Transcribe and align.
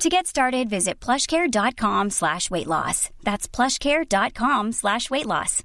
To 0.00 0.10
get 0.10 0.26
started, 0.26 0.68
visit 0.68 1.00
plushcare.com 1.00 2.10
slash 2.10 2.50
weight 2.50 2.66
loss. 2.66 3.08
That's 3.24 3.48
plushcare.com 3.48 4.72
slash 4.72 5.08
weight 5.08 5.24
loss. 5.24 5.62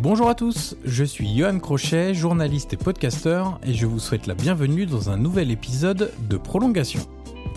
Bonjour 0.00 0.28
à 0.28 0.36
tous, 0.36 0.76
je 0.84 1.02
suis 1.02 1.28
Johan 1.34 1.58
Crochet, 1.58 2.14
journaliste 2.14 2.72
et 2.72 2.76
podcasteur, 2.76 3.58
et 3.66 3.74
je 3.74 3.86
vous 3.86 3.98
souhaite 3.98 4.28
la 4.28 4.34
bienvenue 4.34 4.86
dans 4.86 5.10
un 5.10 5.16
nouvel 5.16 5.50
épisode 5.50 6.12
de 6.30 6.36
Prolongation. 6.36 7.00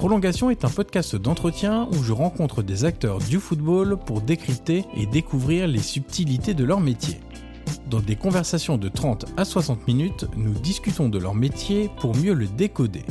Prolongation 0.02 0.49
est 0.49 0.66
un 0.66 0.69
podcast 0.69 1.16
d'entretien 1.16 1.88
où 1.91 2.02
je 2.02 2.11
rencontre 2.11 2.63
des 2.63 2.85
acteurs 2.85 3.19
du 3.19 3.38
football 3.39 3.99
pour 4.03 4.21
décrypter 4.21 4.83
et 4.95 5.05
découvrir 5.05 5.67
les 5.67 5.77
subtilités 5.77 6.55
de 6.55 6.63
leur 6.63 6.80
métier. 6.80 7.19
Dans 7.88 7.99
des 7.99 8.16
conversations 8.16 8.80
de 8.80 8.89
30 8.89 9.27
à 9.38 9.45
60 9.45 9.88
minutes, 9.88 10.25
nous 10.35 10.53
discutons 10.53 11.08
de 11.08 11.19
leur 11.19 11.35
métier 11.35 11.91
pour 11.99 12.16
mieux 12.16 12.33
le 12.33 12.47
décoder. 12.47 13.03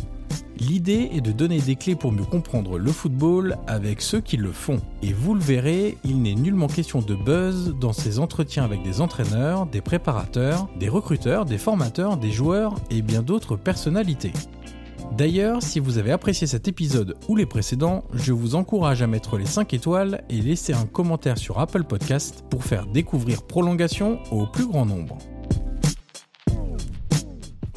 L'idée 0.58 1.10
est 1.14 1.20
de 1.20 1.30
donner 1.30 1.60
des 1.60 1.76
clés 1.76 1.94
pour 1.94 2.10
mieux 2.10 2.24
comprendre 2.24 2.76
le 2.76 2.90
football 2.90 3.56
avec 3.68 4.02
ceux 4.02 4.20
qui 4.20 4.36
le 4.36 4.50
font. 4.50 4.80
Et 5.04 5.12
vous 5.12 5.34
le 5.34 5.40
verrez, 5.40 5.96
il 6.02 6.20
n'est 6.20 6.34
nullement 6.34 6.66
question 6.66 7.02
de 7.02 7.14
buzz 7.14 7.72
dans 7.80 7.92
ces 7.92 8.18
entretiens 8.18 8.64
avec 8.64 8.82
des 8.82 9.00
entraîneurs, 9.00 9.66
des 9.66 9.80
préparateurs, 9.80 10.68
des 10.80 10.88
recruteurs, 10.88 11.44
des 11.44 11.56
formateurs, 11.56 12.16
des 12.16 12.32
joueurs 12.32 12.74
et 12.90 13.00
bien 13.00 13.22
d'autres 13.22 13.54
personnalités. 13.54 14.32
D'ailleurs, 15.16 15.62
si 15.62 15.80
vous 15.80 15.98
avez 15.98 16.12
apprécié 16.12 16.46
cet 16.46 16.68
épisode 16.68 17.16
ou 17.28 17.36
les 17.36 17.44
précédents, 17.44 18.04
je 18.14 18.32
vous 18.32 18.54
encourage 18.54 19.02
à 19.02 19.06
mettre 19.06 19.36
les 19.36 19.46
5 19.46 19.74
étoiles 19.74 20.22
et 20.30 20.40
laisser 20.40 20.72
un 20.72 20.86
commentaire 20.86 21.36
sur 21.36 21.58
Apple 21.58 21.84
Podcast 21.84 22.44
pour 22.48 22.64
faire 22.64 22.86
découvrir 22.86 23.42
Prolongation 23.42 24.18
au 24.30 24.46
plus 24.46 24.66
grand 24.66 24.86
nombre. 24.86 25.18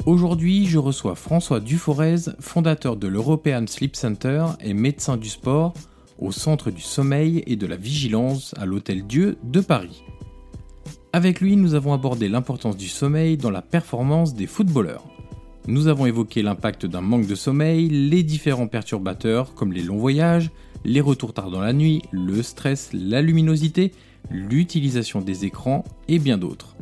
Aujourd'hui, 0.06 0.66
je 0.66 0.78
reçois 0.78 1.14
François 1.16 1.60
Duforez, 1.60 2.30
fondateur 2.38 2.96
de 2.96 3.08
l'European 3.08 3.66
Sleep 3.66 3.96
Center 3.96 4.46
et 4.60 4.74
médecin 4.74 5.16
du 5.16 5.28
sport 5.28 5.74
au 6.18 6.30
Centre 6.30 6.70
du 6.70 6.82
sommeil 6.82 7.42
et 7.46 7.56
de 7.56 7.66
la 7.66 7.76
vigilance 7.76 8.54
à 8.58 8.66
l'Hôtel 8.66 9.06
Dieu 9.06 9.38
de 9.42 9.60
Paris. 9.60 10.04
Avec 11.12 11.40
lui, 11.40 11.56
nous 11.56 11.74
avons 11.74 11.92
abordé 11.92 12.28
l'importance 12.28 12.76
du 12.76 12.88
sommeil 12.88 13.36
dans 13.36 13.50
la 13.50 13.62
performance 13.62 14.34
des 14.34 14.46
footballeurs. 14.46 15.04
Nous 15.66 15.88
avons 15.88 16.04
évoqué 16.04 16.42
l'impact 16.42 16.84
d'un 16.84 17.00
manque 17.00 17.26
de 17.26 17.34
sommeil, 17.34 17.88
les 17.88 18.22
différents 18.22 18.66
perturbateurs 18.66 19.54
comme 19.54 19.72
les 19.72 19.82
longs 19.82 19.96
voyages, 19.96 20.50
les 20.84 21.00
retours 21.00 21.32
tard 21.32 21.50
dans 21.50 21.62
la 21.62 21.72
nuit, 21.72 22.02
le 22.12 22.42
stress, 22.42 22.90
la 22.92 23.22
luminosité, 23.22 23.92
l'utilisation 24.30 25.22
des 25.22 25.46
écrans 25.46 25.82
et 26.06 26.18
bien 26.18 26.36
d'autres. 26.36 26.76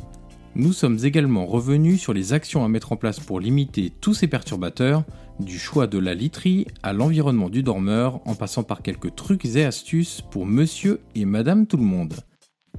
Nous 0.57 0.73
sommes 0.73 0.99
également 1.05 1.47
revenus 1.47 2.01
sur 2.01 2.13
les 2.13 2.33
actions 2.33 2.65
à 2.65 2.69
mettre 2.69 2.91
en 2.91 2.97
place 2.97 3.21
pour 3.21 3.39
limiter 3.39 3.93
tous 4.01 4.15
ces 4.15 4.27
perturbateurs, 4.27 5.05
du 5.39 5.61
choix 5.61 5.87
de 5.87 5.99
la 5.99 6.15
literie 6.15 6.67
à 6.83 6.93
l'environnement 6.93 7.49
du 7.49 7.63
dormeur, 7.63 8.21
en 8.27 8.35
passant 8.35 8.65
par 8.65 8.83
quelques 8.83 9.15
trucs 9.15 9.45
et 9.45 9.65
astuces 9.65 10.23
pour 10.33 10.45
monsieur 10.45 11.01
et 11.15 11.25
madame 11.25 11.69
tout 11.69 11.77
le 11.77 11.85
monde. 11.85 12.15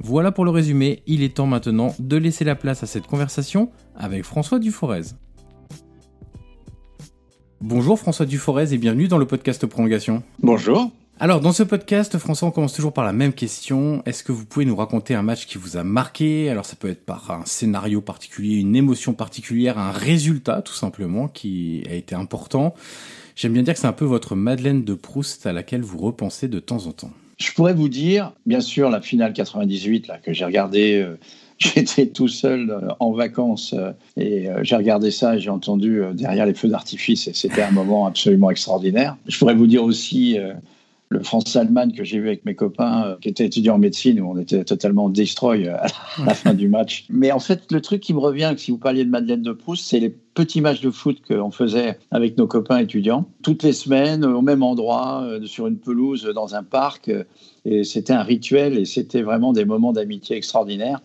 Voilà 0.01 0.33
pour 0.33 0.43
le 0.43 0.51
résumé, 0.51 1.01
il 1.07 1.23
est 1.23 1.35
temps 1.35 1.47
maintenant 1.47 1.95
de 1.97 2.17
laisser 2.17 2.43
la 2.43 2.55
place 2.55 2.83
à 2.83 2.87
cette 2.87 3.07
conversation 3.07 3.71
avec 3.95 4.23
François 4.25 4.59
Duforez. 4.59 5.13
Bonjour 7.65 7.97
François 7.97 8.25
Duforez 8.25 8.73
et 8.73 8.77
bienvenue 8.77 9.07
dans 9.07 9.17
le 9.17 9.25
podcast 9.25 9.65
Prolongation. 9.65 10.21
Bonjour. 10.39 10.91
Alors 11.17 11.39
dans 11.39 11.53
ce 11.53 11.63
podcast, 11.63 12.17
François, 12.17 12.49
on 12.49 12.51
commence 12.51 12.73
toujours 12.73 12.91
par 12.91 13.05
la 13.05 13.13
même 13.13 13.31
question. 13.31 14.03
Est-ce 14.05 14.21
que 14.21 14.33
vous 14.33 14.43
pouvez 14.43 14.65
nous 14.65 14.75
raconter 14.75 15.15
un 15.15 15.21
match 15.21 15.45
qui 15.45 15.57
vous 15.57 15.77
a 15.77 15.85
marqué? 15.85 16.49
Alors 16.49 16.65
ça 16.65 16.75
peut 16.75 16.89
être 16.89 17.05
par 17.05 17.31
un 17.31 17.45
scénario 17.45 18.01
particulier, 18.01 18.57
une 18.57 18.75
émotion 18.75 19.13
particulière, 19.13 19.79
un 19.79 19.91
résultat 19.91 20.61
tout 20.61 20.73
simplement 20.73 21.29
qui 21.29 21.85
a 21.89 21.93
été 21.93 22.15
important. 22.15 22.75
J'aime 23.37 23.53
bien 23.53 23.63
dire 23.63 23.75
que 23.75 23.79
c'est 23.79 23.87
un 23.87 23.93
peu 23.93 24.03
votre 24.03 24.35
Madeleine 24.35 24.83
de 24.83 24.93
Proust 24.93 25.45
à 25.45 25.53
laquelle 25.53 25.83
vous 25.83 25.99
repensez 25.99 26.49
de 26.49 26.59
temps 26.59 26.85
en 26.87 26.91
temps. 26.91 27.11
Je 27.37 27.53
pourrais 27.53 27.73
vous 27.73 27.87
dire, 27.87 28.33
bien 28.45 28.59
sûr, 28.59 28.89
la 28.89 28.99
finale 28.99 29.31
98 29.31 30.07
là, 30.07 30.17
que 30.17 30.33
j'ai 30.33 30.43
regardée 30.43 31.01
euh, 31.01 31.17
J'étais 31.75 32.07
tout 32.07 32.27
seul 32.27 32.69
euh, 32.69 32.89
en 32.99 33.11
vacances 33.11 33.73
euh, 33.73 33.91
et 34.17 34.49
euh, 34.49 34.59
j'ai 34.63 34.75
regardé 34.75 35.11
ça 35.11 35.35
et 35.35 35.39
j'ai 35.39 35.49
entendu 35.49 36.01
derrière 36.13 36.45
les 36.45 36.53
feux 36.53 36.67
d'artifice 36.67 37.27
et 37.27 37.33
c'était 37.33 37.61
un 37.61 37.71
moment 37.71 38.05
absolument 38.05 38.49
extraordinaire. 38.49 39.17
Je 39.27 39.37
pourrais 39.37 39.55
vous 39.55 39.67
dire 39.67 39.83
aussi 39.83 40.37
le 41.09 41.19
France-Allemagne 41.21 41.93
que 41.93 42.03
j'ai 42.03 42.19
vu 42.19 42.27
avec 42.27 42.43
mes 42.45 42.55
copains 42.55 43.17
qui 43.21 43.29
étaient 43.29 43.45
étudiants 43.45 43.75
en 43.75 43.79
médecine 43.79 44.19
où 44.19 44.31
on 44.31 44.37
était 44.37 44.63
totalement 44.63 45.09
destroy 45.09 45.67
à 45.67 45.85
la 46.25 46.33
fin 46.33 46.53
du 46.53 46.67
match. 46.67 47.05
Mais 47.09 47.31
en 47.31 47.39
fait, 47.39 47.71
le 47.71 47.81
truc 47.81 48.01
qui 48.01 48.13
me 48.13 48.19
revient, 48.19 48.53
si 48.57 48.71
vous 48.71 48.77
parliez 48.77 49.05
de 49.05 49.09
Madeleine 49.09 49.43
de 49.43 49.51
Proust, 49.51 49.85
c'est 49.85 49.99
les 49.99 50.09
petits 50.09 50.61
matchs 50.61 50.81
de 50.81 50.89
foot 50.89 51.21
qu'on 51.27 51.51
faisait 51.51 51.99
avec 52.11 52.37
nos 52.37 52.47
copains 52.47 52.79
étudiants, 52.79 53.27
toutes 53.43 53.63
les 53.63 53.73
semaines, 53.73 54.25
au 54.25 54.41
même 54.41 54.63
endroit, 54.63 55.27
sur 55.45 55.67
une 55.67 55.77
pelouse, 55.77 56.29
dans 56.33 56.55
un 56.55 56.63
parc. 56.63 57.11
Et 57.65 57.83
c'était 57.83 58.13
un 58.13 58.23
rituel 58.23 58.77
et 58.77 58.85
c'était 58.85 59.21
vraiment 59.21 59.53
des 59.53 59.65
moments 59.65 59.93
d'amitié 59.93 60.35
extraordinaires. 60.35 60.99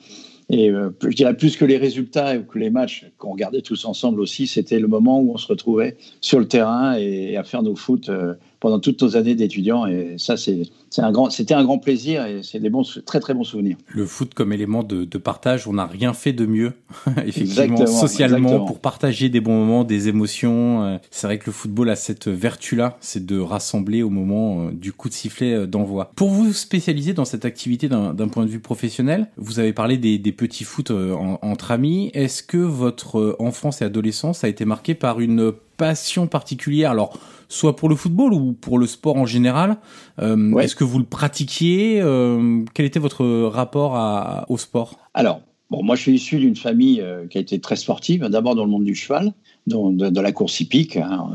Et 0.50 0.70
euh, 0.70 0.90
je 1.02 1.14
dirais 1.14 1.36
plus 1.36 1.56
que 1.56 1.64
les 1.64 1.76
résultats 1.76 2.36
ou 2.36 2.42
que 2.42 2.58
les 2.58 2.70
matchs 2.70 3.06
qu'on 3.18 3.32
regardait 3.32 3.60
tous 3.60 3.84
ensemble 3.84 4.20
aussi, 4.20 4.46
c'était 4.46 4.78
le 4.78 4.88
moment 4.88 5.20
où 5.20 5.32
on 5.32 5.36
se 5.36 5.46
retrouvait 5.46 5.96
sur 6.20 6.38
le 6.38 6.48
terrain 6.48 6.96
et, 6.96 7.36
à 7.36 7.44
faire 7.44 7.62
nos 7.62 7.76
foot 7.76 8.08
euh, 8.08 8.34
pendant 8.60 8.80
toutes 8.80 9.02
nos 9.02 9.16
années 9.16 9.34
d'étudiants. 9.34 9.86
Et 9.86 10.16
ça, 10.18 10.34
un 10.34 11.30
c'était 11.30 11.54
un 11.54 11.64
grand 11.64 11.78
plaisir 11.78 12.26
et 12.26 12.42
c'est 12.42 12.60
des 12.60 12.70
bons, 12.70 12.82
très 13.04 13.20
très 13.20 13.34
bons 13.34 13.44
souvenirs. 13.44 13.76
Le 13.88 14.06
foot 14.06 14.34
comme 14.34 14.52
élément 14.52 14.82
de, 14.82 15.04
de 15.04 15.18
partage, 15.18 15.68
on 15.68 15.74
n'a 15.74 15.86
rien 15.86 16.12
fait 16.12 16.32
de 16.32 16.46
mieux, 16.46 16.72
effectivement, 17.26 17.86
socialement, 17.86 18.64
pour 18.64 18.80
partager 18.80 19.28
des 19.28 19.40
bons 19.40 19.58
moments, 19.64 19.84
des 19.84 20.08
émotions. 20.08 20.82
Euh, 20.84 20.98
c'est 21.10 21.26
vrai 21.26 21.38
que 21.38 21.46
le 21.46 21.52
football 21.52 21.90
a 21.90 21.96
cette 21.96 22.28
vertu-là, 22.28 22.96
c'est 23.00 23.24
de 23.24 23.38
rassembler 23.38 24.02
au 24.02 24.10
moment 24.10 24.66
euh, 24.66 24.70
du 24.72 24.92
coup 24.92 25.08
de 25.08 25.14
sifflet 25.14 25.52
euh, 25.52 25.66
d'envoi. 25.66 26.10
Pour 26.16 26.30
vous 26.30 26.52
spécialiser 26.52 27.12
dans 27.12 27.24
cette 27.24 27.44
activité 27.44 27.88
d'un 27.88 28.28
point 28.28 28.44
de 28.44 28.50
vue 28.50 28.60
professionnel, 28.60 29.28
vous 29.36 29.60
avez 29.60 29.72
parlé 29.72 29.98
des, 29.98 30.18
des 30.18 30.32
petits 30.32 30.64
foot 30.64 30.90
entre 30.90 31.70
amis. 31.70 32.10
Est-ce 32.14 32.42
que 32.42 32.56
votre 32.56 33.36
enfance 33.38 33.82
et 33.82 33.84
adolescence 33.84 34.44
a 34.44 34.48
été 34.48 34.64
marquée 34.64 34.94
par 34.94 35.20
une 35.20 35.52
passion 35.76 36.26
particulière? 36.26 36.90
Alors, 36.90 37.18
soit 37.48 37.76
pour 37.76 37.88
le 37.88 37.96
football 37.96 38.32
ou 38.34 38.52
pour 38.52 38.78
le 38.78 38.86
sport 38.86 39.16
en 39.16 39.26
général. 39.26 39.78
Euh, 40.20 40.56
est-ce 40.58 40.76
que 40.76 40.84
vous 40.84 40.98
le 40.98 41.04
pratiquiez 41.04 42.00
euh, 42.00 42.62
Quel 42.74 42.86
était 42.86 43.00
votre 43.00 43.24
rapport 43.46 43.96
à, 43.96 44.44
au 44.48 44.58
sport? 44.58 44.98
Alors, 45.14 45.40
bon, 45.70 45.82
moi 45.82 45.96
je 45.96 46.02
suis 46.02 46.14
issu 46.14 46.38
d'une 46.38 46.56
famille 46.56 47.00
euh, 47.00 47.26
qui 47.26 47.38
a 47.38 47.40
été 47.40 47.58
très 47.58 47.76
sportive, 47.76 48.24
d'abord 48.26 48.54
dans 48.54 48.64
le 48.64 48.70
monde 48.70 48.84
du 48.84 48.94
cheval, 48.94 49.32
dans, 49.66 49.90
de, 49.90 50.20
la 50.20 50.32
course 50.32 50.60
hippique. 50.60 50.96
Hein. 50.96 51.30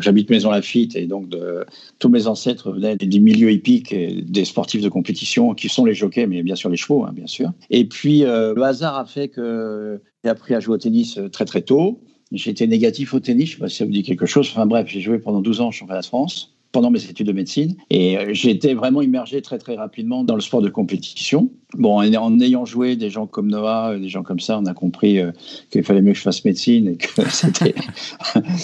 J'habite 0.00 0.28
Maison 0.28 0.50
Lafitte 0.50 0.96
et 0.96 1.06
donc 1.06 1.28
de, 1.28 1.64
tous 2.00 2.08
mes 2.08 2.26
ancêtres 2.26 2.72
venaient 2.72 2.96
des 2.96 3.20
milieux 3.20 3.52
hippiques 3.52 3.92
et 3.92 4.22
des 4.22 4.44
sportifs 4.44 4.82
de 4.82 4.88
compétition 4.88 5.54
qui 5.54 5.68
sont 5.68 5.84
les 5.84 5.94
jockeys, 5.94 6.26
mais 6.26 6.42
bien 6.42 6.56
sûr 6.56 6.68
les 6.68 6.76
chevaux, 6.76 7.04
hein, 7.04 7.12
bien 7.14 7.26
sûr. 7.26 7.52
Et 7.70 7.84
puis 7.84 8.20
le 8.20 8.62
hasard 8.62 8.96
a 8.96 9.06
fait 9.06 9.28
que 9.28 10.00
j'ai 10.22 10.30
appris 10.30 10.54
à 10.54 10.60
jouer 10.60 10.74
au 10.74 10.78
tennis 10.78 11.18
très 11.32 11.44
très 11.44 11.62
tôt. 11.62 12.00
J'étais 12.34 12.66
négatif 12.66 13.14
au 13.14 13.20
tennis, 13.20 13.50
je 13.50 13.54
sais 13.54 13.60
pas 13.60 13.68
si 13.68 13.76
ça 13.76 13.84
vous 13.84 13.92
dit 13.92 14.02
quelque 14.02 14.26
chose. 14.26 14.48
Enfin 14.50 14.66
bref, 14.66 14.86
j'ai 14.88 15.00
joué 15.00 15.18
pendant 15.18 15.40
12 15.40 15.60
ans 15.60 15.68
en 15.68 15.70
championnat 15.70 16.00
de 16.00 16.06
France. 16.06 16.50
pendant 16.72 16.90
mes 16.90 17.04
études 17.04 17.28
de 17.28 17.32
médecine. 17.32 17.76
Et 17.90 18.18
euh, 18.18 18.30
j'ai 18.32 18.50
été 18.50 18.74
vraiment 18.74 19.00
immergé 19.00 19.40
très 19.42 19.58
très 19.58 19.76
rapidement 19.76 20.24
dans 20.24 20.34
le 20.34 20.40
sport 20.40 20.60
de 20.60 20.68
compétition. 20.68 21.50
Bon, 21.74 22.00
en 22.00 22.40
ayant 22.40 22.64
joué 22.64 22.96
des 22.96 23.10
gens 23.10 23.28
comme 23.28 23.48
Noah, 23.48 23.92
euh, 23.92 24.00
des 24.00 24.08
gens 24.08 24.24
comme 24.24 24.40
ça, 24.40 24.58
on 24.58 24.66
a 24.66 24.74
compris 24.74 25.20
euh, 25.20 25.30
qu'il 25.70 25.84
fallait 25.84 26.02
mieux 26.02 26.12
que 26.12 26.18
je 26.18 26.22
fasse 26.22 26.44
médecine 26.44 26.88
et 26.88 26.96
que 26.96 27.06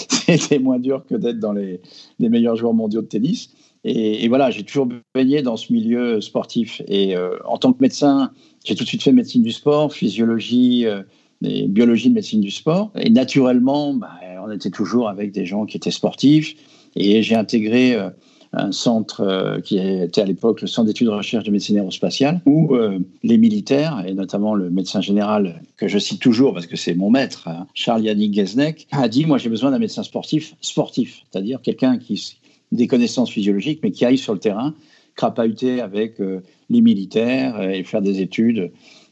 c'était 0.09 0.59
moins 0.59 0.77
dur 0.77 1.05
que 1.09 1.15
d'être 1.15 1.39
dans 1.39 1.53
les, 1.53 1.79
meilleurs 2.19 2.57
joueurs 2.57 2.73
mondiaux 2.73 3.01
de 3.01 3.07
tennis. 3.07 3.51
Et, 3.85 4.27
voilà, 4.27 4.51
j'ai 4.51 4.63
toujours 4.63 4.89
baigné 5.15 5.41
dans 5.41 5.55
ce 5.55 5.71
milieu 5.71 6.21
sportif. 6.21 6.83
Et 6.87 7.15
en 7.45 7.57
tant 7.57 7.73
que 7.73 7.81
médecin, 7.81 8.29
j'ai 8.63 8.75
tout 8.75 8.83
de 8.83 8.87
suite 8.87 9.01
fait 9.01 9.11
médecine 9.11 9.41
du 9.41 9.51
sport, 9.51 9.91
physiologie 9.91 10.85
et 11.43 11.67
biologie 11.67 12.09
de 12.09 12.15
médecine 12.15 12.41
du 12.41 12.51
sport. 12.51 12.91
Et 12.95 13.09
naturellement, 13.09 13.93
bah, 13.93 14.11
on 14.45 14.51
était 14.51 14.69
toujours 14.69 15.09
avec 15.09 15.31
des 15.31 15.45
gens 15.45 15.65
qui 15.65 15.77
étaient 15.77 15.91
sportifs. 15.91 16.55
Et 16.95 17.21
j'ai 17.23 17.35
intégré 17.35 17.95
euh, 17.95 18.09
un 18.53 18.71
centre 18.71 19.21
euh, 19.21 19.59
qui 19.61 19.77
était 19.77 20.21
à 20.21 20.25
l'époque 20.25 20.61
le 20.61 20.67
Centre 20.67 20.87
d'études 20.87 21.07
de 21.07 21.13
recherche 21.13 21.45
de 21.45 21.51
médecine 21.51 21.77
aérospatiale, 21.77 22.41
où 22.45 22.75
euh, 22.75 22.99
les 23.23 23.37
militaires, 23.37 24.03
et 24.05 24.13
notamment 24.13 24.55
le 24.55 24.69
médecin 24.69 25.01
général, 25.01 25.61
que 25.77 25.87
je 25.87 25.97
cite 25.97 26.19
toujours 26.19 26.53
parce 26.53 26.67
que 26.67 26.75
c'est 26.75 26.93
mon 26.93 27.09
maître, 27.09 27.47
hein, 27.47 27.67
Charles 27.73 28.03
Yannick 28.03 28.33
Gesneck, 28.33 28.87
a 28.91 29.07
dit, 29.07 29.25
moi 29.25 29.37
j'ai 29.37 29.49
besoin 29.49 29.71
d'un 29.71 29.79
médecin 29.79 30.03
sportif, 30.03 30.55
sportif, 30.61 31.23
c'est-à-dire 31.31 31.61
quelqu'un 31.61 31.97
qui 31.97 32.37
des 32.73 32.87
connaissances 32.87 33.29
physiologiques, 33.29 33.81
mais 33.83 33.91
qui 33.91 34.05
aille 34.05 34.17
sur 34.17 34.33
le 34.33 34.39
terrain, 34.39 34.73
crapahuter 35.15 35.81
avec 35.81 36.19
les 36.69 36.79
militaires 36.79 37.61
et 37.61 37.83
faire 37.83 38.01
des 38.01 38.21
études 38.21 38.71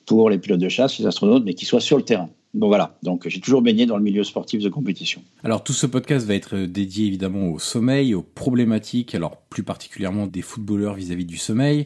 pour 0.10 0.32
les 0.32 0.40
pilotes 0.40 0.60
de 0.60 0.70
chasse, 0.70 0.98
les 0.98 1.06
astronautes, 1.06 1.44
mais 1.46 1.54
qui 1.54 1.66
soit 1.66 1.80
sur 1.80 1.96
le 1.96 2.02
terrain. 2.02 2.30
Bon 2.56 2.68
voilà, 2.68 2.98
donc 3.04 3.28
j'ai 3.28 3.40
toujours 3.40 3.62
baigné 3.62 3.86
dans 3.86 3.96
le 3.96 4.02
milieu 4.02 4.24
sportif 4.24 4.60
de 4.60 4.68
compétition. 4.68 5.22
Alors 5.44 5.64
tout 5.64 5.72
ce 5.72 5.86
podcast 5.86 6.26
va 6.26 6.34
être 6.34 6.58
dédié 6.58 7.06
évidemment 7.06 7.50
au 7.50 7.60
sommeil, 7.60 8.16
aux 8.16 8.24
problématiques, 8.24 9.14
alors 9.14 9.38
plus 9.52 9.62
particulièrement 9.62 10.26
des 10.26 10.42
footballeurs 10.42 10.96
vis-à-vis 10.96 11.26
du 11.26 11.38
sommeil, 11.38 11.86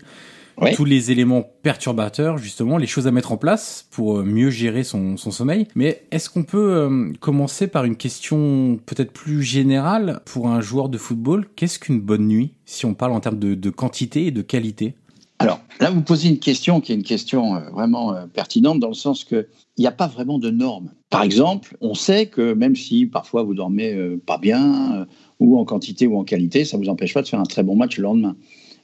tous 0.73 0.85
les 0.85 1.11
éléments 1.11 1.43
perturbateurs 1.63 2.37
justement, 2.37 2.77
les 2.77 2.87
choses 2.87 3.07
à 3.07 3.11
mettre 3.11 3.33
en 3.33 3.37
place 3.37 3.89
pour 3.91 4.19
euh, 4.19 4.23
mieux 4.23 4.51
gérer 4.51 4.85
son, 4.85 5.17
sommeil. 5.17 5.67
Mais 5.75 6.03
est-ce 6.11 6.29
qu'on 6.29 6.43
peut 6.43 6.75
euh, 6.75 7.11
commencer 7.19 7.67
par 7.67 7.83
une 7.83 7.97
question 7.97 8.79
peut-être 8.85 9.11
plus 9.11 9.43
générale 9.43 10.21
pour 10.23 10.47
un 10.47 10.61
joueur 10.61 10.87
de 10.87 10.97
football? 10.97 11.45
Qu'est-ce 11.57 11.77
qu'une 11.77 11.99
bonne 11.99 12.27
nuit 12.27 12.53
si 12.65 12.85
on 12.85 12.93
parle 12.93 13.11
en 13.11 13.19
termes 13.19 13.39
de 13.39 13.69
quantité 13.69 14.27
et 14.27 14.31
de 14.31 14.41
qualité? 14.41 14.95
Alors 15.39 15.59
là, 15.79 15.89
vous 15.89 16.01
posez 16.01 16.29
une 16.29 16.39
question 16.39 16.79
qui 16.79 16.91
est 16.91 16.95
une 16.95 17.03
question 17.03 17.55
euh, 17.55 17.69
vraiment 17.71 18.13
euh, 18.13 18.25
pertinente 18.27 18.79
dans 18.79 18.87
le 18.87 18.93
sens 18.93 19.23
qu'il 19.23 19.45
n'y 19.77 19.87
a 19.87 19.91
pas 19.91 20.07
vraiment 20.07 20.39
de 20.39 20.49
normes. 20.49 20.91
Par 21.09 21.23
exemple, 21.23 21.75
on 21.81 21.95
sait 21.95 22.27
que 22.27 22.53
même 22.53 22.75
si 22.75 23.05
parfois 23.05 23.43
vous 23.43 23.53
dormez 23.53 23.93
euh, 23.93 24.21
pas 24.25 24.37
bien, 24.37 25.05
ou 25.39 25.59
en 25.59 25.65
quantité 25.65 26.07
ou 26.07 26.17
en 26.17 26.23
qualité, 26.23 26.65
ça 26.65 26.77
ne 26.77 26.83
vous 26.83 26.89
empêche 26.89 27.13
pas 27.13 27.21
de 27.21 27.27
faire 27.27 27.39
un 27.39 27.45
très 27.45 27.63
bon 27.63 27.75
match 27.75 27.97
le 27.97 28.03
lendemain. 28.03 28.35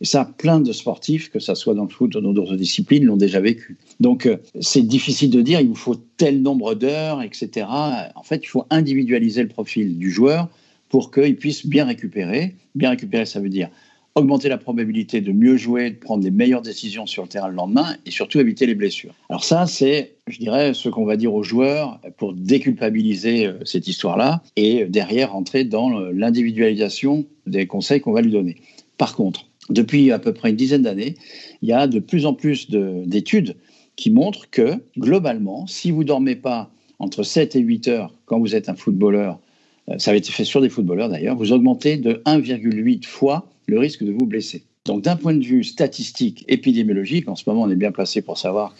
Et 0.01 0.05
ça, 0.05 0.29
plein 0.37 0.59
de 0.59 0.71
sportifs, 0.71 1.29
que 1.29 1.39
ce 1.39 1.55
soit 1.55 1.73
dans 1.73 1.83
le 1.83 1.89
foot 1.89 2.15
ou 2.15 2.21
dans 2.21 2.33
d'autres 2.33 2.55
disciplines, 2.55 3.03
l'ont 3.05 3.17
déjà 3.17 3.41
vécu. 3.41 3.77
Donc, 3.99 4.29
c'est 4.61 4.81
difficile 4.81 5.29
de 5.29 5.41
dire, 5.41 5.59
il 5.59 5.67
vous 5.67 5.75
faut 5.75 5.95
tel 6.17 6.41
nombre 6.41 6.73
d'heures, 6.73 7.21
etc. 7.21 7.67
En 8.15 8.23
fait, 8.23 8.41
il 8.43 8.47
faut 8.47 8.63
individualiser 8.69 9.43
le 9.43 9.49
profil 9.49 9.97
du 9.97 10.09
joueur 10.09 10.47
pour 10.87 11.11
qu'il 11.11 11.35
puisse 11.35 11.65
bien 11.65 11.83
récupérer. 11.83 12.55
Bien 12.75 12.91
récupérer, 12.91 13.25
ça 13.25 13.41
veut 13.41 13.49
dire 13.49 13.69
augmenter 14.19 14.49
la 14.49 14.57
probabilité 14.57 15.21
de 15.21 15.31
mieux 15.31 15.57
jouer, 15.57 15.91
de 15.91 15.95
prendre 15.95 16.23
les 16.23 16.31
meilleures 16.31 16.61
décisions 16.61 17.05
sur 17.05 17.23
le 17.23 17.29
terrain 17.29 17.47
le 17.47 17.55
lendemain 17.55 17.95
et 18.05 18.11
surtout 18.11 18.39
éviter 18.39 18.65
les 18.65 18.75
blessures. 18.75 19.13
Alors 19.29 19.43
ça, 19.43 19.65
c'est, 19.65 20.15
je 20.27 20.37
dirais, 20.39 20.73
ce 20.73 20.89
qu'on 20.89 21.05
va 21.05 21.17
dire 21.17 21.33
aux 21.33 21.43
joueurs 21.43 21.99
pour 22.17 22.33
déculpabiliser 22.33 23.47
euh, 23.47 23.53
cette 23.65 23.87
histoire-là 23.87 24.41
et 24.55 24.85
derrière 24.85 25.35
entrer 25.35 25.63
dans 25.63 25.89
l'individualisation 25.89 27.25
des 27.47 27.67
conseils 27.67 28.01
qu'on 28.01 28.11
va 28.11 28.21
lui 28.21 28.31
donner. 28.31 28.57
Par 28.97 29.15
contre, 29.15 29.45
depuis 29.69 30.11
à 30.11 30.19
peu 30.19 30.33
près 30.33 30.49
une 30.49 30.55
dizaine 30.55 30.81
d'années, 30.81 31.15
il 31.61 31.69
y 31.69 31.73
a 31.73 31.87
de 31.87 31.99
plus 31.99 32.25
en 32.25 32.33
plus 32.33 32.69
d'études 32.69 33.55
qui 33.95 34.11
montrent 34.11 34.49
que 34.49 34.75
globalement, 34.97 35.67
si 35.67 35.91
vous 35.91 36.03
dormez 36.03 36.35
pas 36.35 36.71
entre 36.99 37.23
7 37.23 37.55
et 37.55 37.59
8 37.59 37.87
heures 37.87 38.13
quand 38.25 38.39
vous 38.39 38.55
êtes 38.55 38.69
un 38.69 38.75
footballeur, 38.75 39.39
euh, 39.89 39.97
ça 39.97 40.11
avait 40.11 40.19
été 40.19 40.31
fait 40.31 40.43
sur 40.43 40.61
des 40.61 40.69
footballeurs 40.69 41.09
d'ailleurs, 41.09 41.35
vous 41.35 41.51
augmentez 41.51 41.97
de 41.97 42.21
1,8 42.25 43.05
fois 43.05 43.47
le 43.69 43.79
risque 43.79 44.03
de 44.03 44.11
vous 44.11 44.25
blesser. 44.25 44.63
Donc 44.85 45.03
d'un 45.03 45.15
point 45.15 45.33
de 45.33 45.43
vue 45.43 45.63
statistique, 45.63 46.45
épidémiologique, 46.47 47.27
en 47.27 47.35
ce 47.35 47.43
moment 47.47 47.63
on 47.63 47.69
est 47.69 47.75
bien 47.75 47.91
placé 47.91 48.21
pour 48.21 48.37
savoir 48.37 48.75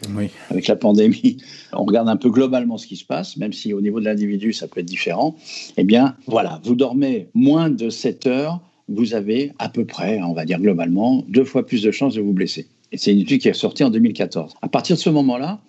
qu'avec 0.50 0.68
la 0.68 0.76
pandémie, 0.76 1.38
on 1.74 1.84
regarde 1.84 2.10
un 2.10 2.16
peu 2.16 2.30
globalement 2.30 2.78
ce 2.78 2.88
qui 2.88 2.96
se 2.96 3.06
passe, 3.06 3.38
même 3.38 3.54
si 3.54 3.74
au 3.74 3.82
niveau 3.82 4.00
de 4.00 4.06
l'individu 4.06 4.54
ça 4.54 4.68
peut 4.68 4.80
être 4.80 4.86
différent. 4.86 5.36
Eh 5.78 5.84
bien 5.84 6.16
voilà, 6.26 6.62
vous 6.64 6.76
dormez 6.76 7.28
moins 7.34 7.70
de 7.70 7.90
7 7.90 8.28
heures, 8.28 8.62
vous 8.88 9.14
avez 9.14 9.52
à 9.60 9.70
peu 9.70 9.86
près, 9.86 10.22
on 10.22 10.34
va 10.34 10.46
dire 10.46 10.60
globalement, 10.60 11.24
deux 11.28 11.44
fois 11.44 11.66
plus 11.66 11.84
de 11.84 11.92
chances 11.92 12.16
de 12.16 12.22
vous 12.22 12.34
blesser. 12.34 12.68
Et 12.92 12.98
c'est 12.98 13.14
une 13.14 13.20
étude 13.20 13.42
qui 13.42 13.50
est 13.50 13.54
sortie 13.54 13.84
en 13.84 13.92
2014. 13.92 14.56
À 14.62 14.68
partir 14.68 14.96
de 14.96 15.02
ce 15.02 15.10
moment-là, 15.12 15.60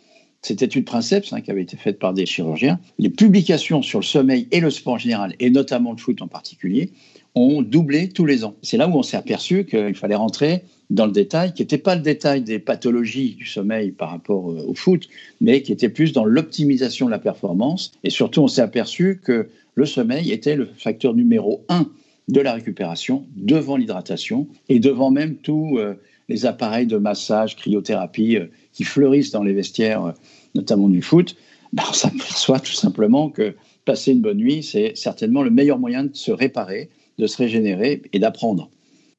cette 0.42 0.62
étude 0.62 0.86
Princeps, 0.86 1.32
hein, 1.32 1.42
qui 1.42 1.50
avait 1.50 1.62
été 1.62 1.76
faite 1.76 1.98
par 1.98 2.14
des 2.14 2.24
chirurgiens, 2.24 2.80
les 2.98 3.10
publications 3.10 3.82
sur 3.82 3.98
le 3.98 4.04
sommeil 4.04 4.48
et 4.52 4.60
le 4.60 4.70
sport 4.70 4.94
en 4.94 4.98
général, 4.98 5.34
et 5.38 5.50
notamment 5.50 5.92
le 5.92 5.98
foot 5.98 6.22
en 6.22 6.28
particulier, 6.28 6.92
ont 7.34 7.62
doublé 7.62 8.08
tous 8.08 8.26
les 8.26 8.44
ans. 8.44 8.56
C'est 8.62 8.76
là 8.76 8.88
où 8.88 8.94
on 8.94 9.02
s'est 9.02 9.16
aperçu 9.16 9.64
qu'il 9.64 9.94
fallait 9.94 10.14
rentrer 10.14 10.64
dans 10.90 11.06
le 11.06 11.12
détail, 11.12 11.54
qui 11.54 11.62
n'était 11.62 11.78
pas 11.78 11.94
le 11.94 12.02
détail 12.02 12.42
des 12.42 12.58
pathologies 12.58 13.34
du 13.36 13.46
sommeil 13.46 13.92
par 13.92 14.10
rapport 14.10 14.50
euh, 14.50 14.64
au 14.66 14.74
foot, 14.74 15.08
mais 15.40 15.62
qui 15.62 15.72
était 15.72 15.88
plus 15.88 16.12
dans 16.12 16.24
l'optimisation 16.24 17.06
de 17.06 17.12
la 17.12 17.20
performance. 17.20 17.92
Et 18.02 18.10
surtout, 18.10 18.40
on 18.42 18.48
s'est 18.48 18.60
aperçu 18.60 19.20
que 19.22 19.48
le 19.76 19.86
sommeil 19.86 20.32
était 20.32 20.56
le 20.56 20.66
facteur 20.76 21.14
numéro 21.14 21.64
un 21.68 21.86
de 22.28 22.40
la 22.40 22.52
récupération, 22.52 23.24
devant 23.36 23.76
l'hydratation 23.76 24.48
et 24.68 24.80
devant 24.80 25.10
même 25.10 25.36
tous 25.36 25.78
euh, 25.78 25.94
les 26.28 26.44
appareils 26.44 26.86
de 26.86 26.96
massage, 26.96 27.56
cryothérapie 27.56 28.36
euh, 28.36 28.46
qui 28.72 28.82
fleurissent 28.82 29.30
dans 29.30 29.44
les 29.44 29.52
vestiaires, 29.52 30.14
notamment 30.56 30.88
du 30.88 31.02
foot. 31.02 31.36
Ben, 31.72 31.84
on 31.88 31.92
s'aperçoit 31.92 32.58
tout 32.58 32.72
simplement 32.72 33.30
que 33.30 33.54
passer 33.84 34.12
une 34.12 34.20
bonne 34.20 34.38
nuit, 34.38 34.62
c'est 34.62 34.96
certainement 34.96 35.42
le 35.42 35.50
meilleur 35.50 35.78
moyen 35.78 36.04
de 36.04 36.14
se 36.14 36.32
réparer, 36.32 36.90
de 37.20 37.26
se 37.26 37.36
régénérer 37.36 38.02
et 38.12 38.18
d'apprendre. 38.18 38.70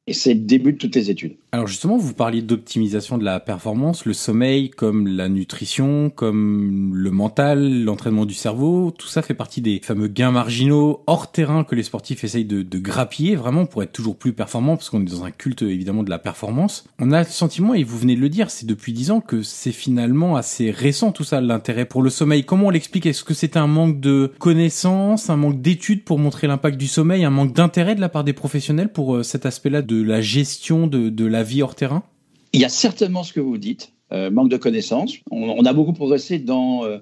Et 0.08 0.14
c'est 0.14 0.34
le 0.34 0.42
début 0.42 0.74
de 0.74 0.78
toutes 0.78 0.96
les 0.96 1.10
études. 1.10 1.38
Alors 1.54 1.68
justement, 1.68 1.98
vous 1.98 2.14
parliez 2.14 2.42
d'optimisation 2.42 3.18
de 3.18 3.26
la 3.26 3.42
performance, 3.42 4.06
le 4.06 4.14
sommeil 4.14 4.70
comme 4.70 5.06
la 5.06 5.28
nutrition, 5.28 6.10
comme 6.10 6.96
le 6.96 7.12
mental, 7.12 7.84
l'entraînement 7.84 8.26
du 8.26 8.34
cerveau, 8.34 8.92
tout 8.98 9.10
ça 9.10 9.22
fait 9.22 9.34
partie 9.34 9.60
des 9.60 9.82
fameux 9.84 10.08
gains 10.08 10.32
marginaux 10.32 11.04
hors 11.08 11.30
terrain 11.30 11.66
que 11.66 11.76
les 11.76 11.84
sportifs 11.84 12.24
essayent 12.24 12.46
de, 12.46 12.80
grappiller 12.80 13.36
vraiment 13.36 13.66
pour 13.66 13.84
être 13.84 13.92
toujours 13.92 14.16
plus 14.16 14.32
performants 14.32 14.78
parce 14.78 14.90
qu'on 14.90 15.02
est 15.02 15.12
dans 15.12 15.26
un 15.26 15.32
culte 15.32 15.62
évidemment 15.62 16.04
de 16.04 16.10
la 16.10 16.20
performance. 16.20 16.86
On 17.00 17.12
a 17.12 17.20
le 17.20 17.26
sentiment, 17.26 17.74
et 17.74 17.84
vous 17.84 17.98
venez 17.98 18.16
de 18.16 18.22
le 18.22 18.30
dire, 18.30 18.50
c'est 18.50 18.66
depuis 18.66 18.94
dix 18.94 19.12
ans 19.12 19.20
que 19.20 19.42
c'est 19.42 19.74
finalement 19.74 20.38
assez 20.38 20.72
récent 20.72 21.12
tout 21.12 21.26
ça, 21.26 21.42
l'intérêt 21.42 21.84
pour 21.84 22.02
le 22.02 22.10
sommeil. 22.10 22.46
Comment 22.46 22.68
on 22.68 22.70
l'explique? 22.70 23.06
Est-ce 23.06 23.26
que 23.26 23.34
c'est 23.34 23.58
un 23.58 23.68
manque 23.68 24.00
de 24.00 24.32
connaissances, 24.40 25.30
un 25.30 25.36
manque 25.36 25.62
d'études 25.62 26.06
pour 26.06 26.18
montrer 26.18 26.48
l'impact 26.48 26.78
du 26.78 26.88
sommeil, 26.88 27.26
un 27.26 27.30
manque 27.30 27.52
d'intérêt 27.52 27.96
de 27.96 28.02
la 28.02 28.08
part 28.08 28.24
des 28.24 28.32
professionnels 28.32 28.94
pour 28.94 29.18
euh, 29.18 29.24
cet 29.24 29.46
aspect-là 29.46 29.82
de 29.82 30.02
la 30.02 30.22
gestion 30.22 30.88
de, 30.88 31.10
de 31.10 31.26
la 31.26 31.41
vie 31.44 31.62
hors 31.62 31.76
terrain? 31.76 32.04
Il 32.54 32.60
y 32.60 32.66
a 32.66 32.70
certainement 32.70 33.24
ce 33.24 33.34
que 33.34 33.40
vous 33.40 33.58
dites, 33.58 33.94
euh, 34.12 34.30
manque 34.30 34.50
de 34.50 34.58
connaissances. 34.58 35.14
On, 35.32 35.66
a 35.66 35.74
beaucoup 35.74 35.94
progressé 35.94 36.38
dans 36.38 36.84
euh, 36.84 36.98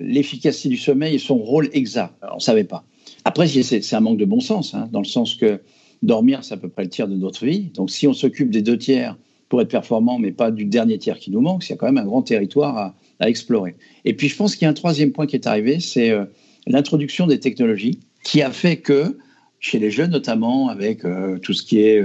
l'efficacité 0.00 0.70
du 0.70 0.78
sommeil 0.78 1.14
et 1.14 1.18
son 1.18 1.36
rôle 1.36 1.68
exact. 1.72 2.14
on 2.32 2.36
ne 2.36 2.40
savait 2.40 2.64
pas. 2.64 2.84
Après, 3.24 3.46
c'est 3.46 3.94
un 3.94 4.00
manque 4.00 4.16
de 4.16 4.24
bon 4.24 4.40
sens, 4.40 4.74
hein, 4.74 4.88
dans 4.90 5.00
le 5.00 5.06
sens 5.06 5.34
que 5.34 5.60
dormir, 6.02 6.44
c'est 6.44 6.54
à 6.54 6.56
peu 6.56 6.68
près 6.68 6.84
le 6.84 6.88
tiers 6.88 7.08
de 7.08 7.16
notre 7.16 7.44
vie. 7.44 7.70
Donc 7.74 7.90
si 7.90 8.06
on 8.06 8.14
s'occupe 8.14 8.50
des 8.50 8.62
deux 8.62 8.78
tiers 8.78 9.16
pour 9.50 9.60
être 9.60 9.68
performant, 9.68 10.18
mais 10.18 10.30
pas 10.30 10.50
du 10.50 10.64
dernier 10.64 10.98
tiers 10.98 11.18
qui 11.18 11.30
nous 11.30 11.40
manque, 11.40 11.66
il 11.66 11.70
y 11.70 11.72
a 11.72 11.76
quand 11.76 11.86
même 11.86 11.98
un 11.98 12.06
grand 12.06 12.22
territoire 12.22 12.94
à, 13.20 13.28
explorer. 13.28 13.74
Et 14.04 14.14
puis 14.14 14.28
je 14.28 14.36
pense 14.36 14.54
qu'il 14.54 14.64
y 14.64 14.66
a 14.66 14.70
un 14.70 14.74
troisième 14.74 15.10
point 15.10 15.26
qui 15.26 15.34
est 15.34 15.46
arrivé, 15.46 15.80
c'est 15.80 16.10
euh, 16.10 16.24
l'introduction 16.66 17.26
des 17.26 17.40
technologies, 17.40 17.98
qui 18.22 18.42
a 18.42 18.52
fait 18.52 18.76
que, 18.76 19.18
chez 19.58 19.80
les 19.80 19.90
jeunes 19.90 20.12
notamment, 20.12 20.68
avec 20.68 21.02
tout 21.42 21.52
ce 21.52 21.64
qui 21.64 21.80
est 21.80 22.00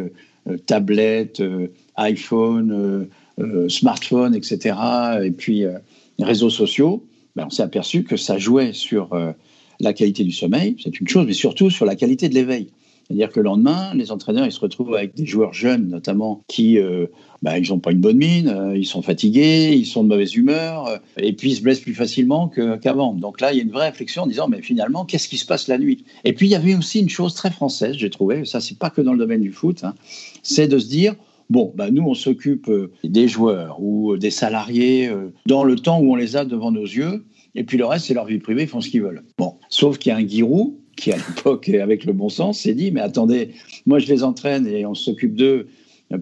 tablettes, 0.66 1.40
euh, 1.40 1.68
iPhone, 1.96 3.08
euh, 3.40 3.70
smartphone, 3.70 4.36
etc., 4.36 4.76
et 5.24 5.32
puis 5.32 5.66
réseaux 6.20 6.50
sociaux, 6.50 7.06
ben, 7.36 7.46
on 7.48 7.50
s'est 7.50 7.64
aperçu 7.64 8.04
que 8.04 8.18
ça 8.18 8.38
jouait 8.38 8.74
sur 8.74 9.10
la 9.80 9.94
qualité 9.94 10.24
du 10.24 10.32
sommeil, 10.32 10.76
c'est 10.82 11.00
une 11.00 11.08
chose, 11.08 11.26
mais 11.26 11.34
surtout 11.34 11.70
sur 11.70 11.86
la 11.86 11.96
qualité 11.96 12.30
de 12.30 12.36
l'éveil. 12.36 12.70
C'est-à-dire 13.08 13.30
que 13.30 13.40
le 13.40 13.46
lendemain, 13.46 13.94
les 13.96 14.12
entraîneurs, 14.12 14.46
ils 14.46 14.52
se 14.52 14.60
retrouvent 14.60 14.96
avec 14.96 15.16
des 15.16 15.26
joueurs 15.26 15.54
jeunes, 15.54 15.90
notamment, 15.90 16.44
qui, 16.48 16.80
euh, 16.80 17.08
bah, 17.42 17.58
ils 17.58 17.70
n'ont 17.70 17.80
pas 17.80 17.92
une 17.92 18.00
bonne 18.00 18.18
mine, 18.18 18.48
euh, 18.48 18.78
ils 18.78 18.86
sont 18.86 19.02
fatigués, 19.02 19.74
ils 19.74 19.86
sont 19.86 20.04
de 20.04 20.10
mauvaise 20.10 20.36
humeur, 20.36 20.88
euh, 20.88 20.98
et 21.18 21.34
puis 21.34 21.52
ils 21.52 21.56
se 21.56 21.62
blessent 21.62 21.82
plus 21.82 21.94
facilement 21.94 22.48
qu'avant. 22.48 23.14
Donc 23.14 23.42
là, 23.42 23.52
il 23.52 23.58
y 23.58 23.60
a 23.60 23.64
une 23.64 23.72
vraie 23.72 23.90
réflexion 23.90 24.24
en 24.24 24.28
disant, 24.28 24.48
mais 24.48 24.62
finalement, 24.62 25.06
qu'est-ce 25.06 25.28
qui 25.28 25.38
se 25.38 25.46
passe 25.46 25.68
la 25.68 25.78
nuit? 25.78 26.06
Et 26.24 26.34
puis, 26.34 26.48
il 26.48 26.52
y 26.52 26.56
avait 26.56 26.76
aussi 26.76 27.02
une 27.02 27.10
chose 27.10 27.34
très 27.34 27.52
française, 27.52 27.96
j'ai 27.98 28.10
trouvé, 28.10 28.46
ça, 28.46 28.62
c'est 28.62 28.78
pas 28.78 28.90
que 28.90 29.02
dans 29.02 29.14
le 29.14 29.20
domaine 29.20 29.42
du 29.42 29.52
foot, 29.52 29.84
hein, 29.84 29.96
c'est 30.42 30.68
de 30.68 30.80
se 30.80 30.88
dire, 30.88 31.16
Bon, 31.50 31.74
bah 31.76 31.92
nous, 31.92 32.04
on 32.04 32.14
s'occupe 32.14 32.72
des 33.04 33.28
joueurs 33.28 33.78
ou 33.80 34.18
des 34.18 34.32
salariés 34.32 35.12
dans 35.46 35.66
le 35.66 35.76
temps 35.76 36.00
où 36.00 36.14
on 36.14 36.16
les 36.16 36.38
a 36.38 36.46
devant 36.46 36.72
nos 36.72 36.86
yeux, 36.86 37.26
et 37.54 37.64
puis 37.64 37.78
le 37.78 37.86
reste, 37.86 38.06
c'est 38.06 38.14
leur 38.14 38.26
vie 38.26 38.40
privée, 38.40 38.64
ils 38.64 38.68
font 38.68 38.82
ce 38.82 38.90
qu'ils 38.90 39.04
veulent. 39.04 39.24
Bon, 39.38 39.58
sauf 39.70 39.98
qu'il 39.98 40.12
y 40.12 40.14
a 40.14 40.18
un 40.18 40.24
guirou 40.24 40.80
qui 40.96 41.12
à 41.12 41.18
l'époque, 41.18 41.70
avec 41.70 42.06
le 42.06 42.14
bon 42.14 42.30
sens, 42.30 42.60
s'est 42.60 42.74
dit, 42.74 42.92
mais 42.92 43.02
attendez, 43.02 43.52
moi 43.86 44.00
je 44.00 44.08
les 44.08 44.24
entraîne 44.24 44.68
et 44.68 44.86
on 44.86 44.96
s'occupe 44.96 45.36
d'eux 45.36 45.68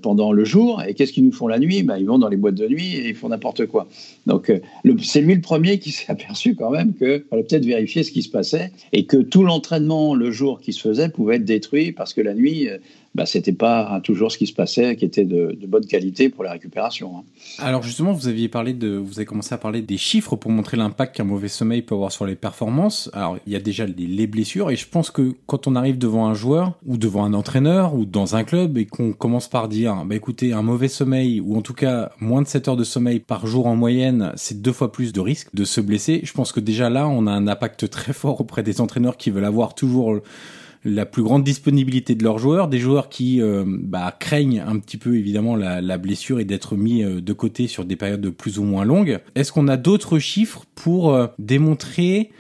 pendant 0.02 0.32
le 0.32 0.46
jour. 0.46 0.82
Et 0.88 0.94
qu'est-ce 0.94 1.12
qu'ils 1.12 1.26
nous 1.26 1.32
font 1.32 1.48
la 1.48 1.60
nuit? 1.60 1.84
Ben, 1.84 1.98
Ils 1.98 2.06
vont 2.06 2.20
dans 2.20 2.30
les 2.30 2.38
boîtes 2.38 2.56
de 2.56 2.68
nuit 2.68 2.96
et 2.96 3.10
ils 3.10 3.16
font 3.16 3.30
n'importe 3.30 3.66
quoi. 3.66 3.88
Donc, 4.26 4.50
euh, 4.50 4.60
c'est 5.02 5.22
lui 5.22 5.36
le 5.36 5.42
premier 5.42 5.80
qui 5.80 5.92
s'est 5.92 6.06
aperçu 6.12 6.56
quand 6.56 6.72
même 6.72 6.94
qu'il 6.94 7.24
fallait 7.30 7.44
peut-être 7.44 7.66
vérifier 7.66 8.04
ce 8.04 8.12
qui 8.12 8.22
se 8.22 8.30
passait 8.30 8.72
et 8.94 9.06
que 9.06 9.18
tout 9.18 9.44
l'entraînement 9.44 10.16
le 10.16 10.32
jour 10.32 10.62
qui 10.62 10.74
se 10.74 10.82
faisait 10.82 11.10
pouvait 11.10 11.36
être 11.38 11.46
détruit 11.46 11.92
parce 11.92 12.14
que 12.14 12.22
la 12.22 12.34
nuit, 12.34 12.70
bah, 13.14 13.26
c'était 13.26 13.52
pas 13.52 14.00
toujours 14.04 14.32
ce 14.32 14.38
qui 14.38 14.48
se 14.48 14.54
passait 14.54 14.96
qui 14.96 15.04
était 15.04 15.26
de, 15.26 15.58
bonne 15.68 15.86
qualité 15.86 16.30
pour 16.30 16.44
la 16.44 16.52
récupération. 16.52 17.18
Hein. 17.18 17.24
Alors 17.60 17.84
justement, 17.84 18.14
vous 18.14 18.28
aviez 18.28 18.48
parlé 18.48 18.74
de, 18.74 18.96
vous 18.96 19.20
avez 19.20 19.26
commencé 19.26 19.54
à 19.54 19.58
parler 19.58 19.82
des 19.82 19.98
chiffres 19.98 20.36
pour 20.36 20.52
montrer 20.52 20.78
l'impact 20.78 21.16
qu'un 21.16 21.26
mauvais 21.26 21.50
sommeil 21.50 21.82
peut 21.82 21.96
avoir 21.96 22.12
sur 22.12 22.26
les 22.26 22.36
performances. 22.36 23.10
Alors 23.14 23.38
il 23.46 23.54
y 23.54 23.56
a 23.56 23.60
déjà 23.60 23.86
les, 23.86 24.08
les, 24.08 24.28
blessures 24.28 24.72
et 24.72 24.78
je 24.78 24.88
pense 24.88 25.12
que 25.12 25.34
quand 25.46 25.68
on 25.68 25.76
arrive 25.76 25.98
devant 25.98 26.28
un 26.28 26.34
joueur 26.34 26.78
ou 26.86 26.98
devant 26.98 27.26
un 27.26 27.34
entraîneur 27.34 27.96
ou 27.96 28.06
dans 28.06 28.36
un 28.36 28.46
club 28.46 28.78
et 28.78 28.86
qu'on 28.86 29.12
commence 29.12 29.50
par 29.50 29.68
dire, 29.68 30.06
bah 30.06 30.16
écoutez, 30.16 30.54
un 30.54 30.62
mauvais 30.62 30.88
sommeil 30.88 31.42
ou 31.42 31.58
en 31.58 31.62
tout 31.62 31.74
cas 31.74 32.12
moins 32.20 32.42
de 32.42 32.48
7 32.48 32.70
heures 32.70 32.78
de 32.78 32.84
sommeil 32.86 33.20
par 33.20 33.46
jour 33.46 33.68
en 33.68 33.76
moyenne, 33.76 34.32
c'est 34.36 34.62
deux 34.62 34.72
fois 34.72 34.92
plus 34.92 35.12
de 35.12 35.20
risques 35.20 35.54
de 35.54 35.66
se 35.66 35.82
blesser. 35.82 36.22
Je 36.24 36.32
pense 36.32 36.54
que 36.54 36.62
déjà 36.62 36.90
là, 36.90 37.10
on 37.10 37.28
a 37.28 37.32
un 37.32 37.48
impact 37.48 37.90
très 37.90 38.14
fort 38.14 38.40
auprès 38.40 38.64
des 38.64 38.80
entraîneurs 38.80 39.18
qui 39.18 39.32
veulent 39.32 39.44
avoir 39.44 39.76
toujours 39.76 40.22
la 40.84 41.06
plus 41.06 41.24
grande 41.24 41.44
disponibilité 41.44 42.16
de 42.16 42.24
leurs 42.24 42.40
joueurs, 42.40 42.68
des 42.68 42.80
joueurs 42.80 43.10
qui 43.10 43.42
euh, 43.42 43.64
bah, 43.68 44.16
craignent 44.18 44.64
un 44.66 44.80
petit 44.80 44.98
peu 44.98 45.16
évidemment 45.16 45.56
la, 45.56 45.98
blessure 45.98 46.40
et 46.40 46.46
d'être 46.46 46.76
mis 46.76 47.04
euh, 47.04 47.22
de 47.22 47.34
côté 47.34 47.68
sur 47.68 47.86
des 47.86 47.96
périodes 47.96 48.22
de 48.22 48.30
plus 48.30 48.58
ou 48.58 48.64
moins 48.64 48.86
longues. 48.86 49.20
Est-ce 49.36 49.52
qu'on 49.52 49.68
a 49.68 49.78
d'autres 49.78 50.18
chiffres 50.18 50.64
pour 50.74 51.14
euh, 51.14 51.28
démontrer 51.38 52.32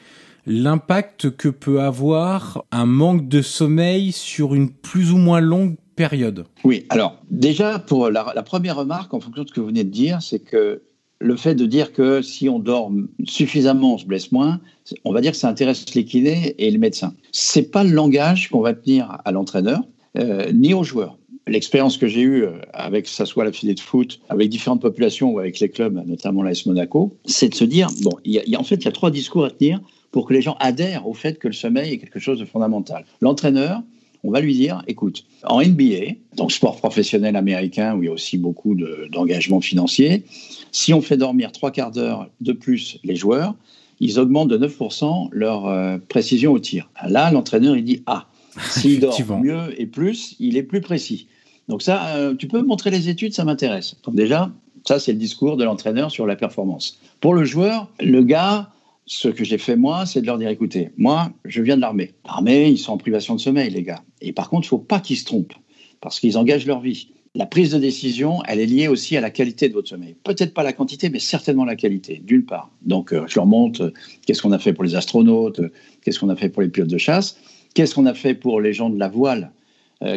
l'impact 0.48 1.30
que 1.30 1.50
peut 1.50 1.82
avoir 1.82 2.66
un 2.72 2.88
manque 2.88 3.28
de 3.28 3.44
sommeil 3.44 4.12
sur 4.12 4.56
une 4.56 4.72
plus 4.72 5.12
ou 5.12 5.18
moins 5.18 5.40
longue 5.40 5.76
période? 5.96 6.46
Oui, 6.64 6.86
alors 6.90 7.22
déjà 7.30 7.78
pour 7.78 8.10
la 8.10 8.24
première 8.42 8.78
remarque 8.78 9.14
en 9.14 9.20
fonction 9.20 9.44
de 9.44 9.48
ce 9.48 9.54
que 9.54 9.60
vous 9.60 9.68
venez 9.68 9.84
de 9.84 9.92
dire, 9.92 10.20
c'est 10.24 10.40
que 10.40 10.82
le 11.22 11.36
fait 11.36 11.56
de 11.56 11.66
dire 11.66 11.94
que 11.94 12.22
si 12.22 12.50
on 12.50 12.60
dort 12.60 12.92
suffisamment, 13.26 13.96
on 13.96 13.98
se 13.98 14.06
blesse 14.06 14.32
moins, 14.32 14.60
on 15.06 15.14
va 15.14 15.22
dire 15.22 15.32
que 15.32 15.38
ça 15.38 15.48
intéresse 15.48 15.94
les 15.94 16.04
kinés 16.04 16.56
et 16.58 16.70
les 16.72 16.78
médecins. 16.78 17.14
C'est 17.32 17.72
pas 17.72 17.84
le 17.84 17.92
langage 17.92 18.50
qu'on 18.50 18.62
va 18.62 18.74
tenir 18.74 19.18
à 19.24 19.32
l'entraîneur 19.32 19.82
euh, 20.18 20.52
ni 20.52 20.74
aux 20.74 20.84
joueurs. 20.84 21.18
L'expérience 21.48 21.98
que 21.98 22.08
j'ai 22.08 22.22
eue 22.22 22.44
euh, 22.44 22.52
avec, 22.74 23.08
ça 23.08 23.26
soit 23.26 23.44
la 23.44 23.52
filée 23.52 23.74
de 23.74 23.80
foot, 23.80 24.20
avec 24.30 24.50
différentes 24.50 24.82
populations 24.82 25.32
ou 25.32 25.40
avec 25.40 25.60
les 25.60 25.70
clubs, 25.70 26.02
notamment 26.06 26.44
l'AS 26.44 26.66
Monaco, 26.66 27.16
c'est 27.26 27.50
de 27.50 27.56
se 27.56 27.64
dire, 27.64 27.88
bon, 28.02 28.12
en 28.12 28.64
fait, 28.64 28.76
il 28.76 28.86
y 28.86 28.88
a 28.88 28.92
trois 28.92 29.12
discours 29.12 29.46
à 29.46 29.52
tenir 29.52 29.80
pour 30.12 30.28
que 30.28 30.34
les 30.34 30.42
gens 30.42 30.58
adhèrent 30.60 31.08
au 31.08 31.14
fait 31.14 31.40
que 31.40 31.48
le 31.48 31.54
sommeil 31.54 31.94
est 31.94 31.98
quelque 31.98 32.20
chose 32.20 32.40
de 32.40 32.46
fondamental. 32.46 33.06
L'entraîneur, 33.22 33.82
on 34.24 34.32
va 34.32 34.40
lui 34.40 34.54
dire, 34.54 34.84
écoute, 34.88 35.26
en 35.44 35.62
NBA, 35.62 36.16
donc 36.36 36.52
sport 36.52 36.78
professionnel 36.78 37.36
américain 37.36 37.96
où 37.96 38.04
il 38.04 38.06
y 38.06 38.10
a 38.10 38.12
aussi 38.12 38.38
beaucoup 38.38 38.76
d'engagement 39.10 39.62
financier, 39.62 40.24
si 40.72 40.94
on 40.94 41.02
fait 41.02 41.18
dormir 41.18 41.52
trois 41.52 41.72
quarts 41.72 41.92
d'heure 41.92 42.30
de 42.40 42.54
plus 42.54 43.00
les 43.04 43.16
joueurs, 43.16 43.56
ils 44.00 44.20
augmentent 44.20 44.50
de 44.50 44.58
9% 44.58 45.30
leur 45.32 45.68
euh, 45.68 45.98
précision 46.08 46.54
au 46.54 46.60
tir. 46.60 46.90
Là, 47.08 47.32
l'entraîneur, 47.32 47.76
il 47.76 47.84
dit, 47.84 48.04
ah, 48.06 48.28
s'il 48.70 49.00
dort 49.00 49.40
mieux 49.40 49.80
et 49.80 49.86
plus, 49.86 50.36
il 50.40 50.58
est 50.58 50.64
plus 50.64 50.82
précis. 50.82 51.28
Donc 51.68 51.82
ça, 51.82 52.16
euh, 52.16 52.36
tu 52.36 52.48
peux 52.48 52.62
montrer 52.62 52.90
les 52.90 53.10
études, 53.10 53.34
ça 53.34 53.46
m'intéresse. 53.46 53.96
Donc 54.04 54.16
déjà, 54.16 54.52
ça, 54.86 55.00
c'est 55.00 55.14
le 55.14 55.20
discours 55.20 55.58
de 55.58 55.64
l'entraîneur 55.64 56.12
sur 56.12 56.26
la 56.26 56.36
performance. 56.36 57.00
Pour 57.20 57.34
le 57.34 57.46
joueur, 57.46 57.88
le 58.00 58.24
gars, 58.24 58.70
ce 59.06 59.28
que 59.28 59.44
j'ai 59.44 59.58
fait 59.58 59.76
moi, 59.76 60.06
c'est 60.06 60.22
de 60.22 60.26
leur 60.26 60.38
dire 60.38 60.50
écoutez, 60.50 60.92
moi, 60.98 61.32
je 61.46 61.62
viens 61.62 61.76
de 61.76 61.82
l'armée. 61.82 62.14
L'armée, 62.26 62.70
ils 62.70 62.78
sont 62.78 62.94
en 62.94 62.98
privation 62.98 63.36
de 63.36 63.40
sommeil, 63.40 63.70
les 63.70 63.84
gars. 63.84 64.04
Et 64.22 64.32
par 64.32 64.50
contre, 64.50 64.64
il 64.64 64.68
ne 64.68 64.70
faut 64.70 64.78
pas 64.78 65.00
qu'ils 65.00 65.18
se 65.18 65.26
trompent, 65.26 65.54
parce 66.00 66.20
qu'ils 66.20 66.38
engagent 66.38 66.66
leur 66.66 66.80
vie. 66.80 67.10
La 67.34 67.46
prise 67.46 67.72
de 67.72 67.80
décision, 67.80 68.44
elle 68.46 68.60
est 68.60 68.66
liée 68.66 68.90
aussi 68.90 69.16
à 69.16 69.22
la 69.22 69.30
qualité 69.30 69.70
de 69.70 69.74
votre 69.74 69.88
sommeil. 69.88 70.16
Peut-être 70.24 70.54
pas 70.54 70.64
la 70.64 70.74
quantité, 70.74 71.10
mais 71.10 71.20
certainement 71.20 71.64
la 71.64 71.78
qualité, 71.78 72.22
d'une 72.26 72.44
part. 72.44 72.70
Donc, 72.82 73.14
euh, 73.14 73.24
je 73.28 73.36
leur 73.36 73.46
montre 73.46 73.84
euh, 73.84 73.94
qu'est-ce 74.26 74.42
qu'on 74.42 74.52
a 74.52 74.60
fait 74.60 74.74
pour 74.74 74.84
les 74.84 74.96
astronautes, 74.96 75.62
euh, 75.62 75.72
qu'est-ce 76.04 76.20
qu'on 76.20 76.28
a 76.28 76.36
fait 76.36 76.50
pour 76.50 76.62
les 76.62 76.68
pilotes 76.68 76.90
de 76.90 76.98
chasse, 76.98 77.38
qu'est-ce 77.74 77.96
qu'on 77.96 78.06
a 78.06 78.14
fait 78.14 78.34
pour 78.34 78.60
les 78.60 78.74
gens 78.74 78.90
de 78.90 79.00
la 79.00 79.08
voile 79.08 79.52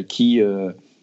qui, 0.09 0.41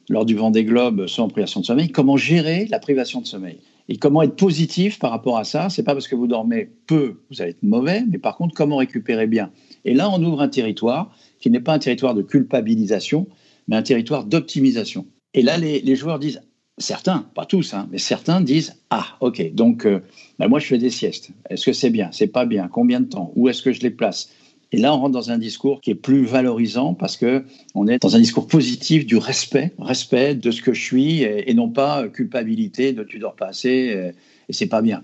lors 0.10 0.26
du 0.26 0.34
vent 0.34 0.50
des 0.50 0.66
globes, 0.66 1.06
sont 1.06 1.22
en 1.22 1.28
privation 1.28 1.60
de 1.60 1.66
sommeil, 1.68 1.92
comment 1.92 2.18
gérer 2.18 2.66
la 2.72 2.80
privation 2.80 3.22
de 3.22 3.28
sommeil. 3.28 3.60
Et 3.92 3.98
comment 3.98 4.22
être 4.22 4.38
positif 4.38 5.00
par 5.00 5.12
rapport 5.12 5.38
à 5.38 5.44
ça? 5.44 5.70
C'est 5.70 5.84
pas 5.84 5.92
parce 5.92 6.08
que 6.08 6.16
vous 6.16 6.26
dormez 6.26 6.72
peu, 6.88 7.20
vous 7.30 7.42
allez 7.42 7.52
être 7.52 7.62
mauvais, 7.62 8.06
mais 8.10 8.20
par 8.20 8.38
contre, 8.38 8.56
comment 8.56 8.78
récupérer 8.78 9.28
bien? 9.28 9.52
Et 9.84 9.94
là, 9.94 10.10
on 10.10 10.24
ouvre 10.24 10.40
un 10.40 10.48
territoire 10.48 11.14
qui 11.42 11.50
n'est 11.50 11.60
pas 11.60 11.74
un 11.74 11.80
territoire 11.80 12.16
de 12.16 12.22
culpabilisation, 12.22 13.28
mais 13.68 13.76
un 13.76 13.82
territoire 13.82 14.24
d'optimisation. 14.24 15.08
Et 15.34 15.42
là, 15.42 15.58
les, 15.58 15.96
joueurs 15.98 16.20
disent, 16.20 16.42
certains, 16.78 17.30
pas 17.36 17.46
tous, 17.46 17.74
hein, 17.74 17.90
mais 17.92 17.98
certains 17.98 18.40
disent 18.40 18.78
Ah, 18.92 19.18
ok, 19.20 19.54
donc 19.54 19.86
euh, 19.86 20.00
bah, 20.40 20.48
moi 20.48 20.60
je 20.60 20.68
fais 20.68 20.78
des 20.78 20.90
siestes. 20.90 21.32
Est-ce 21.50 21.66
que 21.66 21.74
c'est 21.74 21.90
bien? 21.90 22.08
C'est 22.14 22.28
pas 22.28 22.46
bien? 22.46 22.70
Combien 22.70 23.02
de 23.02 23.08
temps? 23.08 23.34
Où 23.36 23.50
est-ce 23.50 23.62
que 23.62 23.74
je 23.74 23.82
les 23.82 23.92
place 23.92 24.30
et 24.72 24.78
là, 24.78 24.94
on 24.94 25.00
rentre 25.00 25.12
dans 25.12 25.32
un 25.32 25.38
discours 25.38 25.82
qui 25.82 25.92
est 25.92 25.96
plus 25.96 26.26
valorisant 26.26 26.94
parce 26.94 27.18
que 27.18 27.44
on 27.76 27.88
est 27.88 28.02
dans 28.02 28.16
un 28.16 28.20
discours 28.20 28.48
positif 28.48 29.06
du 29.06 29.18
respect, 29.18 29.74
respect 29.80 30.36
de 30.36 30.52
ce 30.52 30.62
que 30.62 30.74
je 30.74 30.82
suis 30.82 31.24
et, 31.24 31.54
non 31.54 31.70
pas 31.70 32.08
culpabilité 32.08 32.94
de 32.94 33.04
tu 33.04 33.20
dors 33.20 33.36
pas 33.36 33.48
assez 33.48 33.70
et, 33.70 34.12
et 34.50 34.54
c'est 34.54 34.68
pas 34.68 34.82
bien. 34.82 35.04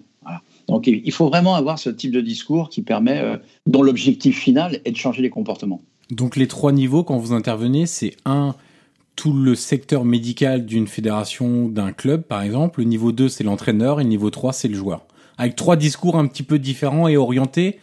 Donc, 0.68 0.88
il 0.88 1.12
faut 1.14 1.28
vraiment 1.28 1.56
avoir 1.56 1.80
ce 1.80 1.90
type 1.90 2.12
de 2.12 2.20
discours 2.20 2.70
qui 2.70 2.82
permet, 2.82 3.20
euh, 3.20 3.38
dont 3.66 3.84
l'objectif 3.84 4.38
final 4.38 4.82
est 4.84 4.92
de 4.92 4.98
changer 4.98 5.22
les 5.22 5.30
comportements. 5.30 5.82
Donc, 6.12 6.36
les 6.36 6.48
trois 6.48 6.74
niveaux 6.74 7.04
quand 7.04 7.18
vous 7.18 7.34
intervenez, 7.34 7.86
c'est 7.86 8.16
un 8.26 8.54
tout 9.16 9.34
le 9.34 9.56
secteur 9.56 10.06
médical 10.06 10.66
d'une 10.66 10.88
fédération, 10.88 11.70
d'un 11.70 11.92
club, 11.92 12.24
par 12.24 12.42
exemple. 12.42 12.82
Le 12.82 12.86
niveau 12.86 13.12
2, 13.12 13.30
c'est 13.30 13.44
l'entraîneur 13.44 14.00
et 14.00 14.04
le 14.04 14.10
niveau 14.10 14.30
3, 14.30 14.54
c'est 14.54 14.68
le 14.68 14.76
joueur. 14.76 15.06
Avec 15.38 15.56
trois 15.56 15.76
discours 15.76 16.18
un 16.18 16.28
petit 16.28 16.44
peu 16.44 16.60
différents 16.60 17.08
et 17.08 17.16
orientés 17.16 17.80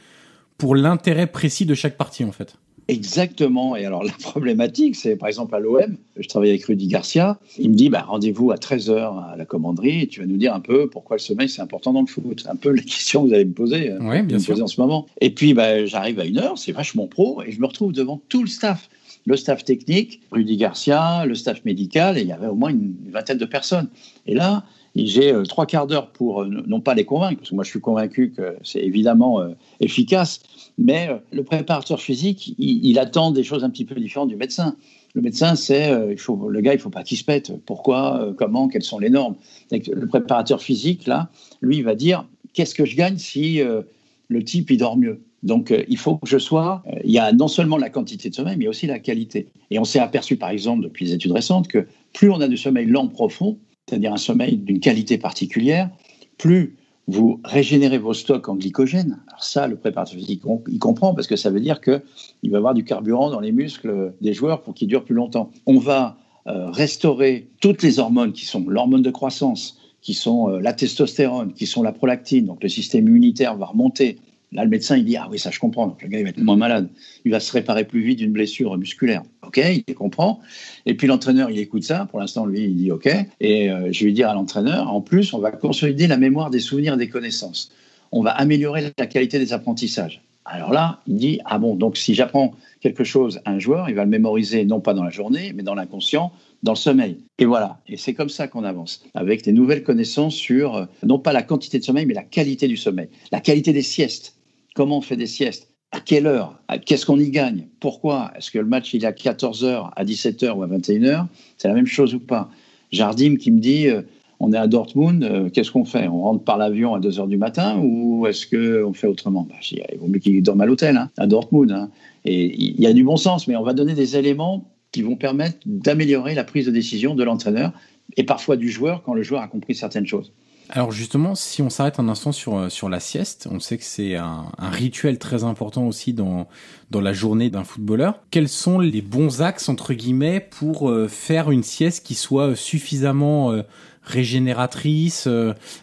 pour 0.59 0.75
l'intérêt 0.75 1.27
précis 1.27 1.67
de 1.67 1.75
chaque 1.75 1.97
partie, 1.97 2.25
en 2.25 2.33
fait. 2.33 2.57
Exactement. 2.89 3.77
Et 3.77 3.87
alors, 3.87 4.05
la 4.05 4.13
problématique, 4.13 4.97
c'est 4.97 5.17
par 5.17 5.29
exemple 5.29 5.55
à 5.55 5.59
l'OM, 5.59 5.97
je 6.17 6.29
travaille 6.29 6.51
avec 6.51 6.65
Rudy 6.65 6.87
Garcia, 6.87 7.39
il 7.59 7.71
me 7.71 7.75
dit 7.75 7.89
bah, 7.89 8.05
rendez-vous 8.07 8.51
à 8.51 8.57
13h 8.57 9.33
à 9.33 9.37
la 9.37 9.45
commanderie 9.47 10.03
et 10.03 10.07
tu 10.07 10.21
vas 10.21 10.27
nous 10.27 10.37
dire 10.37 10.55
un 10.55 10.61
peu 10.61 10.89
pourquoi 10.89 11.17
le 11.17 11.21
sommeil 11.21 11.49
c'est 11.49 11.63
important 11.63 11.93
dans 11.93 12.03
le 12.03 12.07
foot. 12.07 12.45
Un 12.49 12.57
peu 12.57 12.71
les 12.71 12.83
questions 12.85 13.23
que 13.23 13.29
vous 13.29 13.35
allez 13.35 13.47
me 13.47 13.55
poser, 13.55 13.91
euh, 13.91 13.99
oui, 14.03 14.23
bien 14.23 14.39
sûr. 14.39 14.61
en 14.63 14.67
ce 14.67 14.81
moment. 14.81 15.07
Et 15.21 15.31
puis, 15.31 15.55
bah, 15.55 15.87
j'arrive 15.87 16.21
à 16.21 16.25
une 16.25 16.39
heure, 16.39 16.59
c'est 16.59 16.73
vachement 16.73 17.07
pro, 17.07 17.43
et 17.43 17.53
je 17.53 17.61
me 17.61 17.67
retrouve 17.67 17.93
devant 17.93 18.21
tout 18.29 18.43
le 18.43 18.49
staff. 18.49 18.91
Le 19.27 19.39
staff 19.39 19.65
technique, 19.65 20.21
Rudy 20.33 20.59
Garcia, 20.59 21.25
le 21.25 21.35
staff 21.35 21.65
médical, 21.65 22.19
et 22.19 22.21
il 22.21 22.27
y 22.27 22.33
avait 22.33 22.49
au 22.49 22.55
moins 22.55 22.69
une 22.69 22.95
vingtaine 23.11 23.39
de 23.39 23.47
personnes. 23.47 23.89
Et 24.27 24.35
là, 24.35 24.65
j'ai 24.97 25.33
euh, 25.33 25.43
trois 25.43 25.67
quarts 25.67 25.87
d'heure 25.87 26.11
pour 26.11 26.43
euh, 26.43 26.63
non 26.67 26.81
pas 26.81 26.95
les 26.95 27.05
convaincre, 27.05 27.39
parce 27.39 27.51
que 27.51 27.55
moi 27.55 27.65
je 27.65 27.71
suis 27.71 27.81
convaincu 27.81 28.31
que 28.31 28.57
c'est 28.63 28.81
évidemment 28.81 29.41
euh, 29.41 29.51
efficace, 29.81 30.41
mais 30.79 31.09
le 31.33 31.43
préparateur 31.43 32.01
physique, 32.01 32.55
il, 32.59 32.99
attend 32.99 33.31
des 33.31 33.45
choses 33.45 33.65
un 33.65 33.71
petit 33.71 33.85
peu 33.85 33.95
différentes 33.97 34.29
du 34.29 34.37
médecin. 34.37 34.77
Le 35.15 35.23
médecin, 35.23 35.55
c'est 35.55 35.93
le 35.93 36.61
gars, 36.61 36.75
il 36.75 36.81
faut 36.81 36.91
pas 36.91 37.05
qu'il 37.05 37.17
se 37.17 37.23
pète. 37.23 37.53
Pourquoi, 37.65 38.35
comment, 38.37 38.67
quelles 38.67 38.83
sont 38.83 38.99
les 38.99 39.11
normes? 39.11 39.37
Le 39.71 40.07
préparateur 40.07 40.61
physique, 40.61 41.07
là, 41.07 41.31
lui, 41.61 41.77
il 41.77 41.85
va 41.85 41.95
dire 41.95 42.27
qu'est-ce 42.53 42.75
que 42.75 42.85
je 42.85 42.97
gagne 42.97 43.19
si 43.19 43.61
le 43.61 44.45
type 44.45 44.73
il 44.73 44.79
dort 44.79 44.97
mieux? 44.97 45.23
Donc, 45.45 45.73
il 45.89 45.99
faut 45.99 46.17
que 46.17 46.27
je 46.27 46.39
sois. 46.39 46.83
il 47.05 47.13
y 47.13 47.21
a 47.21 47.31
non 47.31 47.47
seulement 47.47 47.77
la 47.77 47.91
quantité 47.91 48.29
de 48.31 48.35
sommeil, 48.35 48.57
mais 48.57 48.67
aussi 48.67 48.89
la 48.89 48.99
qualité. 48.99 49.47
Et 49.71 49.79
on 49.79 49.85
s'est 49.85 50.01
aperçu, 50.01 50.35
par 50.35 50.51
exemple, 50.51 50.83
depuis 50.83 51.05
les 51.05 51.13
études 51.13 51.33
récentes, 51.33 51.69
que 51.69 51.87
plus 52.13 52.31
on 52.31 52.41
a 52.41 52.49
de 52.49 52.57
sommeil 52.57 52.87
lent 52.87 53.07
profond, 53.07 53.59
c'est-à-dire 53.87 54.13
un 54.13 54.19
sommeil 54.19 54.57
d'une 54.57 54.81
qualité 54.81 55.19
particulière, 55.19 55.91
plus 56.39 56.77
vous 57.07 57.41
régénérez 57.45 57.99
vos 57.99 58.15
stocks 58.15 58.49
en 58.49 58.57
glycogène. 58.57 59.19
Alors 59.29 59.45
ça, 59.45 59.67
le 59.67 59.77
préparateur 59.77 60.19
physique, 60.19 60.43
il 60.69 60.79
comprend 60.79 61.15
parce 61.15 61.27
que 61.27 61.37
ça 61.37 61.51
veut 61.51 61.61
dire 61.61 61.81
qu'il 61.83 62.51
va 62.51 62.59
avoir 62.59 62.73
du 62.73 62.85
carburant 62.85 63.31
dans 63.31 63.41
les 63.41 63.53
muscles 63.53 64.15
des 64.23 64.33
joueurs 64.33 64.63
pour 64.63 64.73
qu'ils 64.73 64.89
durent 64.89 65.05
plus 65.05 65.15
longtemps. 65.15 65.51
On 65.67 65.79
va 65.79 66.17
euh, 66.47 66.71
restaurer 66.71 67.49
toutes 67.61 67.83
les 67.83 67.99
hormones 67.99 68.33
qui 68.33 68.47
sont 68.47 68.65
l'hormone 68.67 69.03
de 69.03 69.11
croissance, 69.11 69.79
qui 70.01 70.15
sont 70.15 70.49
euh, 70.49 70.61
la 70.61 70.73
testostérone, 70.73 71.53
qui 71.53 71.67
sont 71.67 71.83
la 71.83 71.93
prolactine, 71.93 72.47
donc 72.47 72.63
le 72.63 72.69
système 72.71 73.07
immunitaire 73.07 73.57
va 73.57 73.67
remonter, 73.67 74.17
Là, 74.55 74.63
le 74.63 74.71
médecin, 74.71 74.97
il 74.97 75.05
dit 75.05 75.17
Ah 75.17 75.27
oui, 75.31 75.39
ça 75.39 75.51
je 75.51 75.59
comprends. 75.59 75.89
Donc, 75.89 76.01
le 76.01 76.09
gars, 76.09 76.19
il 76.19 76.23
va 76.23 76.31
être 76.31 76.39
moins 76.39 76.57
malade. 76.57 76.89
Il 77.25 77.33
va 77.33 77.41
se 77.41 77.53
réparer 77.53 77.85
plus 77.85 78.03
vite 78.03 78.21
d'une 78.21 78.33
blessure 78.33 78.79
musculaire. 78.79 79.23
OK, 79.45 79.61
il 79.87 79.95
comprend. 79.95 80.41
Et 80.87 80.95
puis 80.95 81.09
l'entraîneur, 81.09 81.51
il 81.51 81.59
écoute 81.59 81.83
ça. 81.83 82.07
Pour 82.09 82.21
l'instant, 82.21 82.47
lui, 82.47 82.63
il 82.63 82.77
dit 82.77 82.93
OK. 82.93 83.09
Et 83.41 83.71
euh, 83.71 83.89
je 83.91 84.05
vais 84.05 84.13
dire 84.13 84.31
à 84.31 84.35
l'entraîneur 84.35 84.93
En 84.93 85.01
plus, 85.01 85.35
on 85.35 85.39
va 85.39 85.51
consolider 85.51 86.07
la 86.07 86.17
mémoire 86.17 86.51
des 86.51 86.61
souvenirs 86.61 86.95
et 86.95 86.99
des 86.99 87.09
connaissances. 87.09 87.73
On 88.13 88.23
va 88.23 88.31
améliorer 88.31 88.93
la 88.97 89.07
qualité 89.07 89.41
des 89.41 89.53
apprentissages. 89.53 90.23
Alors 90.45 90.73
là, 90.73 91.01
il 91.09 91.17
dit 91.17 91.41
Ah 91.45 91.59
bon, 91.59 91.75
donc 91.75 91.97
si 91.97 92.15
j'apprends 92.15 92.55
quelque 92.81 93.03
chose 93.03 93.41
à 93.45 93.51
un 93.51 93.59
joueur, 93.59 93.89
il 93.89 93.97
va 93.97 94.05
le 94.05 94.11
mémoriser 94.11 94.65
non 94.65 94.81
pas 94.81 94.95
dans 94.95 95.03
la 95.03 95.11
journée, 95.11 95.53
mais 95.53 95.65
dans 95.65 95.75
l'inconscient, 95.75 96.31
dans 96.63 96.73
le 96.73 96.79
sommeil. 96.79 97.19
Et 97.39 97.45
voilà. 97.45 97.81
Et 97.89 97.97
c'est 97.97 98.15
comme 98.15 98.29
ça 98.29 98.47
qu'on 98.47 98.63
avance, 98.63 99.03
avec 99.15 99.43
des 99.43 99.53
nouvelles 99.53 99.83
connaissances 99.83 100.37
sur 100.37 100.77
euh, 100.77 100.85
non 101.03 101.19
pas 101.19 101.33
la 101.33 101.43
quantité 101.43 101.81
de 101.81 101.85
sommeil, 101.85 102.07
mais 102.07 102.15
la 102.15 102.23
qualité 102.23 102.69
du 102.69 102.77
sommeil, 102.77 103.09
la 103.33 103.41
qualité 103.41 103.73
des 103.73 103.83
siestes 103.83 104.37
comment 104.75 104.99
on 104.99 105.01
fait 105.01 105.17
des 105.17 105.27
siestes? 105.27 105.71
À 105.93 106.01
quelle 106.01 106.27
heure? 106.27 106.61
Qu'est-ce 106.85 107.07
qu'on 107.07 107.19
y 107.19 107.31
gagne? 107.31 107.69
Pourquoi? 107.81 108.33
Est-ce 108.37 108.51
que 108.51 108.59
le 108.59 108.67
match 108.67 108.93
il 108.95 109.05
est 109.05 109.07
à 109.07 109.13
14h, 109.13 109.91
à 109.95 110.05
17h 110.05 110.51
ou 110.51 110.63
à 110.63 110.67
21h 110.67 111.27
C'est 111.57 111.69
la 111.69 111.75
même 111.75 111.87
chose 111.87 112.15
ou 112.15 112.21
pas? 112.21 112.51
Jardim 112.91 113.37
qui 113.37 113.51
me 113.53 113.61
dit 113.61 113.87
euh, 113.87 114.03
on 114.41 114.53
est 114.53 114.57
à 114.57 114.67
Dortmund, 114.67 115.23
euh, 115.23 115.49
qu'est-ce 115.49 115.71
qu'on 115.71 115.85
fait? 115.85 116.09
On 116.09 116.23
rentre 116.23 116.45
par 116.45 116.59
l'avion 116.59 116.95
à 116.95 117.01
2h 117.01 117.29
du 117.29 117.37
matin 117.37 117.81
ou 117.83 118.27
est-ce 118.27 118.47
qu'on 118.47 118.93
fait 118.93 119.07
autrement? 119.07 119.47
Bah, 119.49 119.55
Il 119.71 119.99
vaut 119.99 120.09
mieux 120.09 120.19
qu'il 120.19 120.43
dorme 120.43 120.61
à 120.61 120.67
l'hôtel, 120.67 120.97
hein, 120.97 121.11
à 121.17 121.27
Dortmund. 121.27 121.71
Hein. 121.71 121.91
Et 122.25 122.55
il 122.61 122.81
y 122.81 122.87
a 122.87 122.93
du 122.93 123.05
bon 123.05 123.17
sens, 123.17 123.47
mais 123.47 123.55
on 123.55 123.63
va 123.63 123.73
donner 123.73 123.95
des 123.95 124.17
éléments 124.17 124.65
qui 124.91 125.03
vont 125.03 125.17
permettre 125.17 125.59
d'améliorer 125.67 126.35
la 126.35 126.45
prise 126.45 126.67
de 126.67 126.71
décision 126.71 127.15
de 127.15 127.23
l'entraîneur 127.23 127.73
et 128.17 128.25
parfois 128.25 128.57
du 128.57 128.69
joueur 128.69 129.03
quand 129.03 129.15
le 129.15 129.23
joueur 129.23 129.43
a 129.43 129.49
compris 129.49 129.75
certaines 129.75 130.07
choses. 130.07 130.33
Alors 130.71 130.93
justement, 130.93 131.35
si 131.35 131.61
on 131.61 131.69
s'arrête 131.69 132.01
un 132.01 132.09
instant 132.09 132.33
sur, 132.33 132.57
euh, 132.57 132.69
sur 132.69 132.89
la 132.89 132.99
sieste, 132.99 133.47
on 133.51 133.61
sait 133.61 133.77
que 133.77 133.85
c'est 133.85 134.17
un, 134.17 134.47
un, 134.57 134.71
rituel 134.71 135.19
très 135.19 135.45
important 135.45 135.87
aussi 135.87 136.15
dans, 136.15 136.49
dans 136.91 137.03
la 137.03 137.13
journée 137.13 137.51
d'un 137.51 137.65
footballeur. 137.65 138.21
Quels 138.31 138.49
sont 138.49 138.79
les 138.79 139.03
bons 139.03 139.43
axes, 139.43 139.69
entre 139.69 139.93
guillemets, 139.93 140.41
pour 140.41 140.91
euh, 140.91 141.07
faire 141.07 141.51
une 141.51 141.63
sieste 141.63 142.07
qui 142.07 142.15
soit 142.15 142.57
suffisamment 142.57 143.53
euh, 143.53 143.63
régénératrice 144.03 145.29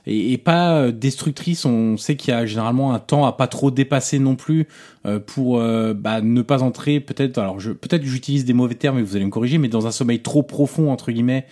et, 0.05 0.33
et, 0.33 0.37
pas 0.37 0.91
destructrice? 0.91 1.65
On 1.65 1.97
sait 1.97 2.15
qu'il 2.15 2.31
y 2.31 2.37
a 2.37 2.45
généralement 2.45 2.93
un 2.93 2.99
temps 2.99 3.25
à 3.25 3.33
pas 3.33 3.47
trop 3.47 3.71
dépasser 3.71 4.19
non 4.19 4.35
plus 4.35 4.67
euh, 5.00 5.00
pour 5.25 5.59
euh, 5.59 5.93
bah, 5.95 6.21
ne 6.21 6.41
pas 6.43 6.61
entrer 6.61 6.99
peut-être 6.99 7.39
alors 7.39 7.59
je 7.59 7.71
peut-être 7.71 8.03
j'utilise 8.03 8.45
des 8.45 8.53
mauvais 8.53 8.75
termes 8.75 8.99
et 8.99 9.01
vous 9.01 9.15
allez 9.15 9.25
me 9.25 9.31
corriger 9.31 9.57
mais 9.57 9.67
dans 9.67 9.87
un 9.87 9.91
sommeil 9.91 10.21
trop 10.21 10.43
profond 10.43 10.91
entre 10.91 11.11
guillemets 11.11 11.45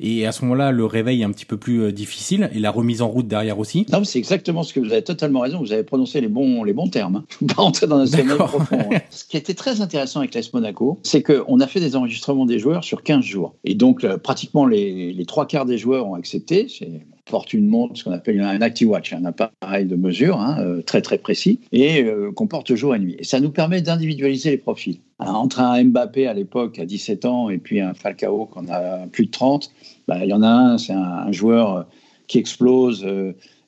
et 0.00 0.26
à 0.26 0.32
ce 0.32 0.42
moment-là 0.42 0.72
le 0.72 0.84
réveil 0.84 1.20
est 1.20 1.24
un 1.24 1.30
petit 1.30 1.44
peu 1.44 1.56
plus 1.56 1.82
euh, 1.82 1.92
difficile 1.92 2.50
et 2.52 2.58
la 2.58 2.70
remise 2.70 3.02
en 3.02 3.08
route 3.08 3.28
derrière 3.28 3.58
aussi. 3.58 3.86
Non, 3.92 4.02
c'est 4.02 4.18
exactement 4.18 4.62
ce 4.62 4.72
que 4.72 4.80
vous 4.80 4.92
avez 4.92 5.02
totalement 5.02 5.40
raison, 5.40 5.60
vous 5.60 5.72
avez 5.72 5.84
prononcé 5.84 6.20
les 6.20 6.28
bons 6.28 6.64
les 6.64 6.72
bons 6.72 6.88
termes. 6.88 7.24
Hein. 7.42 7.46
Pas 7.56 7.62
entrer 7.62 7.86
dans 7.86 7.98
un 7.98 8.06
sommeil 8.06 8.36
profond. 8.36 8.78
Hein. 8.92 8.98
Ce 9.10 9.24
qui 9.24 9.36
était 9.36 9.54
très 9.54 9.80
intéressant 9.80 10.20
avec 10.20 10.34
l'AS 10.34 10.52
Monaco, 10.52 10.98
c'est 11.02 11.22
qu'on 11.22 11.60
a 11.60 11.66
fait 11.66 11.80
des 11.80 11.94
enregistrements 11.96 12.46
des 12.46 12.58
joueurs 12.58 12.82
sur 12.82 13.02
15 13.02 13.24
jours 13.24 13.54
et 13.64 13.74
donc 13.74 14.06
pratiquement 14.18 14.66
les, 14.66 15.12
les 15.12 15.26
trois 15.26 15.46
quarts 15.46 15.66
des 15.66 15.78
joueurs 15.78 16.06
ont 16.08 16.14
accepté, 16.14 16.66
c'est 16.68 17.02
porte 17.26 17.52
une 17.52 17.66
montre, 17.66 17.96
ce 17.98 18.04
qu'on 18.04 18.12
appelle 18.12 18.40
un 18.40 18.60
ActiWatch, 18.62 19.12
un 19.12 19.24
appareil 19.24 19.84
de 19.84 19.96
mesure 19.96 20.40
hein, 20.40 20.58
euh, 20.60 20.82
très 20.82 21.02
très 21.02 21.18
précis, 21.18 21.60
et 21.72 22.04
euh, 22.04 22.32
qu'on 22.32 22.46
porte 22.46 22.74
jour 22.74 22.94
et 22.94 22.98
nuit. 22.98 23.16
Et 23.18 23.24
ça 23.24 23.40
nous 23.40 23.50
permet 23.50 23.82
d'individualiser 23.82 24.50
les 24.50 24.56
profils. 24.56 24.98
entre 25.18 25.60
un 25.60 25.82
Mbappé 25.84 26.26
à 26.26 26.34
l'époque 26.34 26.78
à 26.78 26.86
17 26.86 27.24
ans 27.24 27.50
et 27.50 27.58
puis 27.58 27.80
un 27.80 27.94
Falcao 27.94 28.46
qu'on 28.46 28.68
a 28.68 29.06
plus 29.08 29.26
de 29.26 29.30
30, 29.30 29.70
bah, 30.08 30.18
il 30.22 30.28
y 30.28 30.32
en 30.32 30.42
a 30.42 30.48
un, 30.48 30.78
c'est 30.78 30.92
un, 30.92 31.30
joueur 31.32 31.76
euh, 31.76 31.82
qui 32.28 32.38
explose 32.38 33.06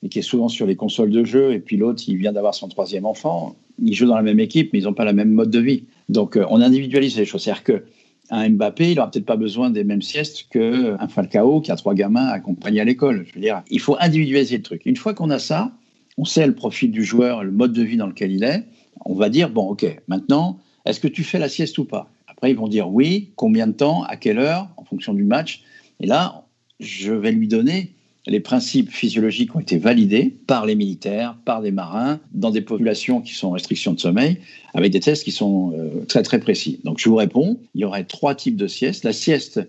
et 0.03 0.09
qui 0.09 0.21
est 0.21 0.23
souvent 0.23 0.49
sur 0.49 0.67
les 0.67 0.77
consoles 0.77 1.11
de 1.11 1.25
jeu, 1.25 1.53
et 1.53 1.61
puis 1.61 1.77
l'autre, 1.77 2.03
il 2.07 2.17
vient 2.17 2.33
d'avoir 2.33 2.55
son 2.55 2.69
troisième 2.69 3.07
enfant. 3.07 3.57
Ils 3.81 3.95
jouent 3.95 4.07
dans 4.07 4.17
la 4.17 4.23
même 4.23 4.41
équipe, 4.41 4.73
mais 4.73 4.81
ils 4.81 4.85
n'ont 4.85 4.95
pas 4.95 5.05
la 5.05 5.13
même 5.13 5.31
mode 5.31 5.51
de 5.51 5.61
vie. 5.61 5.85
Donc 6.09 6.39
on 6.49 6.61
individualise 6.61 7.17
les 7.17 7.25
choses. 7.25 7.43
C'est-à-dire 7.43 7.65
que 7.65 7.85
un 8.31 8.51
Mbappé, 8.51 8.91
il 8.91 8.97
n'aura 8.97 9.11
peut-être 9.11 9.27
pas 9.27 9.37
besoin 9.37 9.71
des 9.71 9.85
mêmes 9.85 10.03
siestes 10.03 10.49
qu'un 10.51 11.09
Falcao 11.09 11.61
qui 11.61 11.71
a 11.71 11.77
trois 11.77 11.95
gamins 11.95 12.27
accompagnés 12.27 12.81
à 12.81 12.85
l'école. 12.85 13.25
Je 13.29 13.35
veux 13.35 13.41
dire, 13.41 13.63
il 13.71 13.81
faut 13.81 13.97
individualiser 14.01 14.59
le 14.59 14.63
truc. 14.63 14.83
Une 14.85 14.97
fois 14.97 15.15
qu'on 15.15 15.31
a 15.31 15.39
ça, 15.39 15.73
on 16.19 16.25
sait 16.25 16.47
le 16.47 16.55
profil 16.55 16.91
du 16.91 17.05
joueur, 17.05 17.45
le 17.45 17.53
mode 17.53 17.73
de 17.73 17.83
vie 17.83 17.97
dans 17.97 18.07
lequel 18.07 18.33
il 18.33 18.45
est. 18.45 18.65
On 19.05 19.15
va 19.15 19.29
dire, 19.29 19.51
bon, 19.51 19.69
OK, 19.69 19.87
maintenant, 20.09 20.59
est-ce 20.85 21.01
que 21.01 21.09
tu 21.09 21.25
fais 21.25 21.39
la 21.39 21.49
sieste 21.49 21.79
ou 21.79 21.85
pas? 21.85 22.11
Après, 22.27 22.51
ils 22.51 22.57
vont 22.57 22.69
dire 22.69 22.91
oui, 22.91 23.33
combien 23.37 23.67
de 23.67 23.73
temps, 23.73 24.03
à 24.05 24.17
quelle 24.17 24.39
heure, 24.39 24.69
en 24.77 24.85
fonction 24.85 25.15
du 25.15 25.25
match. 25.25 25.63
Et 26.01 26.07
là, 26.07 26.45
je 26.81 27.13
vais 27.13 27.33
lui 27.33 27.49
donner 27.49 27.95
les 28.29 28.41
principes 28.41 28.91
physiologiques 28.91 29.55
ont 29.57 29.61
été 29.61 29.79
validés 29.79 30.37
par 30.47 30.67
les 30.67 30.75
militaires, 30.75 31.37
par 31.45 31.63
des 31.63 31.71
marins, 31.71 32.21
dans 32.33 32.51
des 32.51 32.61
populations 32.61 33.21
qui 33.21 33.35
sont 33.35 33.49
en 33.49 33.53
restriction 33.53 33.93
de 33.93 34.01
sommeil, 34.01 34.39
avec 34.75 34.93
des 34.93 35.01
tests 35.01 35.25
qui 35.25 35.33
sont 35.33 35.73
euh, 35.73 36.05
très 36.07 36.23
très 36.23 36.39
précis. 36.39 36.81
Donc 36.85 36.99
je 36.99 37.09
vous 37.09 37.17
réponds, 37.17 37.59
il 37.75 37.81
y 37.81 37.85
aurait 37.85 38.05
trois 38.05 38.35
types 38.35 38.57
de 38.57 38.67
siestes. 38.67 39.05
La 39.05 39.13
sieste 39.13 39.61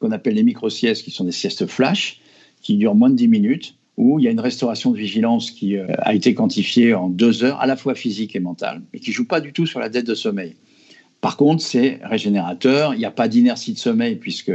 qu'on 0.00 0.10
appelle 0.10 0.34
les 0.34 0.42
micro-siestes, 0.42 1.04
qui 1.04 1.10
sont 1.10 1.24
des 1.24 1.32
siestes 1.32 1.66
flash, 1.66 2.20
qui 2.62 2.76
durent 2.76 2.94
moins 2.94 3.10
de 3.10 3.16
10 3.16 3.28
minutes, 3.28 3.74
où 3.96 4.18
il 4.18 4.24
y 4.24 4.28
a 4.28 4.30
une 4.30 4.40
restauration 4.40 4.90
de 4.90 4.96
vigilance 4.96 5.50
qui 5.50 5.76
euh, 5.76 5.86
a 5.98 6.14
été 6.14 6.34
quantifiée 6.34 6.94
en 6.94 7.08
deux 7.08 7.44
heures, 7.44 7.60
à 7.60 7.66
la 7.66 7.76
fois 7.76 7.94
physique 7.94 8.34
et 8.34 8.40
mentale, 8.40 8.82
et 8.92 8.98
qui 8.98 9.12
joue 9.12 9.26
pas 9.26 9.40
du 9.40 9.52
tout 9.52 9.66
sur 9.66 9.78
la 9.78 9.88
dette 9.88 10.06
de 10.06 10.14
sommeil. 10.14 10.56
Par 11.20 11.36
contre, 11.36 11.62
c'est 11.62 12.00
régénérateur, 12.02 12.94
il 12.94 12.98
n'y 12.98 13.04
a 13.04 13.10
pas 13.10 13.28
d'inertie 13.28 13.74
de 13.74 13.78
sommeil 13.78 14.16
puisque 14.16 14.52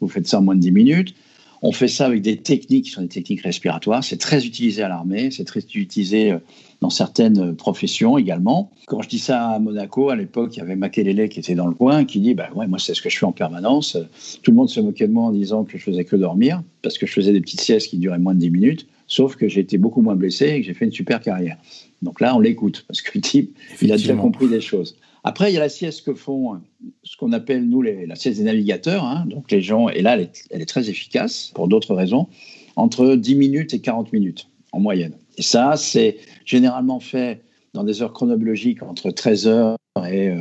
vous 0.00 0.08
faites 0.08 0.26
ça 0.26 0.40
en 0.40 0.42
moins 0.42 0.56
de 0.56 0.60
10 0.60 0.72
minutes. 0.72 1.14
On 1.62 1.72
fait 1.72 1.88
ça 1.88 2.06
avec 2.06 2.22
des 2.22 2.36
techniques 2.36 2.84
qui 2.86 2.90
sont 2.90 3.02
des 3.02 3.08
techniques 3.08 3.42
respiratoires. 3.42 4.04
C'est 4.04 4.16
très 4.16 4.46
utilisé 4.46 4.82
à 4.82 4.88
l'armée, 4.88 5.30
c'est 5.30 5.44
très 5.44 5.60
utilisé 5.60 6.32
euh, 6.32 6.38
dans 6.80 6.90
certaines 6.90 7.54
professions 7.56 8.16
également. 8.16 8.70
Quand 8.86 9.02
je 9.02 9.08
dis 9.08 9.18
ça 9.18 9.48
à 9.48 9.58
Monaco, 9.58 10.10
à 10.10 10.16
l'époque, 10.16 10.56
il 10.56 10.60
y 10.60 10.62
avait 10.62 10.76
Makelele 10.76 11.28
qui 11.28 11.40
était 11.40 11.54
dans 11.54 11.66
le 11.66 11.74
coin, 11.74 12.04
qui 12.04 12.20
dit 12.20 12.34
bah 12.34 12.48
ouais, 12.54 12.66
moi 12.66 12.78
c'est 12.78 12.94
ce 12.94 13.02
que 13.02 13.10
je 13.10 13.18
fais 13.18 13.26
en 13.26 13.32
permanence. 13.32 13.96
Tout 14.42 14.50
le 14.52 14.56
monde 14.56 14.68
se 14.68 14.80
moquait 14.80 15.08
de 15.08 15.12
moi 15.12 15.24
en 15.24 15.32
disant 15.32 15.64
que 15.64 15.76
je 15.78 15.82
faisais 15.82 16.04
que 16.04 16.16
dormir 16.16 16.62
parce 16.82 16.98
que 16.98 17.06
je 17.06 17.12
faisais 17.12 17.32
des 17.32 17.40
petites 17.40 17.60
siestes 17.60 17.88
qui 17.88 17.98
duraient 17.98 18.18
moins 18.18 18.34
de 18.34 18.40
10 18.40 18.50
minutes. 18.50 18.86
Sauf 19.08 19.36
que 19.36 19.48
j'ai 19.48 19.60
été 19.60 19.78
beaucoup 19.78 20.02
moins 20.02 20.16
blessé 20.16 20.46
et 20.48 20.60
que 20.60 20.66
j'ai 20.66 20.74
fait 20.74 20.84
une 20.84 20.92
super 20.92 21.20
carrière. 21.20 21.56
Donc 22.02 22.20
là, 22.20 22.36
on 22.36 22.40
l'écoute 22.40 22.84
parce 22.86 23.02
que 23.02 23.10
le 23.14 23.20
type, 23.22 23.56
il 23.82 23.90
a 23.90 23.96
déjà 23.96 24.14
compris 24.14 24.48
des 24.48 24.60
choses. 24.60 24.96
Après, 25.28 25.50
il 25.50 25.54
y 25.54 25.58
a 25.58 25.60
la 25.60 25.68
sieste 25.68 26.06
que 26.06 26.14
font 26.14 26.58
ce 27.02 27.18
qu'on 27.18 27.32
appelle, 27.32 27.68
nous, 27.68 27.82
la 27.82 28.16
sieste 28.16 28.38
des 28.38 28.44
navigateurs. 28.44 29.04
Hein. 29.04 29.26
donc 29.26 29.50
les 29.50 29.60
gens, 29.60 29.90
et 29.90 30.00
là, 30.00 30.14
elle 30.14 30.62
est, 30.62 30.64
très 30.64 30.88
efficace 30.88 31.52
pour 31.54 31.68
d'autres 31.68 31.94
raisons, 31.94 32.28
entre 32.76 33.14
10 33.14 33.34
minutes 33.34 33.74
et 33.74 33.80
40 33.80 34.10
minutes 34.14 34.48
en 34.72 34.80
moyenne. 34.80 35.12
Et 35.36 35.42
ça, 35.42 35.74
c'est 35.76 36.16
généralement 36.46 36.98
fait 36.98 37.42
dans 37.74 37.84
des 37.84 38.00
heures 38.00 38.14
chronologiques 38.14 38.82
entre 38.82 39.10
13h 39.10 39.76
et 40.10 40.32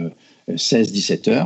16-17h. 0.50 1.32
Euh, 1.32 1.43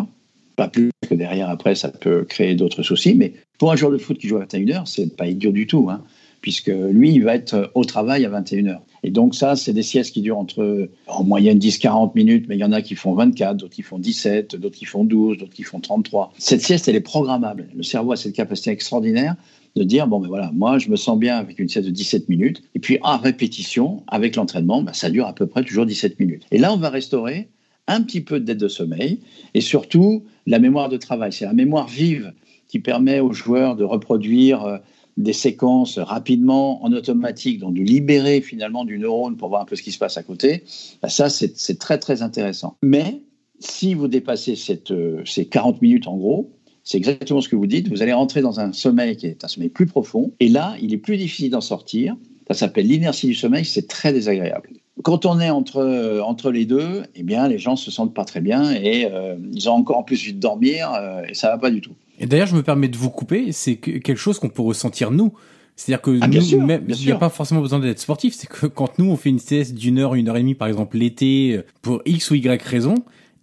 pas 0.55 0.67
plus 0.67 0.91
que 1.09 1.15
derrière, 1.15 1.49
après, 1.49 1.73
ça 1.73 1.89
peut 1.89 2.23
créer 2.25 2.53
d'autres 2.53 2.83
soucis. 2.83 3.15
Mais 3.15 3.33
pour 3.57 3.71
un 3.71 3.75
joueur 3.75 3.91
de 3.91 3.97
foot 3.97 4.19
qui 4.19 4.27
joue 4.27 4.37
à 4.37 4.45
21h, 4.45 4.85
c'est 4.85 5.17
pas 5.17 5.25
idiot 5.25 5.51
du 5.51 5.65
tout. 5.65 5.89
Hein 5.89 6.03
puisque 6.41 6.71
lui, 6.71 7.11
il 7.11 7.23
va 7.23 7.35
être 7.35 7.71
au 7.75 7.85
travail 7.85 8.25
à 8.25 8.29
21h. 8.29 8.79
Et 9.03 9.11
donc 9.11 9.35
ça, 9.35 9.55
c'est 9.55 9.73
des 9.73 9.83
siestes 9.83 10.13
qui 10.13 10.21
durent 10.21 10.39
entre 10.39 10.89
en 11.07 11.23
moyenne 11.23 11.59
10-40 11.59 12.11
minutes, 12.15 12.45
mais 12.49 12.55
il 12.55 12.59
y 12.59 12.63
en 12.63 12.71
a 12.71 12.81
qui 12.81 12.95
font 12.95 13.13
24, 13.13 13.57
d'autres 13.57 13.73
qui 13.73 13.83
font 13.83 13.99
17, 13.99 14.55
d'autres 14.55 14.77
qui 14.77 14.85
font 14.85 15.03
12, 15.03 15.37
d'autres 15.37 15.53
qui 15.53 15.63
font 15.63 15.79
33. 15.79 16.33
Cette 16.37 16.61
sieste, 16.61 16.87
elle 16.87 16.95
est 16.95 17.01
programmable. 17.01 17.69
Le 17.75 17.83
cerveau 17.83 18.11
a 18.11 18.15
cette 18.15 18.33
capacité 18.33 18.71
extraordinaire 18.71 19.35
de 19.75 19.83
dire, 19.83 20.07
bon, 20.07 20.19
ben 20.19 20.27
voilà, 20.27 20.51
moi, 20.53 20.79
je 20.79 20.89
me 20.89 20.95
sens 20.95 21.17
bien 21.17 21.37
avec 21.37 21.59
une 21.59 21.69
sieste 21.69 21.87
de 21.87 21.93
17 21.93 22.27
minutes, 22.27 22.61
et 22.75 22.79
puis 22.79 22.97
en 23.03 23.17
répétition, 23.17 24.03
avec 24.07 24.35
l'entraînement, 24.35 24.81
ben, 24.81 24.93
ça 24.93 25.09
dure 25.09 25.27
à 25.27 25.33
peu 25.33 25.47
près 25.47 25.63
toujours 25.63 25.85
17 25.85 26.19
minutes. 26.19 26.43
Et 26.51 26.57
là, 26.57 26.73
on 26.73 26.77
va 26.77 26.89
restaurer 26.89 27.49
un 27.87 28.01
petit 28.01 28.21
peu 28.21 28.39
de 28.39 28.45
dette 28.45 28.57
de 28.57 28.67
sommeil, 28.67 29.19
et 29.53 29.61
surtout 29.61 30.23
la 30.45 30.59
mémoire 30.59 30.89
de 30.89 30.97
travail. 30.97 31.31
C'est 31.31 31.45
la 31.45 31.53
mémoire 31.53 31.87
vive 31.87 32.33
qui 32.67 32.79
permet 32.79 33.19
aux 33.19 33.33
joueurs 33.33 33.75
de 33.75 33.83
reproduire 33.83 34.63
euh, 34.63 34.77
des 35.17 35.33
séquences 35.33 35.99
rapidement 35.99 36.83
en 36.83 36.91
automatique, 36.93 37.59
donc 37.59 37.73
de 37.73 37.81
libérer 37.81 38.41
finalement 38.41 38.85
du 38.85 38.97
neurone 38.97 39.37
pour 39.37 39.49
voir 39.49 39.61
un 39.61 39.65
peu 39.65 39.75
ce 39.75 39.81
qui 39.81 39.91
se 39.91 39.97
passe 39.97 40.17
à 40.17 40.23
côté, 40.23 40.63
bah, 41.01 41.09
ça 41.09 41.29
c'est 41.29 41.79
très 41.79 41.97
très 41.97 42.21
intéressant. 42.21 42.77
Mais 42.81 43.21
si 43.59 43.93
vous 43.93 44.07
dépassez 44.07 44.55
euh, 44.91 45.21
ces 45.25 45.45
40 45.45 45.81
minutes 45.81 46.07
en 46.07 46.17
gros, 46.17 46.51
c'est 46.83 46.97
exactement 46.97 47.41
ce 47.41 47.49
que 47.49 47.55
vous 47.55 47.67
dites, 47.67 47.89
vous 47.89 48.01
allez 48.01 48.13
rentrer 48.13 48.41
dans 48.41 48.59
un 48.59 48.73
sommeil 48.73 49.15
qui 49.15 49.27
est 49.27 49.43
un 49.43 49.47
sommeil 49.47 49.69
plus 49.69 49.85
profond, 49.85 50.33
et 50.39 50.49
là 50.49 50.75
il 50.81 50.93
est 50.93 50.97
plus 50.97 51.17
difficile 51.17 51.51
d'en 51.51 51.61
sortir, 51.61 52.15
ça 52.47 52.53
s'appelle 52.55 52.87
l'inertie 52.87 53.27
du 53.27 53.35
sommeil, 53.35 53.65
c'est 53.65 53.87
très 53.87 54.13
désagréable. 54.13 54.69
Quand 55.03 55.25
on 55.25 55.39
est 55.39 55.49
entre, 55.49 55.77
euh, 55.77 56.21
entre 56.21 56.51
les 56.51 56.65
deux, 56.65 57.03
eh 57.15 57.23
bien, 57.23 57.47
les 57.47 57.57
gens 57.57 57.75
se 57.75 57.89
sentent 57.89 58.13
pas 58.13 58.25
très 58.25 58.41
bien 58.41 58.71
et 58.71 59.07
euh, 59.09 59.35
ils 59.53 59.69
ont 59.69 59.73
encore 59.73 59.97
en 59.97 60.03
plus 60.03 60.21
envie 60.21 60.33
de 60.33 60.39
dormir 60.39 60.91
et 61.27 61.33
ça 61.33 61.49
va 61.49 61.57
pas 61.57 61.71
du 61.71 61.81
tout. 61.81 61.93
Et 62.21 62.27
d'ailleurs, 62.27 62.47
je 62.47 62.55
me 62.55 62.61
permets 62.61 62.87
de 62.87 62.97
vous 62.97 63.09
couper, 63.09 63.51
c'est 63.51 63.77
quelque 63.77 64.15
chose 64.15 64.37
qu'on 64.37 64.49
peut 64.49 64.61
ressentir 64.61 65.09
nous. 65.09 65.33
C'est-à-dire 65.75 66.01
que 66.01 66.19
ah, 66.21 66.27
nous, 66.27 66.61
même, 66.61 66.85
il 66.87 67.05
n'y 67.05 67.11
a 67.11 67.15
pas 67.15 67.29
forcément 67.29 67.61
besoin 67.61 67.79
d'être 67.79 67.99
sportif. 67.99 68.35
C'est 68.35 68.47
que 68.47 68.67
quand 68.67 68.99
nous, 68.99 69.05
on 69.05 69.17
fait 69.17 69.29
une 69.29 69.39
CS 69.39 69.73
d'une 69.73 69.97
heure, 69.97 70.13
une 70.13 70.29
heure 70.29 70.37
et 70.37 70.41
demie, 70.41 70.53
par 70.53 70.67
exemple, 70.67 70.97
l'été, 70.97 71.61
pour 71.81 72.03
X 72.05 72.29
ou 72.29 72.35
Y 72.35 72.61
raison, 72.61 72.93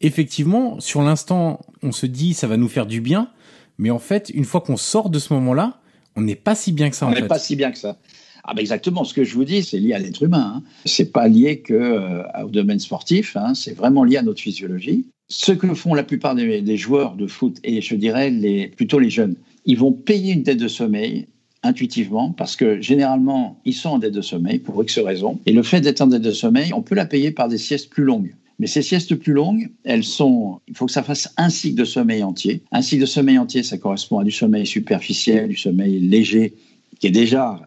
effectivement, 0.00 0.78
sur 0.78 1.02
l'instant, 1.02 1.60
on 1.82 1.90
se 1.90 2.06
dit, 2.06 2.34
ça 2.34 2.46
va 2.46 2.56
nous 2.56 2.68
faire 2.68 2.86
du 2.86 3.00
bien. 3.00 3.30
Mais 3.78 3.90
en 3.90 3.98
fait, 3.98 4.30
une 4.32 4.44
fois 4.44 4.60
qu'on 4.60 4.76
sort 4.76 5.10
de 5.10 5.18
ce 5.18 5.32
moment-là, 5.34 5.80
on 6.14 6.20
n'est 6.20 6.36
pas 6.36 6.54
si 6.54 6.70
bien 6.70 6.88
que 6.88 6.94
ça, 6.94 7.08
on 7.08 7.10
n'est 7.10 7.26
pas 7.26 7.40
si 7.40 7.56
bien 7.56 7.72
que 7.72 7.78
ça. 7.78 7.98
Ah 8.44 8.54
ben 8.54 8.60
exactement, 8.60 9.02
ce 9.02 9.12
que 9.12 9.24
je 9.24 9.34
vous 9.34 9.44
dis, 9.44 9.64
c'est 9.64 9.78
lié 9.78 9.92
à 9.92 9.98
l'être 9.98 10.22
humain. 10.22 10.54
Hein. 10.56 10.62
C'est 10.84 11.12
pas 11.12 11.26
lié 11.26 11.60
que 11.60 11.74
euh, 11.74 12.22
au 12.44 12.50
domaine 12.50 12.78
sportif. 12.78 13.36
Hein. 13.36 13.54
C'est 13.54 13.74
vraiment 13.74 14.04
lié 14.04 14.18
à 14.18 14.22
notre 14.22 14.40
physiologie 14.40 15.06
ce 15.28 15.52
que 15.52 15.72
font 15.74 15.94
la 15.94 16.02
plupart 16.02 16.34
des, 16.34 16.76
joueurs 16.76 17.14
de 17.14 17.26
foot, 17.26 17.58
et 17.62 17.80
je 17.80 17.94
dirais 17.94 18.32
plutôt 18.76 18.98
les 18.98 19.10
jeunes, 19.10 19.36
ils 19.66 19.78
vont 19.78 19.92
payer 19.92 20.32
une 20.32 20.42
dette 20.42 20.58
de 20.58 20.68
sommeil 20.68 21.26
intuitivement 21.62 22.32
parce 22.32 22.56
que 22.56 22.80
généralement, 22.80 23.60
ils 23.64 23.74
sont 23.74 23.90
en 23.90 23.98
dette 23.98 24.14
de 24.14 24.22
sommeil 24.22 24.58
pour 24.58 24.82
X 24.82 24.98
raisons. 24.98 25.40
Et 25.44 25.52
le 25.52 25.62
fait 25.62 25.80
d'être 25.80 26.00
en 26.00 26.06
dette 26.06 26.22
de 26.22 26.30
sommeil, 26.30 26.72
on 26.72 26.82
peut 26.82 26.94
la 26.94 27.04
payer 27.04 27.30
par 27.30 27.48
des 27.48 27.58
siestes 27.58 27.90
plus 27.90 28.04
longues. 28.04 28.34
Mais 28.58 28.66
ces 28.66 28.82
siestes 28.82 29.14
plus 29.14 29.32
longues, 29.32 29.70
elles 29.84 30.04
sont, 30.04 30.60
il 30.66 30.76
faut 30.76 30.86
que 30.86 30.92
ça 30.92 31.02
fasse 31.02 31.32
un 31.36 31.50
cycle 31.50 31.76
de 31.76 31.84
sommeil 31.84 32.24
entier. 32.24 32.62
Un 32.72 32.82
cycle 32.82 33.02
de 33.02 33.06
sommeil 33.06 33.38
entier, 33.38 33.62
ça 33.62 33.78
correspond 33.78 34.18
à 34.18 34.24
du 34.24 34.32
sommeil 34.32 34.66
superficiel, 34.66 35.48
du 35.48 35.56
sommeil 35.56 36.00
léger, 36.00 36.54
qui 36.98 37.06
est 37.06 37.12
déjà 37.12 37.60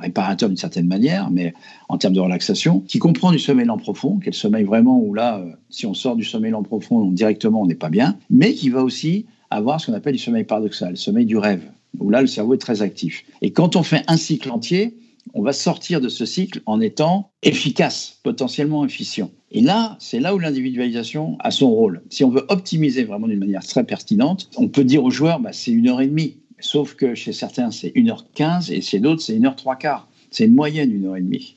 réparateur 0.00 0.48
d'une 0.48 0.58
certaine 0.58 0.86
manière, 0.86 1.30
mais 1.30 1.54
en 1.88 1.98
termes 1.98 2.14
de 2.14 2.20
relaxation, 2.20 2.80
qui 2.80 2.98
comprend 2.98 3.32
du 3.32 3.38
sommeil 3.38 3.66
lent 3.66 3.78
profond, 3.78 4.18
qui 4.18 4.28
est 4.28 4.32
le 4.32 4.36
sommeil 4.36 4.64
vraiment 4.64 4.98
où 4.98 5.14
là, 5.14 5.38
euh, 5.38 5.52
si 5.70 5.86
on 5.86 5.94
sort 5.94 6.16
du 6.16 6.24
sommeil 6.24 6.52
lent 6.52 6.62
profond, 6.62 7.10
directement, 7.10 7.62
on 7.62 7.66
n'est 7.66 7.74
pas 7.74 7.90
bien, 7.90 8.16
mais 8.30 8.54
qui 8.54 8.70
va 8.70 8.82
aussi 8.82 9.26
avoir 9.50 9.80
ce 9.80 9.86
qu'on 9.86 9.94
appelle 9.94 10.14
du 10.14 10.18
sommeil 10.18 10.44
paradoxal, 10.44 10.90
le 10.90 10.96
sommeil 10.96 11.26
du 11.26 11.36
rêve, 11.36 11.62
où 11.98 12.10
là, 12.10 12.20
le 12.20 12.26
cerveau 12.26 12.54
est 12.54 12.58
très 12.58 12.82
actif. 12.82 13.24
Et 13.42 13.52
quand 13.52 13.76
on 13.76 13.82
fait 13.82 14.02
un 14.08 14.16
cycle 14.16 14.50
entier, 14.50 14.96
on 15.34 15.42
va 15.42 15.52
sortir 15.52 16.00
de 16.00 16.08
ce 16.08 16.26
cycle 16.26 16.62
en 16.66 16.80
étant 16.80 17.30
efficace, 17.42 18.18
potentiellement 18.22 18.84
efficient. 18.84 19.30
Et 19.50 19.60
là, 19.60 19.96
c'est 20.00 20.18
là 20.18 20.34
où 20.34 20.38
l'individualisation 20.38 21.36
a 21.40 21.50
son 21.50 21.70
rôle. 21.70 22.02
Si 22.10 22.24
on 22.24 22.30
veut 22.30 22.44
optimiser 22.48 23.04
vraiment 23.04 23.28
d'une 23.28 23.38
manière 23.38 23.64
très 23.64 23.84
pertinente, 23.84 24.48
on 24.56 24.68
peut 24.68 24.84
dire 24.84 25.04
aux 25.04 25.10
joueurs, 25.10 25.40
bah, 25.40 25.50
c'est 25.52 25.70
une 25.70 25.88
heure 25.88 26.00
et 26.00 26.06
demie. 26.06 26.38
Sauf 26.62 26.94
que 26.94 27.14
chez 27.16 27.32
certains, 27.32 27.72
c'est 27.72 27.88
1h15 27.88 28.72
et 28.72 28.80
chez 28.80 29.00
d'autres, 29.00 29.20
c'est 29.20 29.36
1h 29.36 29.56
3 29.56 29.76
quarts. 29.76 30.08
C'est 30.30 30.46
une 30.46 30.54
moyenne, 30.54 30.92
une 30.92 31.06
heure 31.06 31.16
et 31.16 31.20
demie. 31.20 31.56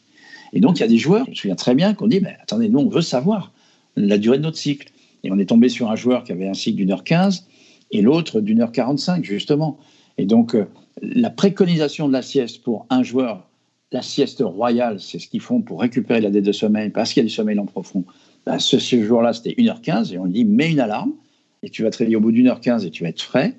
Et 0.51 0.59
donc, 0.59 0.79
il 0.79 0.81
y 0.81 0.83
a 0.83 0.87
des 0.87 0.97
joueurs, 0.97 1.25
je 1.25 1.29
me 1.29 1.35
souviens 1.35 1.55
très 1.55 1.75
bien, 1.75 1.93
qu'on 1.93 2.07
dit, 2.07 2.19
mais 2.21 2.35
attendez, 2.41 2.69
nous, 2.69 2.79
on 2.79 2.89
veut 2.89 3.01
savoir 3.01 3.53
la 3.95 4.17
durée 4.17 4.39
de 4.39 4.43
notre 4.43 4.57
cycle. 4.57 4.91
Et 5.23 5.31
on 5.31 5.37
est 5.37 5.45
tombé 5.45 5.69
sur 5.69 5.91
un 5.91 5.95
joueur 5.95 6.23
qui 6.23 6.31
avait 6.31 6.47
un 6.47 6.55
cycle 6.55 6.77
d'une 6.77 6.91
heure 6.91 7.03
15 7.03 7.47
et 7.91 8.01
l'autre 8.01 8.41
d'une 8.41 8.61
heure 8.61 8.71
45, 8.71 9.23
justement. 9.23 9.77
Et 10.17 10.25
donc, 10.25 10.55
euh, 10.55 10.65
la 11.01 11.29
préconisation 11.29 12.07
de 12.07 12.13
la 12.13 12.23
sieste 12.23 12.63
pour 12.63 12.87
un 12.89 13.03
joueur, 13.03 13.47
la 13.91 14.01
sieste 14.01 14.41
royale, 14.43 14.99
c'est 14.99 15.19
ce 15.19 15.27
qu'ils 15.27 15.41
font 15.41 15.61
pour 15.61 15.81
récupérer 15.81 16.19
la 16.19 16.31
dette 16.31 16.45
de 16.45 16.51
sommeil 16.51 16.89
parce 16.89 17.13
qu'il 17.13 17.21
y 17.21 17.25
a 17.25 17.27
du 17.27 17.33
sommeil 17.33 17.59
en 17.59 17.65
profond. 17.65 18.05
Ben, 18.47 18.57
ce, 18.57 18.79
ce 18.79 19.03
jour-là, 19.03 19.33
c'était 19.33 19.51
1h15 19.51 20.13
et 20.13 20.17
on 20.17 20.25
lui 20.25 20.33
dit, 20.33 20.45
mets 20.45 20.71
une 20.71 20.79
alarme 20.79 21.13
et 21.61 21.69
tu 21.69 21.83
vas 21.83 21.91
te 21.91 21.99
réveiller 21.99 22.17
au 22.17 22.21
bout 22.21 22.31
d'une 22.31 22.47
heure 22.47 22.59
15 22.59 22.85
et 22.85 22.91
tu 22.91 23.03
vas 23.03 23.09
être 23.09 23.21
frais. 23.21 23.55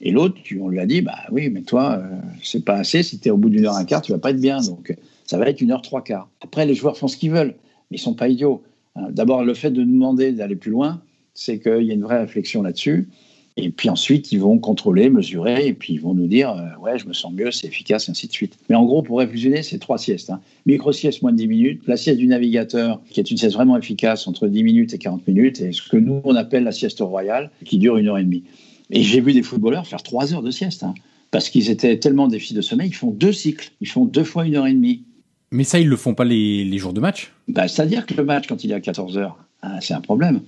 Et 0.00 0.10
l'autre, 0.12 0.36
on 0.58 0.68
lui 0.68 0.80
a 0.80 0.86
dit, 0.86 1.02
bah 1.02 1.18
oui, 1.30 1.50
mais 1.50 1.62
toi, 1.62 2.00
euh, 2.00 2.16
c'est 2.42 2.64
pas 2.64 2.76
assez. 2.76 3.02
Si 3.02 3.18
tu 3.18 3.28
es 3.28 3.30
au 3.30 3.36
bout 3.36 3.50
d'une 3.50 3.66
heure 3.66 3.76
un 3.76 3.84
quart, 3.84 4.00
tu 4.00 4.12
vas 4.12 4.18
pas 4.18 4.30
être 4.30 4.40
bien. 4.40 4.60
Donc, 4.60 4.96
ça 5.26 5.38
va 5.38 5.46
être 5.48 5.60
une 5.60 5.72
heure 5.72 5.82
trois 5.82 6.02
quarts. 6.02 6.28
Après, 6.40 6.64
les 6.64 6.74
joueurs 6.74 6.96
font 6.96 7.08
ce 7.08 7.16
qu'ils 7.16 7.32
veulent, 7.32 7.54
mais 7.90 7.98
ils 7.98 8.00
sont 8.00 8.14
pas 8.14 8.28
idiots. 8.28 8.62
Hein, 8.96 9.08
d'abord, 9.10 9.44
le 9.44 9.54
fait 9.54 9.70
de 9.70 9.82
demander 9.82 10.32
d'aller 10.32 10.56
plus 10.56 10.70
loin, 10.70 11.02
c'est 11.34 11.58
qu'il 11.58 11.82
y 11.82 11.90
a 11.90 11.94
une 11.94 12.02
vraie 12.02 12.20
réflexion 12.20 12.62
là-dessus. 12.62 13.08
Et 13.56 13.68
puis 13.68 13.90
ensuite, 13.90 14.32
ils 14.32 14.40
vont 14.40 14.58
contrôler, 14.58 15.10
mesurer, 15.10 15.66
et 15.66 15.74
puis 15.74 15.94
ils 15.94 16.00
vont 16.00 16.14
nous 16.14 16.28
dire, 16.28 16.50
euh, 16.50 16.82
ouais, 16.82 16.98
je 16.98 17.06
me 17.06 17.12
sens 17.12 17.32
mieux, 17.32 17.50
c'est 17.50 17.66
efficace, 17.66 18.08
et 18.08 18.12
ainsi 18.12 18.26
de 18.26 18.32
suite. 18.32 18.56
Mais 18.70 18.76
en 18.76 18.86
gros, 18.86 19.02
pour 19.02 19.18
réfusionner, 19.18 19.62
c'est 19.62 19.78
trois 19.78 19.98
siestes. 19.98 20.30
Hein. 20.30 20.40
Micro-sieste, 20.66 21.20
moins 21.20 21.32
de 21.32 21.36
10 21.36 21.48
minutes. 21.48 21.82
La 21.86 21.96
sieste 21.96 22.18
du 22.18 22.26
navigateur, 22.26 23.02
qui 23.10 23.20
est 23.20 23.30
une 23.30 23.36
sieste 23.36 23.54
vraiment 23.54 23.76
efficace, 23.76 24.26
entre 24.26 24.46
10 24.46 24.62
minutes 24.62 24.94
et 24.94 24.98
40 24.98 25.26
minutes. 25.28 25.60
Et 25.60 25.72
ce 25.72 25.82
que 25.82 25.98
nous, 25.98 26.22
on 26.24 26.36
appelle 26.36 26.64
la 26.64 26.72
sieste 26.72 27.00
royale, 27.00 27.50
qui 27.64 27.76
dure 27.76 27.98
une 27.98 28.08
heure 28.08 28.18
et 28.18 28.24
demie. 28.24 28.44
Et 28.90 29.02
j'ai 29.02 29.20
vu 29.20 29.32
des 29.32 29.42
footballeurs 29.42 29.86
faire 29.86 30.02
trois 30.02 30.34
heures 30.34 30.42
de 30.42 30.50
sieste, 30.50 30.82
hein, 30.82 30.94
parce 31.30 31.48
qu'ils 31.48 31.70
étaient 31.70 31.98
tellement 31.98 32.28
défis 32.28 32.54
de 32.54 32.60
sommeil, 32.60 32.88
ils 32.88 32.94
font 32.94 33.10
deux 33.10 33.32
cycles, 33.32 33.70
ils 33.80 33.88
font 33.88 34.04
deux 34.04 34.24
fois 34.24 34.46
une 34.46 34.56
heure 34.56 34.66
et 34.66 34.72
demie. 34.72 35.04
Mais 35.52 35.64
ça, 35.64 35.80
ils 35.80 35.88
le 35.88 35.96
font 35.96 36.14
pas 36.14 36.24
les, 36.24 36.78
jours 36.78 36.92
de 36.92 37.00
match? 37.00 37.32
Bah, 37.48 37.68
C'est-à-dire 37.68 38.06
que 38.06 38.14
le 38.14 38.24
match, 38.24 38.46
quand 38.46 38.62
il 38.64 38.70
est 38.70 38.74
à 38.74 38.80
14 38.80 39.18
heures, 39.18 39.38
hein, 39.62 39.78
c'est 39.80 39.94
un 39.94 40.00
problème. 40.00 40.40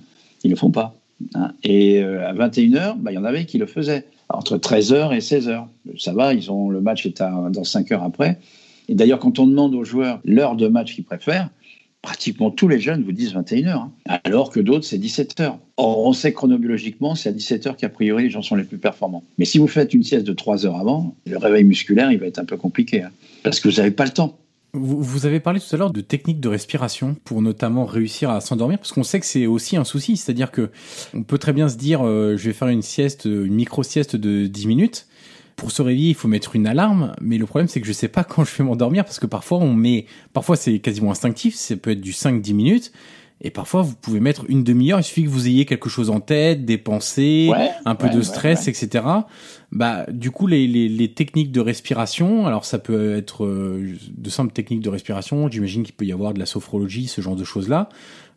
Ils 0.43 0.49
le 0.49 0.55
font 0.55 0.71
pas. 0.71 0.95
Hein. 1.35 1.51
Et 1.63 2.01
euh, 2.01 2.27
à 2.27 2.33
21 2.33 2.75
heures, 2.75 2.95
bah, 2.95 3.11
il 3.11 3.15
y 3.15 3.17
en 3.17 3.25
avait 3.25 3.45
qui 3.45 3.57
le 3.57 3.65
faisaient. 3.65 4.05
Entre 4.29 4.57
13 4.57 4.93
heures 4.93 5.13
et 5.13 5.21
16 5.21 5.49
heures. 5.49 5.67
Ça 5.97 6.13
va, 6.13 6.33
ils 6.33 6.51
ont, 6.51 6.69
le 6.69 6.81
match 6.81 7.05
est 7.05 7.21
à, 7.21 7.49
dans 7.51 7.63
5 7.63 7.91
heures 7.91 8.03
après. 8.03 8.39
Et 8.87 8.95
d'ailleurs, 8.95 9.19
quand 9.19 9.39
on 9.39 9.47
demande 9.47 9.75
aux 9.75 9.83
joueurs 9.83 10.19
l'heure 10.25 10.55
de 10.55 10.67
match 10.67 10.95
qu'ils 10.95 11.03
préfèrent, 11.03 11.49
pratiquement 12.03 12.51
tous 12.51 12.67
les 12.67 12.79
jeunes 12.79 13.01
vous 13.01 13.13
disent 13.13 13.33
21 13.33 13.67
heures, 13.67 13.89
hein. 14.07 14.19
alors 14.25 14.51
que 14.51 14.59
d'autres, 14.59 14.85
c'est 14.85 14.99
17 14.99 15.39
heures. 15.39 15.57
Or, 15.77 16.05
on 16.05 16.13
sait 16.13 16.33
chronobiologiquement, 16.33 17.15
c'est 17.15 17.29
à 17.29 17.31
17 17.31 17.65
heures 17.65 17.77
qu'a 17.77 17.89
priori 17.89 18.23
les 18.23 18.29
gens 18.29 18.43
sont 18.43 18.55
les 18.55 18.65
plus 18.65 18.77
performants. 18.77 19.23
Mais 19.39 19.45
si 19.45 19.57
vous 19.57 19.67
faites 19.67 19.93
une 19.93 20.03
sieste 20.03 20.27
de 20.27 20.33
3 20.33 20.67
heures 20.67 20.75
avant, 20.75 21.15
le 21.25 21.37
réveil 21.37 21.63
musculaire, 21.63 22.11
il 22.11 22.19
va 22.19 22.27
être 22.27 22.39
un 22.39 22.45
peu 22.45 22.57
compliqué, 22.57 23.01
hein. 23.01 23.11
parce 23.41 23.59
que 23.59 23.69
vous 23.69 23.77
n'avez 23.77 23.91
pas 23.91 24.03
le 24.03 24.11
temps. 24.11 24.37
Vous, 24.75 25.27
avez 25.27 25.39
parlé 25.39 25.59
tout 25.59 25.75
à 25.75 25.77
l'heure 25.77 25.93
de 25.93 26.01
techniques 26.01 26.39
de 26.39 26.49
respiration 26.49 27.15
pour 27.25 27.43
notamment 27.43 27.85
réussir 27.85 28.31
à 28.31 28.41
s'endormir, 28.41 28.79
parce 28.79 28.91
qu'on 28.91 29.03
sait 29.03 29.19
que 29.19 29.25
c'est 29.25 29.45
aussi 29.45 29.77
un 29.77 29.83
souci, 29.83 30.17
c'est-à-dire 30.17 30.51
que 30.51 30.71
on 31.13 31.21
peut 31.21 31.37
très 31.37 31.53
bien 31.53 31.69
se 31.69 31.77
dire, 31.77 32.05
euh, 32.05 32.35
je 32.37 32.45
vais 32.47 32.53
faire 32.53 32.67
une 32.67 32.81
sieste, 32.81 33.25
une 33.25 33.53
micro-sieste 33.53 34.15
de 34.15 34.47
10 34.47 34.67
minutes, 34.67 35.07
pour 35.55 35.71
se 35.71 35.81
réveiller, 35.81 36.09
il 36.09 36.15
faut 36.15 36.27
mettre 36.27 36.55
une 36.55 36.67
alarme, 36.67 37.13
mais 37.21 37.37
le 37.37 37.45
problème 37.45 37.67
c'est 37.67 37.81
que 37.81 37.87
je 37.87 37.93
sais 37.93 38.07
pas 38.07 38.23
quand 38.29 38.43
je 38.43 38.55
vais 38.55 38.63
m'endormir 38.63 39.05
parce 39.05 39.19
que 39.19 39.27
parfois 39.27 39.59
on 39.59 39.73
met, 39.73 40.05
parfois 40.33 40.55
c'est 40.55 40.79
quasiment 40.79 41.11
instinctif, 41.11 41.55
ça 41.55 41.75
peut 41.75 41.91
être 41.91 42.01
du 42.01 42.11
5-10 42.11 42.53
minutes, 42.53 42.91
et 43.45 43.49
parfois 43.49 43.81
vous 43.81 43.95
pouvez 43.95 44.21
mettre 44.21 44.45
une 44.47 44.63
demi-heure, 44.63 44.99
il 44.99 45.03
suffit 45.03 45.23
que 45.23 45.29
vous 45.29 45.47
ayez 45.47 45.65
quelque 45.65 45.89
chose 45.89 46.09
en 46.09 46.21
tête, 46.21 46.63
des 46.63 46.77
pensées, 46.77 47.51
un 47.85 47.95
peu 47.95 48.09
de 48.09 48.21
stress, 48.21 48.69
etc. 48.69 49.05
Bah, 49.73 50.05
du 50.09 50.31
coup, 50.31 50.47
les, 50.47 50.65
les, 50.67 50.87
les, 50.87 51.11
techniques 51.11 51.51
de 51.51 51.59
respiration, 51.59 52.45
alors 52.45 52.63
ça 52.63 52.77
peut 52.77 53.15
être 53.15 53.43
euh, 53.43 53.97
de 54.15 54.29
simples 54.29 54.53
techniques 54.53 54.81
de 54.81 54.89
respiration, 54.89 55.49
j'imagine 55.49 55.83
qu'il 55.83 55.95
peut 55.95 56.05
y 56.05 56.13
avoir 56.13 56.33
de 56.33 56.39
la 56.39 56.45
sophrologie, 56.45 57.07
ce 57.07 57.21
genre 57.21 57.35
de 57.35 57.43
choses-là, 57.43 57.89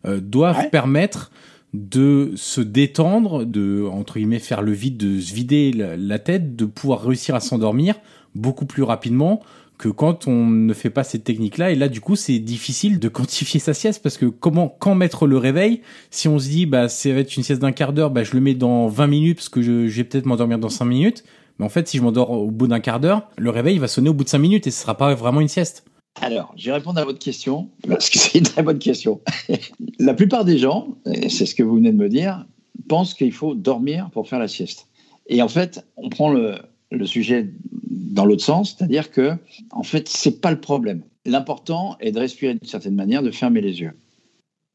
euh, 0.05 0.19
doivent 0.19 0.69
permettre 0.71 1.31
de 1.73 2.31
se 2.35 2.61
détendre, 2.61 3.45
de 3.45 3.85
entre 3.91 4.15
guillemets 4.15 4.39
faire 4.39 4.61
le 4.61 4.71
vide, 4.71 4.97
de 4.97 5.19
se 5.19 5.33
vider 5.33 5.71
la, 5.71 6.19
tête, 6.19 6.55
de 6.55 6.65
pouvoir 6.65 7.03
réussir 7.03 7.35
à 7.35 7.39
s'endormir 7.39 7.95
beaucoup 8.35 8.65
plus 8.65 8.83
rapidement 8.83 9.41
que 9.77 9.89
quand 9.89 10.27
on 10.27 10.47
ne 10.47 10.73
fait 10.73 10.89
pas 10.89 11.03
cette 11.03 11.23
technique-là. 11.23 11.71
Et 11.71 11.75
là, 11.75 11.87
du 11.87 12.01
coup, 12.01 12.15
c'est 12.15 12.39
difficile 12.39 12.99
de 12.99 13.09
quantifier 13.09 13.59
sa 13.59 13.73
sieste 13.73 14.01
parce 14.01 14.17
que 14.17 14.25
comment, 14.25 14.75
quand 14.79 14.95
mettre 14.95 15.27
le 15.27 15.37
réveil? 15.37 15.81
Si 16.09 16.27
on 16.27 16.39
se 16.39 16.47
dit, 16.49 16.65
bah, 16.65 16.89
ça 16.89 17.11
va 17.13 17.19
être 17.19 17.35
une 17.35 17.43
sieste 17.43 17.61
d'un 17.61 17.71
quart 17.71 17.93
d'heure, 17.93 18.11
bah, 18.11 18.23
je 18.23 18.33
le 18.33 18.41
mets 18.41 18.55
dans 18.55 18.87
20 18.87 19.07
minutes 19.07 19.37
parce 19.37 19.49
que 19.49 19.61
je, 19.61 19.87
vais 19.87 20.03
peut-être 20.03 20.25
m'endormir 20.25 20.57
dans 20.59 20.69
5 20.69 20.85
minutes. 20.85 21.23
Mais 21.59 21.65
en 21.65 21.69
fait, 21.69 21.87
si 21.87 21.97
je 21.97 22.03
m'endors 22.03 22.31
au 22.31 22.51
bout 22.51 22.67
d'un 22.67 22.79
quart 22.79 22.99
d'heure, 22.99 23.29
le 23.37 23.49
réveil 23.49 23.77
va 23.77 23.87
sonner 23.87 24.09
au 24.09 24.13
bout 24.13 24.23
de 24.23 24.29
5 24.29 24.37
minutes 24.39 24.67
et 24.67 24.71
ce 24.71 24.81
sera 24.81 24.95
pas 24.95 25.13
vraiment 25.13 25.41
une 25.41 25.47
sieste. 25.47 25.83
Alors, 26.21 26.53
je 26.57 26.65
vais 26.65 26.73
répondre 26.73 26.99
à 26.99 27.05
votre 27.05 27.19
question, 27.19 27.69
parce 27.87 28.09
que 28.09 28.19
c'est 28.19 28.37
une 28.37 28.43
très 28.43 28.63
bonne 28.63 28.79
question. 28.79 29.21
la 29.99 30.13
plupart 30.13 30.45
des 30.45 30.57
gens, 30.57 30.97
et 31.05 31.29
c'est 31.29 31.45
ce 31.45 31.55
que 31.55 31.63
vous 31.63 31.75
venez 31.75 31.91
de 31.91 31.97
me 31.97 32.09
dire, 32.09 32.45
pensent 32.87 33.13
qu'il 33.13 33.31
faut 33.31 33.55
dormir 33.55 34.09
pour 34.11 34.27
faire 34.27 34.39
la 34.39 34.47
sieste. 34.47 34.87
Et 35.27 35.41
en 35.41 35.47
fait, 35.47 35.85
on 35.97 36.09
prend 36.09 36.29
le, 36.29 36.57
le 36.91 37.05
sujet 37.05 37.49
dans 37.89 38.25
l'autre 38.25 38.43
sens, 38.43 38.75
c'est-à-dire 38.77 39.11
que, 39.11 39.33
en 39.71 39.83
fait, 39.83 40.07
c'est 40.09 40.41
pas 40.41 40.51
le 40.51 40.59
problème. 40.59 41.03
L'important 41.25 41.97
est 41.99 42.11
de 42.11 42.19
respirer 42.19 42.53
d'une 42.53 42.67
certaine 42.67 42.95
manière, 42.95 43.21
de 43.21 43.31
fermer 43.31 43.61
les 43.61 43.81
yeux. 43.81 43.93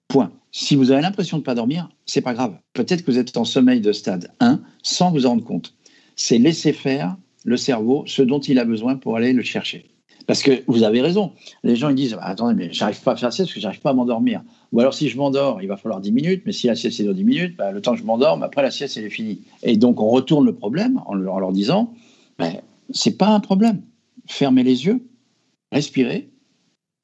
Point. 0.09 0.33
Si 0.51 0.77
vous 0.77 0.91
avez 0.91 1.01
l'impression 1.01 1.39
de 1.39 1.43
ne 1.43 1.47
pas 1.47 1.55
dormir, 1.55 1.89
c'est 2.05 2.21
pas 2.21 2.35
grave. 2.35 2.59
Peut-être 2.75 3.03
que 3.03 3.11
vous 3.11 3.19
êtes 3.19 3.37
en 3.39 3.45
sommeil 3.47 3.81
de 3.81 3.93
stade 3.93 4.31
1 4.41 4.61
sans 4.83 5.11
vous 5.11 5.25
en 5.25 5.31
rendre 5.31 5.45
compte. 5.45 5.75
C'est 6.15 6.37
laisser 6.37 6.75
faire 6.75 7.17
le 7.45 7.57
cerveau 7.57 8.05
ce 8.07 8.21
dont 8.21 8.39
il 8.39 8.59
a 8.59 8.67
besoin 8.67 8.97
pour 8.97 9.17
aller 9.17 9.33
le 9.33 9.43
chercher. 9.43 9.92
Parce 10.27 10.43
que 10.43 10.63
vous 10.67 10.83
avez 10.83 11.01
raison. 11.01 11.33
Les 11.63 11.77
gens 11.77 11.89
ils 11.89 11.95
disent 11.95 12.15
bah, 12.15 12.25
Attendez, 12.25 12.55
mais 12.55 12.73
j'arrive 12.73 13.01
pas 13.03 13.13
à 13.13 13.17
faire 13.17 13.33
ça 13.33 13.45
parce 13.45 13.55
que 13.55 13.61
j'arrive 13.61 13.81
pas 13.81 13.91
à 13.91 13.95
m'endormir. 13.95 14.43
Ou 14.73 14.81
alors, 14.81 14.95
si 14.95 15.09
je 15.09 15.17
m'endors, 15.17 15.61
il 15.61 15.69
va 15.69 15.77
falloir 15.77 16.01
10 16.01 16.13
minutes, 16.13 16.43
mais 16.47 16.53
si 16.53 16.67
la 16.67 16.75
sieste 16.75 17.01
est 17.01 17.05
de 17.05 17.13
10 17.13 17.25
minutes, 17.25 17.57
bah, 17.57 17.73
le 17.73 17.81
temps 17.81 17.93
que 17.93 17.99
je 17.99 18.05
m'endorme, 18.05 18.43
après 18.43 18.63
la 18.63 18.71
sieste, 18.71 18.97
elle 18.97 19.05
est 19.05 19.11
finie. 19.11 19.41
Et 19.63 19.77
donc, 19.77 20.01
on 20.01 20.09
retourne 20.09 20.47
le 20.47 20.55
problème 20.55 21.01
en 21.07 21.15
leur, 21.15 21.53
disant 21.53 21.93
ben, 22.39 22.55
C'est 22.91 23.17
pas 23.19 23.29
un 23.29 23.41
problème. 23.41 23.83
Fermez 24.27 24.63
les 24.63 24.87
yeux, 24.87 25.05
respirez, 25.73 26.31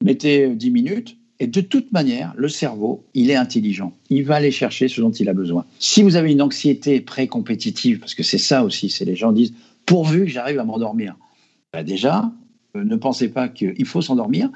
mettez 0.03 0.49
10 0.55 0.71
minutes, 0.71 1.17
et 1.41 1.47
de 1.47 1.61
toute 1.61 1.91
manière, 1.91 2.33
le 2.35 2.49
cerveau, 2.49 3.05
il 3.13 3.29
est 3.29 3.35
intelligent. 3.35 3.93
Il 4.09 4.25
va 4.25 4.35
aller 4.35 4.51
chercher 4.51 4.89
ce 4.89 4.99
dont 4.99 5.11
il 5.11 5.29
a 5.29 5.33
besoin. 5.33 5.65
Si 5.79 6.03
vous 6.03 6.17
avez 6.17 6.31
une 6.31 6.41
anxiété 6.41 6.99
pré-compétitive, 6.99 7.99
parce 7.99 8.13
que 8.13 8.23
c'est 8.23 8.37
ça 8.37 8.63
aussi, 8.63 8.89
c'est 8.89 9.05
les 9.05 9.15
gens 9.15 9.31
disent 9.31 9.53
pourvu 9.85 10.25
que 10.25 10.31
j'arrive 10.31 10.59
à 10.59 10.65
m'endormir. 10.65 11.15
Ben 11.71 11.83
déjà, 11.83 12.31
ne 12.75 12.95
pensez 12.95 13.29
pas 13.29 13.47
qu'il 13.47 13.85
faut 13.85 14.01
s'endormir. 14.01 14.49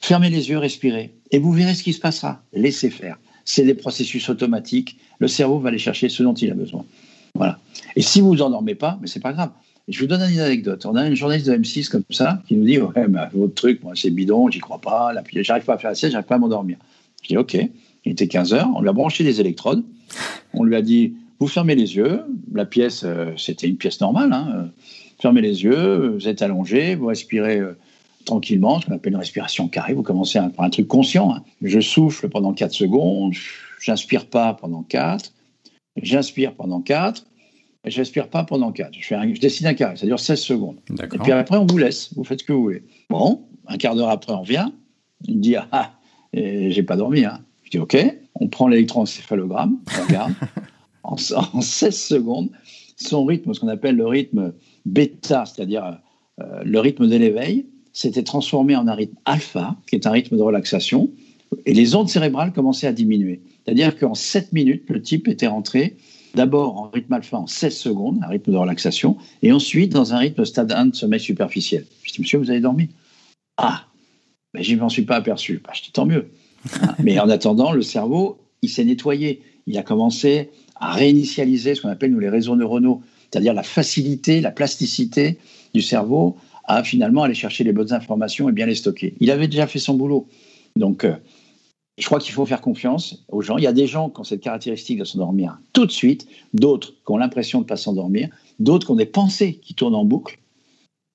Fermez 0.00 0.28
les 0.28 0.50
yeux, 0.50 0.58
respirez, 0.58 1.14
et 1.30 1.38
vous 1.38 1.52
verrez 1.52 1.74
ce 1.74 1.82
qui 1.82 1.92
se 1.92 2.00
passera. 2.00 2.42
Laissez 2.52 2.90
faire. 2.90 3.18
C'est 3.44 3.64
des 3.64 3.74
processus 3.74 4.28
automatiques. 4.28 4.98
Le 5.18 5.28
cerveau 5.28 5.58
va 5.58 5.68
aller 5.68 5.78
chercher 5.78 6.08
ce 6.08 6.22
dont 6.22 6.34
il 6.34 6.50
a 6.50 6.54
besoin. 6.54 6.84
Voilà. 7.34 7.58
Et 7.96 8.02
si 8.02 8.20
vous 8.20 8.28
vous 8.28 8.42
endormez 8.42 8.74
pas, 8.74 8.98
mais 9.00 9.06
c'est 9.06 9.20
pas 9.20 9.32
grave. 9.32 9.50
Je 9.88 10.00
vous 10.00 10.06
donne 10.06 10.22
une 10.30 10.40
anecdote. 10.40 10.86
On 10.86 10.94
a 10.94 11.06
une 11.06 11.14
journaliste 11.14 11.46
de 11.46 11.54
M6 11.54 11.90
comme 11.90 12.04
ça 12.10 12.42
qui 12.48 12.54
nous 12.54 12.64
dit 12.64 12.78
Ouais, 12.78 13.06
bah, 13.08 13.28
votre 13.34 13.54
truc, 13.54 13.82
moi, 13.82 13.92
c'est 13.94 14.10
bidon, 14.10 14.48
j'y 14.50 14.60
crois 14.60 14.80
pas, 14.80 15.12
j'arrive 15.36 15.64
pas 15.64 15.74
à 15.74 15.78
faire 15.78 15.90
la 15.90 15.94
sieste, 15.94 16.12
j'arrive 16.12 16.26
pas 16.26 16.36
à 16.36 16.38
m'endormir. 16.38 16.78
Je 17.22 17.28
dis 17.28 17.36
Ok. 17.36 17.56
Il 18.06 18.12
était 18.12 18.28
15 18.28 18.52
heures, 18.52 18.68
on 18.76 18.82
lui 18.82 18.88
a 18.88 18.92
branché 18.92 19.24
des 19.24 19.40
électrodes. 19.40 19.82
On 20.52 20.64
lui 20.64 20.76
a 20.76 20.82
dit 20.82 21.14
Vous 21.38 21.48
fermez 21.48 21.74
les 21.74 21.96
yeux. 21.96 22.20
La 22.52 22.66
pièce, 22.66 23.02
euh, 23.04 23.32
c'était 23.36 23.68
une 23.68 23.76
pièce 23.76 24.00
normale. 24.00 24.32
Hein, 24.32 24.70
fermez 25.20 25.40
les 25.40 25.64
yeux, 25.64 26.08
vous 26.08 26.28
êtes 26.28 26.42
allongé, 26.42 26.94
vous 26.94 27.06
respirez 27.06 27.58
euh, 27.58 27.76
tranquillement, 28.24 28.80
ce 28.80 28.86
qu'on 28.86 28.94
appelle 28.94 29.12
une 29.12 29.18
respiration 29.18 29.68
carrée. 29.68 29.94
Vous 29.94 30.02
commencez 30.02 30.40
par 30.56 30.64
un 30.64 30.70
truc 30.70 30.88
conscient. 30.88 31.32
Hein. 31.32 31.42
Je 31.62 31.80
souffle 31.80 32.28
pendant 32.28 32.52
4 32.52 32.72
secondes, 32.72 33.34
j'inspire 33.80 34.26
pas 34.26 34.54
pendant 34.54 34.82
4, 34.82 35.32
j'inspire 35.96 36.54
pendant 36.54 36.80
4, 36.80 37.24
et 37.84 37.90
je 37.90 37.98
n'inspire 37.98 38.28
pas 38.28 38.44
pendant 38.44 38.72
4. 38.72 38.94
Je, 38.98 39.06
fais 39.06 39.14
un, 39.14 39.32
je 39.32 39.40
décide 39.40 39.66
un 39.66 39.74
carré, 39.74 39.96
ça 39.96 40.06
dure 40.06 40.20
16 40.20 40.40
secondes. 40.40 40.76
Et 40.90 41.18
puis 41.18 41.32
après, 41.32 41.56
on 41.56 41.66
vous 41.66 41.78
laisse, 41.78 42.12
vous 42.14 42.24
faites 42.24 42.40
ce 42.40 42.44
que 42.44 42.52
vous 42.52 42.62
voulez. 42.62 42.82
Bon, 43.10 43.42
un 43.66 43.76
quart 43.76 43.94
d'heure 43.94 44.08
après, 44.08 44.32
on 44.32 44.42
vient, 44.42 44.72
il 45.26 45.40
dit 45.40 45.56
Ah, 45.56 45.68
ah 45.72 45.94
j'ai 46.32 46.82
pas 46.82 46.96
dormi. 46.96 47.24
Hein. 47.24 47.40
Je 47.64 47.70
dis 47.70 47.78
Ok, 47.78 47.96
on 48.34 48.48
prend 48.48 48.68
l'électroencéphalogramme, 48.68 49.78
on 49.98 50.06
regarde. 50.06 50.32
en, 51.02 51.16
en 51.52 51.60
16 51.60 51.96
secondes, 51.96 52.50
son 52.96 53.24
rythme, 53.24 53.52
ce 53.52 53.60
qu'on 53.60 53.68
appelle 53.68 53.96
le 53.96 54.06
rythme 54.06 54.54
bêta, 54.84 55.44
c'est-à-dire 55.46 55.98
euh, 56.40 56.62
le 56.64 56.80
rythme 56.80 57.08
de 57.08 57.16
l'éveil, 57.16 57.66
s'était 57.92 58.24
transformé 58.24 58.74
en 58.76 58.88
un 58.88 58.94
rythme 58.94 59.16
alpha, 59.24 59.76
qui 59.86 59.94
est 59.94 60.06
un 60.06 60.10
rythme 60.10 60.36
de 60.36 60.42
relaxation, 60.42 61.10
et 61.66 61.72
les 61.72 61.94
ondes 61.94 62.08
cérébrales 62.08 62.52
commençaient 62.52 62.88
à 62.88 62.92
diminuer. 62.92 63.40
C'est-à-dire 63.64 63.96
qu'en 63.96 64.14
7 64.14 64.52
minutes, 64.52 64.84
le 64.88 65.00
type 65.00 65.28
était 65.28 65.46
rentré 65.46 65.96
d'abord 66.34 66.76
en 66.76 66.90
rythme 66.90 67.12
alpha 67.12 67.38
en 67.38 67.46
16 67.46 67.76
secondes, 67.76 68.18
un 68.22 68.28
rythme 68.28 68.52
de 68.52 68.56
relaxation, 68.56 69.16
et 69.42 69.52
ensuite 69.52 69.92
dans 69.92 70.12
un 70.12 70.18
rythme 70.18 70.44
stade 70.44 70.72
1 70.72 70.86
de 70.86 70.94
sommeil 70.94 71.20
superficiel. 71.20 71.86
Je 72.02 72.12
dis, 72.12 72.20
monsieur, 72.20 72.38
vous 72.38 72.50
avez 72.50 72.60
dormi? 72.60 72.88
Ah, 73.56 73.84
ben, 74.52 74.62
je 74.62 74.74
m'en 74.74 74.88
suis 74.88 75.02
pas 75.02 75.16
aperçu. 75.16 75.62
Ben, 75.64 75.72
je 75.74 75.82
dis, 75.82 75.92
tant 75.92 76.06
mieux. 76.06 76.30
Mais 76.98 77.18
en 77.20 77.28
attendant, 77.28 77.72
le 77.72 77.82
cerveau, 77.82 78.38
il 78.62 78.68
s'est 78.68 78.84
nettoyé. 78.84 79.42
Il 79.66 79.78
a 79.78 79.82
commencé 79.82 80.50
à 80.76 80.92
réinitialiser 80.92 81.74
ce 81.74 81.82
qu'on 81.82 81.88
appelle 81.88 82.10
nous 82.10 82.18
les 82.18 82.28
réseaux 82.28 82.56
neuronaux, 82.56 83.02
c'est-à-dire 83.34 83.52
la 83.52 83.64
facilité, 83.64 84.40
la 84.40 84.52
plasticité 84.52 85.38
du 85.74 85.82
cerveau 85.82 86.36
à 86.62 86.84
finalement 86.84 87.24
aller 87.24 87.34
chercher 87.34 87.64
les 87.64 87.72
bonnes 87.72 87.92
informations 87.92 88.48
et 88.48 88.52
bien 88.52 88.64
les 88.64 88.76
stocker. 88.76 89.14
Il 89.18 89.32
avait 89.32 89.48
déjà 89.48 89.66
fait 89.66 89.80
son 89.80 89.94
boulot. 89.94 90.28
Donc, 90.76 91.02
euh, 91.02 91.16
je 91.98 92.06
crois 92.06 92.20
qu'il 92.20 92.32
faut 92.32 92.46
faire 92.46 92.60
confiance 92.60 93.24
aux 93.26 93.42
gens. 93.42 93.56
Il 93.56 93.64
y 93.64 93.66
a 93.66 93.72
des 93.72 93.88
gens 93.88 94.08
qui 94.08 94.20
ont 94.20 94.24
cette 94.24 94.40
caractéristique 94.40 95.00
de 95.00 95.04
s'endormir 95.04 95.58
tout 95.72 95.84
de 95.84 95.90
suite, 95.90 96.28
d'autres 96.52 96.92
qui 96.92 97.10
ont 97.10 97.16
l'impression 97.16 97.58
de 97.58 97.64
ne 97.64 97.68
pas 97.68 97.76
s'endormir, 97.76 98.28
d'autres 98.60 98.86
qui 98.86 98.92
ont 98.92 98.96
des 98.96 99.04
pensées 99.04 99.54
qui 99.54 99.74
tournent 99.74 99.96
en 99.96 100.04
boucle. 100.04 100.38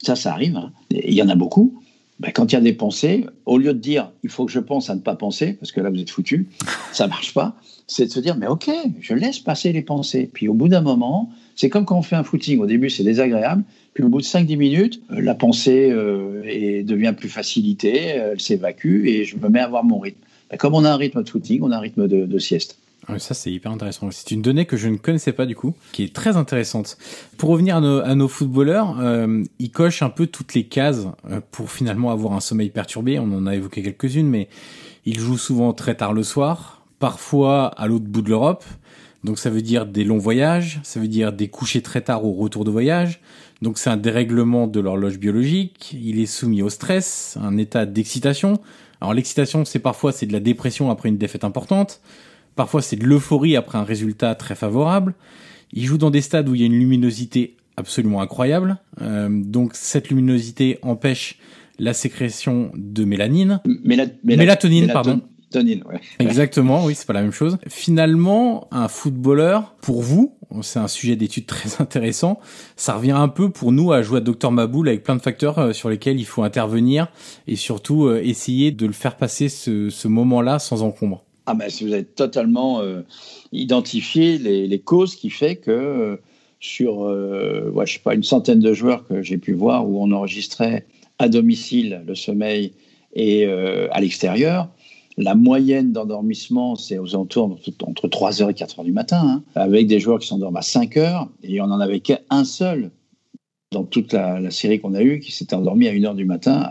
Ça, 0.03 0.17
ça 0.17 0.34
arrive. 0.34 0.58
Hein. 0.58 0.73
Il 0.91 1.13
y 1.13 1.23
en 1.23 1.29
a 1.29 1.36
beaucoup. 1.36 1.82
Ben, 2.19 2.34
quand 2.34 2.51
il 2.51 2.55
y 2.55 2.58
a 2.58 2.62
des 2.62 2.73
pensées, 2.73 3.25
au 3.45 3.58
lieu 3.58 3.73
de 3.73 3.79
dire 3.79 4.12
il 4.23 4.29
faut 4.29 4.45
que 4.45 4.51
je 4.51 4.60
pense 4.60 4.89
à 4.89 4.95
ne 4.95 4.99
pas 4.99 5.15
penser, 5.15 5.53
parce 5.53 5.71
que 5.71 5.79
là 5.79 5.89
vous 5.89 6.01
êtes 6.01 6.10
foutu, 6.10 6.49
ça 6.91 7.05
ne 7.05 7.12
marche 7.12 7.34
pas, 7.34 7.55
c'est 7.89 8.06
de 8.06 8.12
se 8.12 8.19
dire 8.19 8.38
mais 8.38 8.47
ok, 8.47 8.69
je 9.02 9.13
laisse 9.13 9.39
passer 9.39 9.73
les 9.73 9.82
pensées. 9.82 10.30
Puis 10.32 10.47
au 10.47 10.54
bout 10.54 10.69
d'un 10.69 10.82
moment, 10.82 11.30
c'est 11.56 11.69
comme 11.69 11.86
quand 11.86 11.97
on 11.97 12.02
fait 12.02 12.15
un 12.15 12.23
footing. 12.23 12.60
Au 12.60 12.65
début, 12.65 12.89
c'est 12.89 13.04
désagréable. 13.04 13.63
Puis 13.93 14.04
au 14.04 14.10
bout 14.10 14.21
de 14.21 14.25
5-10 14.25 14.58
minutes, 14.58 15.02
euh, 15.12 15.19
la 15.19 15.36
pensée 15.36 15.89
euh, 15.91 16.84
devient 16.84 17.13
plus 17.17 17.30
facilitée, 17.30 17.97
elle 17.97 18.39
s'évacue 18.39 19.08
et 19.08 19.25
je 19.25 19.36
me 19.38 19.49
mets 19.49 19.60
à 19.60 19.65
avoir 19.65 19.84
mon 19.84 19.99
rythme. 19.99 20.19
Ben, 20.49 20.58
comme 20.58 20.73
on 20.73 20.84
a 20.86 20.91
un 20.91 20.97
rythme 20.97 21.23
de 21.23 21.30
footing, 21.30 21.62
on 21.62 21.71
a 21.71 21.78
un 21.78 21.80
rythme 21.80 22.08
de, 22.08 22.39
sieste. 22.39 22.80
Ça, 23.17 23.34
c'est 23.34 23.52
hyper 23.52 23.71
intéressant. 23.71 24.10
C'est 24.12 24.32
une 24.32 24.41
donnée 24.41 24.65
que 24.65 24.78
je 24.78 24.88
ne 24.88 24.97
connaissais 24.97 25.32
pas 25.32 25.45
du 25.45 25.56
coup, 25.56 25.73
qui 25.93 26.04
est 26.04 26.13
très 26.13 26.38
intéressante. 26.38 26.97
Pour 27.38 27.49
revenir 27.49 27.78
à 27.78 28.15
nos, 28.15 28.28
footballeurs, 28.28 28.99
euh, 28.99 29.43
ils 29.58 29.71
cochent 29.71 30.04
un 30.04 30.10
peu 30.10 30.28
toutes 30.28 30.54
les 30.54 30.65
cases 30.65 31.08
euh, 31.30 31.39
pour 31.52 31.71
finalement 31.71 32.12
avoir 32.12 32.34
un 32.34 32.39
sommeil 32.39 32.69
perturbé. 32.69 33.17
On 33.17 33.32
en 33.32 33.47
a 33.47 33.56
évoqué 33.56 33.82
quelques-unes, 33.82 34.28
mais 34.28 34.47
ils 35.06 35.19
jouent 35.19 35.38
souvent 35.38 35.73
très 35.73 35.95
tard 35.95 36.13
le 36.13 36.23
soir, 36.23 36.78
parfois 36.99 37.67
à 37.67 37.88
l'autre 37.88 38.05
bout 38.05 38.21
de 38.21 38.29
l'Europe. 38.29 38.63
Donc 39.23 39.38
ça 39.38 39.49
veut 39.49 39.62
dire 39.62 39.85
des 39.85 40.03
longs 40.03 40.17
voyages, 40.17 40.79
ça 40.83 40.99
veut 40.99 41.07
dire 41.07 41.33
des 41.33 41.49
couchers 41.49 41.81
très 41.81 42.01
tard 42.01 42.23
au 42.23 42.33
retour 42.33 42.63
de 42.63 42.71
voyage. 42.71 43.19
Donc 43.62 43.77
c'est 43.77 43.89
un 43.89 43.97
dérèglement 43.97 44.67
de 44.67 44.79
l'horloge 44.79 45.19
biologique. 45.19 45.95
Il 46.01 46.19
est 46.19 46.25
soumis 46.25 46.62
au 46.62 46.69
stress, 46.69 47.38
un 47.41 47.57
état 47.57 47.85
d'excitation. 47.85 48.62
Alors 49.01 49.13
l'excitation, 49.13 49.65
c'est 49.65 49.79
parfois 49.79 50.12
c'est 50.12 50.25
de 50.25 50.33
la 50.33 50.39
dépression 50.39 50.89
après 50.89 51.09
une 51.09 51.17
défaite 51.17 51.43
importante, 51.43 52.01
parfois 52.55 52.81
c'est 52.81 52.95
de 52.95 53.05
l'euphorie 53.05 53.55
après 53.55 53.77
un 53.77 53.83
résultat 53.83 54.35
très 54.35 54.55
favorable. 54.55 55.15
Il 55.71 55.85
joue 55.85 55.97
dans 55.97 56.12
des 56.12 56.21
stades 56.21 56.49
où 56.49 56.55
il 56.55 56.62
y 56.62 56.63
a 56.63 56.67
une 56.67 56.79
luminosité 56.79 57.55
absolument 57.77 58.21
incroyable, 58.21 58.77
euh, 59.01 59.29
donc 59.31 59.71
cette 59.73 60.09
luminosité 60.09 60.79
empêche 60.81 61.38
la 61.77 61.93
sécrétion 61.93 62.71
de 62.75 63.05
mélanine, 63.05 63.62
mélatonine, 64.23 64.88
pardon. 64.88 65.21
Ouais. 65.55 65.99
Exactement, 66.19 66.85
oui, 66.85 66.93
c'est 66.95 67.07
pas 67.07 67.13
la 67.13 67.21
même 67.21 67.31
chose. 67.31 67.57
Finalement, 67.67 68.67
un 68.71 68.88
footballeur, 68.88 69.75
pour 69.81 70.01
vous, 70.01 70.35
c'est 70.62 70.79
un 70.79 70.88
sujet 70.88 71.15
d'étude 71.15 71.45
très 71.47 71.81
intéressant. 71.81 72.39
Ça 72.75 72.95
revient 72.95 73.12
un 73.12 73.27
peu 73.27 73.49
pour 73.49 73.71
nous 73.71 73.91
à 73.91 74.01
jouer 74.01 74.17
à 74.17 74.21
Docteur 74.21 74.51
Maboul 74.51 74.88
avec 74.88 75.03
plein 75.03 75.15
de 75.15 75.21
facteurs 75.21 75.57
euh, 75.57 75.73
sur 75.73 75.89
lesquels 75.89 76.19
il 76.19 76.25
faut 76.25 76.43
intervenir 76.43 77.07
et 77.47 77.55
surtout 77.55 78.05
euh, 78.05 78.21
essayer 78.23 78.71
de 78.71 78.85
le 78.85 78.93
faire 78.93 79.17
passer 79.17 79.49
ce, 79.49 80.07
moment-là 80.07 80.59
sans 80.59 80.83
encombre. 80.83 81.23
Ah 81.45 81.53
ben, 81.55 81.69
si 81.69 81.83
vous 81.83 81.93
avez 81.93 82.03
totalement 82.03 82.81
euh, 82.81 83.01
identifié 83.51 84.38
les, 84.38 84.79
causes 84.79 85.15
qui 85.15 85.29
fait 85.29 85.55
que 85.55 86.19
sur, 86.59 87.09
je 87.09 87.91
sais 87.91 87.99
pas, 87.99 88.13
une 88.13 88.23
centaine 88.23 88.59
de 88.59 88.73
joueurs 88.73 89.07
que 89.07 89.21
j'ai 89.21 89.38
pu 89.38 89.53
voir 89.53 89.88
où 89.88 90.03
on 90.03 90.12
enregistrait 90.12 90.85
à 91.17 91.29
domicile 91.29 92.01
le 92.05 92.15
sommeil 92.15 92.73
et 93.13 93.45
à 93.45 94.01
l'extérieur, 94.01 94.69
la 95.19 95.36
moyenne 95.36 95.91
d'endormissement, 95.91 96.75
c'est 96.75 96.97
aux 96.97 97.13
alentours 97.13 97.58
entre 97.84 98.08
3h 98.08 98.49
et 98.49 98.53
4h 98.53 98.86
du 98.86 98.93
matin, 98.93 99.21
hein, 99.21 99.43
avec 99.53 99.86
des 99.86 99.99
joueurs 99.99 100.19
qui 100.19 100.27
s'endorment 100.27 100.55
à 100.55 100.62
5h, 100.62 101.27
et 101.43 101.60
on 101.60 101.67
n'en 101.67 101.79
avait 101.79 101.99
qu'un 101.99 102.43
seul 102.45 102.91
dans 103.71 103.84
toute 103.84 104.13
la, 104.13 104.49
série 104.49 104.79
qu'on 104.79 104.95
a 104.95 105.03
eue 105.03 105.19
qui 105.19 105.32
s'était 105.32 105.55
endormi 105.55 105.88
à 105.88 105.93
1h 105.93 106.15
du 106.15 106.25
matin 106.25 106.67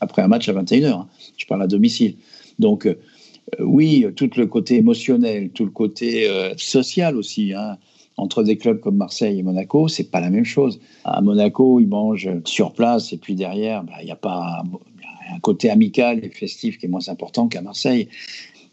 après 0.00 0.22
un 0.22 0.28
match 0.28 0.48
à 0.48 0.52
21h. 0.52 0.86
Hein. 0.86 1.08
Je 1.36 1.46
parle 1.46 1.62
à 1.62 1.66
domicile. 1.66 2.16
Donc, 2.58 2.86
euh, 2.86 2.94
oui, 3.58 4.06
tout 4.14 4.30
le 4.36 4.46
côté 4.46 4.76
émotionnel, 4.76 5.50
tout 5.50 5.64
le 5.64 5.70
côté 5.70 6.28
euh, 6.28 6.52
social 6.56 7.16
aussi. 7.16 7.54
Hein, 7.54 7.78
entre 8.18 8.42
des 8.42 8.58
clubs 8.58 8.80
comme 8.80 8.96
Marseille 8.96 9.38
et 9.38 9.42
Monaco, 9.42 9.88
c'est 9.88 10.10
pas 10.10 10.20
la 10.20 10.28
même 10.28 10.44
chose. 10.44 10.80
À 11.04 11.20
Monaco, 11.20 11.80
ils 11.80 11.86
mangent 11.86 12.28
sur 12.44 12.72
place 12.72 13.12
et 13.12 13.16
puis 13.16 13.34
derrière, 13.34 13.84
bah, 13.84 13.94
il 14.00 14.06
n'y 14.06 14.10
a 14.10 14.16
pas 14.16 14.64
un 15.34 15.40
côté 15.40 15.70
amical 15.70 16.24
et 16.24 16.30
festif 16.30 16.78
qui 16.78 16.86
est 16.86 16.88
moins 16.88 17.08
important 17.08 17.48
qu'à 17.48 17.62
Marseille. 17.62 18.08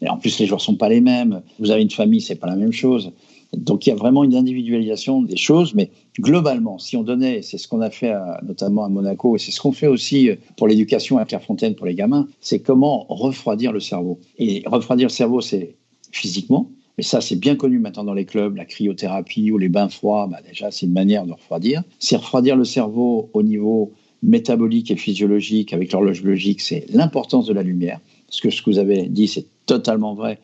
Et 0.02 0.08
en 0.08 0.16
plus, 0.16 0.38
les 0.38 0.46
joueurs 0.46 0.60
sont 0.60 0.76
pas 0.76 0.88
les 0.88 1.00
mêmes. 1.00 1.42
Vous 1.58 1.70
avez 1.70 1.82
une 1.82 1.90
famille, 1.90 2.20
c'est 2.20 2.36
pas 2.36 2.46
la 2.46 2.56
même 2.56 2.72
chose. 2.72 3.12
Donc 3.52 3.86
il 3.86 3.90
y 3.90 3.92
a 3.92 3.96
vraiment 3.96 4.24
une 4.24 4.34
individualisation 4.34 5.22
des 5.22 5.36
choses, 5.36 5.74
mais 5.74 5.90
globalement, 6.18 6.78
si 6.78 6.96
on 6.96 7.02
donnait, 7.02 7.42
c'est 7.42 7.58
ce 7.58 7.68
qu'on 7.68 7.80
a 7.80 7.90
fait 7.90 8.12
notamment 8.42 8.84
à 8.84 8.88
Monaco, 8.88 9.36
et 9.36 9.38
c'est 9.38 9.52
ce 9.52 9.60
qu'on 9.60 9.72
fait 9.72 9.86
aussi 9.86 10.30
pour 10.56 10.68
l'éducation 10.68 11.16
à 11.18 11.24
Clairefontaine 11.24 11.74
pour 11.74 11.86
les 11.86 11.94
gamins, 11.94 12.28
c'est 12.40 12.58
comment 12.58 13.06
refroidir 13.08 13.72
le 13.72 13.80
cerveau. 13.80 14.18
Et 14.38 14.62
refroidir 14.66 15.06
le 15.06 15.12
cerveau, 15.12 15.40
c'est 15.40 15.76
physiquement, 16.10 16.70
mais 16.98 17.04
ça 17.04 17.20
c'est 17.20 17.36
bien 17.36 17.56
connu 17.56 17.78
maintenant 17.78 18.04
dans 18.04 18.14
les 18.14 18.24
clubs, 18.24 18.56
la 18.56 18.64
cryothérapie 18.64 19.50
ou 19.50 19.58
les 19.58 19.68
bains 19.68 19.88
froids, 19.88 20.26
bah 20.26 20.40
déjà 20.46 20.70
c'est 20.70 20.86
une 20.86 20.92
manière 20.92 21.24
de 21.24 21.32
refroidir. 21.32 21.82
C'est 21.98 22.16
refroidir 22.16 22.56
le 22.56 22.64
cerveau 22.64 23.30
au 23.32 23.42
niveau 23.42 23.92
métabolique 24.22 24.90
et 24.90 24.96
physiologique 24.96 25.72
avec 25.72 25.92
l'horloge 25.92 26.22
biologique, 26.22 26.60
c'est 26.60 26.86
l'importance 26.92 27.46
de 27.46 27.52
la 27.52 27.62
lumière. 27.62 28.00
Parce 28.26 28.40
que 28.40 28.50
ce 28.50 28.62
que 28.62 28.70
vous 28.70 28.78
avez 28.78 29.02
dit, 29.08 29.28
c'est 29.28 29.46
totalement 29.66 30.14
vrai. 30.14 30.38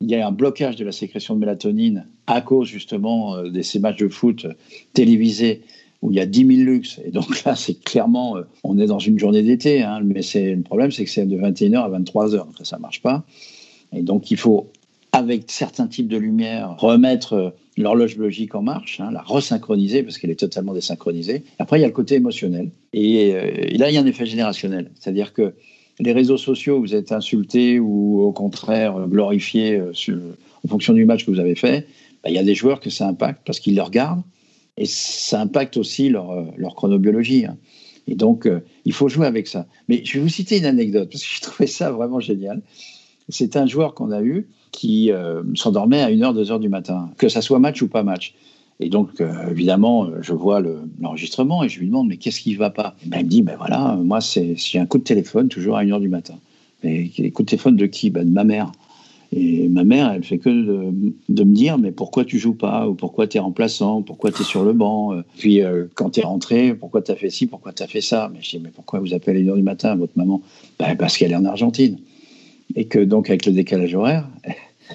Il 0.00 0.10
y 0.10 0.14
a 0.14 0.26
un 0.26 0.32
blocage 0.32 0.76
de 0.76 0.84
la 0.84 0.92
sécrétion 0.92 1.34
de 1.34 1.40
mélatonine 1.40 2.06
à 2.26 2.40
cause 2.40 2.68
justement 2.68 3.36
euh, 3.36 3.50
de 3.50 3.62
ces 3.62 3.78
matchs 3.78 3.98
de 3.98 4.08
foot 4.08 4.46
télévisés 4.94 5.62
où 6.02 6.10
il 6.10 6.16
y 6.16 6.20
a 6.20 6.26
10 6.26 6.46
000 6.46 6.70
lux. 6.70 7.00
Et 7.04 7.10
donc 7.10 7.44
là, 7.44 7.54
c'est 7.56 7.82
clairement, 7.82 8.36
euh, 8.36 8.42
on 8.64 8.78
est 8.78 8.86
dans 8.86 8.98
une 8.98 9.18
journée 9.18 9.42
d'été, 9.42 9.82
hein, 9.82 10.00
mais 10.02 10.22
c'est 10.22 10.54
le 10.54 10.62
problème, 10.62 10.90
c'est 10.90 11.04
que 11.04 11.10
c'est 11.10 11.26
de 11.26 11.36
21h 11.36 11.78
à 11.78 11.98
23h, 11.98 12.36
donc 12.38 12.54
ça 12.62 12.76
ne 12.76 12.82
marche 12.82 13.02
pas. 13.02 13.24
Et 13.92 14.02
donc 14.02 14.30
il 14.30 14.36
faut, 14.36 14.70
avec 15.12 15.44
certains 15.48 15.86
types 15.86 16.08
de 16.08 16.16
lumière, 16.16 16.76
remettre 16.78 17.32
euh, 17.32 17.50
l'horloge 17.76 18.14
biologique 18.14 18.54
en 18.54 18.62
marche, 18.62 19.00
hein, 19.00 19.10
la 19.10 19.22
resynchroniser 19.22 20.02
parce 20.02 20.18
qu'elle 20.18 20.30
est 20.30 20.38
totalement 20.38 20.72
désynchronisée. 20.72 21.44
Après, 21.58 21.78
il 21.78 21.82
y 21.82 21.84
a 21.84 21.88
le 21.88 21.92
côté 21.92 22.16
émotionnel. 22.16 22.70
Et, 22.92 23.34
euh, 23.34 23.50
là, 23.76 23.90
il 23.90 23.94
y 23.94 23.98
a 23.98 24.00
un 24.00 24.06
effet 24.06 24.26
générationnel. 24.26 24.90
C'est-à-dire 24.98 25.32
que 25.32 25.54
les 25.98 26.12
réseaux 26.12 26.36
sociaux, 26.36 26.80
vous 26.80 26.94
êtes 26.94 27.12
insultés 27.12 27.78
ou 27.80 28.20
au 28.20 28.32
contraire 28.32 29.06
glorifiés 29.08 29.76
euh, 29.76 29.92
en 30.64 30.68
fonction 30.68 30.92
du 30.92 31.04
match 31.04 31.26
que 31.26 31.30
vous 31.30 31.40
avez 31.40 31.56
fait. 31.56 31.86
Bah, 32.22 32.30
il 32.30 32.36
y 32.36 32.38
a 32.38 32.44
des 32.44 32.54
joueurs 32.54 32.80
que 32.80 32.90
ça 32.90 33.08
impacte 33.08 33.40
parce 33.44 33.60
qu'ils 33.60 33.74
le 33.74 33.82
regardent 33.82 34.22
et 34.76 34.86
ça 34.86 35.40
impacte 35.40 35.76
aussi 35.76 36.08
leur, 36.08 36.46
leur 36.56 36.74
chronobiologie. 36.74 37.46
Hein. 37.46 37.56
Et 38.06 38.14
donc, 38.14 38.48
il 38.84 38.92
faut 38.92 39.08
jouer 39.08 39.26
avec 39.26 39.46
ça. 39.46 39.66
Mais 39.88 40.02
je 40.04 40.14
vais 40.14 40.20
vous 40.20 40.28
citer 40.28 40.58
une 40.58 40.64
anecdote 40.64 41.10
parce 41.12 41.22
que 41.22 41.28
j'ai 41.34 41.40
trouvé 41.40 41.66
ça 41.66 41.90
vraiment 41.90 42.18
génial. 42.18 42.62
C'est 43.30 43.56
un 43.56 43.66
joueur 43.66 43.94
qu'on 43.94 44.10
a 44.10 44.22
eu 44.22 44.46
qui 44.72 45.10
euh, 45.10 45.42
s'endormait 45.54 46.00
à 46.00 46.10
1h, 46.10 46.34
2h 46.34 46.60
du 46.60 46.68
matin, 46.68 47.10
que 47.18 47.28
ça 47.28 47.42
soit 47.42 47.58
match 47.58 47.82
ou 47.82 47.88
pas 47.88 48.02
match. 48.02 48.34
Et 48.78 48.88
donc, 48.88 49.20
euh, 49.20 49.50
évidemment, 49.50 50.06
euh, 50.06 50.18
je 50.22 50.32
vois 50.32 50.62
l'enregistrement 51.00 51.62
et 51.62 51.68
je 51.68 51.80
lui 51.80 51.86
demande, 51.86 52.08
mais 52.08 52.16
qu'est-ce 52.16 52.40
qui 52.40 52.52
ne 52.52 52.58
va 52.58 52.70
pas? 52.70 52.94
Ben, 53.04 53.18
Il 53.20 53.24
me 53.24 53.30
dit, 53.30 53.42
ben 53.42 53.56
voilà, 53.58 53.98
moi, 54.02 54.20
j'ai 54.20 54.78
un 54.78 54.86
coup 54.86 54.98
de 54.98 55.04
téléphone 55.04 55.48
toujours 55.48 55.76
à 55.76 55.84
1h 55.84 56.00
du 56.00 56.08
matin. 56.08 56.34
Mais 56.82 57.10
coup 57.30 57.42
de 57.42 57.48
téléphone 57.48 57.76
de 57.76 57.86
qui? 57.86 58.10
Ben, 58.10 58.26
De 58.26 58.32
ma 58.32 58.44
mère. 58.44 58.72
Et 59.32 59.68
ma 59.68 59.84
mère, 59.84 60.10
elle 60.10 60.24
fait 60.24 60.38
que 60.38 60.48
de, 60.48 61.44
me 61.44 61.54
dire, 61.54 61.78
mais 61.78 61.92
pourquoi 61.92 62.24
tu 62.24 62.38
joues 62.38 62.54
pas? 62.54 62.88
Ou 62.88 62.94
pourquoi 62.94 63.28
tu 63.28 63.36
es 63.36 63.40
remplaçant? 63.40 64.02
Pourquoi 64.02 64.32
tu 64.32 64.42
es 64.42 64.44
sur 64.44 64.64
le 64.64 64.72
banc? 64.72 65.12
Puis, 65.38 65.60
quand 65.94 66.10
tu 66.10 66.20
es 66.20 66.24
rentré, 66.24 66.74
pourquoi 66.74 67.00
tu 67.00 67.12
as 67.12 67.14
fait 67.14 67.30
ci? 67.30 67.46
Pourquoi 67.46 67.72
tu 67.72 67.84
as 67.84 67.86
fait 67.86 68.00
ça? 68.00 68.28
Mais 68.34 68.40
je 68.42 68.50
dis, 68.50 68.58
mais 68.58 68.70
pourquoi 68.74 68.98
vous 68.98 69.14
appelez 69.14 69.48
à 69.48 69.52
1h 69.52 69.54
du 69.54 69.62
matin 69.62 69.94
votre 69.94 70.14
maman? 70.16 70.42
Ben, 70.80 70.96
Parce 70.96 71.16
qu'elle 71.16 71.30
est 71.30 71.36
en 71.36 71.44
Argentine 71.44 71.98
et 72.76 72.86
que 72.86 72.98
donc 72.98 73.28
avec 73.28 73.46
le 73.46 73.52
décalage 73.52 73.94
horaire, 73.94 74.28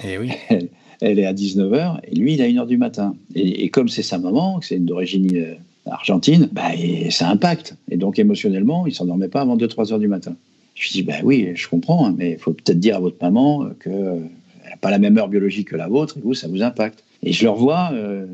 eh 0.03 0.17
elle, 1.01 1.19
est 1.19 1.25
à 1.25 1.33
19h 1.33 1.99
et 2.03 2.15
lui 2.15 2.33
il 2.33 2.41
à 2.41 2.47
1h 2.47 2.67
du 2.67 2.77
matin. 2.77 3.15
Et, 3.35 3.69
comme 3.69 3.89
c'est 3.89 4.03
sa 4.03 4.17
maman, 4.17 4.59
que 4.59 4.65
c'est 4.65 4.79
d'origine 4.79 5.35
euh, 5.35 5.55
argentine, 5.85 6.49
bah, 6.51 6.71
ça 7.09 7.29
impacte. 7.29 7.75
Et 7.89 7.97
donc 7.97 8.19
émotionnellement, 8.19 8.85
il 8.85 8.91
ne 8.91 8.95
s'endormait 8.95 9.27
pas 9.27 9.41
avant 9.41 9.57
2-3 9.57 9.91
h 9.91 9.99
du 9.99 10.07
matin. 10.07 10.35
Je 10.75 10.83
lui 10.83 10.91
dis, 10.91 11.03
bah 11.03 11.15
oui, 11.23 11.51
je 11.55 11.67
comprends, 11.69 12.05
hein, 12.05 12.15
mais 12.17 12.33
il 12.33 12.37
faut 12.37 12.51
peut-être 12.51 12.79
dire 12.79 12.97
à 12.97 12.99
votre 12.99 13.17
maman 13.21 13.69
qu'elle 13.81 14.29
n'a 14.69 14.77
pas 14.81 14.91
la 14.91 14.99
même 14.99 15.17
heure 15.17 15.29
biologique 15.29 15.69
que 15.69 15.77
la 15.77 15.87
vôtre, 15.87 16.17
et 16.17 16.21
vous, 16.21 16.33
ça 16.33 16.49
vous 16.49 16.61
impacte. 16.61 17.03
Et 17.23 17.31
je 17.31 17.43
le 17.43 17.49
revois 17.49 17.91
euh, 17.93 18.25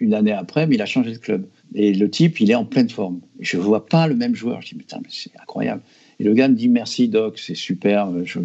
une 0.00 0.12
année 0.12 0.32
après, 0.32 0.66
mais 0.66 0.74
il 0.74 0.82
a 0.82 0.86
changé 0.86 1.12
de 1.12 1.18
club. 1.18 1.46
Et 1.74 1.94
le 1.94 2.10
type, 2.10 2.40
il 2.40 2.50
est 2.50 2.56
en 2.56 2.64
pleine 2.64 2.90
forme. 2.90 3.20
Je 3.38 3.56
ne 3.56 3.62
vois 3.62 3.86
pas 3.86 4.08
le 4.08 4.16
même 4.16 4.34
joueur. 4.34 4.60
Je 4.60 4.68
dis, 4.68 4.74
putain, 4.74 4.98
mais 5.00 5.08
c'est 5.10 5.30
incroyable. 5.40 5.82
Et 6.20 6.24
le 6.24 6.34
gars 6.34 6.48
me 6.48 6.54
dit, 6.54 6.68
merci 6.68 7.08
Doc, 7.08 7.38
c'est 7.38 7.54
super. 7.54 8.08
Je, 8.24 8.40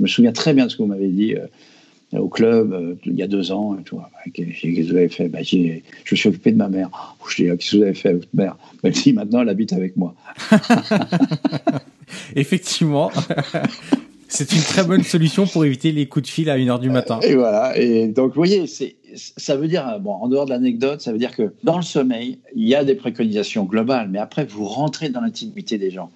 me 0.00 0.06
souviens 0.06 0.32
très 0.32 0.54
bien 0.54 0.66
de 0.66 0.70
ce 0.70 0.76
que 0.76 0.82
vous 0.82 0.88
m'avez 0.88 1.08
dit 1.08 1.34
euh, 1.34 2.18
au 2.18 2.28
club 2.28 2.72
euh, 2.72 2.94
il 3.04 3.14
y 3.14 3.22
a 3.22 3.28
deux 3.28 3.52
ans. 3.52 3.76
Qu'est-ce 4.34 4.62
que 4.62 4.90
vous 4.90 4.96
avez 4.96 5.08
fait? 5.08 5.28
Bah, 5.28 5.38
Je 5.42 5.56
me 5.56 6.16
suis 6.16 6.28
occupé 6.28 6.52
de 6.52 6.56
ma 6.56 6.68
mère. 6.68 6.90
Je 7.28 7.36
dis, 7.36 7.48
qu'est-ce 7.48 7.72
que 7.72 7.76
vous 7.76 7.82
avez 7.82 7.94
fait 7.94 8.08
avec 8.08 8.22
votre 8.22 8.36
mère? 8.36 8.56
Elle 8.82 8.92
dit, 8.92 9.12
maintenant, 9.12 9.42
elle 9.42 9.48
habite 9.48 9.72
avec 9.72 9.96
moi. 9.96 10.14
Effectivement. 12.36 13.10
C'est 14.28 14.50
une 14.52 14.62
très 14.62 14.82
bonne 14.82 15.02
solution 15.02 15.46
pour 15.46 15.62
éviter 15.66 15.92
les 15.92 16.06
coups 16.06 16.24
de 16.24 16.30
fil 16.30 16.48
à 16.48 16.56
1h 16.56 16.80
du 16.80 16.88
matin. 16.88 17.20
Et 17.20 17.34
voilà. 17.34 17.76
Et 17.76 18.08
donc, 18.08 18.28
vous 18.28 18.40
voyez, 18.40 18.64
ça 19.14 19.56
veut 19.56 19.68
dire, 19.68 20.00
bon, 20.00 20.12
en 20.12 20.26
dehors 20.28 20.46
de 20.46 20.50
l'anecdote, 20.50 21.02
ça 21.02 21.12
veut 21.12 21.18
dire 21.18 21.36
que 21.36 21.52
dans 21.64 21.76
le 21.76 21.82
sommeil, 21.82 22.38
il 22.56 22.66
y 22.66 22.74
a 22.74 22.82
des 22.82 22.94
préconisations 22.94 23.64
globales, 23.64 24.08
mais 24.10 24.18
après, 24.18 24.46
vous 24.46 24.64
rentrez 24.64 25.10
dans 25.10 25.20
l'intimité 25.20 25.76
des 25.76 25.90
gens. 25.90 26.10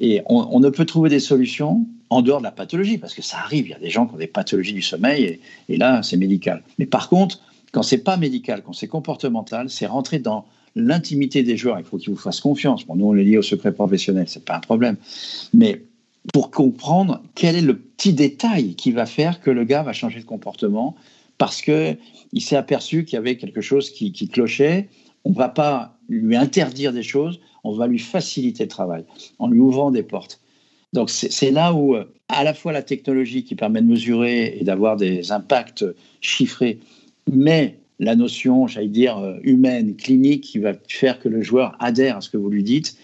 Et 0.00 0.22
on, 0.26 0.58
ne 0.58 0.70
peut 0.70 0.84
trouver 0.84 1.08
des 1.08 1.20
solutions 1.20 1.86
en 2.10 2.20
dehors 2.22 2.38
de 2.38 2.44
la 2.44 2.50
pathologie, 2.50 2.98
parce 2.98 3.14
que 3.14 3.22
ça 3.22 3.38
arrive, 3.38 3.66
il 3.66 3.70
y 3.70 3.74
a 3.74 3.78
des 3.78 3.90
gens 3.90 4.06
qui 4.06 4.14
ont 4.14 4.18
des 4.18 4.26
pathologies 4.26 4.72
du 4.72 4.82
sommeil, 4.82 5.40
et, 5.68 5.76
là, 5.76 6.02
c'est 6.02 6.16
médical. 6.16 6.62
Mais 6.78 6.86
par 6.86 7.08
contre, 7.08 7.40
quand 7.72 7.82
c'est 7.82 7.98
pas 7.98 8.16
médical, 8.16 8.62
quand 8.64 8.72
c'est 8.72 8.88
comportemental, 8.88 9.70
c'est 9.70 9.86
rentrer 9.86 10.18
dans 10.18 10.46
l'intimité 10.76 11.42
des 11.42 11.56
joueurs. 11.56 11.78
Il 11.78 11.84
faut 11.84 11.98
qu'ils 11.98 12.10
vous 12.10 12.18
fassent 12.18 12.40
confiance. 12.40 12.84
Bon, 12.84 12.96
nous, 12.96 13.06
on 13.06 13.14
est 13.14 13.24
lié 13.24 13.38
au 13.38 13.42
secret 13.42 13.72
professionnel, 13.72 14.26
c'est 14.28 14.44
pas 14.44 14.56
un 14.56 14.60
problème. 14.60 14.96
Mais 15.52 15.82
pour 16.32 16.50
comprendre 16.50 17.22
quel 17.34 17.56
est 17.56 17.60
le 17.60 17.76
petit 17.76 18.12
détail 18.12 18.74
qui 18.74 18.92
va 18.92 19.06
faire 19.06 19.40
que 19.40 19.50
le 19.50 19.64
gars 19.64 19.82
va 19.82 19.92
changer 19.92 20.20
de 20.20 20.24
comportement 20.24 20.96
parce 21.38 21.60
que 21.60 21.96
il 22.32 22.40
s'est 22.40 22.56
aperçu 22.56 23.04
qu'il 23.04 23.16
y 23.16 23.18
avait 23.18 23.36
quelque 23.36 23.60
chose 23.60 23.90
qui, 23.90 24.12
clochait. 24.28 24.88
On 25.24 25.30
ne 25.30 25.34
va 25.34 25.48
pas 25.48 25.96
lui 26.08 26.36
interdire 26.36 26.92
des 26.92 27.02
choses, 27.02 27.40
on 27.64 27.72
va 27.72 27.86
lui 27.86 27.98
faciliter 27.98 28.64
le 28.64 28.68
travail 28.68 29.04
en 29.38 29.48
lui 29.48 29.60
ouvrant 29.60 29.90
des 29.90 30.02
portes. 30.02 30.40
Donc 30.92 31.10
c'est 31.10 31.50
là 31.50 31.74
où 31.74 31.96
euh, 31.96 32.04
à 32.28 32.44
la 32.44 32.54
fois 32.54 32.72
la 32.72 32.82
technologie 32.82 33.42
qui 33.42 33.56
permet 33.56 33.82
de 33.82 33.86
mesurer 33.86 34.56
et 34.58 34.64
d'avoir 34.64 34.96
des 34.96 35.32
impacts 35.32 35.84
chiffrés, 36.20 36.78
mais 37.30 37.78
la 37.98 38.16
notion, 38.16 38.66
j'allais 38.66 38.88
dire, 38.88 39.18
euh, 39.18 39.38
humaine, 39.42 39.96
clinique, 39.96 40.42
qui 40.42 40.58
va 40.58 40.72
faire 40.88 41.18
que 41.18 41.28
le 41.28 41.42
joueur 41.42 41.76
adhère 41.80 42.18
à 42.18 42.20
ce 42.20 42.28
que 42.28 42.36
vous 42.36 42.50
lui 42.50 42.62
dites, 42.62 42.96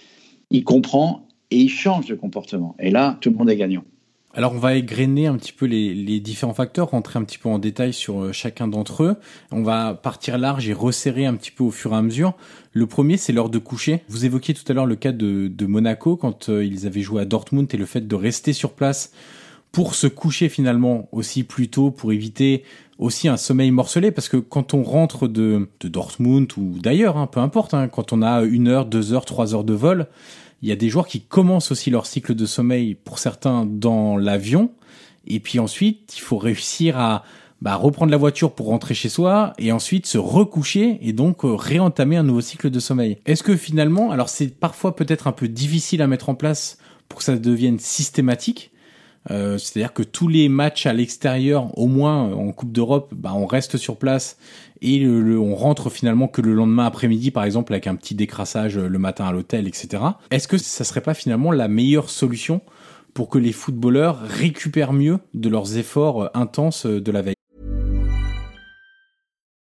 il 0.50 0.64
comprend 0.64 1.26
et 1.50 1.58
il 1.58 1.68
change 1.68 2.06
de 2.06 2.14
comportement. 2.14 2.76
Et 2.78 2.90
là, 2.90 3.18
tout 3.20 3.30
le 3.30 3.36
monde 3.36 3.50
est 3.50 3.56
gagnant. 3.56 3.84
Alors 4.32 4.52
on 4.52 4.58
va 4.58 4.76
égrener 4.76 5.26
un 5.26 5.36
petit 5.36 5.52
peu 5.52 5.66
les, 5.66 6.20
différents 6.20 6.54
facteurs, 6.54 6.90
rentrer 6.90 7.18
un 7.18 7.24
petit 7.24 7.38
peu 7.38 7.48
en 7.48 7.58
détail 7.58 7.92
sur 7.92 8.22
euh, 8.22 8.32
chacun 8.32 8.68
d'entre 8.68 9.02
eux. 9.02 9.16
On 9.50 9.62
va 9.62 9.94
partir 9.94 10.38
large 10.38 10.68
et 10.68 10.72
resserrer 10.72 11.26
un 11.26 11.34
petit 11.34 11.50
peu 11.50 11.64
au 11.64 11.72
fur 11.72 11.92
et 11.92 11.96
à 11.96 12.02
mesure. 12.02 12.34
Le 12.72 12.86
premier, 12.86 13.16
c'est 13.16 13.32
l'heure 13.32 13.50
de 13.50 13.58
coucher. 13.58 14.04
Vous 14.08 14.24
évoquiez 14.24 14.54
tout 14.54 14.62
à 14.68 14.72
l'heure 14.72 14.86
le 14.86 14.94
cas 14.94 15.10
de, 15.10 15.66
Monaco 15.66 16.16
quand 16.16 16.48
euh, 16.48 16.64
ils 16.64 16.86
avaient 16.86 17.00
joué 17.00 17.22
à 17.22 17.24
Dortmund 17.24 17.68
et 17.74 17.76
le 17.76 17.86
fait 17.86 18.06
de 18.06 18.14
rester 18.14 18.52
sur 18.52 18.72
place 18.72 19.10
pour 19.72 19.94
se 19.96 20.06
coucher 20.06 20.48
finalement 20.48 21.08
aussi 21.12 21.42
plus 21.42 21.68
tôt 21.68 21.90
pour 21.90 22.12
éviter 22.12 22.64
aussi 22.98 23.28
un 23.28 23.36
sommeil 23.36 23.70
morcelé 23.70 24.10
parce 24.10 24.28
que 24.28 24.36
quand 24.36 24.74
on 24.74 24.82
rentre 24.82 25.26
de, 25.26 25.68
Dortmund 25.82 26.52
ou 26.56 26.78
d'ailleurs, 26.78 27.16
hein, 27.16 27.26
peu 27.26 27.40
importe, 27.40 27.74
hein, 27.74 27.88
quand 27.88 28.12
on 28.12 28.22
a 28.22 28.42
une 28.42 28.68
heure, 28.68 28.86
deux 28.86 29.12
heures, 29.12 29.24
trois 29.24 29.54
heures 29.54 29.64
de 29.64 29.74
vol, 29.74 30.06
il 30.62 30.68
y 30.68 30.72
a 30.72 30.76
des 30.76 30.88
joueurs 30.88 31.06
qui 31.06 31.20
commencent 31.20 31.70
aussi 31.70 31.90
leur 31.90 32.06
cycle 32.06 32.34
de 32.34 32.46
sommeil, 32.46 32.94
pour 32.94 33.18
certains, 33.18 33.66
dans 33.66 34.16
l'avion. 34.16 34.70
Et 35.26 35.40
puis 35.40 35.58
ensuite, 35.58 36.14
il 36.16 36.20
faut 36.20 36.38
réussir 36.38 36.98
à 36.98 37.24
bah, 37.60 37.76
reprendre 37.76 38.10
la 38.10 38.16
voiture 38.16 38.52
pour 38.52 38.66
rentrer 38.66 38.94
chez 38.94 39.08
soi 39.08 39.52
et 39.58 39.70
ensuite 39.70 40.06
se 40.06 40.18
recoucher 40.18 40.98
et 41.02 41.12
donc 41.12 41.44
euh, 41.44 41.54
réentamer 41.54 42.16
un 42.16 42.22
nouveau 42.22 42.40
cycle 42.40 42.70
de 42.70 42.80
sommeil. 42.80 43.18
Est-ce 43.26 43.42
que 43.42 43.56
finalement, 43.56 44.10
alors 44.10 44.30
c'est 44.30 44.48
parfois 44.48 44.96
peut-être 44.96 45.26
un 45.26 45.32
peu 45.32 45.46
difficile 45.46 46.00
à 46.00 46.06
mettre 46.06 46.30
en 46.30 46.34
place 46.34 46.78
pour 47.08 47.18
que 47.18 47.24
ça 47.24 47.36
devienne 47.36 47.78
systématique, 47.78 48.70
euh, 49.30 49.58
c'est-à-dire 49.58 49.92
que 49.92 50.02
tous 50.02 50.28
les 50.28 50.48
matchs 50.48 50.86
à 50.86 50.92
l'extérieur, 50.92 51.76
au 51.78 51.86
moins 51.86 52.32
en 52.32 52.52
Coupe 52.52 52.72
d'Europe, 52.72 53.12
bah, 53.14 53.32
on 53.34 53.46
reste 53.46 53.76
sur 53.76 53.96
place 53.96 54.38
et 54.80 55.06
on 55.06 55.54
rentre 55.54 55.90
finalement 55.90 56.26
que 56.26 56.40
le 56.40 56.54
lendemain 56.54 56.86
après-midi, 56.86 57.30
par 57.30 57.44
exemple, 57.44 57.72
avec 57.74 57.86
un 57.86 57.96
petit 57.96 58.14
décrassage 58.14 58.78
le 58.78 58.98
matin 58.98 59.26
à 59.26 59.32
l'hôtel, 59.32 59.68
etc. 59.68 60.02
Est-ce 60.30 60.48
que 60.48 60.56
ça 60.56 60.84
serait 60.84 61.02
pas 61.02 61.12
finalement 61.12 61.52
la 61.52 61.68
meilleure 61.68 62.08
solution 62.08 62.62
pour 63.12 63.28
que 63.28 63.38
les 63.38 63.52
footballeurs 63.52 64.20
récupèrent 64.22 64.94
mieux 64.94 65.18
de 65.34 65.48
leurs 65.50 65.76
efforts 65.76 66.30
intenses 66.34 66.86
de 66.86 67.12
la 67.12 67.20
veille? 67.20 67.34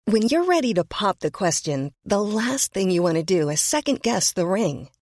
When 0.09 0.29
you're 0.29 0.47
ready 0.47 0.73
to 0.75 0.85
pop 0.85 1.19
the 1.19 1.33
question, 1.33 1.90
the 2.05 2.21
last 2.21 2.73
thing 2.73 2.90
you 2.90 3.03
want 3.03 3.16
to 3.16 3.25
do 3.25 3.51
is 3.51 3.61
second 3.61 4.03
guess 4.03 4.33
the 4.33 4.47
ring. 4.47 4.88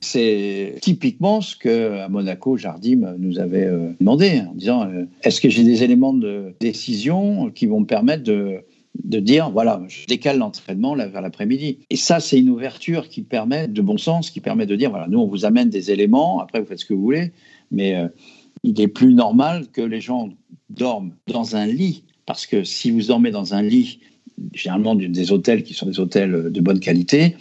C'est 0.00 0.76
typiquement 0.80 1.40
ce 1.40 1.56
que 1.56 1.98
à 1.98 2.08
Monaco, 2.08 2.56
Jardim 2.56 3.14
nous 3.18 3.38
avait 3.38 3.64
euh, 3.64 3.90
demandé 4.00 4.42
en 4.48 4.54
disant 4.54 4.88
euh, 4.88 5.04
est-ce 5.22 5.40
que 5.40 5.48
j'ai 5.48 5.64
des 5.64 5.82
éléments 5.82 6.14
de 6.14 6.54
décision 6.60 7.50
qui 7.50 7.66
vont 7.66 7.80
me 7.80 7.86
permettre 7.86 8.22
de 8.22 8.64
de 9.04 9.20
dire, 9.20 9.50
voilà, 9.50 9.82
je 9.88 10.06
décale 10.06 10.38
l'entraînement 10.38 10.94
vers 10.94 11.20
l'après-midi. 11.20 11.80
Et 11.90 11.96
ça, 11.96 12.20
c'est 12.20 12.38
une 12.38 12.48
ouverture 12.48 13.08
qui 13.08 13.22
permet, 13.22 13.68
de 13.68 13.82
bon 13.82 13.98
sens, 13.98 14.30
qui 14.30 14.40
permet 14.40 14.66
de 14.66 14.76
dire, 14.76 14.90
voilà, 14.90 15.06
nous, 15.08 15.18
on 15.18 15.26
vous 15.26 15.44
amène 15.44 15.68
des 15.68 15.90
éléments, 15.90 16.40
après, 16.40 16.60
vous 16.60 16.66
faites 16.66 16.78
ce 16.78 16.86
que 16.86 16.94
vous 16.94 17.02
voulez, 17.02 17.32
mais 17.70 17.94
euh, 17.94 18.08
il 18.62 18.80
est 18.80 18.88
plus 18.88 19.14
normal 19.14 19.66
que 19.72 19.82
les 19.82 20.00
gens 20.00 20.30
dorment 20.70 21.12
dans 21.28 21.56
un 21.56 21.66
lit, 21.66 22.04
parce 22.26 22.46
que 22.46 22.64
si 22.64 22.90
vous 22.90 23.02
dormez 23.02 23.30
dans 23.30 23.54
un 23.54 23.62
lit, 23.62 24.00
généralement 24.52 24.94
des 24.94 25.32
hôtels 25.32 25.62
qui 25.62 25.74
sont 25.74 25.86
des 25.86 26.00
hôtels 26.00 26.50
de 26.50 26.60
bonne 26.60 26.80
qualité, 26.80 27.36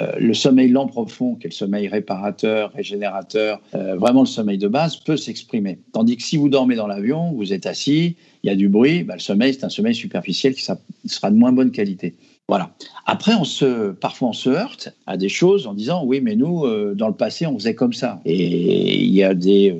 euh, 0.00 0.12
le 0.18 0.34
sommeil 0.34 0.68
lent 0.68 0.86
profond, 0.86 1.36
qui 1.36 1.46
est 1.46 1.50
le 1.50 1.54
sommeil 1.54 1.86
réparateur, 1.86 2.72
régénérateur, 2.72 3.60
euh, 3.74 3.96
vraiment 3.96 4.20
le 4.20 4.26
sommeil 4.26 4.58
de 4.58 4.66
base, 4.66 4.96
peut 4.96 5.16
s'exprimer. 5.16 5.78
Tandis 5.92 6.16
que 6.16 6.22
si 6.22 6.36
vous 6.36 6.48
dormez 6.48 6.74
dans 6.74 6.86
l'avion, 6.86 7.32
vous 7.32 7.52
êtes 7.52 7.66
assis, 7.66 8.16
il 8.42 8.48
y 8.48 8.50
a 8.50 8.56
du 8.56 8.68
bruit, 8.68 9.04
bah, 9.04 9.14
le 9.14 9.20
sommeil, 9.20 9.54
c'est 9.54 9.64
un 9.64 9.68
sommeil 9.68 9.94
superficiel 9.94 10.54
qui 10.54 10.62
sera 10.62 11.30
de 11.30 11.36
moins 11.36 11.52
bonne 11.52 11.70
qualité. 11.70 12.14
Voilà. 12.48 12.74
Après, 13.06 13.32
parfois, 14.00 14.28
on 14.28 14.32
se 14.32 14.50
heurte 14.50 14.94
à 15.06 15.16
des 15.16 15.30
choses 15.30 15.66
en 15.66 15.74
disant 15.74 16.04
oui, 16.04 16.20
mais 16.20 16.34
nous, 16.34 16.64
euh, 16.64 16.94
dans 16.94 17.08
le 17.08 17.14
passé, 17.14 17.46
on 17.46 17.54
faisait 17.58 17.74
comme 17.74 17.94
ça. 17.94 18.20
Et 18.24 18.96
il 18.96 19.14
y 19.14 19.22
a 19.22 19.32
des, 19.32 19.74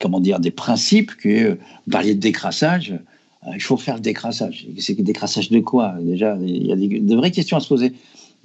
comment 0.00 0.20
dire, 0.20 0.40
des 0.40 0.50
principes 0.50 1.14
que 1.16 1.50
vous 1.50 1.90
parliez 1.90 2.14
de 2.14 2.20
décrassage. 2.20 2.94
il 3.52 3.60
faut 3.60 3.76
faire 3.76 3.96
le 3.96 4.00
décrassage. 4.00 4.66
C'est 4.78 4.96
le 4.96 5.04
décrassage 5.04 5.50
de 5.50 5.60
quoi 5.60 5.96
Déjà, 6.00 6.38
il 6.40 6.66
y 6.66 6.72
a 6.72 6.76
des, 6.76 7.00
de 7.00 7.16
vraies 7.16 7.32
questions 7.32 7.58
à 7.58 7.60
se 7.60 7.68
poser. 7.68 7.92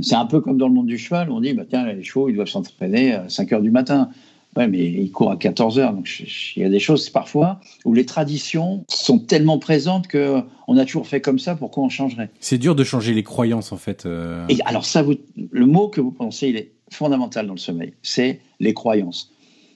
C'est 0.02 0.16
un 0.16 0.26
peu 0.26 0.42
comme 0.42 0.58
dans 0.58 0.68
le 0.68 0.74
monde 0.74 0.88
du 0.88 0.98
cheval, 0.98 1.32
on 1.32 1.42
dit, 1.42 1.54
bah, 1.54 1.64
tiens, 1.68 1.86
les 1.86 2.04
chevaux, 2.04 2.30
ils 2.30 2.36
doivent 2.36 2.48
s'entraîner 2.48 3.14
à 3.14 3.30
5 3.30 3.54
heures 3.54 3.62
du 3.62 3.72
matin. 3.72 4.10
Ouais, 4.58 4.68
mais 4.68 4.80
ils 4.80 5.12
courent 5.12 5.32
à 5.32 5.38
14 5.38 5.80
heures. 5.80 5.94
Donc, 5.94 6.10
il 6.56 6.62
y 6.62 6.66
a 6.66 6.70
des 6.70 6.80
choses 6.80 7.10
parfois 7.10 7.62
où 7.86 7.94
les 7.94 8.06
traditions 8.06 8.84
sont 8.90 9.18
tellement 9.18 9.60
présentes 9.60 10.08
que 10.08 10.42
on 10.68 10.78
a 10.78 10.84
toujours 10.84 11.08
fait 11.08 11.22
comme 11.22 11.40
ça. 11.40 11.56
Pourquoi 11.56 11.84
on 11.84 11.90
changerait? 11.90 12.30
C'est 12.42 12.58
dur 12.58 12.76
de 12.76 12.84
changer 12.84 13.14
les 13.14 13.24
croyances, 13.24 13.72
en 13.72 13.78
fait. 13.78 14.06
Euh. 14.06 14.46
Et 14.50 14.58
alors, 14.66 14.84
ça, 14.84 15.04
vous, 15.04 15.14
le 15.52 15.66
mot 15.66 15.88
que 15.88 16.02
vous 16.02 16.12
pensez, 16.12 16.50
il 16.50 16.58
est 16.58 16.72
fondamental 16.92 17.48
dans 17.48 17.54
le 17.54 17.60
sommeil. 17.60 17.94
C'est 18.02 18.42
les 18.60 18.74
croyances. 18.74 19.32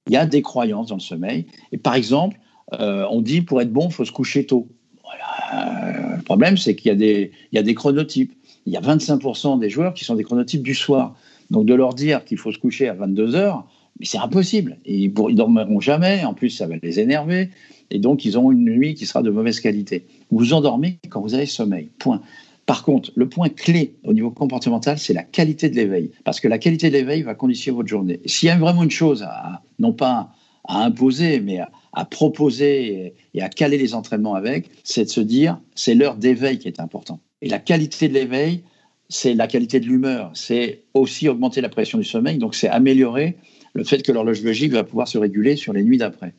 Il 0.07 0.13
y 0.13 0.17
a 0.17 0.25
des 0.25 0.41
croyances 0.41 0.87
dans 0.87 0.95
le 0.95 1.01
sommeil. 1.01 1.45
Et 1.71 1.77
par 1.77 1.95
exemple, 1.95 2.37
euh, 2.73 3.05
on 3.09 3.21
dit 3.21 3.41
pour 3.41 3.61
être 3.61 3.71
bon, 3.71 3.87
il 3.87 3.93
faut 3.93 4.05
se 4.05 4.11
coucher 4.11 4.45
tôt. 4.45 4.67
Voilà. 5.03 6.17
Le 6.17 6.23
problème, 6.23 6.57
c'est 6.57 6.75
qu'il 6.75 7.01
y, 7.01 7.31
y 7.53 7.57
a 7.57 7.63
des 7.63 7.75
chronotypes 7.75 8.33
il 8.65 8.73
y 8.73 8.77
a 8.77 8.81
25% 8.81 9.59
des 9.59 9.69
joueurs 9.69 9.93
qui 9.93 10.05
sont 10.05 10.15
des 10.15 10.23
chronotypes 10.23 10.63
du 10.63 10.75
soir. 10.75 11.15
Donc 11.51 11.65
de 11.65 11.73
leur 11.73 11.93
dire 11.93 12.25
qu'il 12.25 12.37
faut 12.37 12.51
se 12.51 12.57
coucher 12.57 12.87
à 12.87 12.93
22 12.93 13.35
heures, 13.35 13.67
mais 13.99 14.05
c'est 14.05 14.17
impossible. 14.17 14.77
ils 14.85 15.09
ne 15.09 15.33
dormiront 15.33 15.79
jamais, 15.79 16.23
en 16.25 16.33
plus 16.33 16.49
ça 16.49 16.67
va 16.67 16.75
les 16.81 16.99
énerver, 16.99 17.49
et 17.91 17.99
donc 17.99 18.25
ils 18.25 18.37
auront 18.37 18.51
une 18.51 18.65
nuit 18.65 18.95
qui 18.95 19.05
sera 19.05 19.21
de 19.21 19.29
mauvaise 19.29 19.59
qualité. 19.59 20.05
Vous 20.31 20.53
endormez 20.53 20.97
quand 21.09 21.21
vous 21.21 21.33
avez 21.33 21.45
sommeil, 21.45 21.89
point. 21.99 22.21
Par 22.65 22.83
contre, 22.83 23.11
le 23.15 23.29
point 23.29 23.49
clé 23.49 23.95
au 24.03 24.13
niveau 24.13 24.31
comportemental, 24.31 24.97
c'est 24.97 25.13
la 25.13 25.21
qualité 25.21 25.69
de 25.69 25.75
l'éveil. 25.75 26.09
Parce 26.23 26.39
que 26.39 26.47
la 26.47 26.57
qualité 26.57 26.89
de 26.89 26.93
l'éveil 26.95 27.21
va 27.21 27.35
conditionner 27.35 27.75
votre 27.75 27.89
journée. 27.89 28.19
S'il 28.25 28.47
y 28.47 28.51
a 28.51 28.57
vraiment 28.57 28.81
une 28.81 28.91
chose, 28.91 29.21
à, 29.21 29.61
non 29.77 29.93
pas 29.93 30.31
à 30.67 30.83
imposer, 30.83 31.41
mais 31.41 31.59
à, 31.93 32.05
proposer 32.05 33.13
et, 33.35 33.41
à 33.41 33.49
caler 33.49 33.77
les 33.77 33.93
entraînements 33.93 34.33
avec, 34.33 34.71
c'est 34.83 35.05
de 35.05 35.09
se 35.09 35.21
dire, 35.21 35.59
c'est 35.75 35.93
l'heure 35.93 36.15
d'éveil 36.15 36.57
qui 36.57 36.67
est 36.67 36.79
important. 36.79 37.19
Et 37.41 37.49
la 37.49 37.59
qualité 37.59 38.07
de 38.07 38.13
l'éveil 38.13 38.63
c'est 39.09 39.33
la 39.33 39.47
qualité 39.47 39.79
de 39.79 39.85
l'humeur, 39.85 40.31
c'est 40.33 40.83
aussi 40.93 41.29
augmenter 41.29 41.61
la 41.61 41.69
pression 41.69 41.97
du 41.97 42.03
sommeil, 42.03 42.37
donc 42.37 42.55
c'est 42.55 42.69
améliorer 42.69 43.37
le 43.73 43.83
fait 43.83 44.01
que 44.01 44.11
l'horloge 44.11 44.39
biologique 44.39 44.71
va 44.71 44.83
pouvoir 44.83 45.07
se 45.07 45.17
réguler 45.17 45.55
sur 45.55 45.73
les 45.73 45.83
nuits 45.83 45.97
d'après. 45.97 46.33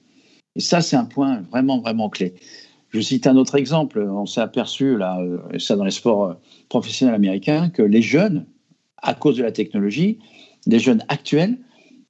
Et 0.57 0.61
ça, 0.61 0.81
c'est 0.81 0.97
un 0.97 1.05
point 1.05 1.43
vraiment, 1.51 1.81
vraiment 1.81 2.09
clé. 2.09 2.35
Je 2.91 3.01
cite 3.01 3.27
un 3.27 3.37
autre 3.37 3.57
exemple. 3.57 4.01
On 4.01 4.25
s'est 4.25 4.41
aperçu, 4.41 4.97
là, 4.97 5.21
euh, 5.21 5.59
ça 5.59 5.77
dans 5.77 5.85
les 5.85 5.91
sports 5.91 6.25
euh, 6.25 6.35
professionnels 6.71 7.15
américains, 7.15 7.69
que 7.69 7.83
les 7.83 8.01
jeunes, 8.01 8.47
à 9.03 9.13
cause 9.13 9.37
de 9.37 9.43
la 9.43 9.53
technologie, 9.53 10.19
les 10.67 10.79
jeunes 10.79 11.05
actuels, 11.09 11.59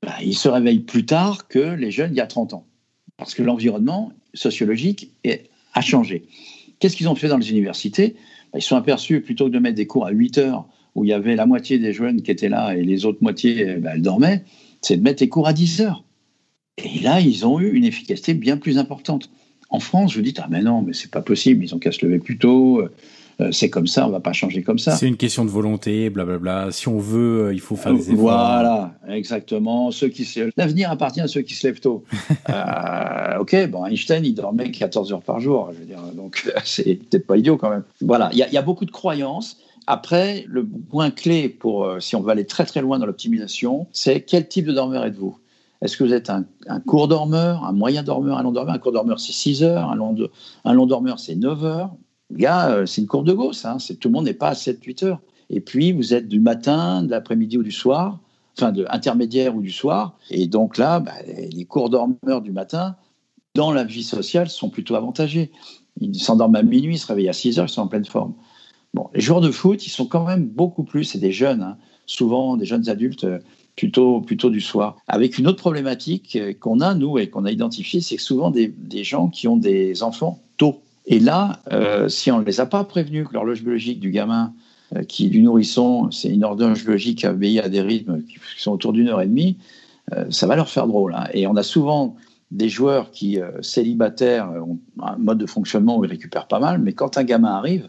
bah, 0.03 0.14
ils 0.22 0.37
se 0.37 0.49
réveillent 0.49 0.80
plus 0.80 1.05
tard 1.05 1.49
que 1.49 1.59
les 1.59 1.91
jeunes 1.91 2.12
il 2.12 2.16
y 2.16 2.20
a 2.20 2.26
30 2.26 2.55
ans. 2.55 2.66
Parce 3.16 3.34
que 3.34 3.43
l'environnement 3.43 4.12
sociologique 4.32 5.11
a 5.74 5.80
changé. 5.80 6.26
Qu'est-ce 6.78 6.97
qu'ils 6.97 7.09
ont 7.09 7.14
fait 7.14 7.28
dans 7.28 7.39
les 7.39 7.51
universités? 7.51 8.14
Ils 8.55 8.62
sont 8.62 8.76
aperçus, 8.76 9.20
plutôt 9.20 9.47
que 9.47 9.51
de 9.51 9.59
mettre 9.59 9.76
des 9.76 9.86
cours 9.86 10.07
à 10.07 10.11
8 10.11 10.38
heures, 10.38 10.66
où 10.94 11.05
il 11.05 11.09
y 11.09 11.12
avait 11.12 11.36
la 11.36 11.47
moitié 11.47 11.78
des 11.78 11.92
jeunes 11.92 12.22
qui 12.22 12.30
étaient 12.30 12.49
là 12.49 12.74
et 12.74 12.82
les 12.82 13.05
autres 13.05 13.18
moitiés, 13.20 13.76
bah, 13.76 13.90
elles 13.94 14.03
dormaient, 14.03 14.44
c'est 14.80 14.97
de 14.97 15.03
mettre 15.03 15.22
les 15.22 15.28
cours 15.28 15.47
à 15.47 15.53
10 15.53 15.82
heures. 15.82 16.05
Et 16.78 17.01
là, 17.01 17.20
ils 17.20 17.47
ont 17.47 17.61
eu 17.61 17.72
une 17.72 17.84
efficacité 17.84 18.34
bien 18.34 18.57
plus 18.57 18.78
importante. 18.78 19.30
En 19.70 19.80
France, 19.80 20.14
vous 20.14 20.22
dis, 20.22 20.34
ah 20.38 20.47
mais 20.51 20.62
non, 20.62 20.82
mais 20.82 20.92
c'est 20.92 21.11
pas 21.11 21.22
possible, 21.22 21.64
ils 21.64 21.74
ont 21.74 21.78
qu'à 21.78 21.92
se 21.92 22.05
lever 22.05 22.18
plus 22.18 22.38
tôt, 22.38 22.80
euh, 22.80 22.92
c'est 23.51 23.68
comme 23.68 23.87
ça, 23.87 24.07
on 24.07 24.11
va 24.11 24.20
pas 24.20 24.32
changer 24.32 24.62
comme 24.62 24.78
ça. 24.78 24.93
C'est 24.93 25.07
une 25.07 25.16
question 25.16 25.45
de 25.45 25.51
volonté, 25.51 26.09
blablabla. 26.09 26.70
Si 26.70 26.89
on 26.89 26.99
veut, 26.99 27.47
euh, 27.47 27.55
il 27.55 27.61
faut 27.61 27.76
faire 27.76 27.93
des 27.93 28.11
efforts. 28.11 28.16
Voilà, 28.16 28.95
exactement. 29.09 29.91
Ceux 29.91 30.09
qui 30.09 30.26
L'avenir 30.57 30.91
appartient 30.91 31.20
à 31.20 31.28
ceux 31.28 31.43
qui 31.43 31.55
se 31.55 31.66
lèvent 31.66 31.80
tôt. 31.80 32.05
euh, 32.49 33.39
ok, 33.39 33.68
bon, 33.68 33.84
Einstein, 33.84 34.24
il 34.24 34.34
dormait 34.34 34.70
14 34.70 35.12
heures 35.12 35.22
par 35.22 35.41
jour, 35.41 35.70
je 35.74 35.80
veux 35.80 35.84
dire, 35.84 36.01
donc 36.14 36.51
c'est 36.64 36.95
peut-être 36.95 37.26
pas 37.26 37.37
idiot 37.37 37.57
quand 37.57 37.70
même. 37.70 37.84
Voilà, 38.01 38.30
il 38.32 38.39
y, 38.39 38.55
y, 38.55 38.59
a 38.59 38.62
beaucoup 38.62 38.87
de 38.87 38.91
croyances. 38.91 39.59
Après, 39.87 40.45
le 40.49 40.66
point 40.66 41.11
clé 41.11 41.49
pour, 41.49 41.84
euh, 41.84 42.01
si 42.01 42.16
on 42.16 42.22
veut 42.22 42.30
aller 42.30 42.47
très 42.47 42.64
très 42.64 42.80
loin 42.80 42.99
dans 42.99 43.07
l'optimisation, 43.07 43.87
c'est 43.93 44.22
quel 44.22 44.49
type 44.49 44.66
de 44.66 44.72
dormeur 44.72 45.05
êtes-vous? 45.05 45.39
Est-ce 45.82 45.97
que 45.97 46.05
vous 46.05 46.14
êtes 46.14 46.30
un, 46.30 46.45
court 46.87 47.07
dormeur, 47.07 47.64
un 47.64 47.72
moyen 47.72 48.03
dormeur, 48.03 48.39
un 48.39 48.43
long 48.43 48.53
dormeur? 48.53 48.74
Un 48.74 48.78
court 48.78 48.93
dormeur, 48.93 49.20
c'est 49.20 49.32
6 49.32 49.62
heures, 49.62 49.91
un 49.91 49.95
long, 49.95 50.16
un 50.64 50.72
long 50.72 50.87
dormeur, 50.87 51.18
c'est 51.18 51.34
9 51.34 51.64
heures. 51.64 51.91
Gars, 52.32 52.70
euh, 52.70 52.86
c'est 52.86 53.00
une 53.00 53.06
courbe 53.06 53.26
de 53.26 53.32
Gauss. 53.32 53.64
Hein. 53.64 53.78
Tout 54.00 54.08
le 54.08 54.12
monde 54.12 54.24
n'est 54.24 54.34
pas 54.34 54.48
à 54.48 54.54
7-8 54.54 55.04
heures. 55.04 55.20
Et 55.50 55.60
puis, 55.60 55.92
vous 55.92 56.14
êtes 56.14 56.28
du 56.28 56.40
matin, 56.40 57.02
de 57.02 57.10
l'après-midi 57.10 57.58
ou 57.58 57.62
du 57.62 57.70
soir, 57.70 58.18
enfin, 58.56 58.72
de 58.72 58.84
intermédiaire 58.90 59.54
ou 59.54 59.60
du 59.60 59.70
soir. 59.70 60.18
Et 60.30 60.46
donc 60.46 60.76
là, 60.76 61.00
bah, 61.00 61.12
les 61.26 61.64
courts 61.64 61.90
dormeurs 61.90 62.42
du 62.42 62.50
matin, 62.50 62.96
dans 63.54 63.72
la 63.72 63.84
vie 63.84 64.02
sociale, 64.02 64.48
sont 64.48 64.70
plutôt 64.70 64.96
avantagés. 64.96 65.52
Ils 66.00 66.18
s'endorment 66.18 66.56
à 66.56 66.62
minuit, 66.62 66.96
ils 66.96 66.98
se 66.98 67.06
réveillent 67.06 67.28
à 67.28 67.32
6 67.32 67.58
heures, 67.58 67.66
ils 67.66 67.72
sont 67.72 67.82
en 67.82 67.86
pleine 67.86 68.04
forme. 68.04 68.34
Bon, 68.94 69.08
les 69.14 69.20
joueurs 69.20 69.40
de 69.40 69.50
foot, 69.50 69.86
ils 69.86 69.90
sont 69.90 70.06
quand 70.06 70.24
même 70.24 70.46
beaucoup 70.46 70.84
plus, 70.84 71.04
c'est 71.04 71.18
des 71.18 71.32
jeunes, 71.32 71.62
hein. 71.62 71.76
souvent 72.06 72.56
des 72.56 72.64
jeunes 72.64 72.88
adultes 72.88 73.24
euh, 73.24 73.38
plutôt, 73.76 74.20
plutôt 74.22 74.50
du 74.50 74.60
soir. 74.60 74.96
Avec 75.06 75.38
une 75.38 75.46
autre 75.46 75.58
problématique 75.58 76.36
euh, 76.36 76.54
qu'on 76.54 76.80
a, 76.80 76.94
nous, 76.94 77.18
et 77.18 77.28
qu'on 77.28 77.44
a 77.44 77.50
identifiée, 77.50 78.00
c'est 78.00 78.16
que 78.16 78.22
souvent 78.22 78.50
des, 78.50 78.72
gens 79.04 79.28
qui 79.28 79.48
ont 79.48 79.56
des 79.56 80.02
enfants 80.02 80.40
tôt. 80.56 80.82
Et 81.07 81.20
là, 81.20 81.61
euh, 81.72 82.09
si 82.09 82.30
on 82.30 82.40
ne 82.40 82.44
les 82.44 82.61
a 82.61 82.66
pas 82.66 82.82
prévenus 82.84 83.26
que 83.28 83.34
l'horloge 83.34 83.62
biologique 83.62 84.00
du 84.00 84.11
gamin, 84.11 84.52
euh, 84.94 85.02
qui 85.02 85.28
du 85.28 85.40
nourrisson, 85.40 86.11
c'est 86.11 86.28
une 86.28 86.44
horloge 86.44 86.82
biologique 86.84 87.18
qui 87.18 87.26
obéit 87.26 87.61
à 87.61 87.68
des 87.68 87.80
rythmes 87.80 88.22
qui 88.22 88.38
sont 88.59 88.72
autour 88.72 88.92
d'une 88.92 89.09
heure 89.09 89.22
et 89.22 89.26
demie, 89.26 89.57
euh, 90.12 90.26
ça 90.30 90.46
va 90.46 90.57
leur 90.57 90.68
faire 90.68 90.86
drôle. 90.86 91.14
Hein. 91.14 91.28
Et 91.32 91.46
on 91.46 91.57
a 91.57 91.62
souvent 91.62 92.16
des 92.50 92.68
joueurs 92.68 93.11
qui, 93.11 93.40
célibataires, 93.61 94.48
ont 94.48 94.78
un 95.02 95.16
mode 95.16 95.38
de 95.38 95.46
fonctionnement 95.46 95.98
où 95.98 96.04
ils 96.04 96.11
récupèrent 96.11 96.46
pas 96.46 96.61
mal, 96.61 96.80
mais 96.80 96.92
quand 96.92 97.18
un 97.18 97.24
gamin 97.24 97.52
arrive, 97.52 97.88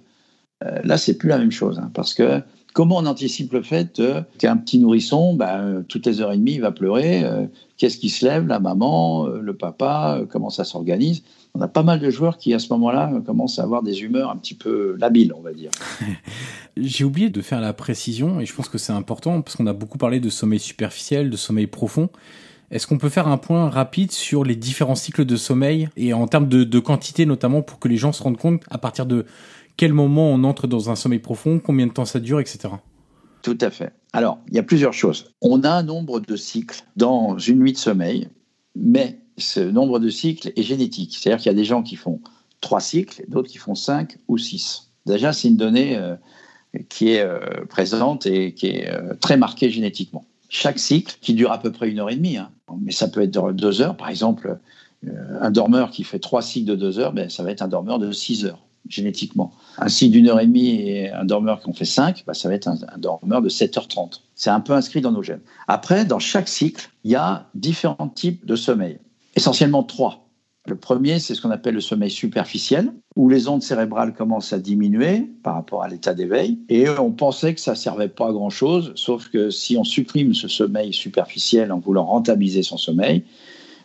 là, 0.84 0.98
c'est 0.98 1.16
plus 1.16 1.30
la 1.30 1.38
même 1.38 1.52
chose. 1.52 1.78
Hein, 1.78 1.92
parce 1.94 2.16
que 2.16 2.42
Comment 2.78 2.98
on 2.98 3.08
anticipe 3.08 3.54
le 3.54 3.64
fait 3.64 4.00
qu'un 4.38 4.56
petit 4.56 4.78
nourrisson, 4.78 5.34
ben, 5.34 5.84
toutes 5.88 6.06
les 6.06 6.22
heures 6.22 6.32
et 6.32 6.38
demie, 6.38 6.54
il 6.54 6.62
va 6.62 6.72
pleurer 6.72 7.24
euh, 7.24 7.48
Qu'est-ce 7.78 7.98
qui 7.98 8.10
se 8.10 8.24
lève 8.24 8.46
La 8.46 8.60
maman, 8.60 9.26
euh, 9.26 9.40
le 9.42 9.56
papa, 9.56 10.20
euh, 10.20 10.26
comment 10.30 10.52
ça 10.52 10.64
s'organise? 10.64 11.24
On 11.56 11.62
a 11.62 11.68
pas 11.68 11.82
mal 11.82 12.00
de 12.00 12.12
joueurs 12.12 12.38
qui, 12.38 12.54
à 12.54 12.60
ce 12.60 12.72
moment-là, 12.74 13.12
commencent 13.26 13.58
à 13.58 13.64
avoir 13.64 13.82
des 13.82 14.04
humeurs 14.04 14.30
un 14.30 14.36
petit 14.36 14.54
peu 14.54 14.96
labiles, 15.00 15.34
on 15.36 15.42
va 15.42 15.54
dire. 15.54 15.72
J'ai 16.78 17.04
oublié 17.04 17.32
de 17.32 17.42
faire 17.42 17.62
la 17.62 17.74
précision, 17.74 18.40
et 18.40 18.46
je 18.46 18.54
pense 18.54 18.70
que 18.70 18.78
c'est 18.78 18.94
important, 18.94 19.42
parce 19.42 19.56
qu'on 19.56 19.66
a 19.66 19.74
beaucoup 19.74 19.98
parlé 19.98 20.20
de 20.20 20.30
sommeil 20.30 20.60
superficiel, 20.60 21.32
de 21.32 21.36
sommeil 21.36 21.66
profond. 21.66 22.10
Est-ce 22.70 22.86
qu'on 22.86 23.00
peut 23.00 23.10
faire 23.10 23.28
un 23.28 23.38
point 23.38 23.72
rapide 23.72 24.12
sur 24.12 24.44
les 24.44 24.56
différents 24.56 24.94
cycles 24.94 25.26
de 25.26 25.36
sommeil, 25.36 25.90
et 25.98 26.14
en 26.14 26.28
termes 26.28 26.48
de 26.48 26.80
quantité 26.80 27.26
notamment, 27.26 27.64
pour 27.64 27.80
que 27.80 27.88
les 27.88 27.98
gens 27.98 28.12
se 28.12 28.22
rendent 28.22 28.38
compte 28.38 28.62
à 28.70 28.78
partir 28.78 29.08
de 29.08 29.26
quel 29.78 29.94
moment 29.94 30.30
on 30.32 30.44
entre 30.44 30.68
dans 30.68 30.90
un 30.90 30.96
sommeil 30.96 31.20
profond, 31.20 31.60
combien 31.60 31.88
de 31.88 31.94
temps 31.94 32.06
ça 32.06 32.20
dure, 32.20 32.40
etc. 32.40 32.70
Tout 33.44 33.58
à 33.62 33.70
fait. 33.70 33.94
Alors, 34.12 34.40
il 34.50 34.56
y 34.56 34.60
a 34.60 34.64
plusieurs 34.64 34.94
choses. 34.94 35.32
On 35.42 35.64
a 35.64 35.70
un 35.70 35.84
nombre 35.84 36.20
de 36.20 36.36
cycles 36.36 36.82
dans 36.96 37.38
une 37.38 37.60
nuit 37.60 37.74
de 37.74 37.78
sommeil, 37.78 38.28
mais 38.76 39.20
ce 39.38 39.60
nombre 39.60 40.00
de 40.00 40.10
cycles 40.10 40.52
est 40.56 40.64
génétique. 40.64 41.16
C'est-à-dire 41.16 41.38
qu'il 41.38 41.52
y 41.52 41.56
a 41.56 41.58
des 41.58 41.64
gens 41.64 41.84
qui 41.84 41.96
font 41.96 42.20
trois 42.60 42.82
cycles, 42.82 43.24
d'autres 43.28 43.50
qui 43.50 43.60
font 43.60 43.76
cinq 43.76 44.18
ou 44.28 44.38
six. 44.38 44.90
Déjà, 45.06 45.32
c'est 45.32 45.48
une 45.48 45.58
donnée 45.58 45.96
euh, 45.96 46.16
qui 46.90 47.12
est 47.12 47.22
euh, 47.22 47.40
présente 47.70 48.26
et 48.26 48.54
qui 48.54 48.68
est 48.68 48.90
euh, 48.90 49.14
très 49.22 49.38
marquée 49.38 49.70
génétiquement. 49.70 50.26
Chaque 50.50 50.80
cycle, 50.80 51.18
qui 51.22 51.34
dure 51.34 51.52
à 51.52 51.60
peu 51.60 51.72
près 51.72 51.90
une 51.90 52.00
heure 52.00 52.10
et 52.10 52.16
demie, 52.16 52.38
hein, 52.38 52.50
mais 52.82 52.92
ça 52.92 53.08
peut 53.08 53.22
être 53.22 53.52
deux 53.52 53.82
heures, 53.82 53.98
par 53.98 54.10
exemple, 54.10 54.58
un 55.06 55.52
dormeur 55.52 55.92
qui 55.92 56.04
fait 56.04 56.20
trois 56.20 56.42
cycles 56.42 56.66
de 56.66 56.76
deux 56.76 57.00
heures, 57.00 57.14
ben, 57.14 57.30
ça 57.30 57.44
va 57.44 57.52
être 57.52 57.62
un 57.62 57.68
dormeur 57.68 58.00
de 58.00 58.12
six 58.12 58.46
heures 58.46 58.67
génétiquement. 58.90 59.54
Un 59.78 59.90
cycle 59.90 60.14
d'une 60.14 60.30
heure 60.30 60.40
et 60.40 60.48
demie 60.48 60.82
et 60.82 61.12
un 61.12 61.26
dormeur 61.26 61.62
qui 61.62 61.70
en 61.70 61.74
fait 61.74 61.86
5, 61.86 62.24
bah, 62.26 62.34
ça 62.34 62.50
va 62.50 62.56
être 62.56 62.68
un, 62.68 62.78
dormeur 62.98 63.42
de 63.42 63.50
7h30. 63.50 64.22
C'est 64.36 64.50
un 64.50 64.60
peu 64.60 64.74
inscrit 64.74 65.02
dans 65.02 65.12
nos 65.12 65.24
gènes. 65.24 65.42
Après, 65.68 66.06
dans 66.06 66.20
chaque 66.20 66.48
cycle, 66.48 66.90
il 67.04 67.12
y 67.12 67.16
a 67.16 67.48
différents 67.56 68.10
types 68.10 68.46
de 68.46 68.56
sommeil. 68.56 69.00
Essentiellement 69.36 69.84
trois. 69.84 70.28
Le 70.68 70.76
premier, 70.76 71.20
c'est 71.20 71.34
ce 71.34 71.42
qu'on 71.42 71.52
appelle 71.52 71.76
le 71.76 71.82
sommeil 71.82 72.12
superficiel, 72.12 72.92
où 73.16 73.30
les 73.30 73.48
ondes 73.48 73.64
cérébrales 73.64 74.14
commencent 74.14 74.52
à 74.52 74.60
diminuer 74.60 75.30
par 75.42 75.54
rapport 75.54 75.82
à 75.82 75.88
l'état 75.88 76.14
d'éveil. 76.14 76.60
Et 76.68 76.90
on 76.90 77.12
pensait 77.12 77.54
que 77.54 77.62
ça 77.62 77.72
ne 77.72 77.78
servait 77.78 78.10
pas 78.10 78.28
à 78.28 78.32
grand-chose, 78.34 78.92
sauf 78.96 79.30
que 79.30 79.50
si 79.50 79.78
on 79.78 79.86
supprime 79.86 80.34
ce 80.34 80.50
sommeil 80.50 80.92
superficiel 80.92 81.72
en 81.72 81.80
voulant 81.80 82.06
rentabiliser 82.06 82.64
son 82.64 82.78
sommeil, 82.78 83.24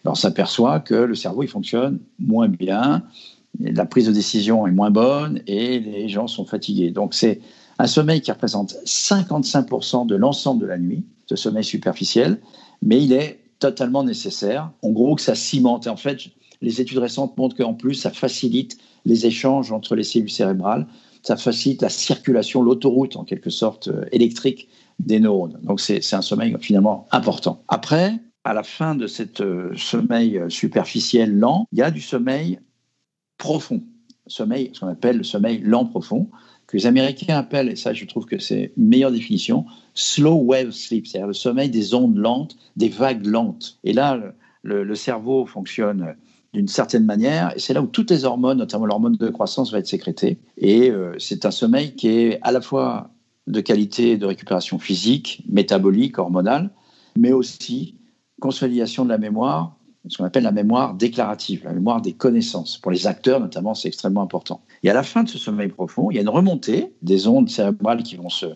ben, 0.05 0.11
on 0.11 0.17
s'aperçoit 0.17 0.81
que 0.81 0.95
le 0.95 1.15
cerveau 1.15 1.45
il 1.45 1.49
fonctionne 1.49 2.01
moins 2.19 2.49
bien, 2.49 3.05
la 3.61 3.87
prise 3.87 4.07
de 4.07 4.13
décision 4.13 4.67
est 4.67 4.73
moins 4.73 4.91
bonne 4.91 5.41
et 5.47 5.79
les 5.79 6.09
gens 6.09 6.27
sont 6.27 6.45
fatigués. 6.45 6.91
Donc 6.91 7.15
c'est 7.15 7.41
un 7.79 7.87
sommeil 7.87 8.21
qui 8.21 8.31
représente 8.31 8.75
55% 8.85 10.07
de 10.07 10.15
l'ensemble 10.15 10.63
de 10.63 10.67
la 10.67 10.79
nuit, 10.79 11.05
ce 11.27 11.37
sommeil 11.37 11.65
superficiel, 11.65 12.41
mais 12.83 13.03
il 13.03 13.13
est 13.13 13.41
totalement 13.59 14.05
nécessaire. 14.05 14.71
En 14.83 14.91
gros, 14.91 15.15
que 15.15 15.23
ça 15.23 15.35
cimente. 15.35 15.87
En 15.87 15.97
fait, 15.97 16.19
les 16.61 16.81
études 16.81 16.99
récentes 16.99 17.37
montrent 17.37 17.57
qu'en 17.57 17.75
plus, 17.75 17.95
ça 17.95 18.11
facilite 18.11 18.79
les 19.05 19.27
échanges 19.27 19.73
entre 19.73 19.95
les 19.95 20.05
cellules 20.05 20.31
cérébrales, 20.31 20.87
ça 21.23 21.37
facilite 21.37 21.83
la 21.83 21.89
circulation, 21.89 22.63
l'autoroute 22.63 23.17
en 23.17 23.25
quelque 23.25 23.51
sorte 23.51 23.89
euh, 23.89 24.05
électrique 24.13 24.69
des 24.99 25.21
neurones. 25.21 25.59
Donc 25.63 25.81
c'est 25.81 26.01
un 26.15 26.23
sommeil 26.23 26.55
finalement 26.61 27.07
important. 27.11 27.63
Après, 27.69 28.15
à 28.45 28.55
la 28.55 28.63
fin 28.63 28.95
de 28.95 29.07
ce 29.07 29.23
euh, 29.41 29.73
sommeil 29.77 30.41
superficiel 30.49 31.37
lent, 31.37 31.67
il 31.73 31.79
y 31.79 31.83
a 31.83 31.91
du 31.91 32.01
sommeil 32.01 32.59
profond, 33.43 33.83
sommeil, 34.29 34.71
ce 34.73 34.79
qu'on 34.79 34.87
appelle 34.87 35.19
le 35.19 35.25
sommeil 35.25 35.59
lent 35.65 35.85
profond, 35.85 36.29
que 36.69 36.77
les 36.77 36.87
Américains 36.87 37.37
appellent, 37.37 37.69
et 37.69 37.75
ça 37.75 37.93
je 37.93 38.05
trouve 38.05 38.25
que 38.25 38.39
c'est 38.39 38.73
une 38.77 38.87
meilleure 38.87 39.11
définition, 39.11 39.67
slow 39.95 40.35
wave 40.35 40.71
sleep, 40.71 41.09
c'est-à-dire 41.09 41.27
le 41.27 41.33
sommeil 41.33 41.69
des 41.69 41.93
ondes 41.93 42.17
lentes, 42.17 42.57
des 42.77 42.89
vagues 42.89 43.27
lentes. 43.27 43.81
Et 43.83 43.93
là, 43.93 44.33
le, 44.63 44.95
cerveau 44.95 45.45
fonctionne 45.45 46.15
d'une 46.55 46.69
certaine 46.69 47.05
manière, 47.05 47.53
et 47.57 47.59
c'est 47.59 47.75
là 47.75 47.83
où 47.83 47.89
toutes 47.89 48.13
les 48.13 48.25
hormones, 48.25 48.59
notamment 48.59 48.87
l'hormone 48.87 49.17
de 49.17 49.29
croissance, 49.29 49.73
va 49.73 49.81
être 49.81 49.89
sécrétée. 49.89 50.39
Et 50.57 50.93
euh, 50.93 51.17
c'est 51.19 51.45
un 51.45 51.51
sommeil 51.51 51.97
qui 51.97 52.11
est 52.11 52.39
à 52.43 52.53
la 52.53 52.61
fois 52.61 53.11
de 53.49 53.61
qualité 53.61 54.19
de 54.19 54.27
récupération 54.27 54.79
physique, 54.79 55.43
métabolique, 55.49 56.17
hormonale, 56.21 56.71
mais 57.19 57.33
aussi 57.33 57.97
consolidation 58.41 59.05
de 59.05 59.09
la 59.09 59.19
mémoire, 59.19 59.77
ce 60.09 60.19
qu'on 60.19 60.25
appelle 60.25 60.43
la 60.43 60.53
mémoire 60.53 60.95
déclarative, 60.95 61.63
la 61.65 61.73
mémoire 61.73 62.03
des 62.03 62.13
connaissances. 62.13 62.79
Pour 62.79 62.91
les 62.91 63.07
acteurs, 63.07 63.41
notamment, 63.41 63.75
c'est 63.75 63.89
extrêmement 63.89 64.23
important. 64.23 64.63
Et 64.83 64.91
à 64.91 64.95
la 64.95 65.03
fin 65.03 65.23
de 65.23 65.29
ce 65.29 65.39
sommeil 65.39 65.69
profond, 65.69 66.11
il 66.11 66.17
y 66.17 66.19
a 66.19 66.23
une 66.23 66.29
remontée 66.29 66.93
des 67.03 67.29
ondes 67.29 67.49
cérébrales 67.49 68.03
qui 68.03 68.17
vont 68.17 68.29
se, 68.29 68.47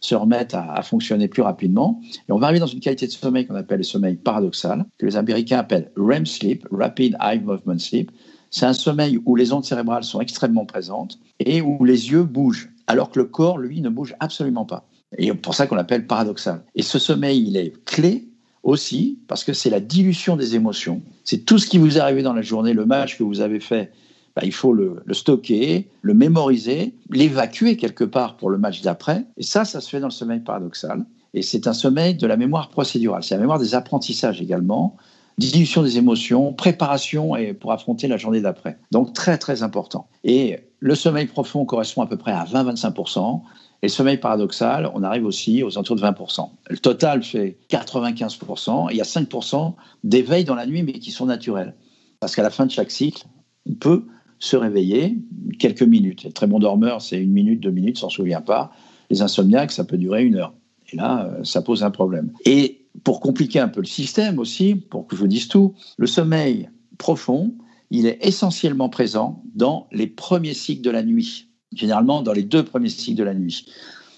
se 0.00 0.14
remettre 0.14 0.56
à, 0.56 0.82
fonctionner 0.82 1.28
plus 1.28 1.42
rapidement. 1.42 2.00
Et 2.28 2.32
on 2.32 2.38
va 2.38 2.46
arriver 2.46 2.60
dans 2.60 2.66
une 2.66 2.80
qualité 2.80 3.06
de 3.06 3.12
sommeil 3.12 3.46
qu'on 3.46 3.54
appelle 3.54 3.78
le 3.78 3.84
sommeil 3.84 4.16
paradoxal, 4.16 4.84
que 4.98 5.06
les 5.06 5.16
Américains 5.16 5.58
appellent 5.58 5.90
REM 5.96 6.26
sleep, 6.26 6.66
Rapid 6.70 7.16
Eye 7.20 7.40
Movement 7.40 7.78
Sleep. 7.78 8.10
C'est 8.50 8.66
un 8.66 8.74
sommeil 8.74 9.18
où 9.24 9.34
les 9.34 9.52
ondes 9.52 9.64
cérébrales 9.64 10.04
sont 10.04 10.20
extrêmement 10.20 10.66
présentes 10.66 11.18
et 11.38 11.62
où 11.62 11.84
les 11.84 12.10
yeux 12.10 12.24
bougent, 12.24 12.70
alors 12.86 13.10
que 13.10 13.18
le 13.18 13.24
corps, 13.24 13.58
lui, 13.58 13.80
ne 13.80 13.88
bouge 13.88 14.14
absolument 14.20 14.66
pas. 14.66 14.86
Et 15.18 15.32
pour 15.32 15.54
ça 15.54 15.66
qu'on 15.66 15.74
l'appelle 15.74 16.06
paradoxal. 16.06 16.64
Et 16.74 16.82
ce 16.82 16.98
sommeil, 16.98 17.46
il 17.46 17.56
est 17.56 17.72
clé 17.84 18.28
aussi 18.62 19.18
parce 19.28 19.44
que 19.44 19.52
c'est 19.52 19.70
la 19.70 19.80
dilution 19.80 20.36
des 20.36 20.54
émotions. 20.54 21.02
C'est 21.24 21.44
tout 21.44 21.58
ce 21.58 21.66
qui 21.66 21.78
vous 21.78 21.96
est 21.96 22.00
arrivé 22.00 22.22
dans 22.22 22.32
la 22.32 22.42
journée, 22.42 22.72
le 22.72 22.86
match 22.86 23.18
que 23.18 23.22
vous 23.22 23.40
avez 23.40 23.60
fait, 23.60 23.92
bah, 24.34 24.42
il 24.44 24.52
faut 24.52 24.72
le, 24.72 25.02
stocker, 25.12 25.88
le 26.00 26.14
mémoriser, 26.14 26.94
l'évacuer 27.10 27.76
quelque 27.76 28.04
part 28.04 28.36
pour 28.36 28.50
le 28.50 28.58
match 28.58 28.80
d'après. 28.80 29.24
Et 29.36 29.42
ça, 29.42 29.64
ça 29.64 29.80
se 29.80 29.88
fait 29.88 30.00
dans 30.00 30.06
le 30.06 30.12
sommeil 30.12 30.40
paradoxal. 30.40 31.04
Et 31.34 31.42
c'est 31.42 31.66
un 31.66 31.72
sommeil 31.72 32.14
de 32.14 32.26
la 32.26 32.36
mémoire 32.36 32.68
procédurale. 32.68 33.22
C'est 33.22 33.34
la 33.34 33.40
mémoire 33.40 33.58
des 33.58 33.74
apprentissages 33.74 34.40
également, 34.40 34.96
diminution 35.38 35.82
des 35.82 35.98
émotions, 35.98 36.52
préparation 36.52 37.36
et 37.36 37.54
pour 37.54 37.72
affronter 37.72 38.06
la 38.06 38.16
journée 38.16 38.40
d'après. 38.40 38.78
Donc 38.90 39.12
très 39.12 39.38
très 39.38 39.62
important. 39.62 40.08
Et 40.24 40.60
le 40.78 40.94
sommeil 40.94 41.26
profond 41.26 41.64
correspond 41.64 42.02
à 42.02 42.06
peu 42.06 42.16
près 42.16 42.32
à 42.32 42.44
20-25%. 42.44 43.42
Et 43.82 43.86
le 43.86 43.90
sommeil 43.90 44.16
paradoxal, 44.16 44.88
on 44.94 45.02
arrive 45.02 45.26
aussi 45.26 45.64
aux 45.64 45.76
alentours 45.76 45.96
de 45.96 46.02
20%. 46.02 46.48
Le 46.70 46.78
total 46.78 47.22
fait 47.24 47.58
95%. 47.68 48.90
Et 48.90 48.94
il 48.94 48.96
y 48.96 49.00
a 49.00 49.04
5% 49.04 49.74
d'éveil 50.04 50.44
dans 50.44 50.54
la 50.54 50.66
nuit, 50.66 50.84
mais 50.84 50.92
qui 50.92 51.10
sont 51.10 51.26
naturels. 51.26 51.74
Parce 52.20 52.36
qu'à 52.36 52.42
la 52.42 52.50
fin 52.50 52.64
de 52.64 52.70
chaque 52.70 52.92
cycle, 52.92 53.24
on 53.68 53.74
peut 53.74 54.04
se 54.38 54.56
réveiller 54.56 55.18
quelques 55.58 55.82
minutes. 55.82 56.22
Les 56.22 56.32
très 56.32 56.46
bon 56.46 56.60
dormeur, 56.60 57.02
c'est 57.02 57.20
une 57.20 57.32
minute, 57.32 57.60
deux 57.60 57.70
minutes, 57.70 57.98
s'en 57.98 58.08
souvient 58.08 58.40
pas. 58.40 58.72
Les 59.10 59.22
insomniaques, 59.22 59.72
ça 59.72 59.84
peut 59.84 59.98
durer 59.98 60.24
une 60.24 60.36
heure. 60.36 60.54
Et 60.92 60.96
là, 60.96 61.26
euh, 61.26 61.44
ça 61.44 61.62
pose 61.62 61.82
un 61.82 61.90
problème. 61.90 62.32
Et 62.44 62.86
pour 63.02 63.20
compliquer 63.20 63.58
un 63.58 63.68
peu 63.68 63.80
le 63.80 63.86
système 63.86 64.38
aussi, 64.38 64.76
pour 64.76 65.06
que 65.06 65.16
je 65.16 65.20
vous 65.20 65.26
dise 65.26 65.48
tout, 65.48 65.74
le 65.96 66.06
sommeil 66.06 66.70
profond, 66.98 67.54
il 67.90 68.06
est 68.06 68.18
essentiellement 68.20 68.88
présent 68.88 69.42
dans 69.54 69.88
les 69.92 70.06
premiers 70.06 70.54
cycles 70.54 70.82
de 70.82 70.90
la 70.90 71.02
nuit, 71.02 71.48
généralement 71.74 72.22
dans 72.22 72.32
les 72.32 72.42
deux 72.42 72.64
premiers 72.64 72.88
cycles 72.88 73.18
de 73.18 73.24
la 73.24 73.34
nuit. 73.34 73.66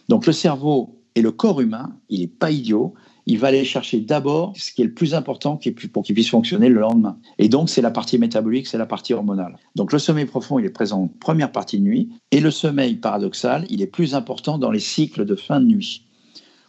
Donc 0.08 0.26
le 0.26 0.32
cerveau 0.32 1.00
et 1.14 1.22
le 1.22 1.30
corps 1.30 1.60
humain, 1.60 1.96
il 2.08 2.20
n'est 2.20 2.26
pas 2.26 2.50
idiot, 2.50 2.94
il 3.26 3.38
va 3.38 3.48
aller 3.48 3.64
chercher 3.64 4.00
d'abord 4.00 4.52
ce 4.56 4.72
qui 4.72 4.82
est 4.82 4.84
le 4.84 4.92
plus 4.92 5.14
important 5.14 5.58
pour 5.92 6.02
qu'il 6.02 6.14
puisse 6.14 6.28
fonctionner 6.28 6.68
le 6.68 6.80
lendemain. 6.80 7.16
Et 7.38 7.48
donc, 7.48 7.70
c'est 7.70 7.80
la 7.80 7.90
partie 7.90 8.18
métabolique, 8.18 8.66
c'est 8.66 8.78
la 8.78 8.86
partie 8.86 9.14
hormonale. 9.14 9.56
Donc, 9.76 9.92
le 9.92 9.98
sommeil 9.98 10.26
profond, 10.26 10.58
il 10.58 10.66
est 10.66 10.70
présent 10.70 11.04
en 11.04 11.08
première 11.08 11.50
partie 11.50 11.78
de 11.78 11.84
nuit, 11.84 12.10
et 12.30 12.40
le 12.40 12.50
sommeil 12.50 12.96
paradoxal, 12.96 13.64
il 13.70 13.80
est 13.80 13.86
plus 13.86 14.14
important 14.14 14.58
dans 14.58 14.70
les 14.70 14.80
cycles 14.80 15.24
de 15.24 15.36
fin 15.36 15.60
de 15.60 15.66
nuit, 15.66 16.06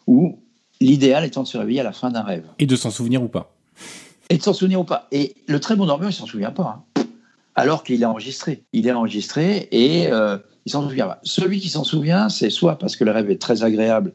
où 0.07 0.39
l'idéal 0.79 1.25
étant 1.25 1.43
de 1.43 1.47
se 1.47 1.57
réveiller 1.57 1.81
à 1.81 1.83
la 1.83 1.91
fin 1.91 2.09
d'un 2.09 2.23
rêve. 2.23 2.45
Et 2.59 2.65
de 2.65 2.75
s'en 2.75 2.91
souvenir 2.91 3.21
ou 3.21 3.27
pas. 3.27 3.53
Et 4.29 4.37
de 4.37 4.43
s'en 4.43 4.53
souvenir 4.53 4.79
ou 4.79 4.85
pas. 4.85 5.07
Et 5.11 5.35
le 5.47 5.59
très 5.59 5.75
bon 5.75 5.85
dormeur, 5.85 6.09
il 6.09 6.13
s'en 6.13 6.25
souvient 6.25 6.51
pas. 6.51 6.83
Hein. 6.97 7.03
Alors 7.55 7.83
qu'il 7.83 8.01
est 8.01 8.05
enregistré. 8.05 8.63
Il 8.73 8.87
est 8.87 8.91
enregistré 8.91 9.69
et 9.71 10.07
euh, 10.07 10.37
il 10.65 10.71
s'en 10.71 10.87
souvient 10.87 11.07
pas. 11.07 11.19
Celui 11.23 11.59
qui 11.59 11.69
s'en 11.69 11.83
souvient, 11.83 12.29
c'est 12.29 12.49
soit 12.49 12.77
parce 12.77 12.95
que 12.95 13.03
le 13.03 13.11
rêve 13.11 13.29
est 13.29 13.41
très 13.41 13.63
agréable 13.63 14.11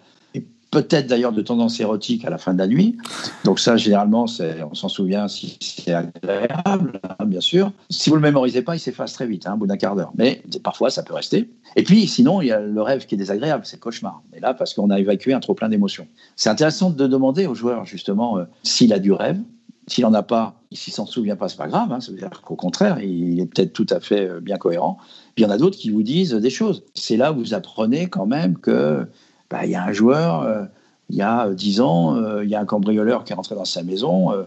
peut-être 0.70 1.06
d'ailleurs 1.06 1.32
de 1.32 1.42
tendance 1.42 1.80
érotique 1.80 2.24
à 2.24 2.30
la 2.30 2.38
fin 2.38 2.54
de 2.54 2.58
la 2.58 2.66
nuit. 2.66 2.96
Donc 3.44 3.58
ça, 3.58 3.76
généralement, 3.76 4.26
on 4.70 4.74
s'en 4.74 4.88
souvient 4.88 5.28
si 5.28 5.58
c'est 5.60 5.92
agréable, 5.92 7.00
hein, 7.18 7.24
bien 7.26 7.40
sûr. 7.40 7.72
Si 7.90 8.08
vous 8.08 8.16
le 8.16 8.22
mémorisez 8.22 8.62
pas, 8.62 8.76
il 8.76 8.78
s'efface 8.78 9.12
très 9.12 9.26
vite, 9.26 9.46
hein, 9.46 9.54
au 9.54 9.56
bout 9.58 9.66
d'un 9.66 9.76
quart 9.76 9.96
d'heure. 9.96 10.12
Mais 10.16 10.42
parfois, 10.62 10.90
ça 10.90 11.02
peut 11.02 11.14
rester. 11.14 11.50
Et 11.76 11.82
puis, 11.82 12.06
sinon, 12.06 12.40
il 12.40 12.48
y 12.48 12.52
a 12.52 12.60
le 12.60 12.82
rêve 12.82 13.06
qui 13.06 13.14
est 13.14 13.18
désagréable, 13.18 13.64
c'est 13.66 13.76
le 13.76 13.80
cauchemar. 13.80 14.22
Mais 14.32 14.40
là, 14.40 14.54
parce 14.54 14.74
qu'on 14.74 14.90
a 14.90 14.98
évacué 14.98 15.32
un 15.32 15.40
trop 15.40 15.54
plein 15.54 15.68
d'émotions. 15.68 16.06
C'est 16.36 16.50
intéressant 16.50 16.90
de 16.90 17.06
demander 17.06 17.46
au 17.46 17.54
joueur, 17.54 17.84
justement, 17.84 18.38
euh, 18.38 18.44
s'il 18.62 18.92
a 18.92 18.98
du 18.98 19.12
rêve. 19.12 19.40
S'il 19.86 20.04
n'en 20.04 20.14
a 20.14 20.22
pas, 20.22 20.54
s'il 20.70 20.92
s'en 20.92 21.04
souvient 21.04 21.34
pas, 21.34 21.48
c'est 21.48 21.56
pas 21.56 21.66
grave. 21.66 21.90
Hein, 21.90 22.00
ça 22.00 22.12
veut 22.12 22.18
dire 22.18 22.30
qu'au 22.44 22.54
contraire, 22.54 23.00
il 23.00 23.40
est 23.40 23.46
peut-être 23.46 23.72
tout 23.72 23.86
à 23.90 23.98
fait 23.98 24.28
euh, 24.28 24.40
bien 24.40 24.56
cohérent. 24.56 24.98
Il 25.40 25.44
y 25.44 25.46
en 25.46 25.50
a 25.50 25.56
d'autres 25.56 25.78
qui 25.78 25.88
vous 25.88 26.02
disent 26.02 26.34
des 26.34 26.50
choses. 26.50 26.82
C'est 26.92 27.16
là 27.16 27.32
où 27.32 27.36
vous 27.36 27.54
apprenez 27.54 28.08
quand 28.08 28.26
même 28.26 28.58
que 28.58 29.06
bah, 29.48 29.64
il 29.64 29.70
y 29.70 29.74
a 29.74 29.82
un 29.82 29.92
joueur, 29.92 30.42
euh, 30.42 30.64
il 31.08 31.16
y 31.16 31.22
a 31.22 31.48
dix 31.54 31.80
ans, 31.80 32.14
euh, 32.14 32.44
il 32.44 32.50
y 32.50 32.54
a 32.54 32.60
un 32.60 32.66
cambrioleur 32.66 33.24
qui 33.24 33.32
est 33.32 33.34
rentré 33.34 33.54
dans 33.54 33.64
sa 33.64 33.82
maison 33.82 34.32
euh, 34.32 34.42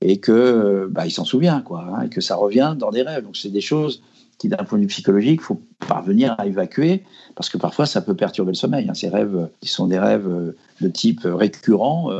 et 0.00 0.18
que 0.18 0.88
bah, 0.88 1.04
il 1.04 1.10
s'en 1.10 1.24
souvient, 1.24 1.62
quoi, 1.62 1.84
hein, 1.90 2.02
et 2.02 2.10
que 2.10 2.20
ça 2.20 2.36
revient 2.36 2.76
dans 2.78 2.92
des 2.92 3.02
rêves. 3.02 3.24
Donc 3.24 3.36
c'est 3.36 3.48
des 3.48 3.60
choses 3.60 4.04
qui, 4.38 4.48
d'un 4.48 4.62
point 4.62 4.78
de 4.78 4.82
vue 4.82 4.88
psychologique, 4.88 5.40
faut 5.40 5.60
parvenir 5.80 6.36
à 6.38 6.46
évacuer, 6.46 7.02
parce 7.34 7.50
que 7.50 7.58
parfois 7.58 7.86
ça 7.86 8.00
peut 8.00 8.14
perturber 8.14 8.52
le 8.52 8.56
sommeil. 8.56 8.88
Hein. 8.88 8.94
Ces 8.94 9.08
rêves, 9.08 9.48
qui 9.60 9.68
sont 9.68 9.88
des 9.88 9.98
rêves 9.98 10.54
de 10.80 10.88
type 10.88 11.22
récurrent, 11.24 12.12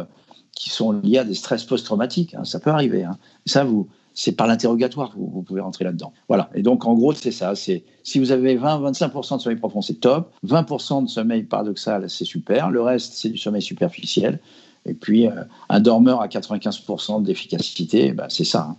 qui 0.51 0.71
sont 0.71 0.91
liés 0.91 1.19
à 1.19 1.25
des 1.25 1.35
stress 1.35 1.63
post-traumatiques. 1.63 2.35
Hein. 2.35 2.43
Ça 2.43 2.59
peut 2.59 2.71
arriver. 2.71 3.07
Ça, 3.45 3.63
vous, 3.63 3.87
c'est 4.17 4.33
par 4.33 4.47
l'interrogatoire 4.47 5.11
que 5.13 5.19
vous, 5.19 5.43
pouvez 5.43 5.61
rentrer 5.61 5.85
là-dedans. 5.85 6.13
Voilà. 6.27 6.49
Et 6.55 6.63
donc, 6.63 6.87
en 6.87 6.95
gros, 6.95 7.13
c'est 7.13 7.31
ça. 7.31 7.55
C'est 7.55 7.85
si 8.03 8.19
vous 8.19 8.33
avez 8.33 8.57
20-25% 8.57 9.37
de 9.37 9.43
sommeil 9.43 9.59
profond, 9.59 9.83
c'est 9.83 10.01
top. 10.01 10.33
20% 10.45 11.05
de 11.05 11.09
sommeil 11.09 11.45
paradoxal, 11.45 12.09
c'est 12.09 12.25
super. 12.25 12.71
Le 12.71 12.81
reste, 12.81 13.13
c'est 13.13 13.29
du 13.29 13.37
sommeil 13.37 13.63
superficiel. 13.63 14.41
Et 14.87 14.95
puis, 14.95 15.27
euh, 15.27 15.43
un 15.69 15.81
dormeur 15.81 16.23
à 16.23 16.29
95% 16.29 17.23
d'efficacité, 17.23 18.13
bah, 18.13 18.27
c'est 18.31 18.45
ça. 18.45 18.71
Hein. 18.71 18.77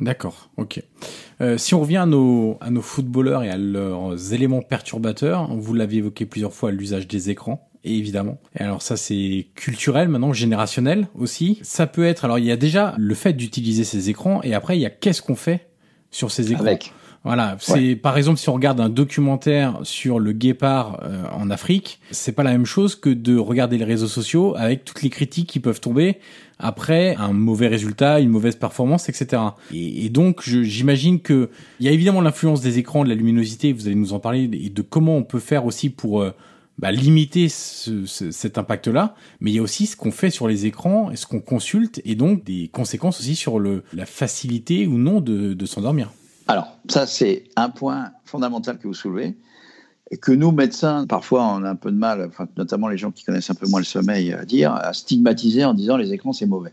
D'accord, 0.00 0.48
ok. 0.56 0.82
Euh, 1.40 1.56
si 1.56 1.74
on 1.74 1.80
revient 1.80 1.98
à 1.98 2.06
nos, 2.06 2.56
à 2.60 2.70
nos 2.70 2.82
footballeurs 2.82 3.44
et 3.44 3.50
à 3.50 3.58
leurs 3.58 4.32
éléments 4.32 4.62
perturbateurs, 4.62 5.54
vous 5.54 5.74
l'avez 5.74 5.98
évoqué 5.98 6.26
plusieurs 6.26 6.52
fois, 6.52 6.72
l'usage 6.72 7.06
des 7.06 7.30
écrans 7.30 7.69
évidemment. 7.84 8.38
Et 8.58 8.62
alors 8.62 8.82
ça 8.82 8.96
c'est 8.96 9.46
culturel 9.54 10.08
maintenant, 10.08 10.32
générationnel 10.32 11.08
aussi. 11.14 11.58
Ça 11.62 11.86
peut 11.86 12.04
être 12.04 12.24
alors 12.24 12.38
il 12.38 12.44
y 12.44 12.52
a 12.52 12.56
déjà 12.56 12.94
le 12.98 13.14
fait 13.14 13.32
d'utiliser 13.32 13.84
ces 13.84 14.10
écrans 14.10 14.42
et 14.42 14.54
après 14.54 14.76
il 14.76 14.80
y 14.80 14.86
a 14.86 14.90
qu'est-ce 14.90 15.22
qu'on 15.22 15.36
fait 15.36 15.68
sur 16.10 16.30
ces 16.30 16.52
écrans? 16.52 16.64
Avec. 16.64 16.92
Voilà, 17.22 17.58
c'est 17.60 17.96
par 17.96 18.16
exemple 18.16 18.38
si 18.38 18.48
on 18.48 18.54
regarde 18.54 18.80
un 18.80 18.88
documentaire 18.88 19.78
sur 19.82 20.18
le 20.18 20.32
guépard 20.32 21.00
euh, 21.02 21.24
en 21.34 21.50
Afrique, 21.50 22.00
c'est 22.10 22.32
pas 22.32 22.42
la 22.42 22.52
même 22.52 22.64
chose 22.64 22.94
que 22.94 23.10
de 23.10 23.36
regarder 23.36 23.76
les 23.76 23.84
réseaux 23.84 24.06
sociaux 24.06 24.54
avec 24.56 24.86
toutes 24.86 25.02
les 25.02 25.10
critiques 25.10 25.46
qui 25.46 25.60
peuvent 25.60 25.82
tomber 25.82 26.16
après 26.58 27.14
un 27.16 27.34
mauvais 27.34 27.68
résultat, 27.68 28.20
une 28.20 28.30
mauvaise 28.30 28.56
performance, 28.56 29.10
etc. 29.10 29.42
Et, 29.70 30.06
et 30.06 30.08
donc 30.08 30.40
j'imagine 30.42 31.20
que 31.20 31.50
il 31.78 31.84
y 31.84 31.90
a 31.90 31.92
évidemment 31.92 32.22
l'influence 32.22 32.62
des 32.62 32.78
écrans, 32.78 33.04
de 33.04 33.10
la 33.10 33.14
luminosité, 33.14 33.74
vous 33.74 33.86
allez 33.86 33.96
nous 33.96 34.14
en 34.14 34.18
parler, 34.18 34.48
et 34.54 34.70
de 34.70 34.82
comment 34.82 35.18
on 35.18 35.22
peut 35.22 35.40
faire 35.40 35.66
aussi 35.66 35.90
pour 35.90 36.22
euh, 36.22 36.34
bah, 36.80 36.92
limiter 36.92 37.48
cet 37.50 38.56
impact-là, 38.56 39.14
mais 39.40 39.50
il 39.50 39.54
y 39.54 39.58
a 39.58 39.62
aussi 39.62 39.84
ce 39.84 39.96
qu'on 39.96 40.10
fait 40.10 40.30
sur 40.30 40.48
les 40.48 40.64
écrans, 40.64 41.10
et 41.10 41.16
ce 41.16 41.26
qu'on 41.26 41.40
consulte, 41.40 42.00
et 42.06 42.14
donc 42.14 42.42
des 42.42 42.68
conséquences 42.68 43.20
aussi 43.20 43.36
sur 43.36 43.60
la 43.60 44.06
facilité 44.06 44.86
ou 44.86 44.96
non 44.96 45.20
de, 45.20 45.66
s'endormir. 45.66 46.10
Alors, 46.48 46.78
ça, 46.88 47.06
c'est 47.06 47.44
un 47.56 47.68
point 47.68 48.12
fondamental 48.24 48.78
que 48.78 48.88
vous 48.88 48.94
soulevez, 48.94 49.36
et 50.10 50.16
que 50.16 50.32
nous, 50.32 50.52
médecins, 50.52 51.06
parfois, 51.06 51.44
on 51.54 51.64
a 51.64 51.70
un 51.70 51.76
peu 51.76 51.92
de 51.92 51.98
mal, 51.98 52.30
notamment 52.56 52.88
les 52.88 52.96
gens 52.96 53.10
qui 53.10 53.24
connaissent 53.24 53.50
un 53.50 53.54
peu 53.54 53.68
moins 53.68 53.80
le 53.80 53.84
sommeil, 53.84 54.32
à 54.32 54.46
dire, 54.46 54.72
à 54.72 54.94
stigmatiser 54.94 55.66
en 55.66 55.74
disant 55.74 55.98
les 55.98 56.14
écrans, 56.14 56.32
c'est 56.32 56.46
mauvais. 56.46 56.72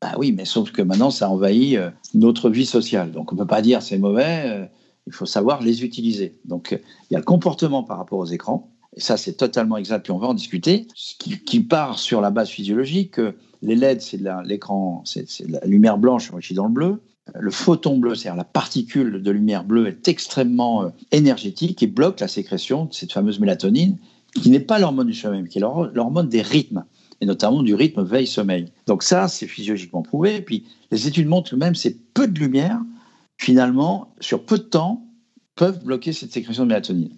Bah 0.00 0.12
oui, 0.16 0.30
mais 0.30 0.44
sauf 0.44 0.70
que 0.70 0.80
maintenant, 0.80 1.10
ça 1.10 1.28
envahit 1.28 1.76
euh, 1.76 1.90
notre 2.14 2.50
vie 2.50 2.66
sociale. 2.66 3.10
Donc, 3.10 3.32
on 3.32 3.34
ne 3.34 3.40
peut 3.40 3.46
pas 3.46 3.62
dire 3.62 3.82
c'est 3.82 3.98
mauvais, 3.98 4.44
euh, 4.46 4.66
il 5.08 5.12
faut 5.12 5.26
savoir 5.26 5.60
les 5.60 5.82
utiliser. 5.82 6.38
Donc, 6.44 6.78
il 7.10 7.14
y 7.14 7.16
a 7.16 7.18
le 7.18 7.24
comportement 7.24 7.82
par 7.82 7.98
rapport 7.98 8.18
aux 8.18 8.26
écrans, 8.26 8.73
et 8.94 9.00
ça 9.00 9.16
c'est 9.16 9.34
totalement 9.34 9.76
exact, 9.76 10.04
puis 10.04 10.12
on 10.12 10.18
va 10.18 10.28
en 10.28 10.34
discuter, 10.34 10.86
qui, 11.18 11.60
part 11.60 11.98
sur 11.98 12.20
la 12.20 12.30
base 12.30 12.48
physiologique. 12.48 13.20
Les 13.62 13.76
LED, 13.76 14.00
c'est 14.00 14.20
l'écran, 14.44 15.02
c'est 15.04 15.26
la 15.48 15.60
lumière 15.64 15.98
blanche 15.98 16.30
enrichie 16.32 16.54
dans 16.54 16.66
le 16.66 16.72
bleu. 16.72 17.00
Le 17.34 17.50
photon 17.50 17.96
bleu, 17.96 18.14
c'est-à-dire 18.14 18.36
la 18.36 18.44
particule 18.44 19.22
de 19.22 19.30
lumière 19.30 19.64
bleue, 19.64 19.86
est 19.86 20.08
extrêmement 20.08 20.84
euh, 20.84 20.88
énergétique 21.10 21.82
et 21.82 21.86
bloque 21.86 22.20
la 22.20 22.28
sécrétion 22.28 22.84
de 22.84 22.92
cette 22.92 23.12
fameuse 23.12 23.40
mélatonine, 23.40 23.96
qui 24.34 24.50
n'est 24.50 24.60
pas 24.60 24.78
l'hormone 24.78 25.06
du 25.06 25.14
sommeil, 25.14 25.40
mais 25.42 25.48
qui 25.48 25.58
est 25.58 25.62
l'hormone 25.62 26.28
des 26.28 26.42
rythmes, 26.42 26.84
et 27.22 27.26
notamment 27.26 27.62
du 27.62 27.74
rythme 27.74 28.02
veille-sommeil. 28.02 28.66
Donc 28.86 29.02
ça, 29.02 29.28
c'est 29.28 29.46
physiologiquement 29.46 30.02
prouvé. 30.02 30.36
Et 30.36 30.42
puis 30.42 30.64
les 30.90 31.08
études 31.08 31.26
montrent 31.26 31.52
que 31.52 31.56
même 31.56 31.74
ces 31.74 31.96
peu 31.96 32.28
de 32.28 32.38
lumière, 32.38 32.80
finalement, 33.38 34.12
sur 34.20 34.44
peu 34.44 34.58
de 34.58 34.64
temps, 34.64 35.06
peuvent 35.56 35.82
bloquer 35.82 36.12
cette 36.12 36.32
sécrétion 36.32 36.64
de 36.64 36.68
mélatonine. 36.68 37.10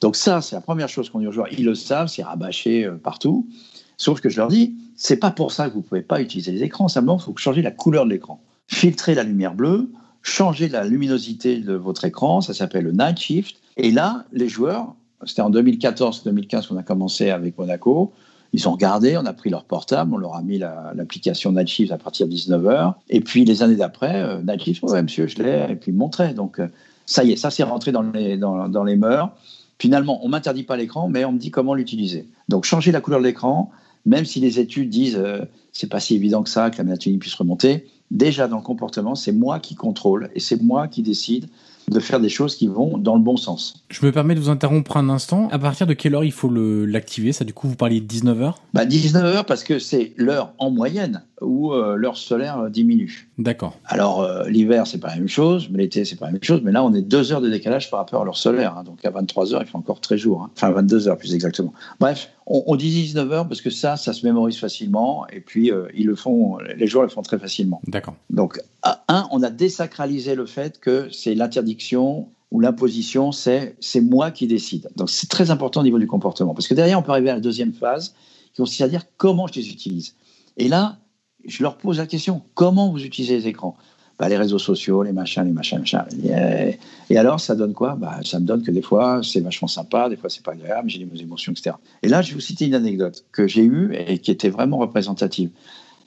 Donc 0.00 0.16
ça, 0.16 0.40
c'est 0.40 0.56
la 0.56 0.60
première 0.60 0.88
chose 0.88 1.10
qu'on 1.10 1.20
dit 1.20 1.26
aux 1.26 1.32
joueurs. 1.32 1.52
Ils 1.52 1.64
le 1.64 1.74
savent, 1.74 2.08
c'est 2.08 2.22
rabâché 2.22 2.84
euh, 2.84 2.96
partout. 2.96 3.48
Sauf 3.96 4.20
que 4.20 4.28
je 4.28 4.36
leur 4.36 4.48
dis, 4.48 4.74
c'est 4.96 5.16
pas 5.16 5.30
pour 5.30 5.52
ça 5.52 5.68
que 5.68 5.74
vous 5.74 5.82
pouvez 5.82 6.02
pas 6.02 6.20
utiliser 6.20 6.52
les 6.52 6.62
écrans. 6.62 6.88
Simplement, 6.88 7.18
il 7.18 7.24
faut 7.24 7.36
changer 7.36 7.62
la 7.62 7.70
couleur 7.70 8.04
de 8.04 8.10
l'écran. 8.10 8.40
Filtrer 8.68 9.14
la 9.14 9.24
lumière 9.24 9.54
bleue, 9.54 9.90
changer 10.22 10.68
la 10.68 10.84
luminosité 10.84 11.58
de 11.58 11.74
votre 11.74 12.04
écran. 12.04 12.40
Ça 12.40 12.54
s'appelle 12.54 12.84
le 12.84 12.92
night 12.92 13.18
shift. 13.18 13.56
Et 13.76 13.90
là, 13.90 14.24
les 14.32 14.48
joueurs, 14.48 14.94
c'était 15.24 15.42
en 15.42 15.50
2014-2015 15.50 16.68
qu'on 16.68 16.76
a 16.76 16.82
commencé 16.82 17.30
avec 17.30 17.58
Monaco. 17.58 18.12
Ils 18.52 18.66
ont 18.68 18.72
regardé, 18.72 19.16
on 19.16 19.26
a 19.26 19.32
pris 19.32 19.50
leur 19.50 19.64
portable, 19.64 20.14
on 20.14 20.16
leur 20.16 20.34
a 20.34 20.42
mis 20.42 20.58
l'application 20.58 21.52
Night 21.52 21.68
Shift 21.68 21.92
à 21.92 21.98
partir 21.98 22.26
de 22.26 22.32
19h. 22.32 22.94
Et 23.10 23.20
puis 23.20 23.44
les 23.44 23.62
années 23.62 23.76
d'après, 23.76 24.22
euh, 24.22 24.40
Night 24.42 24.62
Shift, 24.62 24.82
ouais, 24.84 25.02
monsieur, 25.02 25.26
je 25.26 25.42
l'ai, 25.42 25.66
et 25.70 25.76
puis 25.76 25.92
ils 25.92 25.96
montraient. 25.96 26.32
Donc 26.32 26.58
euh, 26.58 26.68
ça 27.04 27.24
y 27.24 27.32
est, 27.32 27.36
ça 27.36 27.50
s'est 27.50 27.62
rentré 27.62 27.92
dans 27.92 28.02
les, 28.02 28.36
dans, 28.38 28.68
dans 28.68 28.84
les 28.84 28.96
mœurs. 28.96 29.30
Finalement, 29.78 30.24
on 30.24 30.28
m'interdit 30.28 30.64
pas 30.64 30.76
l'écran, 30.76 31.08
mais 31.08 31.24
on 31.24 31.32
me 31.32 31.38
dit 31.38 31.50
comment 31.50 31.74
l'utiliser. 31.74 32.26
Donc, 32.48 32.64
changer 32.64 32.90
la 32.92 33.00
couleur 33.00 33.20
de 33.20 33.24
l'écran, 33.24 33.70
même 34.06 34.24
si 34.24 34.40
les 34.40 34.58
études 34.58 34.90
disent 34.90 35.16
euh, 35.16 35.44
c'est 35.72 35.88
pas 35.88 36.00
si 36.00 36.16
évident 36.16 36.42
que 36.42 36.50
ça, 36.50 36.70
que 36.70 36.78
la 36.78 36.84
mélatonine 36.84 37.18
puisse 37.18 37.34
remonter, 37.34 37.86
déjà 38.10 38.48
dans 38.48 38.56
le 38.56 38.62
comportement, 38.62 39.14
c'est 39.14 39.32
moi 39.32 39.60
qui 39.60 39.74
contrôle 39.74 40.30
et 40.34 40.40
c'est 40.40 40.60
moi 40.60 40.88
qui 40.88 41.02
décide 41.02 41.48
de 41.88 42.00
faire 42.00 42.20
des 42.20 42.28
choses 42.28 42.54
qui 42.54 42.66
vont 42.66 42.98
dans 42.98 43.14
le 43.14 43.22
bon 43.22 43.36
sens. 43.36 43.84
Je 43.88 44.04
me 44.04 44.12
permets 44.12 44.34
de 44.34 44.40
vous 44.40 44.50
interrompre 44.50 44.96
un 44.96 45.08
instant. 45.08 45.48
À 45.50 45.58
partir 45.58 45.86
de 45.86 45.94
quelle 45.94 46.14
heure 46.14 46.24
il 46.24 46.32
faut 46.32 46.50
l'activer 46.50 47.32
Ça, 47.32 47.44
du 47.44 47.54
coup, 47.54 47.68
vous 47.68 47.76
parliez 47.76 48.00
de 48.00 48.06
19h 48.06 48.54
bah, 48.74 48.84
19h 48.84 49.44
parce 49.44 49.64
que 49.64 49.78
c'est 49.78 50.12
l'heure 50.16 50.52
en 50.58 50.70
moyenne 50.70 51.22
où 51.40 51.72
euh, 51.72 51.96
l'heure 51.96 52.16
solaire 52.16 52.68
diminue. 52.70 53.27
D'accord. 53.38 53.78
Alors, 53.84 54.22
euh, 54.22 54.48
l'hiver, 54.48 54.88
c'est 54.88 54.98
pas 54.98 55.08
la 55.08 55.16
même 55.16 55.28
chose, 55.28 55.68
mais 55.70 55.78
l'été, 55.78 56.04
c'est 56.04 56.16
pas 56.16 56.26
la 56.26 56.32
même 56.32 56.42
chose. 56.42 56.60
Mais 56.64 56.72
là, 56.72 56.82
on 56.82 56.92
est 56.92 57.02
deux 57.02 57.32
heures 57.32 57.40
de 57.40 57.48
décalage 57.48 57.88
par 57.88 58.00
rapport 58.00 58.20
à 58.20 58.24
l'heure 58.24 58.36
solaire. 58.36 58.76
Hein. 58.76 58.82
donc, 58.82 59.04
à 59.04 59.10
23h, 59.10 59.58
il 59.60 59.66
fait 59.66 59.76
encore 59.76 60.00
très 60.00 60.18
jour. 60.18 60.42
Hein. 60.42 60.50
Enfin, 60.56 60.72
22h 60.72 61.16
plus 61.16 61.34
exactement. 61.34 61.72
Bref, 62.00 62.30
on, 62.46 62.74
dit 62.74 63.12
19h 63.14 63.46
parce 63.46 63.60
que 63.60 63.70
ça, 63.70 63.96
ça 63.96 64.12
se 64.12 64.26
mémorise 64.26 64.58
facilement. 64.58 65.24
Et 65.28 65.40
puis, 65.40 65.70
euh, 65.70 65.86
ils 65.94 66.06
le 66.06 66.16
font, 66.16 66.58
les 66.58 66.88
joueurs 66.88 67.04
le 67.04 67.10
font 67.10 67.22
très 67.22 67.38
facilement. 67.38 67.80
D'accord. 67.86 68.16
Donc, 68.28 68.60
à 68.82 69.04
un, 69.06 69.28
on 69.30 69.42
a 69.44 69.50
désacralisé 69.50 70.34
le 70.34 70.46
fait 70.46 70.80
que 70.80 71.08
c'est 71.12 71.36
l'interdiction 71.36 72.28
ou 72.50 72.60
l'imposition, 72.60 73.30
c'est 73.30 73.76
c'est 73.78 74.00
moi 74.00 74.32
qui 74.32 74.48
décide. 74.48 74.88
Donc, 74.96 75.10
c'est 75.10 75.28
très 75.28 75.52
important 75.52 75.80
au 75.80 75.84
niveau 75.84 76.00
du 76.00 76.08
comportement. 76.08 76.54
Parce 76.54 76.66
que 76.66 76.74
derrière, 76.74 76.98
on 76.98 77.02
peut 77.02 77.12
arriver 77.12 77.30
à 77.30 77.34
la 77.34 77.40
deuxième 77.40 77.72
phase, 77.72 78.14
qui 78.52 78.62
consiste 78.62 78.80
à 78.80 78.88
dire 78.88 79.04
comment 79.16 79.46
je 79.46 79.60
les 79.60 79.68
utilise. 79.68 80.16
Et 80.56 80.66
là, 80.66 80.98
je 81.46 81.62
leur 81.62 81.76
pose 81.76 81.98
la 81.98 82.06
question 82.06 82.42
comment 82.54 82.90
vous 82.90 83.04
utilisez 83.04 83.36
les 83.36 83.48
écrans? 83.48 83.76
Bah, 84.18 84.28
les 84.28 84.36
réseaux 84.36 84.58
sociaux, 84.58 85.04
les 85.04 85.12
machins, 85.12 85.44
les 85.44 85.52
machins, 85.52 85.78
les 85.78 85.82
machins. 85.82 86.76
Et, 87.08 87.16
alors, 87.16 87.38
ça 87.38 87.54
donne 87.54 87.72
quoi? 87.72 87.94
Bah, 87.94 88.18
Ça 88.24 88.40
me 88.40 88.44
donne 88.44 88.64
que 88.64 88.72
des 88.72 88.82
fois, 88.82 89.20
c'est 89.22 89.38
vachement 89.38 89.68
sympa, 89.68 90.08
des 90.08 90.16
fois, 90.16 90.28
c'est 90.28 90.42
pas 90.42 90.52
agréable, 90.52 90.90
j'ai 90.90 91.04
des 91.04 91.22
émotions, 91.22 91.52
etc. 91.52 91.76
Et 92.02 92.08
là, 92.08 92.20
je 92.20 92.30
vais 92.30 92.34
vous 92.34 92.40
citer 92.40 92.66
une 92.66 92.74
anecdote 92.74 93.24
que 93.30 93.46
j'ai 93.46 93.62
eue 93.62 93.94
et 93.94 94.18
qui 94.18 94.32
était 94.32 94.48
vraiment 94.48 94.78
représentative. 94.78 95.50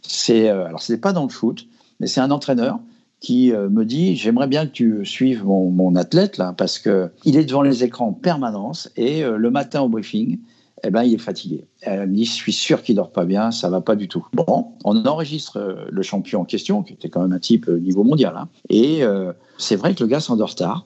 C'est, 0.02 0.50
euh, 0.50 0.66
alors, 0.66 0.82
ce 0.82 0.92
n'est 0.92 1.00
pas 1.00 1.14
dans 1.14 1.24
le 1.24 1.30
foot, 1.30 1.68
mais 2.02 2.08
c'est 2.08 2.20
un 2.20 2.32
entraîneur 2.32 2.80
qui 3.22 3.54
euh, 3.54 3.70
me 3.70 3.86
dit 3.86 4.18
J'aimerais 4.18 4.48
bien 4.48 4.66
que 4.66 4.72
tu 4.72 5.06
suives 5.06 5.46
mon, 5.46 5.96
athlète, 5.96 6.38
là, 6.38 6.54
parce 6.58 6.80
qu'il 6.80 7.38
est 7.38 7.46
devant 7.46 7.62
les 7.62 7.86
écrans 7.86 8.08
en 8.08 8.14
permanence 8.14 8.92
et 8.98 9.24
euh, 9.24 9.38
le 9.38 9.52
matin 9.52 9.82
au 9.82 9.88
briefing, 9.88 10.40
eh 10.84 10.90
ben, 10.90 11.04
il 11.04 11.14
est 11.14 11.20
fatigué. 11.20 11.66
Elle 11.82 12.10
me 12.10 12.16
dit, 12.16 12.26
je 12.26 12.32
suis 12.32 12.54
sûr 12.54 12.82
qu'il 12.82 12.96
dort 12.96 13.12
pas 13.12 13.26
bien, 13.26 13.52
ça 13.52 13.70
va 13.70 13.82
pas 13.82 13.96
du 13.96 14.08
tout. 14.08 14.26
Bon, 14.34 14.68
on 14.84 15.06
enregistre 15.06 15.58
euh, 15.58 15.86
le 15.92 16.02
champion 16.02 16.42
en 16.42 16.46
question, 16.46 16.82
qui 16.82 16.94
était 16.94 17.10
quand 17.10 17.22
même 17.22 17.34
un 17.34 17.40
type 17.40 17.68
euh, 17.70 17.78
niveau 17.80 18.04
mondial. 18.04 18.34
Hein. 18.36 18.48
et 18.70 19.04
euh, 19.04 19.32
c'est 19.58 19.76
vrai 19.76 19.94
que 19.94 20.04
le 20.04 20.10
gars 20.10 20.20
s'endort 20.20 20.56
tard. 20.56 20.86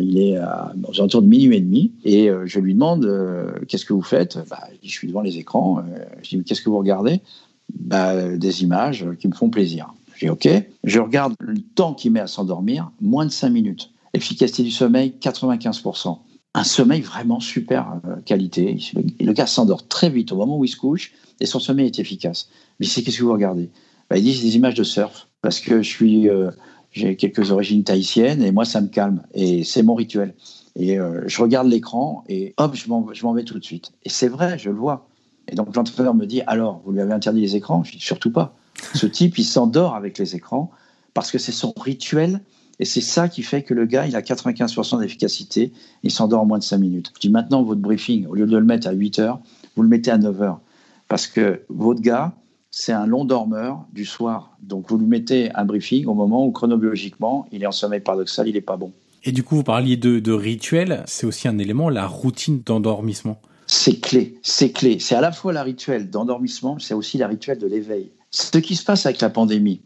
il 0.00 0.18
est 0.18 0.36
à, 0.36 0.72
aux 0.88 0.98
alentours 0.98 1.22
de 1.22 1.28
minuit 1.28 1.56
et 1.56 1.60
demi. 1.60 1.92
Et 2.04 2.28
je 2.44 2.58
lui 2.58 2.74
demande, 2.74 3.08
qu'est-ce 3.68 3.84
que 3.84 3.92
vous 3.92 4.02
faites? 4.02 4.38
Bah, 4.50 4.64
Je 4.82 4.90
suis 4.90 5.06
devant 5.06 5.20
les 5.20 5.38
écrans. 5.38 5.80
je 6.22 6.30
dis, 6.30 6.42
qu'est-ce 6.42 6.60
que 6.60 6.68
vous 6.68 6.78
regardez? 6.78 7.20
Bah, 7.72 8.36
Des 8.36 8.64
images 8.64 9.06
qui 9.20 9.28
me 9.28 9.32
font 9.32 9.48
plaisir. 9.48 9.94
Je 10.16 10.26
dis, 10.26 10.30
OK. 10.30 10.48
Je 10.82 10.98
regarde 10.98 11.34
le 11.38 11.60
temps 11.76 11.94
qu'il 11.94 12.10
met 12.10 12.18
à 12.20 12.26
s'endormir, 12.26 12.90
moins 13.00 13.26
de 13.26 13.30
5 13.30 13.48
minutes. 13.50 13.92
Efficacité 14.12 14.64
du 14.64 14.72
sommeil, 14.72 15.14
95% 15.20 16.18
un 16.56 16.64
sommeil 16.64 17.02
vraiment 17.02 17.38
super 17.38 18.00
euh, 18.06 18.16
qualité. 18.24 18.78
Le, 19.20 19.32
gars 19.32 19.46
s'endort 19.46 19.86
très 19.86 20.08
vite 20.08 20.32
au 20.32 20.36
moment 20.36 20.58
où 20.58 20.64
il 20.64 20.68
se 20.68 20.76
couche 20.76 21.12
et 21.38 21.44
son 21.44 21.60
sommeil 21.60 21.86
est 21.86 21.98
efficace. 21.98 22.48
Mais 22.80 22.86
c'est 22.86 23.02
qu'est-ce 23.02 23.18
que 23.18 23.24
vous 23.24 23.32
regardez? 23.32 23.68
Bah, 24.08 24.16
Il 24.16 24.24
dit 24.24 24.40
des 24.40 24.56
images 24.56 24.74
de 24.74 24.82
surf 24.82 25.28
parce 25.42 25.60
que 25.60 25.82
je 25.82 25.88
suis, 25.88 26.30
euh, 26.30 26.50
j'ai 26.92 27.14
quelques 27.16 27.50
origines 27.50 27.84
tahitiennes 27.84 28.42
et 28.42 28.52
moi 28.52 28.64
ça 28.64 28.80
me 28.80 28.88
calme 28.88 29.22
et 29.34 29.64
c'est 29.64 29.82
mon 29.82 29.94
rituel. 29.94 30.34
Et 30.76 30.98
euh, 30.98 31.24
je 31.26 31.42
regarde 31.42 31.68
l'écran 31.68 32.24
et 32.26 32.54
hop, 32.56 32.74
je 32.74 32.88
m'en 32.88 33.32
vais 33.34 33.44
tout 33.44 33.58
de 33.58 33.64
suite. 33.64 33.92
Et 34.04 34.08
c'est 34.08 34.28
vrai, 34.28 34.58
je 34.58 34.70
le 34.70 34.76
vois. 34.76 35.08
Et 35.48 35.56
donc 35.56 35.76
l'entraîneur 35.76 36.14
me 36.14 36.24
dit 36.24 36.40
alors, 36.46 36.80
vous 36.86 36.92
lui 36.92 37.00
avez 37.00 37.12
interdit 37.12 37.42
les 37.42 37.56
écrans? 37.56 37.84
Je 37.84 37.92
dis 37.92 38.00
surtout 38.00 38.32
pas. 38.32 38.56
Ce 38.94 39.06
type, 39.06 39.36
il 39.36 39.44
s'endort 39.44 39.94
avec 39.94 40.16
les 40.16 40.34
écrans 40.34 40.70
parce 41.12 41.30
que 41.30 41.38
c'est 41.38 41.52
son 41.52 41.74
rituel 41.78 42.40
et 42.78 42.84
c'est 42.84 43.00
ça 43.00 43.28
qui 43.28 43.42
fait 43.42 43.62
que 43.62 43.74
le 43.74 43.86
gars, 43.86 44.06
il 44.06 44.16
a 44.16 44.20
95% 44.20 45.00
d'efficacité, 45.00 45.72
il 46.02 46.10
s'endort 46.10 46.42
en 46.42 46.46
moins 46.46 46.58
de 46.58 46.64
5 46.64 46.78
minutes. 46.78 47.12
Je 47.14 47.20
dis 47.20 47.30
maintenant, 47.30 47.62
votre 47.62 47.80
briefing, 47.80 48.26
au 48.26 48.34
lieu 48.34 48.46
de 48.46 48.56
le 48.56 48.64
mettre 48.64 48.88
à 48.88 48.92
8 48.92 49.18
heures, 49.18 49.40
vous 49.76 49.82
le 49.82 49.88
mettez 49.88 50.10
à 50.10 50.18
9 50.18 50.42
heures. 50.42 50.60
Parce 51.08 51.26
que 51.26 51.62
votre 51.68 52.00
gars, 52.00 52.34
c'est 52.70 52.92
un 52.92 53.06
long 53.06 53.24
dormeur 53.24 53.86
du 53.92 54.04
soir. 54.04 54.56
Donc 54.62 54.90
vous 54.90 54.98
lui 54.98 55.06
mettez 55.06 55.50
un 55.54 55.64
briefing 55.64 56.06
au 56.06 56.14
moment 56.14 56.46
où 56.46 56.50
chronobiologiquement, 56.50 57.46
il 57.52 57.62
est 57.62 57.66
en 57.66 57.72
sommeil 57.72 58.00
paradoxal, 58.00 58.48
il 58.48 58.54
n'est 58.54 58.60
pas 58.60 58.76
bon. 58.76 58.92
Et 59.24 59.32
du 59.32 59.42
coup, 59.42 59.56
vous 59.56 59.64
parliez 59.64 59.96
de, 59.96 60.18
de 60.18 60.32
rituel, 60.32 61.02
c'est 61.06 61.26
aussi 61.26 61.48
un 61.48 61.58
élément, 61.58 61.88
la 61.88 62.06
routine 62.06 62.60
d'endormissement. 62.64 63.40
C'est 63.66 64.00
clé, 64.00 64.38
c'est 64.42 64.70
clé. 64.70 64.98
C'est 65.00 65.14
à 65.14 65.20
la 65.20 65.32
fois 65.32 65.52
la 65.52 65.62
rituel 65.62 66.10
d'endormissement, 66.10 66.78
c'est 66.78 66.94
aussi 66.94 67.18
la 67.18 67.26
rituel 67.26 67.58
de 67.58 67.66
l'éveil. 67.66 68.12
Ce 68.30 68.58
qui 68.58 68.76
se 68.76 68.84
passe 68.84 69.06
avec 69.06 69.20
la 69.20 69.30
pandémie, 69.30 69.80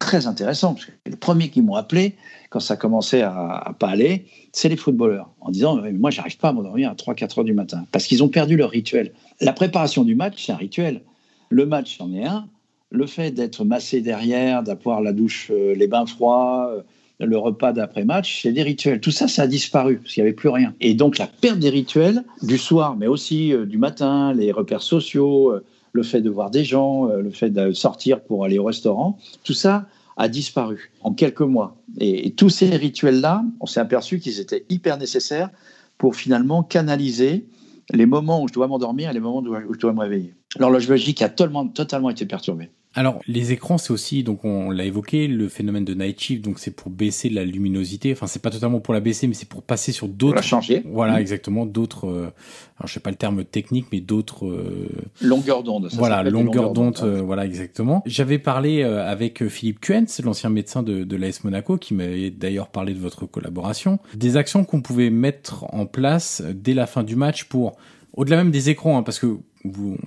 très 0.00 0.26
intéressant, 0.26 0.74
parce 0.74 0.86
que 0.86 0.92
les 1.06 1.16
premiers 1.16 1.50
qui 1.50 1.62
m'ont 1.62 1.74
appelé, 1.74 2.14
quand 2.50 2.60
ça 2.60 2.76
commençait 2.76 3.22
à, 3.22 3.32
à 3.32 3.72
pas 3.72 3.88
aller, 3.88 4.26
c'est 4.52 4.68
les 4.68 4.76
footballeurs, 4.76 5.30
en 5.40 5.50
disant 5.50 5.80
Moi, 5.92 6.10
j'arrive 6.10 6.38
pas 6.38 6.48
à 6.48 6.52
m'endormir 6.52 6.90
à 6.90 6.94
3-4 6.94 7.40
heures 7.40 7.44
du 7.44 7.52
matin, 7.52 7.84
parce 7.92 8.06
qu'ils 8.06 8.22
ont 8.22 8.28
perdu 8.28 8.56
leur 8.56 8.70
rituel. 8.70 9.12
La 9.40 9.52
préparation 9.52 10.04
du 10.04 10.14
match, 10.14 10.44
c'est 10.44 10.52
un 10.52 10.56
rituel. 10.56 11.02
Le 11.50 11.66
match, 11.66 11.98
c'en 11.98 12.12
est 12.12 12.24
un. 12.24 12.46
Le 12.90 13.06
fait 13.06 13.32
d'être 13.32 13.64
massé 13.64 14.00
derrière, 14.00 14.62
d'avoir 14.62 15.00
la 15.00 15.12
douche, 15.12 15.50
euh, 15.50 15.74
les 15.74 15.86
bains 15.86 16.06
froids, 16.06 16.70
euh, 16.72 16.82
le 17.18 17.36
repas 17.36 17.72
d'après-match, 17.72 18.42
c'est 18.42 18.52
des 18.52 18.62
rituels. 18.62 19.00
Tout 19.00 19.10
ça, 19.10 19.28
ça 19.28 19.42
a 19.42 19.46
disparu, 19.46 19.98
parce 19.98 20.14
qu'il 20.14 20.22
n'y 20.22 20.28
avait 20.28 20.36
plus 20.36 20.48
rien. 20.48 20.74
Et 20.80 20.94
donc, 20.94 21.18
la 21.18 21.26
perte 21.26 21.58
des 21.58 21.70
rituels, 21.70 22.22
du 22.42 22.58
soir, 22.58 22.96
mais 22.96 23.06
aussi 23.06 23.52
euh, 23.52 23.66
du 23.66 23.78
matin, 23.78 24.32
les 24.32 24.52
repères 24.52 24.82
sociaux, 24.82 25.52
le 25.96 26.02
fait 26.02 26.20
de 26.20 26.30
voir 26.30 26.50
des 26.50 26.64
gens, 26.64 27.06
le 27.06 27.30
fait 27.30 27.50
de 27.50 27.72
sortir 27.72 28.22
pour 28.22 28.44
aller 28.44 28.58
au 28.58 28.64
restaurant, 28.64 29.18
tout 29.42 29.54
ça, 29.54 29.86
a 30.16 30.28
disparu 30.28 30.92
en 31.02 31.12
quelques 31.12 31.42
mois. 31.42 31.76
Et, 31.98 32.32
tous 32.32 32.48
ces 32.48 32.70
rituels-là, 32.70 33.44
on 33.60 33.66
s'est 33.66 33.80
aperçu 33.80 34.18
qu'ils 34.18 34.40
étaient 34.40 34.64
hyper 34.68 34.98
nécessaires 34.98 35.50
pour 35.98 36.16
finalement 36.16 36.62
canaliser 36.62 37.46
les 37.92 38.06
moments 38.06 38.42
où 38.42 38.48
je 38.48 38.52
dois 38.52 38.66
m'endormir 38.66 39.10
et 39.10 39.12
les 39.12 39.20
moments 39.20 39.42
où 39.42 39.74
je 39.74 39.78
dois 39.78 39.92
me 39.92 40.00
réveiller. 40.00 40.34
L'horloge 40.58 40.84
biologique 40.84 41.22
a 41.22 41.28
totalement 41.28 42.10
été 42.10 42.26
perturbée. 42.26 42.70
Alors, 42.96 43.20
les 43.26 43.52
écrans, 43.52 43.76
c'est 43.76 43.92
aussi, 43.92 44.22
donc 44.22 44.44
on 44.46 44.70
l'a 44.70 44.86
évoqué, 44.86 45.28
le 45.28 45.48
phénomène 45.48 45.84
de 45.84 45.92
night 45.92 46.18
shift, 46.18 46.42
donc 46.42 46.58
c'est 46.58 46.70
pour 46.70 46.90
baisser 46.90 47.28
la 47.28 47.44
luminosité. 47.44 48.10
Enfin, 48.10 48.26
c'est 48.26 48.40
pas 48.40 48.48
totalement 48.48 48.80
pour 48.80 48.94
la 48.94 49.00
baisser, 49.00 49.26
mais 49.26 49.34
c'est 49.34 49.48
pour 49.48 49.62
passer 49.62 49.92
sur 49.92 50.08
d'autres. 50.08 50.42
changer. 50.42 50.82
Voilà, 50.86 51.20
exactement, 51.20 51.66
d'autres. 51.66 52.08
Euh, 52.08 52.32
alors, 52.78 52.86
je 52.86 52.94
sais 52.94 53.00
pas 53.00 53.10
le 53.10 53.16
terme 53.16 53.44
technique, 53.44 53.86
mais 53.92 54.00
d'autres. 54.00 54.46
Euh, 54.46 54.88
longueur 55.20 55.62
d'onde. 55.62 55.90
Voilà, 55.92 56.22
longueur 56.22 56.72
d'onde. 56.72 56.98
Euh, 57.02 57.20
voilà, 57.20 57.44
exactement. 57.44 58.02
J'avais 58.06 58.38
parlé 58.38 58.82
avec 58.82 59.46
Philippe 59.46 59.80
Kuentz, 59.80 60.22
l'ancien 60.22 60.48
médecin 60.48 60.82
de, 60.82 61.04
de 61.04 61.16
l'AS 61.16 61.44
Monaco, 61.44 61.76
qui 61.76 61.92
m'avait 61.92 62.30
d'ailleurs 62.30 62.68
parlé 62.68 62.94
de 62.94 62.98
votre 62.98 63.26
collaboration, 63.26 63.98
des 64.14 64.38
actions 64.38 64.64
qu'on 64.64 64.80
pouvait 64.80 65.10
mettre 65.10 65.66
en 65.74 65.84
place 65.84 66.42
dès 66.54 66.72
la 66.72 66.86
fin 66.86 67.02
du 67.02 67.14
match 67.14 67.44
pour, 67.44 67.76
au-delà 68.14 68.38
même 68.38 68.50
des 68.50 68.70
écrans, 68.70 68.96
hein, 68.96 69.02
parce 69.02 69.18
que 69.18 69.36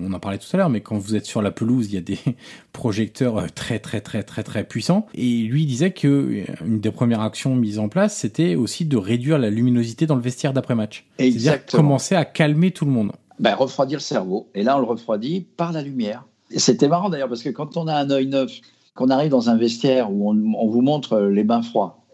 on 0.00 0.12
en 0.12 0.20
parlait 0.20 0.38
tout 0.38 0.48
à 0.52 0.56
l'heure, 0.56 0.70
mais 0.70 0.80
quand 0.80 0.98
vous 0.98 1.14
êtes 1.14 1.26
sur 1.26 1.42
la 1.42 1.50
pelouse, 1.50 1.86
il 1.90 1.94
y 1.94 1.98
a 1.98 2.00
des 2.00 2.18
projecteurs 2.72 3.38
euh, 3.38 3.46
très 3.54 3.78
très 3.78 4.00
très 4.00 4.22
très 4.22 4.42
très 4.42 4.64
puissants. 4.64 5.06
Et 5.14 5.42
lui 5.42 5.66
disait 5.66 5.92
que 5.92 6.08
euh, 6.08 6.44
une 6.64 6.80
des 6.80 6.90
premières 6.90 7.20
actions 7.20 7.54
mises 7.54 7.78
en 7.78 7.88
place, 7.88 8.16
c'était 8.16 8.54
aussi 8.54 8.84
de 8.84 8.96
réduire 8.96 9.38
la 9.38 9.50
luminosité 9.50 10.06
dans 10.06 10.16
le 10.16 10.22
vestiaire 10.22 10.52
d'après-match. 10.52 11.06
C'est-à-dire 11.18 11.64
commencer 11.66 12.14
à 12.14 12.24
calmer 12.24 12.70
tout 12.70 12.84
le 12.84 12.92
monde. 12.92 13.12
Ben, 13.38 13.54
refroidir 13.54 13.98
le 13.98 14.02
cerveau. 14.02 14.48
Et 14.54 14.62
là, 14.62 14.76
on 14.76 14.80
le 14.80 14.86
refroidit 14.86 15.40
par 15.40 15.72
la 15.72 15.82
lumière. 15.82 16.24
C'était 16.56 16.88
marrant 16.88 17.08
d'ailleurs, 17.08 17.28
parce 17.28 17.42
que 17.42 17.48
quand 17.48 17.76
on 17.76 17.86
a 17.86 17.94
un 17.94 18.10
œil 18.10 18.26
neuf, 18.26 18.60
qu'on 18.94 19.08
arrive 19.08 19.30
dans 19.30 19.48
un 19.48 19.56
vestiaire 19.56 20.10
où 20.10 20.30
on 20.30 20.68
vous 20.68 20.82
montre 20.82 21.20
les 21.20 21.44
bains 21.44 21.62
froids, 21.62 22.04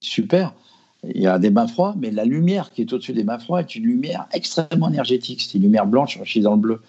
super 0.00 0.52
il 1.14 1.22
y 1.22 1.26
a 1.26 1.38
des 1.38 1.50
bains 1.50 1.66
froids, 1.66 1.94
mais 1.98 2.10
la 2.10 2.24
lumière 2.24 2.70
qui 2.70 2.82
est 2.82 2.92
au-dessus 2.92 3.12
des 3.12 3.24
bains 3.24 3.38
froids 3.38 3.60
est 3.60 3.74
une 3.74 3.84
lumière 3.84 4.26
extrêmement 4.32 4.88
énergétique. 4.88 5.42
C'est 5.42 5.58
une 5.58 5.64
lumière 5.64 5.86
blanche 5.86 6.16
enrichie 6.16 6.40
dans 6.40 6.54
le 6.54 6.60
bleu. 6.60 6.80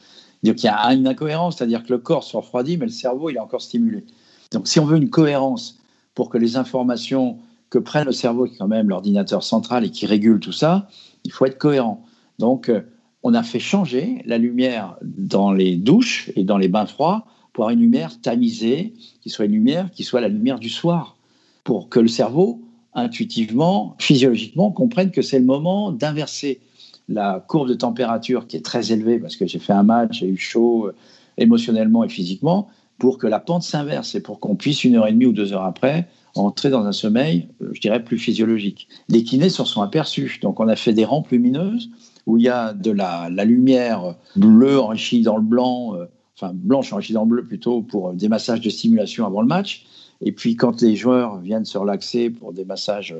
Donc 0.43 0.63
il 0.63 0.67
y 0.67 0.69
a 0.69 0.93
une 0.93 1.07
incohérence, 1.07 1.57
c'est-à-dire 1.57 1.83
que 1.83 1.91
le 1.91 1.99
corps 1.99 2.23
se 2.23 2.37
refroidit, 2.37 2.77
mais 2.77 2.85
le 2.85 2.91
cerveau, 2.91 3.29
il 3.29 3.37
est 3.37 3.39
encore 3.39 3.61
stimulé. 3.61 4.05
Donc 4.51 4.67
si 4.67 4.79
on 4.79 4.85
veut 4.85 4.97
une 4.97 5.09
cohérence 5.09 5.79
pour 6.13 6.29
que 6.29 6.37
les 6.37 6.55
informations 6.57 7.39
que 7.69 7.79
prenne 7.79 8.05
le 8.05 8.11
cerveau, 8.11 8.45
qui 8.45 8.55
est 8.55 8.57
quand 8.57 8.67
même 8.67 8.89
l'ordinateur 8.89 9.43
central 9.43 9.85
et 9.85 9.89
qui 9.89 10.05
régule 10.05 10.39
tout 10.39 10.51
ça, 10.51 10.87
il 11.23 11.31
faut 11.31 11.45
être 11.45 11.57
cohérent. 11.57 12.05
Donc 12.37 12.69
euh, 12.69 12.81
on 13.23 13.33
a 13.33 13.43
fait 13.43 13.59
changer 13.59 14.21
la 14.25 14.37
lumière 14.37 14.97
dans 15.01 15.51
les 15.51 15.75
douches 15.75 16.31
et 16.35 16.43
dans 16.43 16.57
les 16.57 16.67
bains 16.67 16.85
froids 16.85 17.25
pour 17.53 17.63
avoir 17.63 17.73
une 17.73 17.81
lumière 17.81 18.19
tamisée, 18.21 18.93
qui 19.21 19.29
soit 19.29 19.45
une 19.45 19.53
lumière 19.53 19.89
qui 19.91 20.03
soit 20.03 20.21
la 20.21 20.27
lumière 20.27 20.59
du 20.59 20.69
soir, 20.69 21.17
pour 21.63 21.89
que 21.89 21.99
le 21.99 22.07
cerveau 22.07 22.61
intuitivement, 22.95 23.95
physiologiquement, 23.99 24.71
comprennent 24.71 25.11
que 25.11 25.21
c'est 25.21 25.39
le 25.39 25.45
moment 25.45 25.91
d'inverser 25.91 26.61
la 27.07 27.43
courbe 27.45 27.69
de 27.69 27.73
température 27.75 28.47
qui 28.47 28.57
est 28.57 28.65
très 28.65 28.91
élevée 28.91 29.19
parce 29.19 29.35
que 29.35 29.45
j'ai 29.45 29.59
fait 29.59 29.73
un 29.73 29.83
match, 29.83 30.19
j'ai 30.19 30.27
eu 30.27 30.37
chaud 30.37 30.87
euh, 30.87 30.95
émotionnellement 31.37 32.03
et 32.03 32.09
physiquement, 32.09 32.69
pour 32.97 33.17
que 33.17 33.27
la 33.27 33.39
pente 33.39 33.63
s'inverse 33.63 34.15
et 34.15 34.21
pour 34.21 34.39
qu'on 34.39 34.55
puisse 34.55 34.83
une 34.83 34.95
heure 34.95 35.07
et 35.07 35.11
demie 35.11 35.25
ou 35.25 35.33
deux 35.33 35.53
heures 35.53 35.65
après 35.65 36.07
entrer 36.35 36.69
dans 36.69 36.85
un 36.85 36.91
sommeil, 36.91 37.47
euh, 37.61 37.69
je 37.73 37.81
dirais, 37.81 38.03
plus 38.03 38.17
physiologique. 38.17 38.87
Les 39.09 39.23
kinés 39.23 39.49
s'en 39.49 39.65
sont 39.65 39.81
aperçus. 39.81 40.39
Donc 40.41 40.59
on 40.59 40.67
a 40.67 40.75
fait 40.75 40.93
des 40.93 41.05
rampes 41.05 41.29
lumineuses 41.29 41.89
où 42.25 42.37
il 42.37 42.43
y 42.43 42.49
a 42.49 42.73
de 42.73 42.91
la, 42.91 43.29
lumière 43.45 44.15
bleue 44.35 44.79
enrichie 44.79 45.21
dans 45.21 45.37
le 45.37 45.43
blanc, 45.43 45.95
euh, 45.95 46.05
enfin 46.35 46.51
blanche 46.53 46.91
enrichie 46.91 47.13
dans 47.13 47.23
le 47.23 47.29
bleu 47.29 47.45
plutôt, 47.45 47.81
pour 47.81 48.13
des 48.13 48.29
massages 48.29 48.61
de 48.61 48.69
stimulation 48.69 49.25
avant 49.25 49.41
le 49.41 49.47
match. 49.47 49.85
Et 50.21 50.31
puis 50.31 50.55
quand 50.55 50.81
les 50.81 50.95
joueurs 50.95 51.39
viennent 51.39 51.65
se 51.65 51.77
relaxer 51.77 52.29
pour 52.29 52.53
des 52.53 52.65
massages 52.65 53.15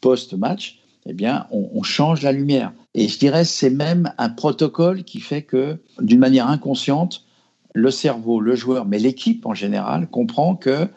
post-match, 0.00 0.80
eh 1.06 1.12
bien, 1.12 1.46
on, 1.50 1.82
change 1.82 2.22
la 2.22 2.32
lumière. 2.32 2.72
Et 2.94 3.08
je 3.08 3.18
dirais, 3.18 3.44
c'est 3.44 3.70
même 3.70 4.12
un 4.18 4.28
protocole 4.28 5.02
qui 5.04 5.20
fait 5.20 5.42
que, 5.42 5.78
d'une 6.00 6.18
manière 6.18 6.48
inconsciente, 6.48 7.24
le 7.72 7.90
cerveau, 7.90 8.40
le 8.40 8.54
joueur, 8.54 8.84
mais 8.84 8.98
l'équipe 8.98 9.46
en 9.46 9.54
général, 9.54 10.08
comprend 10.08 10.56
que 10.56 10.88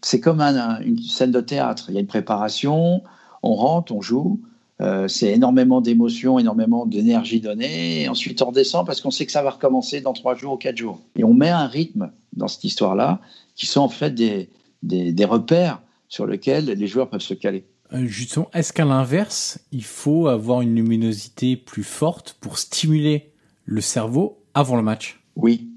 c'est 0.00 0.20
comme 0.20 0.40
une 0.40 0.98
scène 0.98 1.32
de 1.32 1.40
théâtre. 1.40 1.86
Il 1.88 1.94
y 1.94 1.98
a 1.98 2.00
une 2.00 2.06
préparation, 2.06 3.02
on 3.42 3.54
rentre, 3.54 3.92
on 3.92 4.00
joue, 4.00 4.40
euh, 4.80 5.08
c'est 5.08 5.32
énormément 5.32 5.80
d'émotions, 5.80 6.38
énormément 6.38 6.86
d'énergie 6.86 7.40
donnée, 7.40 8.02
et 8.02 8.08
ensuite 8.08 8.40
on 8.42 8.46
redescend 8.46 8.86
parce 8.86 9.00
qu'on 9.00 9.10
sait 9.10 9.26
que 9.26 9.32
ça 9.32 9.42
va 9.42 9.50
recommencer 9.50 10.00
dans 10.00 10.12
trois 10.12 10.34
jours 10.34 10.54
ou 10.54 10.56
quatre 10.58 10.76
jours. 10.76 11.00
Et 11.16 11.24
on 11.24 11.34
met 11.34 11.50
un 11.50 11.66
rythme 11.66 12.10
dans 12.34 12.48
cette 12.48 12.64
histoire-là 12.64 13.20
qui 13.54 13.66
sont 13.66 13.80
en 13.80 13.88
fait 13.88 14.14
des, 14.14 14.50
des 14.82 15.24
repères 15.24 15.82
sur 16.08 16.26
lesquels 16.26 16.66
les 16.66 16.86
joueurs 16.86 17.08
peuvent 17.08 17.20
se 17.20 17.34
caler. 17.34 17.66
Euh, 17.92 18.06
justement, 18.06 18.50
est-ce 18.52 18.72
qu'à 18.72 18.84
l'inverse, 18.84 19.60
il 19.72 19.84
faut 19.84 20.26
avoir 20.28 20.60
une 20.60 20.74
luminosité 20.74 21.56
plus 21.56 21.84
forte 21.84 22.36
pour 22.40 22.58
stimuler 22.58 23.32
le 23.64 23.80
cerveau 23.80 24.42
avant 24.54 24.76
le 24.76 24.82
match? 24.82 25.20
Oui. 25.36 25.70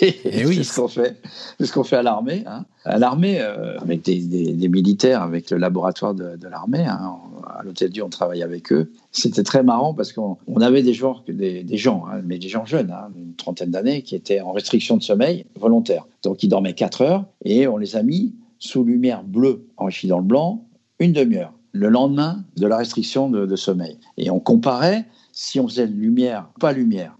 Et 0.00 0.46
oui. 0.46 0.56
c'est 0.56 0.64
ce 0.64 0.80
qu'on 0.80 0.88
fait. 0.88 1.20
C'est 1.58 1.66
ce 1.66 1.72
qu'on 1.72 1.84
fait 1.84 1.96
à 1.96 2.02
l'armée. 2.02 2.44
Hein. 2.46 2.64
À 2.84 2.98
l'armée, 2.98 3.40
euh, 3.40 3.78
avec 3.78 4.02
des, 4.02 4.68
militaires, 4.68 5.22
avec 5.22 5.50
le 5.50 5.58
laboratoire 5.58 6.14
de, 6.14 6.48
l'armée, 6.48 6.84
hein, 6.84 7.16
à 7.46 7.62
l'hôtel 7.62 7.90
Dieu, 7.90 8.02
on 8.02 8.08
travaille 8.08 8.42
avec 8.42 8.72
eux. 8.72 8.92
C'était 9.12 9.42
très 9.42 9.62
marrant 9.62 9.94
parce 9.94 10.12
qu'on 10.12 10.36
avait 10.60 10.82
des 10.82 10.94
gens, 10.94 11.22
des, 11.28 11.62
des 11.62 11.76
gens 11.76 12.04
hein, 12.10 12.20
mais 12.24 12.38
des 12.38 12.48
gens 12.48 12.64
jeunes, 12.64 12.92
une 13.16 13.34
trentaine 13.34 13.70
d'années, 13.70 14.02
qui 14.02 14.14
étaient 14.14 14.40
en 14.40 14.52
restriction 14.52 14.96
de 14.96 15.02
sommeil 15.02 15.46
volontaire. 15.58 16.06
Donc 16.22 16.42
ils 16.42 16.48
dormaient 16.48 16.74
4 16.74 17.02
heures 17.02 17.24
et 17.44 17.66
on 17.66 17.76
les 17.76 17.96
a 17.96 18.02
mis 18.02 18.34
sous 18.58 18.84
lumière 18.84 19.24
bleue 19.24 19.66
enrichie 19.76 20.06
dans 20.06 20.18
le 20.18 20.24
blanc 20.24 20.64
une 21.02 21.12
demi-heure, 21.12 21.52
le 21.72 21.88
lendemain 21.88 22.44
de 22.56 22.66
la 22.66 22.76
restriction 22.76 23.28
de, 23.28 23.56
sommeil. 23.56 23.98
Et 24.16 24.30
on 24.30 24.38
comparait 24.38 25.04
si 25.32 25.58
on 25.58 25.66
faisait 25.66 25.86
lumière, 25.86 26.48
pas 26.60 26.72
lumière. 26.72 27.16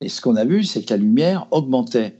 Et 0.00 0.08
ce 0.08 0.20
qu'on 0.20 0.36
a 0.36 0.44
vu, 0.44 0.64
c'est 0.64 0.82
que 0.82 0.92
la 0.92 0.98
lumière 0.98 1.46
augmentait 1.50 2.16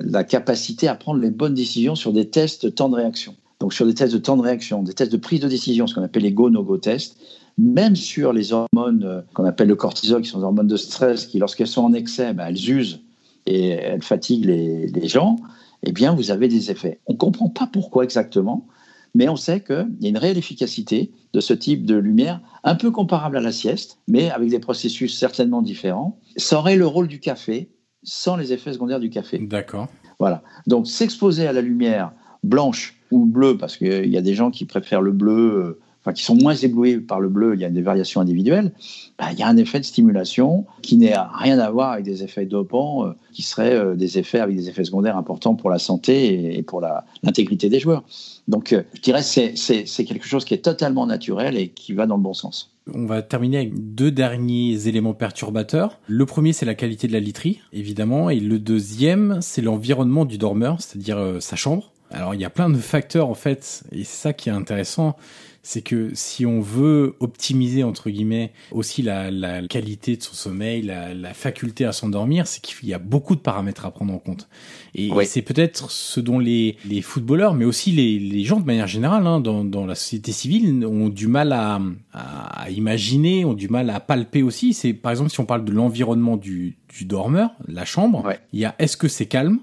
la 0.00 0.24
capacité 0.24 0.88
à 0.88 0.94
prendre 0.94 1.20
les 1.20 1.30
bonnes 1.30 1.54
décisions 1.54 1.94
sur 1.94 2.12
des 2.12 2.28
tests 2.28 2.64
de 2.64 2.70
temps 2.70 2.88
de 2.88 2.96
réaction. 2.96 3.36
Donc 3.60 3.74
sur 3.74 3.86
des 3.86 3.94
tests 3.94 4.12
de 4.12 4.18
temps 4.18 4.36
de 4.36 4.42
réaction, 4.42 4.82
des 4.82 4.94
tests 4.94 5.12
de 5.12 5.16
prise 5.16 5.40
de 5.40 5.48
décision, 5.48 5.86
ce 5.86 5.94
qu'on 5.94 6.02
appelle 6.02 6.22
les 6.22 6.32
go-no-go 6.32 6.78
tests, 6.78 7.16
même 7.58 7.94
sur 7.94 8.32
les 8.32 8.52
hormones 8.52 9.04
euh, 9.04 9.20
qu'on 9.34 9.44
appelle 9.44 9.68
le 9.68 9.76
cortisol, 9.76 10.22
qui 10.22 10.28
sont 10.28 10.38
des 10.38 10.44
hormones 10.44 10.66
de 10.66 10.76
stress, 10.76 11.26
qui 11.26 11.38
lorsqu'elles 11.38 11.66
sont 11.66 11.82
en 11.82 11.92
excès, 11.92 12.32
ben, 12.32 12.46
elles 12.46 12.70
usent 12.70 13.00
et 13.46 13.68
elles 13.68 14.02
fatiguent 14.02 14.46
les, 14.46 14.86
les 14.86 15.08
gens, 15.08 15.36
eh 15.82 15.92
bien 15.92 16.14
vous 16.14 16.30
avez 16.30 16.48
des 16.48 16.70
effets. 16.70 17.00
On 17.06 17.12
ne 17.12 17.18
comprend 17.18 17.48
pas 17.48 17.68
pourquoi 17.70 18.04
exactement, 18.04 18.66
mais 19.14 19.28
on 19.28 19.36
sait 19.36 19.60
qu'il 19.60 19.88
y 20.00 20.06
a 20.06 20.08
une 20.08 20.18
réelle 20.18 20.38
efficacité 20.38 21.10
de 21.32 21.40
ce 21.40 21.52
type 21.52 21.84
de 21.84 21.96
lumière, 21.96 22.40
un 22.64 22.74
peu 22.74 22.90
comparable 22.90 23.36
à 23.36 23.40
la 23.40 23.52
sieste, 23.52 23.98
mais 24.08 24.30
avec 24.30 24.50
des 24.50 24.58
processus 24.58 25.18
certainement 25.18 25.62
différents. 25.62 26.18
Ça 26.36 26.58
aurait 26.58 26.76
le 26.76 26.86
rôle 26.86 27.08
du 27.08 27.20
café 27.20 27.70
sans 28.02 28.36
les 28.36 28.52
effets 28.52 28.72
secondaires 28.72 29.00
du 29.00 29.10
café. 29.10 29.38
D'accord. 29.38 29.88
Voilà. 30.18 30.42
Donc 30.66 30.86
s'exposer 30.86 31.46
à 31.46 31.52
la 31.52 31.60
lumière 31.60 32.12
blanche 32.42 32.98
ou 33.10 33.26
bleue, 33.26 33.56
parce 33.56 33.76
qu'il 33.76 34.08
y 34.08 34.16
a 34.16 34.22
des 34.22 34.34
gens 34.34 34.50
qui 34.50 34.64
préfèrent 34.64 35.02
le 35.02 35.12
bleu 35.12 35.32
euh, 35.32 35.80
enfin, 36.02 36.12
qui 36.12 36.22
sont 36.22 36.34
moins 36.34 36.54
éblouis 36.54 36.98
par 36.98 37.20
le 37.20 37.28
bleu, 37.28 37.54
il 37.54 37.60
y 37.60 37.64
a 37.64 37.70
des 37.70 37.82
variations 37.82 38.20
individuelles, 38.20 38.72
bah, 39.18 39.26
il 39.32 39.38
y 39.38 39.42
a 39.42 39.48
un 39.48 39.56
effet 39.56 39.80
de 39.80 39.84
stimulation 39.84 40.66
qui 40.82 40.96
n'a 40.96 41.30
rien 41.34 41.58
à 41.58 41.70
voir 41.70 41.92
avec 41.92 42.04
des 42.04 42.22
effets 42.22 42.46
dopants, 42.46 43.06
euh, 43.06 43.12
qui 43.32 43.42
seraient 43.42 43.74
euh, 43.74 43.94
des 43.94 44.18
effets 44.18 44.40
avec 44.40 44.56
des 44.56 44.68
effets 44.68 44.84
secondaires 44.84 45.16
importants 45.16 45.54
pour 45.54 45.70
la 45.70 45.78
santé 45.78 46.56
et, 46.56 46.62
pour 46.62 46.80
l'intégrité 47.22 47.68
des 47.68 47.80
joueurs. 47.80 48.04
Donc, 48.50 48.72
euh, 48.72 48.82
je 48.94 49.00
dirais 49.00 49.20
que 49.20 49.56
c'est 49.56 50.04
quelque 50.04 50.26
chose 50.26 50.44
qui 50.44 50.54
est 50.54 50.58
totalement 50.64 51.06
naturel 51.06 51.56
et 51.56 51.68
qui 51.68 51.92
va 51.92 52.06
dans 52.06 52.16
le 52.16 52.22
bon 52.22 52.34
sens. 52.34 52.74
On 52.92 53.06
va 53.06 53.22
terminer 53.22 53.58
avec 53.58 53.94
deux 53.94 54.10
derniers 54.10 54.88
éléments 54.88 55.14
perturbateurs. 55.14 56.00
Le 56.08 56.26
premier, 56.26 56.52
c'est 56.52 56.66
la 56.66 56.74
qualité 56.74 57.06
de 57.06 57.12
la 57.12 57.20
literie, 57.20 57.60
évidemment, 57.72 58.28
et 58.28 58.40
le 58.40 58.58
deuxième, 58.58 59.38
c'est 59.40 59.62
l'environnement 59.62 60.24
du 60.24 60.36
dormeur, 60.36 60.80
c'est-à-dire 60.80 61.36
sa 61.38 61.54
chambre. 61.54 61.92
Alors, 62.10 62.34
il 62.34 62.40
y 62.40 62.44
a 62.44 62.50
plein 62.50 62.68
de 62.68 62.76
facteurs, 62.76 63.28
en 63.28 63.34
fait, 63.34 63.84
et 63.92 64.02
c'est 64.02 64.22
ça 64.22 64.32
qui 64.32 64.48
est 64.48 64.52
intéressant 64.52 65.16
c'est 65.62 65.82
que 65.82 66.10
si 66.14 66.46
on 66.46 66.60
veut 66.60 67.16
optimiser 67.20 67.84
entre 67.84 68.08
guillemets 68.08 68.52
aussi 68.72 69.02
la, 69.02 69.30
la 69.30 69.66
qualité 69.66 70.16
de 70.16 70.22
son 70.22 70.32
sommeil, 70.34 70.82
la, 70.82 71.12
la 71.12 71.34
faculté 71.34 71.84
à 71.84 71.92
s'endormir, 71.92 72.46
c'est 72.46 72.62
qu'il 72.62 72.88
y 72.88 72.94
a 72.94 72.98
beaucoup 72.98 73.34
de 73.34 73.40
paramètres 73.40 73.84
à 73.84 73.90
prendre 73.90 74.14
en 74.14 74.18
compte. 74.18 74.48
Et 74.94 75.10
c'est 75.26 75.42
peut-être 75.42 75.90
ce 75.90 76.20
dont 76.20 76.38
les, 76.38 76.76
les 76.84 77.02
footballeurs, 77.02 77.54
mais 77.54 77.64
aussi 77.66 77.92
les, 77.92 78.18
les 78.18 78.44
gens 78.44 78.58
de 78.58 78.64
manière 78.64 78.86
générale 78.86 79.26
hein, 79.26 79.40
dans, 79.40 79.64
dans 79.64 79.84
la 79.84 79.94
société 79.94 80.32
civile 80.32 80.84
ont 80.86 81.08
du 81.10 81.26
mal 81.26 81.52
à, 81.52 81.80
à, 82.12 82.70
imaginer, 82.70 83.44
ont 83.44 83.54
du 83.54 83.68
mal 83.68 83.90
à 83.90 84.00
palper 84.00 84.42
aussi. 84.42 84.72
C'est 84.72 84.94
par 84.94 85.12
exemple 85.12 85.30
si 85.30 85.40
on 85.40 85.46
parle 85.46 85.64
de 85.64 85.72
l'environnement 85.72 86.36
du, 86.36 86.78
du 86.88 87.04
dormeur, 87.04 87.50
la 87.68 87.84
chambre, 87.84 88.32
il 88.52 88.60
y 88.60 88.64
a 88.64 88.74
est-ce 88.78 88.96
que 88.96 89.08
c'est 89.08 89.26
calme? 89.26 89.58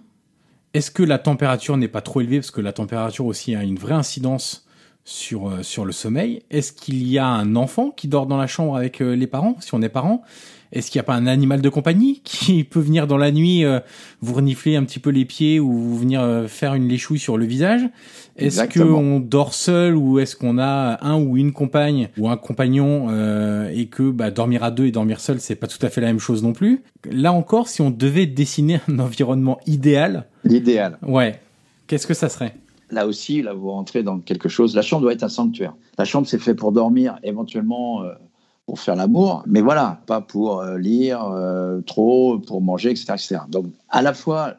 Est-ce 0.74 0.92
que 0.92 1.02
la 1.02 1.18
température 1.18 1.76
n'est 1.76 1.88
pas 1.88 2.02
trop 2.02 2.22
élevée? 2.22 2.38
Parce 2.38 2.52
que 2.52 2.62
la 2.62 2.74
température 2.74 3.26
aussi 3.26 3.56
a 3.56 3.64
une 3.64 3.78
vraie 3.80 3.96
incidence 3.96 4.67
sur, 5.08 5.48
euh, 5.48 5.64
sur 5.64 5.86
le 5.86 5.94
sommeil. 5.94 6.42
Est-ce 6.52 6.74
qu'il 6.74 7.08
y 7.08 7.18
a 7.18 7.26
un 7.26 7.56
enfant 7.56 7.92
qui 7.92 8.10
dort 8.10 8.28
dans 8.28 8.36
la 8.36 8.46
chambre 8.46 8.76
avec 8.76 9.02
euh, 9.02 9.16
les 9.16 9.26
parents, 9.26 9.56
si 9.62 9.74
on 9.74 9.82
est 9.82 9.88
parents 9.88 10.22
Est-ce 10.74 10.92
qu'il 10.92 11.00
n'y 11.00 11.02
a 11.02 11.06
pas 11.06 11.16
un 11.16 11.28
animal 11.28 11.62
de 11.62 11.70
compagnie 11.70 12.20
qui 12.26 12.66
peut 12.66 12.82
venir 12.82 13.08
dans 13.08 13.16
la 13.16 13.32
nuit 13.32 13.64
euh, 13.64 13.80
vous 14.20 14.34
renifler 14.34 14.76
un 14.76 14.84
petit 14.84 15.00
peu 15.00 15.10
les 15.10 15.24
pieds 15.24 15.62
ou 15.62 15.96
venir 15.96 16.46
faire 16.50 16.74
une 16.74 16.90
léchouille 16.90 17.20
sur 17.20 17.38
le 17.38 17.46
visage? 17.46 17.84
Est-ce 18.36 18.64
qu'on 18.78 19.22
dort 19.22 19.54
seul 19.54 19.96
ou 19.96 20.20
est-ce 20.20 20.36
qu'on 20.36 20.60
a 20.60 21.00
un 21.02 21.18
ou 21.18 21.38
une 21.38 21.54
compagne 21.54 22.10
ou 22.18 22.28
un 22.28 22.36
compagnon 22.38 23.08
et 23.70 23.88
que 23.88 24.12
bah, 24.12 24.30
dormir 24.30 24.64
à 24.64 24.72
deux 24.72 24.86
et 24.86 24.92
dormir 24.92 25.22
seul, 25.22 25.40
c'est 25.40 25.56
pas 25.56 25.68
tout 25.68 25.84
à 25.84 25.90
fait 25.90 26.02
la 26.02 26.08
même 26.08 26.20
chose 26.20 26.44
non 26.44 26.52
plus? 26.52 26.84
Là 27.10 27.32
encore, 27.32 27.70
si 27.70 27.82
on 27.82 27.90
devait 27.92 28.28
dessiner 28.28 28.82
un 28.90 29.00
environnement 29.00 29.58
idéal... 29.66 30.26
L'idéal. 30.44 30.98
Ouais. 31.02 31.40
Qu'est-ce 31.88 32.06
que 32.06 32.14
ça 32.14 32.28
serait? 32.28 32.54
Là 32.92 33.08
aussi, 33.08 33.42
là, 33.42 33.54
vous 33.54 33.70
rentrez 33.72 34.04
dans 34.04 34.20
quelque 34.20 34.50
chose. 34.50 34.76
La 34.76 34.82
chambre 34.82 35.04
doit 35.04 35.14
être 35.14 35.24
un 35.24 35.30
sanctuaire. 35.30 35.74
La 35.98 36.06
chambre, 36.06 36.28
c'est 36.28 36.40
fait 36.40 36.56
pour 36.56 36.72
dormir, 36.72 37.20
éventuellement 37.24 38.04
euh, 38.04 38.14
pour 38.66 38.80
faire 38.80 38.96
l'amour, 38.96 39.44
mais 39.48 39.62
voilà, 39.62 40.02
pas 40.08 40.22
pour 40.22 40.60
euh, 40.60 40.78
lire 40.78 41.24
euh, 41.24 41.82
trop, 41.82 42.38
pour 42.38 42.62
manger, 42.62 42.92
etc., 42.92 43.14
etc. 43.14 43.38
Donc, 43.48 43.68
à 43.90 44.02
la 44.02 44.14
fois, 44.14 44.56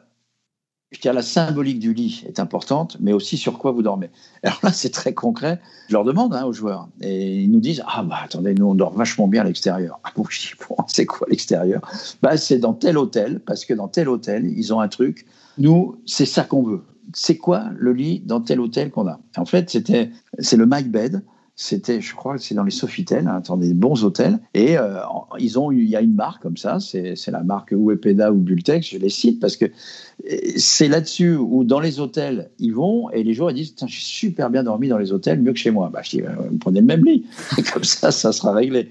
je 0.91 0.99
dirais, 0.99 1.13
la 1.13 1.21
symbolique 1.21 1.79
du 1.79 1.93
lit 1.93 2.23
est 2.25 2.39
importante, 2.39 2.97
mais 2.99 3.13
aussi 3.13 3.37
sur 3.37 3.59
quoi 3.59 3.71
vous 3.71 3.83
dormez. 3.83 4.09
Alors 4.43 4.59
là, 4.63 4.71
c'est 4.73 4.89
très 4.89 5.13
concret. 5.13 5.61
Je 5.87 5.93
leur 5.93 6.03
demande 6.03 6.33
hein, 6.33 6.45
aux 6.45 6.53
joueurs, 6.53 6.89
et 7.01 7.35
ils 7.43 7.51
nous 7.51 7.59
disent 7.59 7.83
Ah, 7.87 8.01
bah 8.01 8.17
attendez, 8.23 8.55
nous, 8.55 8.65
on 8.65 8.75
dort 8.75 8.93
vachement 8.93 9.27
bien 9.27 9.41
à 9.41 9.45
l'extérieur. 9.45 9.99
Ah, 10.03 10.11
bon, 10.15 10.25
je 10.27 10.39
dis 10.39 10.53
Bon, 10.67 10.75
c'est 10.87 11.05
quoi 11.05 11.27
l'extérieur? 11.29 11.81
Bah, 12.23 12.35
C'est 12.35 12.57
dans 12.57 12.73
tel 12.73 12.97
hôtel, 12.97 13.39
parce 13.39 13.63
que 13.63 13.75
dans 13.75 13.87
tel 13.87 14.09
hôtel, 14.09 14.45
ils 14.45 14.73
ont 14.73 14.79
un 14.79 14.87
truc. 14.87 15.27
Nous, 15.59 16.01
c'est 16.05 16.25
ça 16.25 16.43
qu'on 16.43 16.63
veut 16.63 16.83
c'est 17.13 17.37
quoi 17.37 17.69
le 17.75 17.93
lit 17.93 18.21
dans 18.25 18.41
tel 18.41 18.59
hôtel 18.59 18.91
qu'on 18.91 19.07
a? 19.07 19.19
En 19.37 19.45
fait, 19.45 19.69
c'était 19.69 20.11
c'est 20.39 20.57
le 20.57 20.65
My 20.65 20.83
Bed. 20.83 21.23
C'était, 21.61 21.99
je 21.99 22.15
crois, 22.15 22.37
que 22.37 22.41
c'est 22.41 22.55
dans 22.55 22.63
les 22.63 22.71
Sofitel, 22.71 23.27
hein, 23.27 23.43
dans 23.45 23.57
des 23.57 23.73
bons 23.73 24.05
hôtels. 24.05 24.39
Et 24.53 24.77
euh, 24.77 24.99
ils 25.39 25.59
ont, 25.59 25.73
il 25.73 25.89
y 25.89 25.97
a 25.97 25.99
une 25.99 26.15
marque 26.15 26.41
comme 26.41 26.55
ça, 26.55 26.79
c'est 26.79 27.27
la 27.27 27.43
marque 27.43 27.73
Uepeda 27.73 28.31
ou 28.31 28.37
Bultex, 28.37 28.87
je 28.87 28.97
les 28.97 29.09
cite 29.09 29.41
parce 29.41 29.57
que 29.57 29.65
euh, 29.65 30.37
c'est 30.55 30.87
là-dessus 30.87 31.35
où 31.35 31.65
dans 31.65 31.81
les 31.81 31.99
hôtels 31.99 32.49
ils 32.59 32.73
vont 32.73 33.09
et 33.09 33.23
les 33.23 33.33
gens 33.33 33.49
ils 33.49 33.55
disent, 33.55 33.75
j'ai 33.77 33.87
super 33.89 34.49
bien 34.49 34.63
dormi 34.63 34.87
dans 34.87 34.97
les 34.97 35.11
hôtels, 35.11 35.41
mieux 35.41 35.51
que 35.51 35.59
chez 35.59 35.69
moi. 35.69 35.89
Bah, 35.91 35.99
je 36.01 36.11
dis, 36.11 36.21
vous 36.21 36.57
prenez 36.59 36.79
le 36.79 36.85
même 36.85 37.03
lit, 37.03 37.25
comme 37.73 37.83
ça, 37.83 38.11
ça 38.11 38.31
sera 38.31 38.53
réglé. 38.53 38.87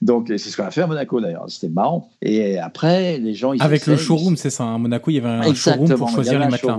Donc 0.00 0.28
c'est 0.28 0.38
ce 0.38 0.56
qu'on 0.56 0.66
a 0.66 0.70
fait 0.70 0.82
à 0.82 0.86
Monaco 0.86 1.20
d'ailleurs, 1.20 1.46
c'était 1.48 1.68
marrant. 1.68 2.10
Et 2.22 2.60
après, 2.60 3.18
les 3.18 3.34
gens, 3.34 3.54
ils 3.54 3.60
avec 3.60 3.88
le 3.88 3.96
showroom, 3.96 4.36
c'est 4.36 4.50
ça. 4.50 4.72
À 4.72 4.78
Monaco, 4.78 5.10
il 5.10 5.14
y 5.14 5.18
avait 5.18 5.48
un 5.48 5.52
showroom 5.52 5.92
pour 5.96 6.10
choisir 6.10 6.38
les 6.38 6.46
matelas. 6.46 6.78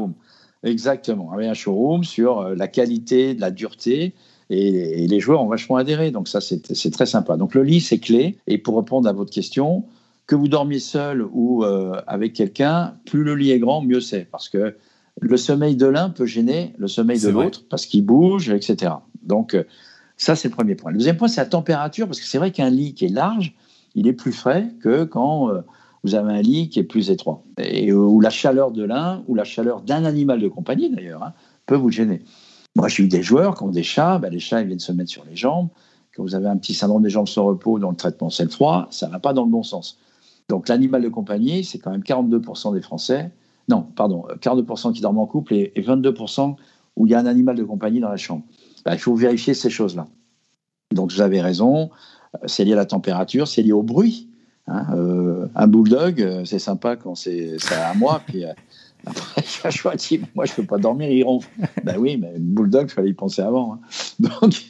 Exactement. 0.66 1.32
Avec 1.32 1.48
un 1.48 1.54
showroom 1.54 2.04
sur 2.04 2.40
euh, 2.40 2.56
la 2.56 2.68
qualité, 2.68 3.36
de 3.36 3.42
la 3.42 3.52
dureté. 3.52 4.14
Et, 4.50 5.08
les 5.08 5.20
joueurs 5.20 5.42
ont 5.42 5.48
vachement 5.48 5.76
adhéré. 5.78 6.12
Donc 6.12 6.28
ça, 6.28 6.40
c'est 6.42 6.92
très 6.92 7.06
sympa. 7.06 7.38
Donc 7.38 7.56
le 7.56 7.64
lit, 7.64 7.82
c'est 7.82 8.00
clé. 8.00 8.38
Et 8.48 8.58
pour 8.58 8.78
répondre 8.78 9.08
à 9.08 9.14
votre 9.14 9.32
question, 9.32 9.86
que 10.28 10.36
vous 10.36 10.48
dormiez 10.48 10.80
seul 10.80 11.26
ou 11.32 11.64
euh, 11.64 12.02
avec 12.08 12.34
quelqu'un, 12.34 12.96
plus 13.06 13.24
le 13.24 13.36
lit 13.36 13.52
est 13.52 13.60
grand, 13.60 13.82
mieux 13.82 14.02
c'est. 14.02 14.26
Parce 14.26 14.50
que 14.50 14.76
le 15.22 15.38
sommeil 15.38 15.76
de 15.76 15.86
l'un 15.86 16.10
peut 16.10 16.26
gêner 16.26 16.74
le 16.78 16.88
sommeil 16.88 17.20
de 17.20 17.30
l'autre 17.30 17.64
parce 17.70 17.86
qu'il 17.86 18.06
bouge, 18.06 18.50
etc. 18.50 18.94
Donc 19.24 19.54
euh, 19.54 19.64
ça, 20.18 20.36
c'est 20.36 20.50
le 20.50 20.54
premier 20.54 20.76
point. 20.76 20.92
Le 20.92 20.98
deuxième 20.98 21.18
point, 21.18 21.28
c'est 21.28 21.42
la 21.42 21.48
température. 21.48 22.08
Parce 22.08 22.20
que 22.20 22.26
c'est 22.26 22.38
vrai 22.38 22.52
qu'un 22.52 22.70
lit 22.70 22.94
qui 22.94 23.06
est 23.06 23.10
large, 23.10 23.54
il 23.96 24.08
est 24.08 24.14
plus 24.14 24.32
frais 24.32 24.70
que 24.82 25.04
quand 25.04 25.50
vous 26.06 26.14
avez 26.14 26.34
un 26.34 26.42
lit 26.42 26.70
qui 26.70 26.80
est 26.80 26.84
plus 26.84 27.10
étroit. 27.10 27.44
Et 27.58 27.92
où 27.92 28.22
la 28.22 28.30
chaleur 28.30 28.72
de 28.72 28.84
l'un, 28.84 29.24
ou 29.28 29.36
la 29.36 29.44
chaleur 29.44 29.82
d'un 29.82 30.06
animal 30.06 30.40
de 30.40 30.48
compagnie 30.48 30.90
d'ailleurs, 30.90 31.24
hein, 31.24 31.34
peut 31.66 31.76
vous 31.76 31.90
gêner. 31.90 32.22
Moi, 32.76 32.90
j'ai 32.90 33.04
eu 33.04 33.08
des 33.08 33.24
joueurs 33.24 33.56
qui 33.56 33.64
ont 33.64 33.70
des 33.70 33.84
chats, 33.84 34.20
ben, 34.20 34.30
les 34.30 34.40
chats 34.40 34.62
ils 34.62 34.68
viennent 34.68 34.80
se 34.80 34.92
mettre 34.92 35.10
sur 35.10 35.24
les 35.26 35.36
jambes. 35.36 35.70
Quand 36.16 36.24
vous 36.24 36.36
avez 36.36 36.48
un 36.48 36.58
petit 36.58 36.74
syndrome 36.74 37.04
des 37.04 37.10
jambes 37.10 37.28
sans 37.28 37.46
repos 37.46 37.80
dont 37.80 37.90
le 37.90 37.96
traitement 37.96 38.30
c'est 38.30 38.44
le 38.44 38.50
froid, 38.50 38.88
ça 38.90 39.08
ne 39.08 39.12
va 39.12 39.20
pas 39.20 39.34
dans 39.34 39.44
le 39.44 39.52
bon 39.52 39.64
sens. 39.64 39.98
Donc 40.50 40.68
l'animal 40.68 41.02
de 41.02 41.10
compagnie, 41.10 41.64
c'est 41.64 41.80
quand 41.80 41.92
même 41.92 42.04
42% 42.04 42.74
des 42.74 42.82
Français, 42.82 43.32
non, 43.68 43.82
pardon, 43.96 44.26
42% 44.42 44.94
qui 44.94 45.02
dorment 45.02 45.20
en 45.20 45.26
couple 45.26 45.54
et, 45.54 45.74
22% 45.78 46.56
où 46.96 47.08
il 47.08 47.12
y 47.12 47.16
a 47.16 47.20
un 47.20 47.26
animal 47.26 47.56
de 47.56 47.64
compagnie 47.64 48.00
dans 48.00 48.10
la 48.10 48.18
chambre. 48.18 48.44
Ben, 48.86 48.94
il 48.94 49.00
faut 49.00 49.16
vérifier 49.16 49.54
ces 49.54 49.70
choses-là. 49.70 50.08
Donc 50.92 51.12
vous 51.12 51.22
avez 51.22 51.42
raison, 51.42 51.90
c'est 52.46 52.64
lié 52.64 52.74
à 52.74 52.78
la 52.78 52.86
température, 52.86 53.48
c'est 53.48 53.64
lié 53.64 53.72
au 53.72 53.84
bruit. 53.84 54.30
Hein, 54.68 54.86
euh, 54.96 55.48
un 55.56 55.68
bulldog, 55.68 56.22
euh, 56.22 56.46
c'est 56.46 56.60
sympa 56.60 56.96
quand 56.96 57.16
c'est 57.16 57.58
à 57.72 57.94
moi, 57.94 58.22
puis 58.26 58.46
euh, 59.08 59.12
après, 59.12 59.72
je 59.72 59.96
dit, 59.98 60.22
moi 60.36 60.46
je 60.46 60.54
peux 60.54 60.66
pas 60.66 60.78
dormir, 60.78 61.10
il 61.10 61.24
ronfle. 61.24 61.50
ben 61.84 61.98
oui, 61.98 62.18
mais 62.18 62.34
bulldog, 62.38 62.88
il 62.90 62.94
fallait 62.94 63.10
y 63.10 63.14
penser 63.14 63.42
avant. 63.42 63.74
Hein. 63.74 63.80
Donc 64.20 64.66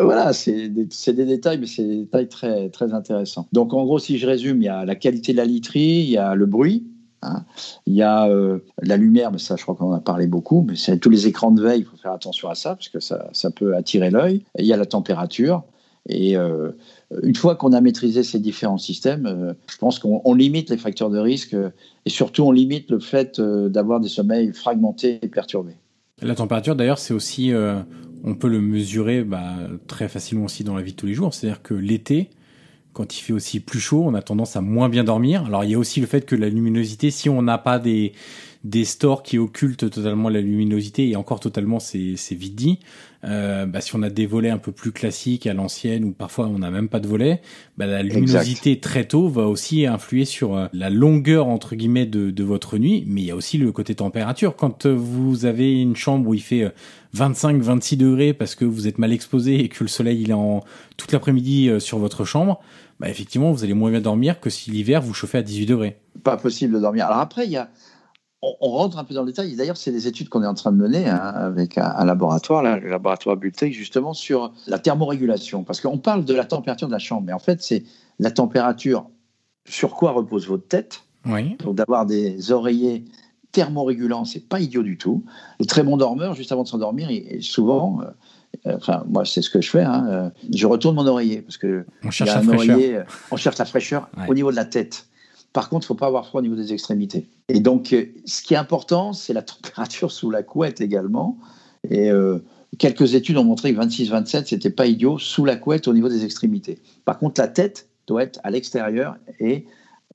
voilà, 0.00 0.32
c'est 0.32 0.68
des, 0.68 0.86
des, 0.86 1.24
détails, 1.24 1.58
mais 1.58 1.66
c'est 1.66 1.84
des 1.84 1.96
détails 1.98 2.28
très, 2.28 2.68
très 2.70 2.92
intéressants. 2.92 3.46
Donc 3.52 3.74
en 3.74 3.84
gros, 3.84 3.98
si 3.98 4.18
je 4.18 4.26
résume, 4.26 4.62
il 4.62 4.66
y 4.66 4.68
a 4.68 4.84
la 4.84 4.94
qualité 4.94 5.32
de 5.32 5.38
la 5.38 5.44
literie, 5.44 6.00
il 6.00 6.10
y 6.10 6.18
a 6.18 6.34
le 6.34 6.46
bruit, 6.46 6.86
Hein. 7.24 7.44
Il 7.86 7.94
y 7.94 8.02
a 8.02 8.28
la 8.82 8.96
lumière, 8.96 9.30
mais 9.30 9.38
ça, 9.38 9.54
je 9.54 9.62
crois 9.62 9.76
qu'on 9.76 9.90
en 9.90 9.92
a 9.92 10.00
parlé 10.00 10.26
beaucoup, 10.26 10.64
mais 10.66 10.74
c'est 10.74 10.98
tous 10.98 11.08
les 11.08 11.28
écrans 11.28 11.52
de 11.52 11.62
veille, 11.62 11.80
il 11.80 11.84
faut 11.84 11.96
faire 11.96 12.10
attention 12.10 12.48
à 12.48 12.56
ça, 12.56 12.74
parce 12.74 12.88
que 12.88 12.98
ça, 12.98 13.28
ça 13.32 13.52
peut 13.52 13.76
attirer 13.76 14.10
l'œil. 14.10 14.42
Il 14.58 14.66
y 14.66 14.72
a 14.72 14.76
la 14.76 14.86
température, 14.86 15.62
et 16.08 16.36
euh, 16.36 16.72
une 17.22 17.34
fois 17.34 17.54
qu'on 17.54 17.72
a 17.72 17.80
maîtrisé 17.80 18.22
ces 18.22 18.40
différents 18.40 18.78
systèmes, 18.78 19.26
euh, 19.26 19.52
je 19.70 19.76
pense 19.78 19.98
qu'on 19.98 20.34
limite 20.34 20.70
les 20.70 20.76
facteurs 20.76 21.10
de 21.10 21.18
risque 21.18 21.54
euh, 21.54 21.70
et 22.06 22.10
surtout 22.10 22.42
on 22.42 22.52
limite 22.52 22.90
le 22.90 22.98
fait 22.98 23.40
d'avoir 23.40 24.00
des 24.00 24.08
sommeils 24.08 24.52
fragmentés 24.52 25.20
et 25.22 25.28
perturbés. 25.28 25.76
La 26.20 26.34
température, 26.34 26.76
d'ailleurs, 26.76 26.98
c'est 26.98 27.14
aussi, 27.14 27.52
on 28.24 28.34
peut 28.34 28.48
le 28.48 28.60
mesurer 28.60 29.24
bah, 29.24 29.56
très 29.88 30.08
facilement 30.08 30.44
aussi 30.44 30.62
dans 30.62 30.76
la 30.76 30.82
vie 30.82 30.92
de 30.92 30.96
tous 30.96 31.06
les 31.06 31.14
jours. 31.14 31.34
C'est-à-dire 31.34 31.62
que 31.62 31.74
l'été, 31.74 32.30
quand 32.92 33.16
il 33.16 33.20
fait 33.20 33.32
aussi 33.32 33.58
plus 33.58 33.80
chaud, 33.80 34.04
on 34.04 34.14
a 34.14 34.22
tendance 34.22 34.54
à 34.54 34.60
moins 34.60 34.88
bien 34.88 35.02
dormir. 35.02 35.44
Alors 35.46 35.64
il 35.64 35.70
y 35.70 35.74
a 35.74 35.78
aussi 35.78 36.00
le 36.00 36.06
fait 36.06 36.24
que 36.24 36.36
la 36.36 36.48
luminosité, 36.48 37.10
si 37.10 37.28
on 37.28 37.42
n'a 37.42 37.58
pas 37.58 37.80
des 37.80 38.12
des 38.64 38.84
stores 38.84 39.22
qui 39.22 39.38
occultent 39.38 39.90
totalement 39.90 40.28
la 40.28 40.40
luminosité 40.40 41.08
et 41.08 41.16
encore 41.16 41.40
totalement 41.40 41.80
c'est 41.80 42.14
c'est 42.16 42.34
vite 42.34 42.54
dit. 42.54 42.78
Euh, 43.24 43.66
bah, 43.66 43.80
si 43.80 43.94
on 43.94 44.02
a 44.02 44.10
des 44.10 44.26
volets 44.26 44.50
un 44.50 44.58
peu 44.58 44.72
plus 44.72 44.90
classiques 44.90 45.46
à 45.46 45.54
l'ancienne 45.54 46.04
ou 46.04 46.10
parfois 46.10 46.46
on 46.48 46.58
n'a 46.58 46.70
même 46.70 46.88
pas 46.88 46.98
de 46.98 47.06
volets, 47.06 47.40
bah, 47.76 47.86
la 47.86 48.02
luminosité 48.02 48.80
très 48.80 49.04
tôt 49.04 49.28
va 49.28 49.46
aussi 49.46 49.86
influer 49.86 50.24
sur 50.24 50.56
euh, 50.56 50.66
la 50.72 50.90
longueur 50.90 51.46
entre 51.46 51.76
guillemets 51.76 52.06
de, 52.06 52.30
de 52.30 52.44
votre 52.44 52.78
nuit. 52.78 53.04
Mais 53.06 53.20
il 53.20 53.26
y 53.26 53.30
a 53.30 53.36
aussi 53.36 53.58
le 53.58 53.70
côté 53.70 53.94
température. 53.94 54.56
Quand 54.56 54.86
euh, 54.86 54.92
vous 54.92 55.44
avez 55.44 55.80
une 55.80 55.94
chambre 55.94 56.28
où 56.28 56.34
il 56.34 56.42
fait 56.42 56.72
25-26 57.16 57.96
degrés 57.96 58.32
parce 58.32 58.56
que 58.56 58.64
vous 58.64 58.88
êtes 58.88 58.98
mal 58.98 59.12
exposé 59.12 59.60
et 59.60 59.68
que 59.68 59.84
le 59.84 59.88
soleil 59.88 60.22
il 60.22 60.30
est 60.30 60.34
en 60.34 60.64
toute 60.96 61.12
l'après-midi 61.12 61.70
sur 61.78 61.98
votre 61.98 62.24
chambre, 62.24 62.60
bah, 62.98 63.08
effectivement 63.08 63.52
vous 63.52 63.62
allez 63.62 63.74
moins 63.74 63.90
bien 63.90 64.00
dormir 64.00 64.40
que 64.40 64.50
si 64.50 64.70
l'hiver 64.70 65.00
vous 65.00 65.14
chauffez 65.14 65.38
à 65.38 65.42
18 65.42 65.66
degrés. 65.66 65.96
Pas 66.24 66.36
possible 66.36 66.74
de 66.74 66.80
dormir. 66.80 67.06
Alors 67.06 67.18
après 67.18 67.44
il 67.44 67.52
y 67.52 67.56
a 67.56 67.68
on, 68.42 68.70
rentre 68.70 68.98
un 68.98 69.04
peu 69.04 69.14
dans 69.14 69.22
le 69.22 69.28
détail. 69.28 69.54
D'ailleurs, 69.54 69.76
c'est 69.76 69.92
des 69.92 70.08
études 70.08 70.28
qu'on 70.28 70.42
est 70.42 70.46
en 70.46 70.54
train 70.54 70.72
de 70.72 70.76
mener 70.76 71.08
hein, 71.08 71.16
avec 71.16 71.78
un, 71.78 72.04
laboratoire, 72.04 72.62
là, 72.62 72.76
le 72.76 72.88
laboratoire 72.88 73.36
Bultec, 73.36 73.72
justement 73.72 74.14
sur 74.14 74.52
la 74.66 74.78
thermorégulation. 74.78 75.62
Parce 75.62 75.80
qu'on 75.80 75.98
parle 75.98 76.24
de 76.24 76.34
la 76.34 76.44
température 76.44 76.88
de 76.88 76.92
la 76.92 76.98
chambre, 76.98 77.22
mais 77.26 77.32
en 77.32 77.38
fait, 77.38 77.62
c'est 77.62 77.84
la 78.18 78.30
température 78.30 79.06
sur 79.64 79.94
quoi 79.94 80.10
repose 80.10 80.48
votre 80.48 80.66
tête. 80.66 81.04
Oui. 81.24 81.56
Donc, 81.58 81.76
d'avoir 81.76 82.04
des 82.04 82.50
oreillers 82.50 83.04
thermorégulants, 83.52 84.24
c'est 84.24 84.48
pas 84.48 84.58
idiot 84.58 84.82
du 84.82 84.98
tout. 84.98 85.24
Les 85.60 85.66
très 85.66 85.84
bons 85.84 85.96
dormeurs, 85.96 86.34
juste 86.34 86.50
avant 86.50 86.64
de 86.64 86.68
s'endormir, 86.68 87.10
souvent, 87.40 88.00
euh, 88.66 88.76
enfin, 88.76 89.04
moi, 89.08 89.24
c'est 89.24 89.42
ce 89.42 89.50
que 89.50 89.60
je 89.60 89.70
fais, 89.70 89.82
hein, 89.82 90.06
euh, 90.08 90.30
je 90.52 90.66
retourne 90.66 90.96
mon 90.96 91.06
oreiller 91.06 91.42
parce 91.42 91.56
que 91.56 91.84
on 92.04 92.10
cherche 92.10 92.34
la 92.34 92.42
fraîcheur. 92.42 92.78
Euh, 92.80 93.04
on 93.30 93.36
cherche 93.36 93.58
la 93.58 93.64
fraîcheur 93.64 94.08
au 94.28 94.34
niveau 94.34 94.50
de 94.50 94.56
la 94.56 94.64
tête. 94.64 95.06
Par 95.52 95.68
contre, 95.68 95.84
il 95.84 95.86
ne 95.86 95.88
faut 95.88 95.94
pas 95.94 96.06
avoir 96.06 96.26
froid 96.26 96.40
au 96.40 96.42
niveau 96.42 96.56
des 96.56 96.72
extrémités. 96.72 97.28
Et 97.48 97.60
donc, 97.60 97.92
euh, 97.92 98.06
ce 98.24 98.42
qui 98.42 98.54
est 98.54 98.58
important, 98.58 99.12
c'est 99.12 99.32
la 99.32 99.42
température 99.42 100.10
sous 100.10 100.30
la 100.30 100.42
couette 100.42 100.80
également. 100.80 101.38
Et 101.88 102.10
euh, 102.10 102.38
quelques 102.78 103.14
études 103.14 103.36
ont 103.36 103.44
montré 103.44 103.74
que 103.74 103.80
26-27, 103.80 104.46
c'était 104.46 104.70
pas 104.70 104.86
idiot 104.86 105.18
sous 105.18 105.44
la 105.44 105.56
couette 105.56 105.88
au 105.88 105.92
niveau 105.92 106.08
des 106.08 106.24
extrémités. 106.24 106.78
Par 107.04 107.18
contre, 107.18 107.40
la 107.40 107.48
tête 107.48 107.88
doit 108.06 108.22
être 108.22 108.40
à 108.44 108.50
l'extérieur 108.50 109.16
et 109.40 109.66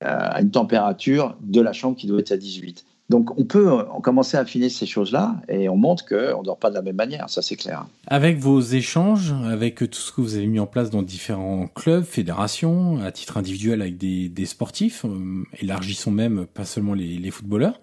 euh, 0.03 0.07
à 0.07 0.41
une 0.41 0.51
température 0.51 1.37
de 1.41 1.61
la 1.61 1.73
chambre 1.73 1.97
qui 1.97 2.07
doit 2.07 2.19
être 2.19 2.31
à 2.31 2.37
18. 2.37 2.85
Donc 3.09 3.39
on 3.39 3.45
peut 3.45 3.71
euh, 3.71 3.83
commencer 4.03 4.35
à 4.35 4.41
affiner 4.41 4.67
ces 4.67 4.85
choses-là 4.85 5.37
et 5.47 5.69
on 5.69 5.77
montre 5.77 6.05
qu'on 6.05 6.39
ne 6.39 6.43
dort 6.43 6.57
pas 6.57 6.69
de 6.69 6.75
la 6.75 6.81
même 6.81 6.97
manière, 6.97 7.29
ça 7.29 7.41
c'est 7.41 7.55
clair. 7.55 7.85
Avec 8.07 8.37
vos 8.37 8.59
échanges, 8.59 9.33
avec 9.45 9.77
tout 9.77 9.99
ce 9.99 10.11
que 10.11 10.19
vous 10.19 10.35
avez 10.35 10.47
mis 10.47 10.59
en 10.59 10.65
place 10.65 10.89
dans 10.89 11.01
différents 11.01 11.67
clubs, 11.67 12.03
fédérations, 12.03 12.99
à 13.01 13.11
titre 13.13 13.37
individuel 13.37 13.81
avec 13.81 13.97
des, 13.97 14.45
sportifs, 14.45 15.05
euh, 15.05 15.43
élargissons 15.59 16.11
même 16.11 16.45
pas 16.45 16.65
seulement 16.65 16.93
les, 16.93 17.31
footballeurs, 17.31 17.79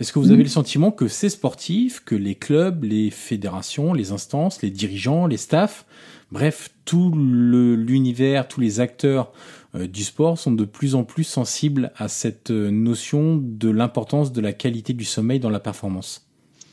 est-ce 0.00 0.12
que 0.12 0.18
vous 0.18 0.32
avez 0.32 0.42
le 0.42 0.48
sentiment 0.48 0.90
que 0.90 1.06
ces 1.06 1.28
sportifs, 1.28 2.02
que 2.04 2.14
les 2.14 2.34
clubs, 2.34 2.82
les 2.82 3.10
fédérations, 3.10 3.92
les 3.92 4.10
instances, 4.10 4.62
les 4.62 4.70
dirigeants, 4.70 5.26
les 5.26 5.36
staffs, 5.36 5.84
bref, 6.32 6.70
tout 6.84 7.12
l'univers, 7.14 8.48
tous 8.48 8.60
les 8.60 8.80
acteurs 8.80 9.32
du 9.74 10.04
sport 10.04 10.38
sont 10.38 10.52
de 10.52 10.64
plus 10.64 10.94
en 10.94 11.04
plus 11.04 11.24
sensibles 11.24 11.92
à 11.96 12.08
cette 12.08 12.50
euh, 12.50 12.70
notion 12.70 13.40
de 13.42 13.70
l'importance 13.70 14.32
de 14.32 14.40
la 14.40 14.52
qualité 14.52 14.92
du 14.92 15.04
sommeil 15.04 15.40
dans 15.40 15.50
la 15.50 15.60
performance 15.60 16.26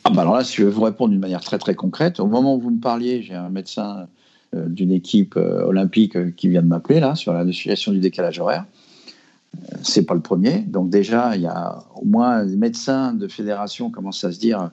ah 0.04 0.10
bah 0.10 0.22
Alors 0.22 0.36
là, 0.36 0.44
si 0.44 0.58
je 0.58 0.66
vais 0.66 0.72
vous 0.72 0.82
répondre 0.82 1.12
d'une 1.12 1.20
manière 1.20 1.42
très 1.42 1.58
très 1.58 1.76
concrète, 1.76 2.20
au 2.20 2.28
moment 2.28 2.56
où 2.56 2.60
vous 2.60 2.72
me 2.72 2.80
parliez, 2.80 3.22
j'ai 3.22 3.36
un 3.36 3.50
médecin 3.50 4.08
euh, 4.54 4.68
d'une 4.68 4.92
équipe 4.92 5.36
olympique 5.38 6.36
qui 6.36 6.50
vient 6.50 6.62
de 6.62 6.68
m'appeler 6.68 7.00
là 7.00 7.16
sur 7.16 7.34
la 7.34 7.46
situation 7.46 7.92
du 7.92 8.00
décalage 8.00 8.40
horaire. 8.40 8.66
C'est 9.82 10.06
pas 10.06 10.14
le 10.14 10.22
premier. 10.22 10.60
Donc 10.60 10.90
déjà, 10.90 11.36
il 11.36 11.42
y 11.42 11.48
a 11.48 11.84
au 11.96 12.06
moins 12.06 12.44
les 12.44 12.56
médecins 12.56 13.14
de 13.14 13.28
fédération 13.28 13.90
commencent 13.90 14.24
à 14.24 14.32
se 14.32 14.40
dire 14.40 14.72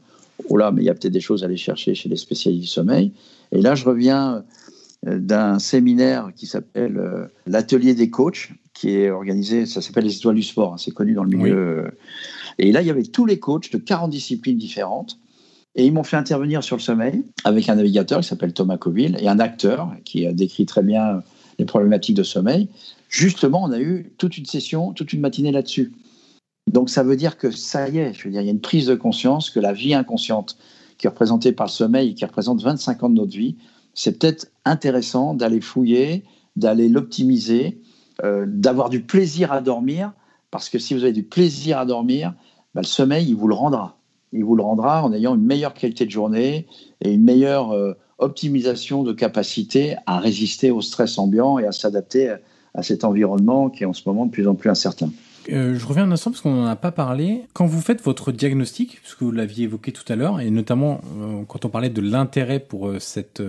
oh 0.49 0.57
là, 0.57 0.71
mais 0.71 0.83
il 0.83 0.85
y 0.85 0.91
a 0.91 0.95
peut-être 0.95 1.13
des 1.13 1.21
choses 1.21 1.43
à 1.43 1.47
aller 1.47 1.57
chercher 1.57 1.95
chez 1.95 2.09
les 2.09 2.17
spécialistes 2.17 2.63
du 2.63 2.69
sommeil. 2.69 3.13
Et 3.53 3.61
là, 3.61 3.75
je 3.75 3.85
reviens 3.85 4.45
d'un 5.07 5.59
séminaire 5.59 6.31
qui 6.35 6.47
s'appelle 6.47 6.99
euh, 6.99 7.27
l'atelier 7.47 7.95
des 7.95 8.11
coachs, 8.11 8.51
qui 8.75 8.91
est 8.91 9.11
organisé, 9.11 9.65
ça 9.65 9.81
s'appelle 9.81 10.05
les 10.05 10.17
étoiles 10.17 10.35
du 10.35 10.43
sport, 10.43 10.75
hein, 10.75 10.79
c'est 10.79 10.91
connu 10.91 11.15
dans 11.15 11.25
le 11.25 11.37
milieu. 11.37 11.91
Et 12.59 12.73
là, 12.73 12.83
il 12.83 12.87
y 12.87 12.91
avait 12.91 13.05
tous 13.05 13.25
les 13.25 13.39
coachs 13.39 13.73
de 13.73 13.79
40 13.79 14.11
disciplines 14.11 14.59
différentes. 14.59 15.19
Et 15.79 15.85
ils 15.85 15.93
m'ont 15.93 16.05
fait 16.05 16.17
intervenir 16.17 16.65
sur 16.65 16.77
le 16.77 16.81
sommeil 16.81 17.23
avec 17.45 17.69
un 17.69 17.75
navigateur 17.75 18.21
qui 18.21 18.27
s'appelle 18.27 18.55
Thomas 18.55 18.79
Coville 18.79 19.17
et 19.21 19.29
un 19.29 19.39
acteur 19.39 19.93
qui 20.07 20.27
a 20.27 20.33
décrit 20.33 20.65
très 20.65 20.83
bien 20.83 21.23
les 21.59 21.67
problématiques 21.67 22.17
de 22.17 22.23
sommeil. 22.23 22.69
Justement, 23.11 23.63
on 23.63 23.73
a 23.73 23.79
eu 23.79 24.13
toute 24.17 24.39
une 24.39 24.47
session, 24.47 24.93
toute 24.93 25.13
une 25.13 25.21
matinée 25.21 25.53
là-dessus. 25.53 25.93
Donc 26.73 26.91
ça 26.91 27.03
veut 27.03 27.17
dire 27.17 27.37
que 27.37 27.51
ça 27.51 27.89
y 27.89 27.99
est, 27.99 28.15
je 28.15 28.25
veux 28.25 28.31
dire, 28.31 28.41
il 28.41 28.47
y 28.47 28.49
a 28.49 28.53
une 28.53 28.61
prise 28.61 28.87
de 28.87 28.95
conscience 28.95 29.51
que 29.51 29.61
la 29.61 29.73
vie 29.73 29.95
inconsciente 29.95 30.57
qui 30.99 31.07
est 31.07 31.11
représentée 31.11 31.53
par 31.53 31.67
le 31.67 31.73
sommeil 31.73 32.11
et 32.11 32.15
qui 32.15 32.25
représente 32.25 32.63
25 32.63 33.03
ans 33.05 33.11
de 33.11 33.15
notre 33.15 33.37
vie, 33.37 33.57
c'est 33.97 34.19
peut-être 34.19 34.53
intéressant 34.65 35.35
d'aller 35.35 35.61
fouiller, 35.61 36.23
d'aller 36.55 36.89
l'optimiser, 36.89 37.81
euh, 38.23 38.45
d'avoir 38.47 38.91
du 38.91 39.01
plaisir 39.01 39.51
à 39.51 39.61
dormir, 39.61 40.13
parce 40.53 40.69
que 40.69 40.79
si 40.79 40.95
vous 40.95 41.03
avez 41.03 41.13
du 41.13 41.25
plaisir 41.25 41.79
à 41.79 41.87
dormir, 41.87 42.35
bah, 42.75 42.83
le 42.83 42.87
sommeil, 42.87 43.27
il 43.29 43.35
vous 43.35 43.49
le 43.49 43.55
rendra. 43.55 43.99
Il 44.33 44.45
vous 44.45 44.55
le 44.55 44.63
rendra 44.63 45.03
en 45.03 45.13
ayant 45.13 45.35
une 45.35 45.45
meilleure 45.45 45.75
qualité 45.75 46.05
de 46.05 46.11
journée 46.11 46.67
et 47.01 47.13
une 47.13 47.25
meilleure 47.25 47.73
euh, 47.73 47.95
optimisation 48.19 49.03
de 49.03 49.13
capacité 49.13 49.97
à 50.07 50.21
résister 50.21 50.71
au 50.71 50.83
stress 50.83 51.19
ambiant 51.19 51.59
et 51.59 51.67
à 51.67 51.73
s'adapter 51.73 52.37
à 52.75 52.83
cet 52.83 53.05
environnement 53.05 53.71
qui 53.71 53.83
est 53.83 53.87
en 53.87 53.93
ce 53.93 54.03
moment 54.07 54.27
de 54.27 54.31
plus 54.31 54.47
en 54.47 54.55
plus 54.55 54.71
incertain. 54.71 55.11
Euh, 55.53 55.79
je 55.79 55.87
reviens 55.87 56.05
un 56.05 56.13
instant 56.13 56.31
parce 56.31 56.41
qu'on 56.41 56.55
n'en 56.55 56.67
a 56.67 56.77
pas 56.77 56.93
parlé. 56.93 57.43
Quand 57.53 57.67
vous 57.67 57.81
faites 57.81 58.03
votre 58.03 58.33
diagnostic, 58.33 59.01
puisque 59.03 59.23
vous 59.23 59.33
l'aviez 59.33 59.65
évoqué 59.65 59.93
tout 59.93 60.05
à 60.09 60.17
l'heure, 60.17 60.41
et 60.41 60.51
notamment 60.51 61.01
euh, 61.21 61.43
quand 61.47 61.65
on 61.65 61.69
parlait 61.69 61.91
de 61.91 62.01
l'intérêt 62.01 62.61
pour 62.61 62.89
euh, 62.89 62.99
cette 62.99 63.43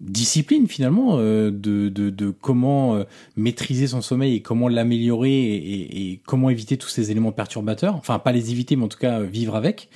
discipline 0.00 0.66
finalement 0.66 1.16
de, 1.16 2.34
comment 2.42 3.04
maîtriser 3.36 3.86
son 3.86 4.02
sommeil 4.02 4.34
et 4.34 4.42
comment 4.42 4.68
l'améliorer 4.68 5.54
et, 5.54 6.20
comment 6.26 6.50
éviter 6.50 6.76
tous 6.76 6.88
ces 6.88 7.10
éléments 7.10 7.32
perturbateurs, 7.32 7.94
enfin 7.94 8.18
pas 8.18 8.32
les 8.32 8.50
éviter 8.50 8.76
mais 8.76 8.84
en 8.84 8.88
tout 8.88 8.98
cas 8.98 9.20
vivre 9.20 9.54
avec. 9.54 9.88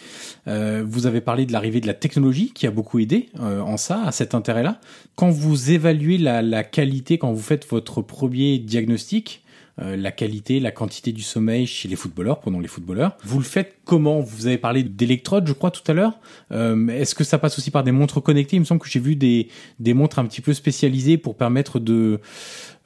vous 0.46 1.06
avez 1.06 1.20
parlé 1.20 1.46
de 1.46 1.52
l'arrivée 1.52 1.80
de 1.80 1.86
la 1.86 1.94
technologie 1.94 2.52
qui 2.54 2.66
a 2.66 2.70
beaucoup 2.70 3.00
aidé 3.00 3.28
en 3.38 3.76
ça, 3.76 4.02
à 4.04 4.12
cet 4.12 4.34
intérêt-là. 4.34 4.80
Quand 5.16 5.30
vous 5.30 5.72
évaluez 5.72 6.16
la 6.16 6.64
qualité, 6.64 7.18
quand 7.18 7.32
vous 7.32 7.42
faites 7.42 7.68
votre 7.68 8.00
premier 8.00 8.59
diagnostic, 8.61 9.42
euh, 9.81 9.97
la 9.97 10.12
qualité, 10.12 10.61
la 10.61 10.70
quantité 10.70 11.12
du 11.12 11.22
sommeil 11.22 11.66
chez 11.66 11.89
les 11.89 11.97
footballeurs, 11.97 12.41
prenons 12.41 12.61
les 12.61 12.68
footballeurs. 12.68 13.16
Vous 13.24 13.39
le 13.39 13.45
faites 13.45 13.76
comment? 13.85 14.20
Vous 14.20 14.47
avez 14.47 14.59
parlé 14.59 14.83
d'électrodes, 14.83 15.47
je 15.47 15.53
crois, 15.53 15.70
tout 15.70 15.89
à 15.91 15.95
l'heure. 15.95 16.18
Euh, 16.53 16.89
est-ce 16.89 17.14
que 17.14 17.24
ça 17.24 17.39
passe 17.39 17.59
aussi 17.59 17.70
par 17.70 17.85
des 17.85 17.93
montres 17.93 18.22
connectées? 18.22 18.57
Il 18.57 18.61
me 18.61 18.64
semble 18.64 18.81
que 18.81 18.89
j'ai 18.89 19.01
vu 19.01 19.16
des, 19.16 19.49
des 19.79 19.95
montres 19.95 20.18
un 20.18 20.26
petit 20.26 20.41
peu 20.41 20.55
spécialisées 20.55 21.18
pour 21.18 21.37
permettre 21.37 21.79
de... 21.79 22.20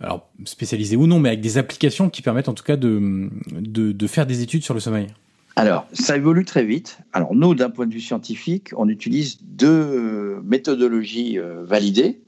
Alors, 0.01 0.29
spécialisées 0.45 0.97
ou 0.97 1.07
non, 1.07 1.21
mais 1.21 1.29
avec 1.29 1.41
des 1.41 1.59
applications 1.59 2.11
qui 2.11 2.23
permettent 2.23 2.49
en 2.49 2.55
tout 2.55 2.65
cas 2.65 2.77
de, 2.77 3.31
de, 3.53 3.93
de 3.93 4.07
faire 4.07 4.27
des 4.27 4.43
études 4.43 4.65
sur 4.65 4.75
le 4.75 4.81
sommeil. 4.81 5.07
Alors, 5.55 5.87
ça 5.93 6.17
évolue 6.17 6.45
très 6.45 6.65
vite. 6.65 6.99
Alors, 7.13 7.35
nous, 7.35 7.55
d'un 7.55 7.69
point 7.69 7.87
de 7.87 7.93
vue 7.93 8.01
scientifique, 8.01 8.71
on 8.77 8.89
utilise 8.89 9.39
deux 9.43 10.41
méthodologies 10.45 11.39
euh, 11.39 11.63
validées 11.63 12.21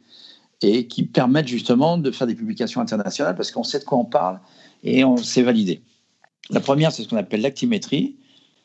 et 0.62 0.86
qui 0.86 1.04
permettent 1.04 1.48
justement 1.48 1.98
de 1.98 2.10
faire 2.10 2.26
des 2.26 2.34
publications 2.34 2.80
internationales 2.80 3.36
parce 3.36 3.50
qu'on 3.50 3.64
sait 3.64 3.78
de 3.78 3.84
quoi 3.84 3.98
on 3.98 4.04
parle 4.04 4.40
et 4.82 5.04
on 5.04 5.16
s'est 5.16 5.42
validé. 5.42 5.82
La 6.50 6.60
première, 6.60 6.92
c'est 6.92 7.02
ce 7.02 7.08
qu'on 7.08 7.16
appelle 7.16 7.40
l'actimétrie 7.40 8.16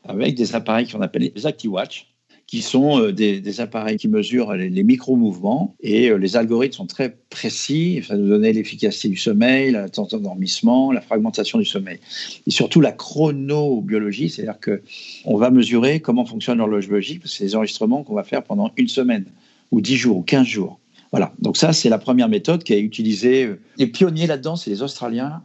avec 0.03 0.35
des 0.35 0.55
appareils 0.55 0.87
qu'on 0.87 1.01
appelle 1.01 1.31
les 1.35 1.45
ActiWatch 1.45 2.07
qui 2.49 2.63
sont 2.63 2.99
euh, 2.99 3.11
des, 3.13 3.61
appareils 3.61 3.97
qui 3.97 4.07
mesurent 4.07 4.55
les, 4.55 4.83
micro-mouvements 4.83 5.75
et 5.81 6.09
euh, 6.09 6.15
les 6.15 6.35
algorithmes 6.35 6.73
sont 6.73 6.87
très 6.87 7.15
précis. 7.29 8.01
Ça 8.07 8.17
nous 8.17 8.27
donner 8.27 8.51
l'efficacité 8.53 9.07
du 9.07 9.17
sommeil, 9.17 9.71
la 9.71 9.87
d'endormissement, 9.87 10.91
la 10.91 11.01
fragmentation 11.01 11.59
du 11.59 11.65
sommeil 11.65 11.99
et 12.47 12.49
surtout 12.49 12.81
la 12.81 12.91
chronobiologie, 12.91 14.31
c'est-à-dire 14.31 14.59
qu'on 14.59 15.37
va 15.37 15.51
mesurer 15.51 15.99
comment 15.99 16.25
fonctionne 16.25 16.57
l'horloge 16.57 16.87
biologique, 16.87 17.21
c'est 17.25 17.43
des 17.43 17.55
enregistrements 17.55 18.03
qu'on 18.03 18.15
va 18.15 18.23
faire 18.23 18.43
pendant 18.43 18.71
une 18.77 18.87
semaine 18.87 19.25
ou 19.69 19.79
10 19.79 19.95
jours 19.95 20.17
ou 20.17 20.23
15 20.23 20.47
jours. 20.47 20.79
Voilà, 21.12 21.34
donc 21.39 21.57
ça 21.57 21.74
c'est 21.74 21.89
la 21.89 21.97
première 21.97 22.30
méthode 22.30 22.64
qui 22.64 22.74
a 22.74 22.78
utilisé. 22.78 23.45
Euh, 23.45 23.60
les 23.78 23.88
pionniers 23.88 24.28
là-dedans, 24.28 24.55
c'est 24.55 24.70
les 24.70 24.84
Australiens 24.84 25.41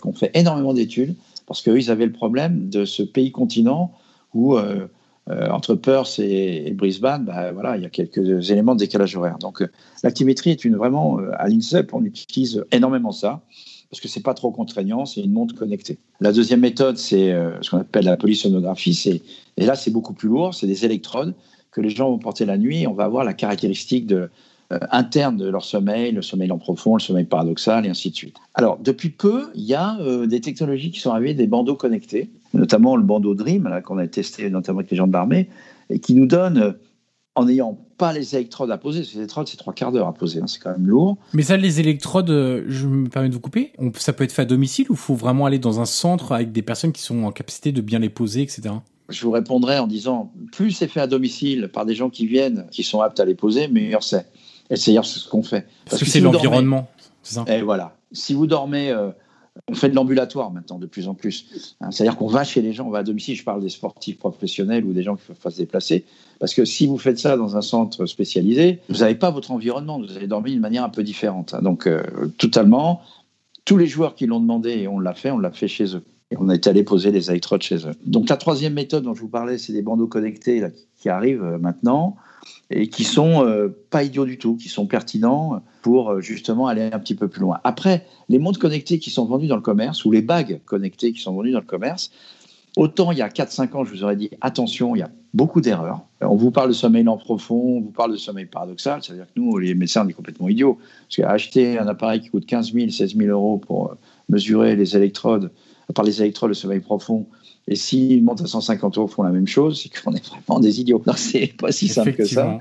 qui 0.00 0.06
ont 0.06 0.12
fait 0.12 0.30
énormément 0.34 0.72
d'études 0.72 1.16
parce 1.46 1.60
qu'eux, 1.60 1.78
ils 1.78 1.90
avaient 1.90 2.06
le 2.06 2.12
problème 2.12 2.68
de 2.68 2.84
ce 2.84 3.02
pays 3.02 3.32
continent 3.32 3.92
où 4.32 4.56
euh, 5.28 5.48
entre 5.48 5.74
Perth 5.74 6.20
et, 6.20 6.70
Brisbane, 6.70 7.24
bah, 7.24 7.50
voilà, 7.50 7.76
il 7.76 7.82
y 7.82 7.86
a 7.86 7.90
quelques 7.90 8.50
éléments 8.50 8.74
de 8.74 8.80
décalage 8.80 9.16
horaire. 9.16 9.38
Donc, 9.38 9.60
euh, 9.60 9.66
l'actimétrie 10.04 10.50
est 10.50 10.64
une 10.64 10.76
vraiment 10.76 11.18
euh, 11.18 11.30
à 11.36 11.48
l'INSEP, 11.48 11.92
on 11.94 12.04
utilise 12.04 12.64
énormément 12.70 13.10
ça 13.10 13.42
parce 13.90 14.00
que 14.00 14.08
c'est 14.08 14.22
pas 14.22 14.34
trop 14.34 14.50
contraignant, 14.50 15.04
c'est 15.04 15.22
une 15.22 15.32
montre 15.32 15.54
connectée. 15.54 15.98
La 16.20 16.32
deuxième 16.32 16.60
méthode, 16.60 16.98
c'est 16.98 17.30
ce 17.60 17.70
qu'on 17.70 17.78
appelle 17.78 18.04
la 18.04 18.16
polysonographie. 18.16 19.22
Et 19.56 19.64
là, 19.64 19.76
c'est 19.76 19.92
beaucoup 19.92 20.12
plus 20.12 20.28
lourd. 20.28 20.56
C'est 20.56 20.66
des 20.66 20.84
électrodes 20.84 21.34
que 21.70 21.80
les 21.80 21.90
gens 21.90 22.10
vont 22.10 22.18
porter 22.18 22.46
la 22.46 22.58
nuit. 22.58 22.88
On 22.88 22.94
va 22.94 23.04
avoir 23.04 23.22
la 23.22 23.32
caractéristique 23.32 24.08
de, 24.08 24.28
interne 24.90 25.36
de 25.36 25.48
leur 25.48 25.64
sommeil, 25.64 26.12
le 26.12 26.22
sommeil 26.22 26.50
en 26.50 26.58
profond, 26.58 26.94
le 26.94 27.00
sommeil 27.00 27.24
paradoxal, 27.24 27.86
et 27.86 27.88
ainsi 27.88 28.10
de 28.10 28.16
suite. 28.16 28.36
Alors, 28.54 28.78
depuis 28.82 29.10
peu, 29.10 29.50
il 29.54 29.64
y 29.64 29.74
a 29.74 29.96
des 30.26 30.40
technologies 30.40 30.90
qui 30.90 31.00
sont 31.00 31.10
arrivées, 31.10 31.34
des 31.34 31.46
bandeaux 31.46 31.76
connectés 31.76 32.30
notamment 32.56 32.96
le 32.96 33.02
bandeau 33.02 33.34
Dream, 33.34 33.80
qu'on 33.84 33.98
a 33.98 34.06
testé 34.06 34.50
notamment 34.50 34.80
avec 34.80 34.90
les 34.90 34.96
gens 34.96 35.06
de 35.06 35.12
l'armée, 35.12 35.48
et 35.90 36.00
qui 36.00 36.14
nous 36.14 36.26
donne, 36.26 36.58
euh, 36.58 36.72
en 37.34 37.44
n'ayant 37.44 37.78
pas 37.98 38.12
les 38.12 38.34
électrodes 38.34 38.70
à 38.70 38.78
poser, 38.78 39.04
ces 39.04 39.18
électrodes, 39.18 39.46
c'est 39.46 39.56
trois 39.56 39.72
quarts 39.72 39.92
d'heure 39.92 40.08
à 40.08 40.14
poser, 40.14 40.40
hein, 40.40 40.46
c'est 40.46 40.58
quand 40.58 40.72
même 40.72 40.86
lourd. 40.86 41.18
Mais 41.34 41.42
ça, 41.42 41.56
les 41.56 41.80
électrodes, 41.80 42.30
euh, 42.30 42.64
je 42.66 42.86
me 42.86 43.08
permets 43.08 43.28
de 43.28 43.34
vous 43.34 43.40
couper, 43.40 43.72
ça 43.96 44.12
peut 44.12 44.24
être 44.24 44.32
fait 44.32 44.42
à 44.42 44.46
domicile 44.46 44.86
ou 44.90 44.96
faut 44.96 45.14
vraiment 45.14 45.46
aller 45.46 45.58
dans 45.58 45.80
un 45.80 45.84
centre 45.84 46.32
avec 46.32 46.52
des 46.52 46.62
personnes 46.62 46.92
qui 46.92 47.02
sont 47.02 47.24
en 47.24 47.32
capacité 47.32 47.72
de 47.72 47.80
bien 47.80 47.98
les 47.98 48.08
poser, 48.08 48.42
etc. 48.42 48.74
Je 49.08 49.22
vous 49.22 49.30
répondrai 49.30 49.78
en 49.78 49.86
disant, 49.86 50.32
plus 50.50 50.72
c'est 50.72 50.88
fait 50.88 51.00
à 51.00 51.06
domicile 51.06 51.70
par 51.72 51.86
des 51.86 51.94
gens 51.94 52.10
qui 52.10 52.26
viennent, 52.26 52.66
qui 52.70 52.82
sont 52.82 53.00
aptes 53.00 53.20
à 53.20 53.24
les 53.24 53.34
poser, 53.36 53.68
meilleur 53.68 54.02
c'est. 54.02 54.26
Et 54.70 54.76
c'est 54.76 54.94
ce 55.02 55.28
qu'on 55.28 55.42
fait. 55.42 55.66
Parce, 55.88 56.02
que, 56.02 56.08
c'est 56.08 56.20
l'environnement, 56.20 56.88
c'est 57.22 57.34
ça 57.34 57.44
Et 57.48 57.62
voilà. 57.62 57.96
Si 58.12 58.34
vous 58.34 58.46
dormez... 58.46 58.90
Euh, 58.90 59.10
on 59.68 59.74
fait 59.74 59.88
de 59.88 59.94
l'ambulatoire 59.94 60.50
maintenant 60.50 60.78
de 60.78 60.86
plus 60.86 61.08
en 61.08 61.14
plus. 61.14 61.76
Hein, 61.80 61.90
c'est-à-dire 61.90 62.16
qu'on 62.16 62.26
va 62.26 62.44
chez 62.44 62.62
les 62.62 62.72
gens, 62.72 62.86
on 62.86 62.90
va 62.90 62.98
à 62.98 63.02
domicile. 63.02 63.36
Je 63.36 63.44
parle 63.44 63.62
des 63.62 63.68
sportifs 63.68 64.18
professionnels 64.18 64.84
ou 64.84 64.92
des 64.92 65.02
gens 65.02 65.16
qui 65.16 65.22
peuvent 65.32 65.52
se 65.52 65.58
déplacer. 65.58 66.04
Parce 66.38 66.54
que 66.54 66.64
si 66.64 66.86
vous 66.86 66.98
faites 66.98 67.18
ça 67.18 67.36
dans 67.36 67.56
un 67.56 67.62
centre 67.62 68.06
spécialisé, 68.06 68.80
vous 68.88 68.98
n'avez 68.98 69.14
pas 69.14 69.30
votre 69.30 69.50
environnement. 69.50 69.98
Vous 69.98 70.16
allez 70.16 70.26
dormir 70.26 70.52
d'une 70.52 70.60
manière 70.60 70.84
un 70.84 70.90
peu 70.90 71.02
différente. 71.02 71.54
Hein. 71.54 71.62
Donc, 71.62 71.86
euh, 71.86 72.02
totalement, 72.38 73.02
tous 73.64 73.76
les 73.76 73.86
joueurs 73.86 74.14
qui 74.14 74.26
l'ont 74.26 74.40
demandé 74.40 74.70
et 74.70 74.88
on 74.88 74.98
l'a 74.98 75.14
fait, 75.14 75.30
on 75.30 75.38
l'a 75.38 75.50
fait 75.50 75.68
chez 75.68 75.96
eux. 75.96 76.04
Et 76.32 76.36
on 76.38 76.50
est 76.50 76.66
allé 76.66 76.82
poser 76.82 77.12
les 77.12 77.30
électrodes 77.30 77.62
chez 77.62 77.86
eux. 77.86 77.94
Donc, 78.04 78.28
la 78.28 78.36
troisième 78.36 78.74
méthode 78.74 79.04
dont 79.04 79.14
je 79.14 79.20
vous 79.20 79.28
parlais, 79.28 79.58
c'est 79.58 79.72
des 79.72 79.82
bandeaux 79.82 80.08
connectés 80.08 80.60
qui 80.98 81.08
arrivent 81.08 81.44
euh, 81.44 81.58
maintenant 81.58 82.16
et 82.70 82.88
qui 82.88 83.04
sont 83.04 83.44
euh, 83.44 83.68
pas 83.90 84.02
idiots 84.02 84.24
du 84.24 84.36
tout, 84.36 84.56
qui 84.56 84.68
sont 84.68 84.86
pertinents 84.86 85.62
pour 85.82 86.10
euh, 86.10 86.20
justement 86.20 86.66
aller 86.66 86.90
un 86.92 86.98
petit 86.98 87.14
peu 87.14 87.28
plus 87.28 87.40
loin. 87.40 87.60
Après, 87.62 88.06
les 88.28 88.40
montres 88.40 88.58
connectées 88.58 88.98
qui 88.98 89.10
sont 89.10 89.24
vendues 89.24 89.46
dans 89.46 89.56
le 89.56 89.62
commerce 89.62 90.04
ou 90.04 90.10
les 90.10 90.22
bagues 90.22 90.60
connectées 90.64 91.12
qui 91.12 91.20
sont 91.20 91.32
vendues 91.32 91.52
dans 91.52 91.60
le 91.60 91.64
commerce, 91.64 92.10
autant 92.76 93.12
il 93.12 93.18
y 93.18 93.22
a 93.22 93.28
4-5 93.28 93.76
ans, 93.76 93.84
je 93.84 93.92
vous 93.92 94.02
aurais 94.02 94.16
dit 94.16 94.30
attention, 94.40 94.96
il 94.96 94.98
y 94.98 95.02
a 95.02 95.10
beaucoup 95.32 95.60
d'erreurs. 95.60 96.00
On 96.20 96.34
vous 96.34 96.50
parle 96.50 96.68
de 96.68 96.74
sommeil 96.74 97.04
lent 97.04 97.18
profond, 97.18 97.76
on 97.78 97.80
vous 97.80 97.92
parle 97.92 98.10
de 98.10 98.16
sommeil 98.16 98.46
paradoxal, 98.46 99.00
c'est-à-dire 99.02 99.26
que 99.26 99.40
nous, 99.40 99.58
les 99.58 99.74
médecins, 99.74 100.04
on 100.04 100.08
est 100.08 100.12
complètement 100.12 100.48
idiots. 100.48 100.78
Parce 101.08 101.16
qu'acheter 101.16 101.78
un 101.78 101.86
appareil 101.86 102.20
qui 102.20 102.30
coûte 102.30 102.46
15 102.46 102.72
000, 102.72 102.90
16 102.90 103.16
000 103.16 103.30
euros 103.30 103.58
pour 103.58 103.94
mesurer 104.28 104.74
les 104.74 104.96
électrodes, 104.96 105.52
par 105.94 106.04
les 106.04 106.20
électrodes 106.20 106.50
de 106.50 106.54
sommeil 106.54 106.80
profond, 106.80 107.26
et 107.68 107.74
s'ils 107.74 108.22
montent 108.22 108.42
à 108.42 108.46
150 108.46 108.98
euros 108.98 109.08
font 109.08 109.22
la 109.22 109.30
même 109.30 109.46
chose, 109.46 109.82
c'est 109.82 110.02
qu'on 110.02 110.12
est 110.12 110.24
vraiment 110.26 110.60
des 110.60 110.80
idiots. 110.80 111.02
Non, 111.06 111.14
c'est 111.16 111.52
pas 111.58 111.72
si 111.72 111.88
simple 111.88 112.12
que 112.12 112.24
ça. 112.24 112.60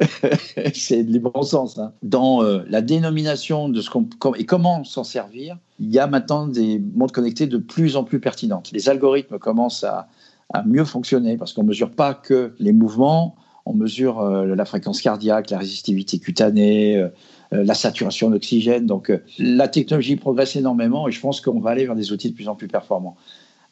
c'est 0.74 1.04
du 1.04 1.20
bon 1.20 1.42
sens. 1.42 1.78
Hein. 1.78 1.92
Dans 2.02 2.42
euh, 2.42 2.62
la 2.68 2.82
dénomination 2.82 3.68
de 3.68 3.80
ce 3.80 3.90
qu'on 3.90 4.08
et 4.36 4.44
comment 4.44 4.84
s'en 4.84 5.04
servir, 5.04 5.58
il 5.78 5.90
y 5.90 5.98
a 5.98 6.06
maintenant 6.06 6.46
des 6.46 6.82
montres 6.94 7.12
connectées 7.12 7.46
de 7.46 7.58
plus 7.58 7.96
en 7.96 8.04
plus 8.04 8.20
pertinentes. 8.20 8.70
Les 8.72 8.88
algorithmes 8.88 9.38
commencent 9.38 9.84
à, 9.84 10.08
mieux 10.64 10.84
fonctionner 10.84 11.36
parce 11.36 11.52
qu'on 11.52 11.64
ne 11.64 11.68
mesure 11.68 11.90
pas 11.90 12.14
que 12.14 12.54
les 12.60 12.72
mouvements, 12.72 13.34
on 13.66 13.74
mesure 13.74 14.20
euh, 14.20 14.54
la 14.54 14.64
fréquence 14.64 15.02
cardiaque, 15.02 15.50
la 15.50 15.58
résistivité 15.58 16.18
cutanée, 16.18 16.96
euh, 16.96 17.08
la 17.64 17.74
saturation 17.74 18.30
d'oxygène. 18.30 18.86
Donc 18.86 19.12
la 19.38 19.68
technologie 19.68 20.16
progresse 20.16 20.56
énormément 20.56 21.08
et 21.08 21.12
je 21.12 21.20
pense 21.20 21.40
qu'on 21.40 21.60
va 21.60 21.70
aller 21.70 21.86
vers 21.86 21.96
des 21.96 22.12
outils 22.12 22.30
de 22.30 22.34
plus 22.34 22.48
en 22.48 22.54
plus 22.54 22.68
performants 22.68 23.16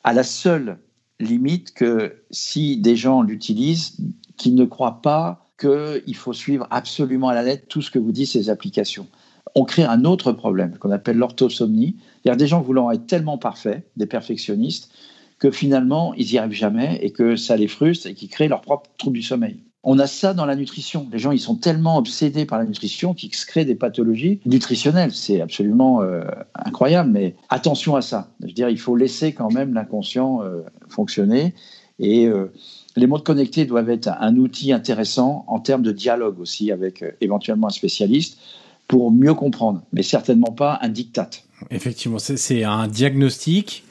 à 0.04 0.12
la 0.12 0.22
seule 0.22 0.78
limite 1.18 1.72
que 1.72 2.22
si 2.30 2.76
des 2.76 2.94
gens 2.94 3.22
l'utilisent, 3.22 3.96
qu'ils 4.36 4.54
ne 4.54 4.64
croient 4.64 5.00
pas 5.02 5.46
qu'il 5.58 6.16
faut 6.16 6.32
suivre 6.32 6.66
absolument 6.70 7.28
à 7.28 7.34
la 7.34 7.42
lettre 7.42 7.66
tout 7.68 7.82
ce 7.82 7.90
que 7.90 7.98
vous 7.98 8.12
disent 8.12 8.32
ces 8.32 8.50
applications. 8.50 9.06
On 9.54 9.64
crée 9.64 9.84
un 9.84 10.04
autre 10.04 10.32
problème 10.32 10.76
qu'on 10.78 10.90
appelle 10.90 11.16
l'orthosomnie. 11.16 11.96
Il 12.24 12.28
y 12.28 12.30
a 12.30 12.36
des 12.36 12.46
gens 12.46 12.60
voulant 12.60 12.90
être 12.90 13.06
tellement 13.06 13.38
parfaits, 13.38 13.88
des 13.96 14.06
perfectionnistes, 14.06 14.92
que 15.38 15.50
finalement, 15.50 16.12
ils 16.14 16.26
n'y 16.26 16.38
arrivent 16.38 16.52
jamais 16.52 16.98
et 17.02 17.12
que 17.12 17.36
ça 17.36 17.56
les 17.56 17.68
frustre 17.68 18.08
et 18.08 18.14
qu'ils 18.14 18.28
créent 18.28 18.48
leur 18.48 18.60
propre 18.60 18.90
trouble 18.98 19.16
du 19.16 19.22
sommeil. 19.22 19.60
On 19.86 19.98
a 19.98 20.06
ça 20.06 20.32
dans 20.32 20.46
la 20.46 20.56
nutrition. 20.56 21.06
Les 21.12 21.18
gens, 21.18 21.30
ils 21.30 21.40
sont 21.40 21.56
tellement 21.56 21.98
obsédés 21.98 22.46
par 22.46 22.58
la 22.58 22.64
nutrition 22.64 23.12
qu'ils 23.12 23.34
se 23.34 23.44
créent 23.44 23.66
des 23.66 23.74
pathologies 23.74 24.40
nutritionnelles. 24.46 25.12
C'est 25.12 25.42
absolument 25.42 26.00
euh, 26.00 26.22
incroyable, 26.54 27.10
mais 27.10 27.36
attention 27.50 27.94
à 27.94 28.00
ça. 28.00 28.30
Je 28.40 28.46
veux 28.46 28.52
dire, 28.52 28.70
il 28.70 28.78
faut 28.78 28.96
laisser 28.96 29.34
quand 29.34 29.52
même 29.52 29.74
l'inconscient 29.74 30.42
euh, 30.42 30.62
fonctionner. 30.88 31.54
Et 31.98 32.26
euh, 32.26 32.50
les 32.96 33.06
modes 33.06 33.24
connectés 33.24 33.66
doivent 33.66 33.90
être 33.90 34.08
un 34.08 34.36
outil 34.36 34.72
intéressant 34.72 35.44
en 35.48 35.60
termes 35.60 35.82
de 35.82 35.92
dialogue 35.92 36.40
aussi 36.40 36.72
avec 36.72 37.04
éventuellement 37.20 37.66
un 37.66 37.70
spécialiste 37.70 38.38
pour 38.88 39.10
mieux 39.10 39.34
comprendre, 39.34 39.82
mais 39.92 40.02
certainement 40.02 40.52
pas 40.52 40.78
un 40.82 40.88
diktat. 40.88 41.30
Effectivement, 41.70 42.18
c'est 42.18 42.64
un 42.64 42.88
diagnostic 42.88 43.84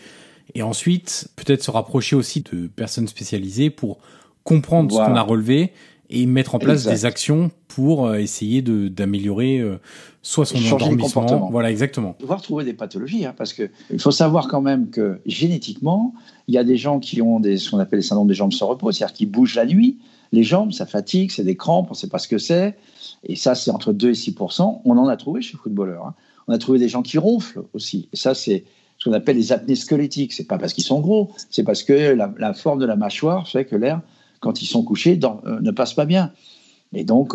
et 0.55 0.63
ensuite 0.63 1.29
peut-être 1.35 1.63
se 1.63 1.71
rapprocher 1.71 2.15
aussi 2.15 2.41
de 2.41 2.67
personnes 2.67 3.07
spécialisées 3.07 3.69
pour 3.69 3.99
comprendre 4.43 4.91
ce 4.91 4.97
qu'on 4.97 5.15
a 5.15 5.21
relevé 5.21 5.71
et 6.09 6.25
mettre 6.27 6.55
en 6.55 6.59
place 6.59 6.85
des 6.85 7.05
actions 7.05 7.49
pour 7.67 8.05
euh, 8.05 8.17
essayer 8.17 8.61
d'améliorer 8.61 9.59
euh, 9.59 9.79
soit 10.21 10.45
son 10.45 10.57
endormissement. 10.57 11.49
Voilà, 11.51 11.71
exactement. 11.71 12.15
Devoir 12.19 12.41
trouver 12.41 12.63
des 12.63 12.73
pathologies, 12.73 13.25
hein, 13.25 13.33
parce 13.35 13.53
que 13.53 13.69
il 13.91 13.99
faut 13.99 14.11
savoir 14.11 14.47
quand 14.47 14.61
même 14.61 14.89
que 14.89 15.19
génétiquement, 15.25 16.13
il 16.47 16.53
y 16.53 16.57
a 16.57 16.63
des 16.63 16.77
gens 16.77 16.99
qui 16.99 17.21
ont 17.21 17.39
des, 17.39 17.57
ce 17.57 17.71
qu'on 17.71 17.79
appelle 17.79 17.99
les 17.99 18.05
syndromes 18.05 18.27
des 18.27 18.35
jambes 18.35 18.53
sans 18.53 18.67
repos, 18.67 18.91
c'est-à-dire 18.91 19.15
qui 19.15 19.25
bougent 19.25 19.55
la 19.55 19.65
nuit. 19.65 19.97
Les 20.31 20.43
jambes, 20.43 20.71
ça 20.71 20.85
fatigue, 20.85 21.31
c'est 21.31 21.43
des 21.43 21.55
crampes, 21.55 21.87
on 21.89 21.93
ne 21.93 21.97
sait 21.97 22.09
pas 22.09 22.19
ce 22.19 22.27
que 22.27 22.37
c'est. 22.37 22.75
Et 23.23 23.35
ça, 23.35 23.55
c'est 23.55 23.71
entre 23.71 23.91
2 23.93 24.09
et 24.09 24.13
6 24.13 24.35
On 24.59 24.97
en 24.97 25.07
a 25.07 25.17
trouvé 25.17 25.41
chez 25.41 25.57
footballeurs. 25.57 26.05
Hein. 26.07 26.13
On 26.47 26.53
a 26.53 26.57
trouvé 26.57 26.77
des 26.77 26.89
gens 26.89 27.01
qui 27.01 27.17
ronflent 27.17 27.63
aussi. 27.73 28.09
Et 28.13 28.17
ça, 28.17 28.35
c'est 28.35 28.65
ce 28.97 29.09
qu'on 29.09 29.15
appelle 29.15 29.37
les 29.37 29.51
apnées 29.51 29.75
squelettiques. 29.75 30.33
C'est 30.33 30.47
pas 30.47 30.57
parce 30.57 30.73
qu'ils 30.73 30.83
sont 30.83 30.99
gros, 30.99 31.31
c'est 31.49 31.63
parce 31.63 31.83
que 31.83 31.93
la, 31.93 32.33
la 32.37 32.53
forme 32.53 32.79
de 32.79 32.85
la 32.85 32.95
mâchoire 32.95 33.47
fait 33.47 33.65
que 33.65 33.75
l'air 33.75 34.01
quand 34.43 34.61
ils 34.61 34.65
sont 34.65 34.83
couchés, 34.83 35.17
euh, 35.23 35.59
ne 35.61 35.71
passent 35.71 35.93
pas 35.93 36.05
bien. 36.05 36.31
Et 36.93 37.05
donc, 37.05 37.33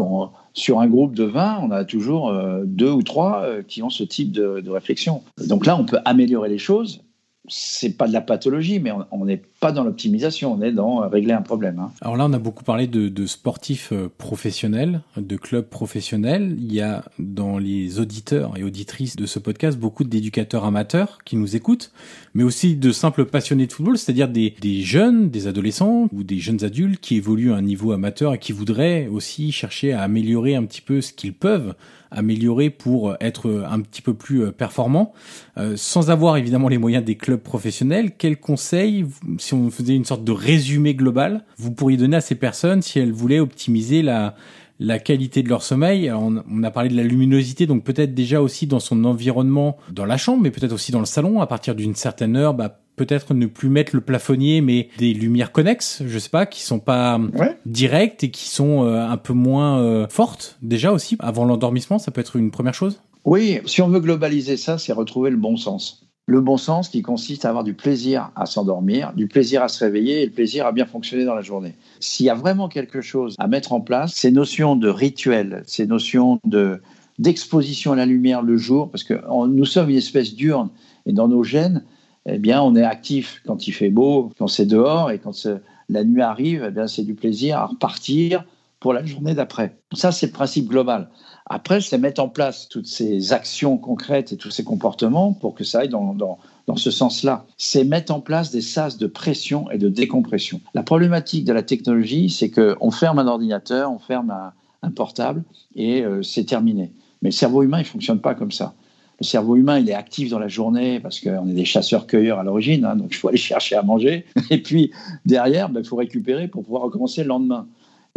sur 0.53 0.79
un 0.79 0.87
groupe 0.87 1.17
de 1.17 1.25
20, 1.25 1.61
on 1.63 1.71
a 1.73 1.85
toujours 1.85 2.29
euh, 2.29 2.63
deux 2.65 2.91
ou 2.91 3.03
trois 3.03 3.43
euh, 3.43 3.63
qui 3.67 3.83
ont 3.83 3.91
ce 3.91 4.05
type 4.05 4.31
de 4.31 4.71
réflexion. 4.71 5.23
donc 5.49 5.67
là, 5.67 5.77
on 5.77 5.85
peut 5.85 5.99
améliorer 6.05 6.49
les 6.49 6.59
choses 6.59 7.01
c'est 7.49 7.97
pas 7.97 8.07
de 8.07 8.13
la 8.13 8.21
pathologie, 8.21 8.81
mais 8.81 8.93
on 9.11 9.25
n'est 9.25 9.43
pas 9.61 9.73
dans 9.73 9.85
l'optimisation, 9.85 10.53
on 10.53 10.63
est 10.63 10.73
dans 10.73 11.09
régler 11.09 11.33
un 11.33 11.43
problème. 11.43 11.79
Hein. 11.79 11.91
Alors 12.01 12.17
là, 12.17 12.27
on 12.27 12.33
a 12.33 12.39
beaucoup 12.39 12.65
parlé 12.65 12.87
de, 12.87 13.27
sportifs 13.27 13.93
euh, 13.93 14.09
professionnels, 14.17 15.01
de 15.17 15.37
clubs 15.37 15.65
professionnels. 15.65 16.57
Il 16.59 16.73
y 16.73 16.81
a 16.81 17.05
dans 17.19 17.59
les 17.59 18.01
auditeurs 18.01 18.57
et 18.57 18.63
auditrices 18.63 19.17
de 19.17 19.27
ce 19.27 19.39
podcast 19.39 19.79
beaucoup 19.79 20.05
d'éducateurs 20.05 20.65
amateurs 20.65 21.19
qui 21.25 21.37
nous 21.37 21.57
écoutent, 21.57 21.93
mais 22.35 22.43
aussi 22.43 22.77
de 22.77 22.93
simples 22.93 23.25
passionnés 23.25 23.67
de 23.67 23.73
football, 23.73 23.99
c'est-à-dire 23.99 24.29
des, 24.29 24.55
des 24.61 24.83
jeunes, 24.83 25.31
des 25.31 25.47
adolescents 25.47 26.09
ou 26.13 26.23
des 26.23 26.39
jeunes 26.39 26.65
adultes 26.65 27.01
qui 27.01 27.17
évoluent 27.17 27.53
à 27.53 27.57
un 27.57 27.63
niveau 27.63 27.93
amateur 27.93 28.35
et 28.35 28.39
qui 28.39 28.53
voudraient 28.53 29.09
aussi 29.09 29.53
chercher 29.53 29.93
à 29.93 30.03
améliorer 30.03 30.55
un 30.55 30.65
petit 30.65 30.81
peu 30.81 31.01
ce 31.01 31.13
qu'ils 31.13 31.35
peuvent 31.35 31.75
améliorer 32.11 32.71
pour 32.71 33.15
être 33.21 33.67
un 33.69 33.81
petit 33.81 34.03
peu 34.03 34.15
plus 34.15 34.45
euh, 34.45 34.53
performant, 34.53 35.13
euh, 35.59 35.75
sans 35.77 36.11
avoir 36.11 36.37
évidemment 36.37 36.69
les 36.69 36.79
moyens 36.79 37.05
des 37.05 37.17
clubs 37.17 37.41
professionnels. 37.41 38.13
Quels 38.17 38.39
conseils, 38.39 39.07
si 39.39 39.55
on 39.55 39.71
faisait 39.71 39.95
une 39.95 40.05
sorte 40.05 40.25
de 40.25 40.33
résumé 40.33 40.95
global, 40.95 41.45
vous 41.57 41.71
pourriez 41.71 41.97
donner 41.97 42.17
à 42.17 42.21
ces 42.21 42.35
personnes 42.35 42.83
si 42.83 42.99
elles 42.99 43.13
voulaient 43.13 43.41
optimiser 43.41 44.03
la 44.03 44.35
la 44.79 44.99
qualité 44.99 45.43
de 45.43 45.49
leur 45.49 45.63
sommeil. 45.63 46.11
on, 46.11 46.63
a 46.63 46.71
parlé 46.71 46.89
de 46.89 46.97
la 46.97 47.03
luminosité, 47.03 47.67
donc 47.67 47.85
peut-être 47.85 48.15
déjà 48.15 48.41
aussi 48.41 48.67
dans 48.67 48.81
son 48.81 49.05
environnement, 49.05 49.77
dans 49.91 50.05
la 50.05 50.17
chambre, 50.17 50.43
mais 50.43 50.51
peut-être 50.51 50.73
aussi 50.73 50.93
dans 50.93 51.01
le 51.01 51.07
salon. 51.07 51.41
À 51.41 51.47
partir 51.47 51.75
d'une 51.75 51.95
certaine 51.95 52.37
heure, 52.37 52.55
bah, 52.55 52.81
peut-être 52.97 53.35
ne 53.35 53.47
plus 53.47 53.69
mettre 53.69 53.95
le 53.95 54.01
plafonnier, 54.01 54.61
mais 54.61 54.89
des 54.99 55.15
lumières 55.15 55.53
connexes, 55.53 56.03
je 56.07 56.19
sais 56.19 56.31
pas, 56.31 56.47
qui 56.47 56.63
sont 56.63 56.81
pas 56.81 57.21
directes 57.67 58.25
et 58.25 58.31
qui 58.31 58.49
sont 58.49 58.85
un 58.85 59.17
peu 59.17 59.33
moins 59.33 60.07
fortes 60.09 60.59
déjà 60.63 60.93
aussi 60.93 61.17
avant 61.19 61.45
l'endormissement. 61.45 61.99
Ça 61.99 62.11
peut 62.11 62.21
être 62.21 62.37
une 62.37 62.51
première 62.51 62.75
chose? 62.75 63.01
Oui, 63.25 63.61
si 63.67 63.83
on 63.83 63.89
veut 63.89 64.01
globaliser 64.01 64.57
ça, 64.57 64.79
c'est 64.79 64.93
retrouver 64.93 65.31
le 65.31 65.37
bon 65.37 65.57
sens. 65.57 66.08
Le 66.29 66.43
bon 66.43 66.59
sens 66.59 66.91
qui 66.91 67.01
consiste 67.01 67.47
à 67.47 67.49
avoir 67.49 67.65
du 67.65 67.73
plaisir 67.73 68.31
à 68.37 68.45
s'endormir, 68.45 69.15
du 69.15 69.29
plaisir 69.29 69.63
à 69.63 69.69
se 69.69 69.83
réveiller 69.83 70.21
et 70.21 70.27
le 70.27 70.31
plaisir 70.31 70.67
à 70.67 70.73
bien 70.73 70.85
fonctionner 70.85 71.25
dans 71.25 71.35
la 71.35 71.41
journée. 71.41 71.75
S'il 72.01 72.27
y 72.27 72.29
a 72.29 72.35
vraiment 72.35 72.69
quelque 72.69 73.01
chose 73.01 73.35
à 73.39 73.49
mettre 73.49 73.73
en 73.73 73.81
place, 73.81 74.13
ces 74.13 74.31
notions 74.31 74.77
de 74.77 74.91
rituel, 74.91 75.63
ces 75.67 75.87
notions 75.87 76.39
de 76.45 76.83
d'exposition 77.19 77.93
à 77.93 77.97
la 77.97 78.05
lumière 78.05 78.43
le 78.43 78.59
jour, 78.59 78.91
parce 78.91 79.05
que 79.05 79.15
nous 79.47 79.65
sommes 79.65 79.89
une 79.89 79.97
espèce 79.97 80.35
diurne 80.35 80.69
et 81.07 81.13
dans 81.13 81.29
nos 81.29 81.43
gènes, 81.43 81.83
eh 82.27 82.37
bien, 82.37 82.61
on 82.61 82.77
est 82.77 82.85
actif 82.85 83.41
quand 83.47 83.67
il 83.67 83.73
fait 83.73 83.89
beau, 83.89 84.31
quand 84.39 84.49
c'est 84.49 84.67
dehors 84.67 85.11
et 85.11 85.19
quand 85.19 85.49
la 85.89 86.05
nuit 86.05 86.21
arrive, 86.21 86.63
eh 86.69 86.71
bien, 86.71 86.87
c'est 86.87 87.05
du 87.05 87.15
plaisir 87.15 87.57
à 87.57 87.65
repartir 87.65 88.45
pour 88.81 88.93
la 88.93 89.03
journée 89.05 89.35
d'après. 89.35 89.79
Ça, 89.95 90.13
c'est 90.13 90.27
le 90.27 90.33
principe 90.33 90.69
global. 90.69 91.09
Après, 91.49 91.81
c'est 91.81 91.99
mettre 91.99 92.23
en 92.23 92.29
place 92.29 92.69
toutes 92.69 92.87
ces 92.87 93.33
actions 93.33 93.79
concrètes 93.79 94.33
et 94.33 94.37
tous 94.37 94.51
ces 94.51 94.65
comportements 94.65 95.33
pour 95.33 95.55
que 95.55 95.65
ça 95.65 95.81
aille 95.81 95.89
dans, 95.89 96.15
dans, 96.15 96.39
dans 96.69 96.77
ce 96.77 96.91
sens-là. 96.91 97.47
C'est 97.57 97.85
mettre 97.85 98.15
en 98.15 98.21
place 98.21 98.51
des 98.51 98.61
sas 98.61 98.99
de 98.99 99.07
pression 99.07 99.71
et 99.71 99.79
de 99.79 99.89
décompression. 99.89 100.61
La 100.75 100.83
problématique 100.83 101.45
de 101.45 101.53
la 101.55 101.63
technologie, 101.63 102.29
c'est 102.29 102.51
qu'on 102.51 102.91
ferme 102.91 103.19
un 103.19 103.27
ordinateur, 103.27 103.91
on 103.91 103.99
ferme 103.99 104.31
un, 104.31 104.53
portable 104.91 105.43
et 105.75 106.03
euh, 106.03 106.23
c'est 106.23 106.45
terminé. 106.45 106.93
Mais 107.21 107.29
le 107.29 107.35
cerveau 107.35 107.63
humain, 107.63 107.79
il 107.79 107.83
ne 107.83 107.87
fonctionne 107.87 108.21
pas 108.21 108.35
comme 108.35 108.53
ça. 108.53 108.75
Le 109.21 109.25
cerveau 109.27 109.57
humain, 109.57 109.79
il 109.79 109.91
est 109.91 109.95
actif 109.95 110.31
dans 110.31 110.39
la 110.39 110.49
journée 110.49 111.01
parce 111.01 111.21
qu'on 111.21 111.49
est 111.49 111.55
des 111.55 111.65
chasseurs-cueilleurs 111.65 112.39
à 112.39 112.45
l'origine, 112.45 112.85
hein, 112.85 112.97
donc 112.97 113.09
il 113.11 113.17
faut 113.17 113.29
aller 113.29 113.37
chercher 113.53 113.77
à 113.77 113.83
manger. 113.83 114.25
Et 114.51 114.63
puis 114.63 114.93
derrière, 115.27 115.69
ben, 115.69 115.81
il 115.81 115.87
faut 115.87 115.97
récupérer 115.97 116.49
pour 116.49 116.65
pouvoir 116.65 116.83
recommencer 116.83 117.23
le 117.23 117.29
lendemain. 117.29 117.67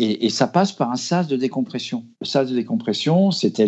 Et, 0.03 0.29
ça 0.29 0.47
passe 0.47 0.71
par 0.71 0.89
un 0.89 0.95
sas 0.95 1.27
de 1.27 1.37
décompression. 1.37 2.03
Le 2.21 2.25
sas 2.25 2.49
de 2.49 2.55
décompression, 2.55 3.29
c'était 3.29 3.67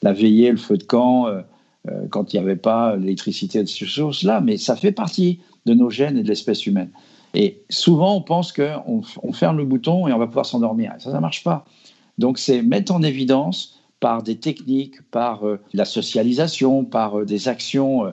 la 0.00 0.12
veillée, 0.12 0.52
le 0.52 0.56
feu 0.56 0.76
de 0.76 0.84
camp, 0.84 1.26
euh, 1.26 1.40
euh, 1.88 2.06
quand 2.08 2.32
il 2.32 2.36
n'y 2.36 2.42
avait 2.44 2.54
pas 2.54 2.94
l'électricité 2.94 3.64
de 3.64 3.68
ces 3.68 3.84
choses-là, 3.84 4.40
mais 4.40 4.58
ça 4.58 4.76
fait 4.76 4.92
partie 4.92 5.40
de 5.66 5.74
nos 5.74 5.90
gènes 5.90 6.18
et 6.18 6.22
de 6.22 6.28
l'espèce 6.28 6.66
humaine. 6.66 6.90
Et 7.34 7.64
souvent, 7.68 8.14
on 8.14 8.20
pense 8.22 8.52
qu'on 8.52 9.02
on 9.24 9.32
ferme 9.32 9.56
le 9.56 9.64
bouton 9.64 10.06
et 10.06 10.12
on 10.12 10.18
va 10.18 10.28
pouvoir 10.28 10.46
s'endormir. 10.46 10.92
Ça, 10.98 11.10
ça 11.10 11.16
ne 11.16 11.20
marche 11.20 11.42
pas. 11.42 11.64
Donc, 12.16 12.38
c'est 12.38 12.62
mettre 12.62 12.94
en 12.94 13.02
évidence 13.02 13.80
par 13.98 14.22
des 14.22 14.36
techniques, 14.36 15.02
par 15.10 15.44
euh, 15.44 15.58
la 15.74 15.84
socialisation, 15.84 16.84
par 16.84 17.24
des 17.24 17.48
actions 17.48 18.12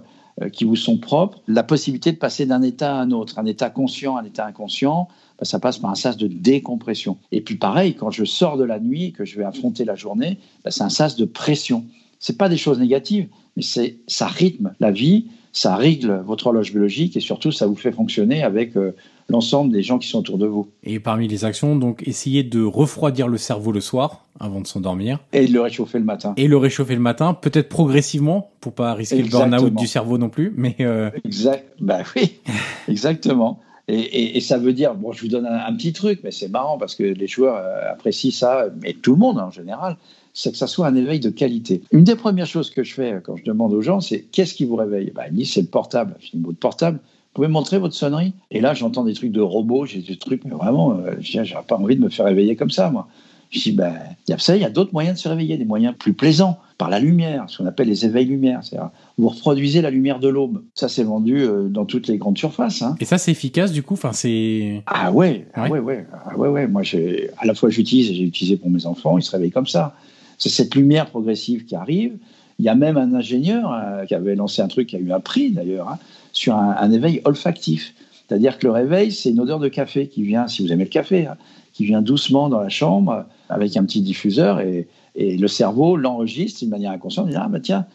qui 0.51 0.63
vous 0.63 0.75
sont 0.75 0.97
propres, 0.97 1.43
la 1.47 1.61
possibilité 1.61 2.11
de 2.11 2.17
passer 2.17 2.47
d'un 2.47 2.63
état 2.63 2.95
à 2.95 2.99
un 2.99 3.11
autre, 3.11 3.37
un 3.37 3.45
état 3.45 3.69
conscient 3.69 4.17
un 4.17 4.23
état 4.23 4.47
inconscient, 4.47 5.07
ça 5.43 5.59
passe 5.59 5.77
par 5.77 5.91
un 5.91 5.95
sas 5.95 6.17
de 6.17 6.27
décompression. 6.27 7.17
Et 7.31 7.41
puis 7.41 7.55
pareil, 7.55 7.95
quand 7.95 8.11
je 8.11 8.25
sors 8.25 8.57
de 8.57 8.63
la 8.63 8.79
nuit, 8.79 9.11
que 9.11 9.25
je 9.25 9.37
vais 9.37 9.43
affronter 9.43 9.85
la 9.85 9.95
journée, 9.95 10.37
bah, 10.63 10.71
c'est 10.71 10.83
un 10.83 10.89
sas 10.89 11.15
de 11.15 11.25
pression. 11.25 11.85
C'est 12.19 12.37
pas 12.37 12.49
des 12.49 12.57
choses 12.57 12.79
négatives, 12.79 13.27
mais 13.55 13.63
c'est 13.63 13.97
ça 14.07 14.27
rythme 14.27 14.73
la 14.79 14.91
vie, 14.91 15.25
ça 15.53 15.75
règle 15.75 16.23
votre 16.25 16.47
horloge 16.47 16.71
biologique 16.71 17.15
et 17.15 17.19
surtout 17.19 17.51
ça 17.51 17.67
vous 17.67 17.75
fait 17.75 17.91
fonctionner 17.91 18.43
avec 18.43 18.75
euh, 18.75 18.95
l'ensemble 19.29 19.71
des 19.71 19.83
gens 19.83 19.99
qui 19.99 20.07
sont 20.07 20.19
autour 20.19 20.39
de 20.39 20.47
vous. 20.47 20.67
Et 20.83 20.99
parmi 20.99 21.27
les 21.27 21.45
actions, 21.45 21.75
donc 21.75 22.03
essayer 22.07 22.43
de 22.43 22.63
refroidir 22.63 23.27
le 23.27 23.37
cerveau 23.37 23.71
le 23.71 23.79
soir 23.79 24.25
avant 24.39 24.61
de 24.61 24.67
s'endormir. 24.67 25.19
Et 25.31 25.47
de 25.47 25.53
le 25.53 25.61
réchauffer 25.61 25.99
le 25.99 26.05
matin. 26.05 26.33
Et 26.37 26.47
le 26.47 26.57
réchauffer 26.57 26.95
le 26.95 27.01
matin, 27.01 27.35
peut-être 27.35 27.69
progressivement 27.69 28.49
pour 28.61 28.73
pas 28.73 28.93
risquer 28.95 29.21
le 29.21 29.29
burn-out 29.29 29.73
du 29.75 29.87
cerveau 29.87 30.17
non 30.17 30.29
plus, 30.29 30.51
mais. 30.57 30.75
Euh... 30.79 31.11
Exact. 31.23 31.65
Bah 31.79 31.99
oui, 32.15 32.39
exactement. 32.87 33.59
Et, 33.89 34.39
ça 34.39 34.57
veut 34.57 34.71
dire, 34.71 34.95
bon, 34.95 35.11
je 35.11 35.21
vous 35.21 35.27
donne 35.27 35.45
un, 35.45 35.73
petit 35.73 35.91
truc, 35.91 36.21
mais 36.23 36.31
c'est 36.31 36.47
marrant 36.47 36.77
parce 36.77 36.95
que 36.95 37.03
les 37.03 37.27
joueurs 37.27 37.57
euh, 37.57 37.91
apprécient 37.91 38.31
ça, 38.31 38.67
mais 38.81 38.93
tout 38.93 39.11
le 39.11 39.17
monde 39.17 39.39
en 39.39 39.51
général, 39.51 39.97
c'est 40.33 40.51
que 40.51 40.57
ça 40.57 40.67
soit 40.67 40.87
un 40.87 40.95
éveil 40.95 41.19
de 41.19 41.29
qualité. 41.29 41.81
Une 41.91 42.05
des 42.05 42.15
premières 42.15 42.45
choses 42.45 42.69
que 42.69 42.83
je 42.83 42.93
fais 42.93 43.19
quand 43.21 43.35
je 43.35 43.43
demande 43.43 43.73
aux 43.73 43.81
gens, 43.81 43.99
c'est 43.99 44.21
qu'est-ce 44.21 44.53
qui 44.53 44.63
vous 44.63 44.77
réveille? 44.77 45.11
Bah, 45.13 45.23
Ils 45.29 45.35
disent 45.35 45.51
c'est 45.51 45.61
le 45.61 45.67
portable. 45.67 46.15
Je 46.21 46.31
dis, 46.31 46.37
de 46.37 46.51
portable, 46.53 46.97
vous 46.97 47.33
pouvez 47.33 47.49
montrer 47.49 47.77
votre 47.77 47.93
sonnerie? 47.93 48.33
Et 48.51 48.61
là, 48.61 48.73
j'entends 48.73 49.03
des 49.03 49.13
trucs 49.13 49.33
de 49.33 49.41
robots, 49.41 49.85
j'ai 49.85 49.99
des 49.99 50.15
trucs, 50.15 50.45
mais 50.45 50.51
vraiment, 50.51 50.91
euh, 50.91 51.15
j'aurais 51.19 51.65
pas 51.67 51.75
envie 51.75 51.97
de 51.97 52.01
me 52.01 52.09
faire 52.09 52.25
réveiller 52.25 52.55
comme 52.55 52.71
ça, 52.71 52.89
moi. 52.89 53.07
Je 53.53 53.59
dis, 53.59 53.71
ben, 53.71 53.93
il 54.27 54.31
y 54.31 54.33
a 54.33 54.39
ça, 54.39 54.55
il 54.55 54.61
y 54.63 54.65
a 54.65 54.69
d'autres 54.71 54.93
moyens 54.93 55.15
de 55.15 55.21
se 55.21 55.29
réveiller, 55.29 55.57
des 55.57 55.65
moyens 55.65 55.93
plus 55.97 56.13
plaisants, 56.13 56.57
par 56.79 56.89
la 56.89 56.99
lumière, 56.99 57.45
ce 57.47 57.59
qu'on 57.59 57.67
appelle 57.67 57.87
les 57.87 58.03
éveils 58.03 58.25
lumière. 58.25 58.61
C'est-à-dire, 58.63 58.89
vous 59.19 59.29
reproduisez 59.29 59.81
la 59.83 59.91
lumière 59.91 60.19
de 60.19 60.27
l'aube. 60.27 60.63
Ça, 60.73 60.89
c'est 60.89 61.03
vendu 61.03 61.41
euh, 61.41 61.69
dans 61.69 61.85
toutes 61.85 62.07
les 62.07 62.17
grandes 62.17 62.37
surfaces. 62.37 62.81
Hein. 62.81 62.95
Et 62.99 63.05
ça, 63.05 63.19
c'est 63.19 63.29
efficace, 63.29 63.71
du 63.71 63.83
coup 63.83 63.93
enfin, 63.93 64.11
c'est... 64.11 64.81
Ah 64.87 65.11
ouais, 65.11 65.45
ah 65.53 65.69
ouais, 65.69 65.79
ouais, 65.79 66.07
ah 66.25 66.35
ouais, 66.35 66.49
ouais. 66.49 66.67
Moi, 66.67 66.81
à 67.37 67.45
la 67.45 67.53
fois, 67.53 67.69
j'utilise 67.69 68.09
et 68.09 68.15
j'ai 68.15 68.23
utilisé 68.23 68.57
pour 68.57 68.71
mes 68.71 68.87
enfants, 68.87 69.19
ils 69.19 69.23
se 69.23 69.29
réveillent 69.29 69.51
comme 69.51 69.67
ça. 69.67 69.95
C'est 70.39 70.49
cette 70.49 70.73
lumière 70.73 71.05
progressive 71.05 71.65
qui 71.65 71.75
arrive. 71.75 72.17
Il 72.57 72.65
y 72.65 72.69
a 72.69 72.75
même 72.75 72.97
un 72.97 73.13
ingénieur 73.13 73.71
euh, 73.71 74.05
qui 74.05 74.15
avait 74.15 74.35
lancé 74.35 74.63
un 74.63 74.67
truc 74.67 74.87
qui 74.87 74.95
a 74.95 74.99
eu 74.99 75.11
un 75.11 75.19
prix, 75.19 75.51
d'ailleurs, 75.51 75.89
hein, 75.89 75.99
sur 76.31 76.55
un, 76.55 76.75
un 76.79 76.91
éveil 76.91 77.21
olfactif. 77.23 77.93
C'est-à-dire 78.27 78.57
que 78.57 78.65
le 78.65 78.71
réveil, 78.71 79.11
c'est 79.11 79.29
une 79.29 79.39
odeur 79.39 79.59
de 79.59 79.67
café 79.67 80.07
qui 80.07 80.23
vient, 80.23 80.47
si 80.47 80.65
vous 80.65 80.71
aimez 80.73 80.85
le 80.85 80.89
café, 80.89 81.27
hein, 81.27 81.37
qui 81.73 81.85
vient 81.85 82.01
doucement 82.01 82.49
dans 82.49 82.59
la 82.59 82.69
chambre 82.69 83.25
avec 83.49 83.75
un 83.75 83.83
petit 83.83 84.01
diffuseur 84.01 84.61
et, 84.61 84.87
le 85.15 85.47
cerveau 85.47 85.95
l'enregistre 85.95 86.61
d'une 86.61 86.69
manière 86.69 86.91
inconsciente. 86.91 87.27
Il 87.27 87.33
dit, 87.33 87.37
ah 87.39 87.47
bah 87.47 87.59
tiens, 87.59 87.85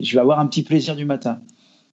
je 0.00 0.14
vais 0.14 0.20
avoir 0.20 0.38
un 0.38 0.46
petit 0.46 0.62
plaisir 0.62 0.96
du 0.96 1.04
matin. 1.04 1.40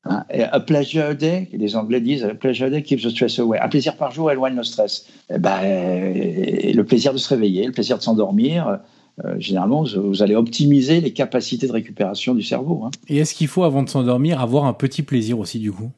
Hein, 0.06 0.24
a 0.32 0.60
pleasure 0.62 1.14
day, 1.14 1.50
les 1.52 1.76
Anglais 1.76 2.00
disent, 2.00 2.24
a 2.24 2.34
pleasure 2.34 2.70
day 2.70 2.82
keeps 2.82 3.04
the 3.04 3.10
stress 3.10 3.38
away. 3.38 3.60
Un 3.60 3.68
plaisir 3.68 3.98
par 3.98 4.12
jour 4.12 4.32
éloigne 4.32 4.56
le 4.56 4.64
stress. 4.64 5.08
Et 5.30 5.34
eh 5.36 5.40
ben, 5.40 6.74
le 6.74 6.82
plaisir 6.84 7.12
de 7.12 7.18
se 7.18 7.28
réveiller, 7.28 7.66
le 7.66 7.74
plaisir 7.74 7.98
de 7.98 8.02
s'endormir, 8.02 8.80
euh, 9.26 9.36
généralement, 9.40 9.84
vous, 9.84 10.24
allez 10.24 10.36
optimiser 10.36 11.02
les 11.02 11.12
capacités 11.12 11.68
de 11.68 11.72
récupération 11.72 12.34
du 12.34 12.44
cerveau. 12.44 12.84
Hein. 12.86 12.92
Et 13.10 13.18
est-ce 13.18 13.36
qu'il 13.36 13.48
faut, 13.48 13.64
avant 13.64 13.84
de 13.84 13.90
s'endormir, 13.90 14.40
avoir 14.40 14.66
un 14.66 14.74
petit 14.74 15.04
plaisir 15.04 15.38
aussi, 15.38 15.60
du 15.60 15.72
coup? 15.72 15.92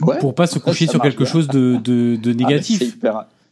Ouais, 0.00 0.18
Pour 0.18 0.34
pas 0.34 0.46
se 0.46 0.58
coucher 0.58 0.86
sur 0.86 1.00
quelque 1.00 1.24
chose 1.24 1.48
de, 1.48 1.76
de, 1.82 2.16
de 2.16 2.30
ah, 2.30 2.34
négatif 2.34 2.98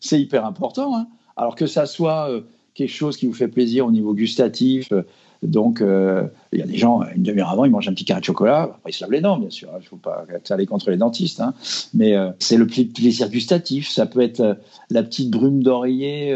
c'est 0.03 0.21
hyper 0.21 0.45
important. 0.45 0.95
Hein. 0.95 1.07
Alors 1.37 1.55
que 1.55 1.67
ça 1.67 1.87
soit 1.87 2.29
euh, 2.29 2.43
quelque 2.75 2.91
chose 2.91 3.17
qui 3.17 3.27
vous 3.27 3.33
fait 3.33 3.49
plaisir 3.49 3.87
au 3.87 3.91
niveau 3.91 4.13
gustatif. 4.13 4.93
Euh, 4.93 5.03
donc, 5.43 5.81
euh, 5.81 6.29
il 6.53 6.59
y 6.59 6.63
a 6.63 6.67
des 6.67 6.77
gens, 6.77 7.03
une 7.17 7.23
demi-heure 7.23 7.51
avant, 7.51 7.65
ils 7.65 7.71
mangent 7.71 7.89
un 7.89 7.95
petit 7.95 8.05
carré 8.05 8.21
de 8.21 8.25
chocolat. 8.25 8.63
Après, 8.63 8.91
ils 8.91 8.93
se 8.93 9.01
lavent 9.01 9.13
les 9.13 9.21
dents, 9.21 9.39
bien 9.39 9.51
sûr. 9.51 9.71
Il 9.75 9.83
ne 9.83 9.87
faut 9.87 9.97
pas 9.97 10.25
aller 10.51 10.67
contre 10.67 10.91
les 10.91 10.97
dentistes. 10.97 11.41
Hein. 11.41 11.55
Mais 11.95 12.15
c'est 12.39 12.57
le 12.57 12.67
plaisir 12.69 13.29
gustatif. 13.29 13.91
Ça 13.91 14.07
peut 14.07 14.21
être 14.21 14.59
la 14.91 15.03
petite 15.03 15.31
brume 15.31 15.65
d'oreiller 15.65 16.33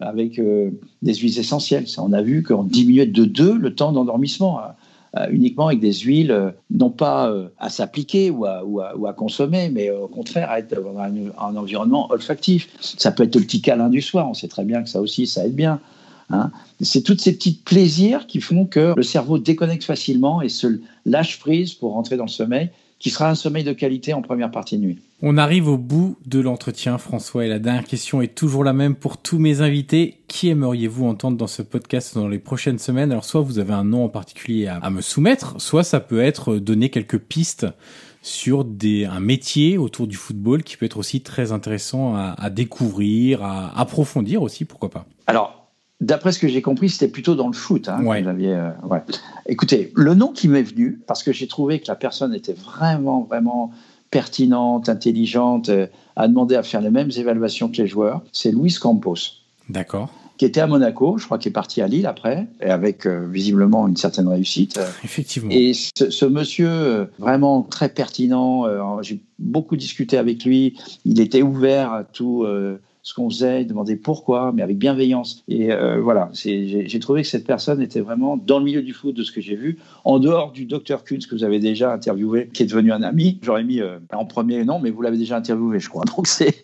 avec 0.00 0.40
des 0.40 1.14
huiles 1.14 1.38
essentielles. 1.38 1.86
On 1.98 2.12
a 2.12 2.22
vu 2.22 2.42
qu'on 2.42 2.64
diminuait 2.64 3.06
de 3.06 3.24
deux 3.24 3.56
le 3.56 3.72
temps 3.72 3.92
d'endormissement. 3.92 4.58
Euh, 5.16 5.26
uniquement 5.32 5.66
avec 5.66 5.80
des 5.80 5.92
huiles, 5.92 6.30
euh, 6.30 6.52
non 6.70 6.90
pas 6.90 7.28
euh, 7.28 7.48
à 7.58 7.68
s'appliquer 7.68 8.30
ou 8.30 8.44
à, 8.44 8.64
ou, 8.64 8.80
à, 8.80 9.12
consommer, 9.12 9.68
mais 9.68 9.90
au 9.90 10.06
contraire 10.06 10.48
à 10.48 10.60
être 10.60 10.80
dans 10.80 10.96
un, 11.00 11.56
environnement 11.56 12.08
olfactif. 12.12 12.68
Ça 12.80 13.10
peut 13.10 13.24
être 13.24 13.34
le 13.34 13.42
petit 13.42 13.60
câlin 13.60 13.88
du 13.88 14.02
soir, 14.02 14.28
on 14.30 14.34
sait 14.34 14.46
très 14.46 14.62
bien 14.62 14.84
que 14.84 14.88
ça 14.88 15.00
aussi, 15.00 15.26
ça 15.26 15.44
aide 15.44 15.56
bien. 15.56 15.80
Hein. 16.30 16.52
C'est 16.80 17.02
toutes 17.02 17.20
ces 17.20 17.32
petits 17.32 17.54
plaisirs 17.54 18.28
qui 18.28 18.40
font 18.40 18.66
que 18.66 18.94
le 18.96 19.02
cerveau 19.02 19.38
déconnecte 19.38 19.82
facilement 19.82 20.42
et 20.42 20.48
se 20.48 20.78
lâche 21.04 21.40
prise 21.40 21.74
pour 21.74 21.94
rentrer 21.94 22.16
dans 22.16 22.26
le 22.26 22.30
sommeil 22.30 22.70
qui 23.00 23.08
sera 23.08 23.30
un 23.30 23.34
sommeil 23.34 23.64
de 23.64 23.72
qualité 23.72 24.12
en 24.12 24.22
première 24.22 24.50
partie 24.50 24.76
de 24.76 24.84
nuit. 24.84 24.98
On 25.22 25.38
arrive 25.38 25.68
au 25.68 25.78
bout 25.78 26.18
de 26.26 26.38
l'entretien, 26.38 26.98
François, 26.98 27.44
et 27.44 27.48
la 27.48 27.58
dernière 27.58 27.84
question 27.84 28.22
est 28.22 28.34
toujours 28.34 28.62
la 28.62 28.74
même 28.74 28.94
pour 28.94 29.16
tous 29.16 29.38
mes 29.38 29.62
invités. 29.62 30.18
Qui 30.28 30.48
aimeriez-vous 30.50 31.06
entendre 31.06 31.36
dans 31.36 31.46
ce 31.46 31.62
podcast 31.62 32.14
dans 32.14 32.28
les 32.28 32.38
prochaines 32.38 32.78
semaines? 32.78 33.10
Alors, 33.10 33.24
soit 33.24 33.40
vous 33.40 33.58
avez 33.58 33.72
un 33.72 33.84
nom 33.84 34.04
en 34.04 34.08
particulier 34.10 34.66
à, 34.66 34.90
me 34.90 35.00
soumettre, 35.00 35.60
soit 35.60 35.82
ça 35.82 35.98
peut 35.98 36.20
être 36.20 36.56
donner 36.56 36.90
quelques 36.90 37.18
pistes 37.18 37.66
sur 38.22 38.66
des, 38.66 39.06
un 39.06 39.20
métier 39.20 39.78
autour 39.78 40.06
du 40.06 40.16
football 40.16 40.62
qui 40.62 40.76
peut 40.76 40.84
être 40.84 40.98
aussi 40.98 41.22
très 41.22 41.52
intéressant 41.52 42.14
à, 42.14 42.34
à 42.38 42.50
découvrir, 42.50 43.42
à 43.42 43.78
approfondir 43.80 44.42
aussi, 44.42 44.66
pourquoi 44.66 44.90
pas. 44.90 45.06
Alors, 45.26 45.59
D'après 46.00 46.32
ce 46.32 46.38
que 46.38 46.48
j'ai 46.48 46.62
compris, 46.62 46.88
c'était 46.88 47.08
plutôt 47.08 47.34
dans 47.34 47.46
le 47.46 47.52
foot. 47.52 47.88
Hein, 47.88 48.02
euh, 48.06 48.72
Écoutez, 49.46 49.92
le 49.94 50.14
nom 50.14 50.28
qui 50.28 50.48
m'est 50.48 50.62
venu, 50.62 50.98
parce 51.06 51.22
que 51.22 51.32
j'ai 51.32 51.46
trouvé 51.46 51.78
que 51.78 51.88
la 51.88 51.94
personne 51.94 52.34
était 52.34 52.54
vraiment, 52.54 53.22
vraiment 53.22 53.70
pertinente, 54.10 54.88
intelligente, 54.88 55.68
euh, 55.68 55.86
a 56.16 56.26
demandé 56.26 56.54
à 56.54 56.62
faire 56.62 56.80
les 56.80 56.90
mêmes 56.90 57.10
évaluations 57.14 57.68
que 57.68 57.76
les 57.76 57.86
joueurs, 57.86 58.22
c'est 58.32 58.50
Luis 58.50 58.74
Campos. 58.80 59.16
D'accord. 59.68 60.08
Qui 60.38 60.46
était 60.46 60.62
à 60.62 60.66
Monaco, 60.66 61.18
je 61.18 61.26
crois 61.26 61.36
qu'il 61.36 61.50
est 61.50 61.52
parti 61.52 61.82
à 61.82 61.86
Lille 61.86 62.06
après, 62.06 62.46
et 62.62 62.70
avec 62.70 63.06
euh, 63.06 63.26
visiblement 63.30 63.86
une 63.86 63.98
certaine 63.98 64.26
réussite. 64.26 64.80
Effectivement. 65.04 65.50
Et 65.52 65.74
ce, 65.74 66.24
monsieur, 66.24 67.10
vraiment 67.18 67.60
très 67.60 67.90
pertinent, 67.90 68.64
j'ai 69.02 69.20
beaucoup 69.38 69.76
discuté 69.76 70.16
avec 70.16 70.46
lui, 70.46 70.78
il 71.04 71.20
était 71.20 71.42
ouvert 71.42 71.92
à 71.92 72.04
tout 72.04 72.46
ce 73.10 73.14
qu'on 73.14 73.28
faisait, 73.28 73.62
il 73.62 73.66
demandait 73.66 73.96
pourquoi, 73.96 74.52
mais 74.54 74.62
avec 74.62 74.78
bienveillance. 74.78 75.42
Et 75.48 75.72
euh, 75.72 76.00
voilà, 76.00 76.30
j'ai 76.32 76.98
trouvé 77.00 77.22
que 77.22 77.28
cette 77.28 77.44
personne 77.44 77.82
était 77.82 78.00
vraiment 78.00 78.36
dans 78.36 78.60
le 78.60 78.64
milieu 78.64 78.82
du 78.82 78.92
foot 78.92 79.16
de 79.16 79.24
ce 79.24 79.32
que 79.32 79.40
j'ai 79.40 79.56
vu, 79.56 79.78
en 80.04 80.20
dehors 80.20 80.52
du 80.52 80.64
docteur 80.64 81.02
Kunz 81.02 81.26
que 81.26 81.34
vous 81.34 81.42
avez 81.42 81.58
déjà 81.58 81.92
interviewé, 81.92 82.48
qui 82.54 82.62
est 82.62 82.66
devenu 82.66 82.92
un 82.92 83.02
ami. 83.02 83.40
J'aurais 83.42 83.64
mis 83.64 83.80
euh, 83.80 83.98
en 84.12 84.26
premier, 84.26 84.64
non, 84.64 84.78
mais 84.78 84.90
vous 84.90 85.02
l'avez 85.02 85.18
déjà 85.18 85.36
interviewé, 85.36 85.80
je 85.80 85.88
crois. 85.88 86.04
Donc 86.16 86.28
c'est 86.28 86.62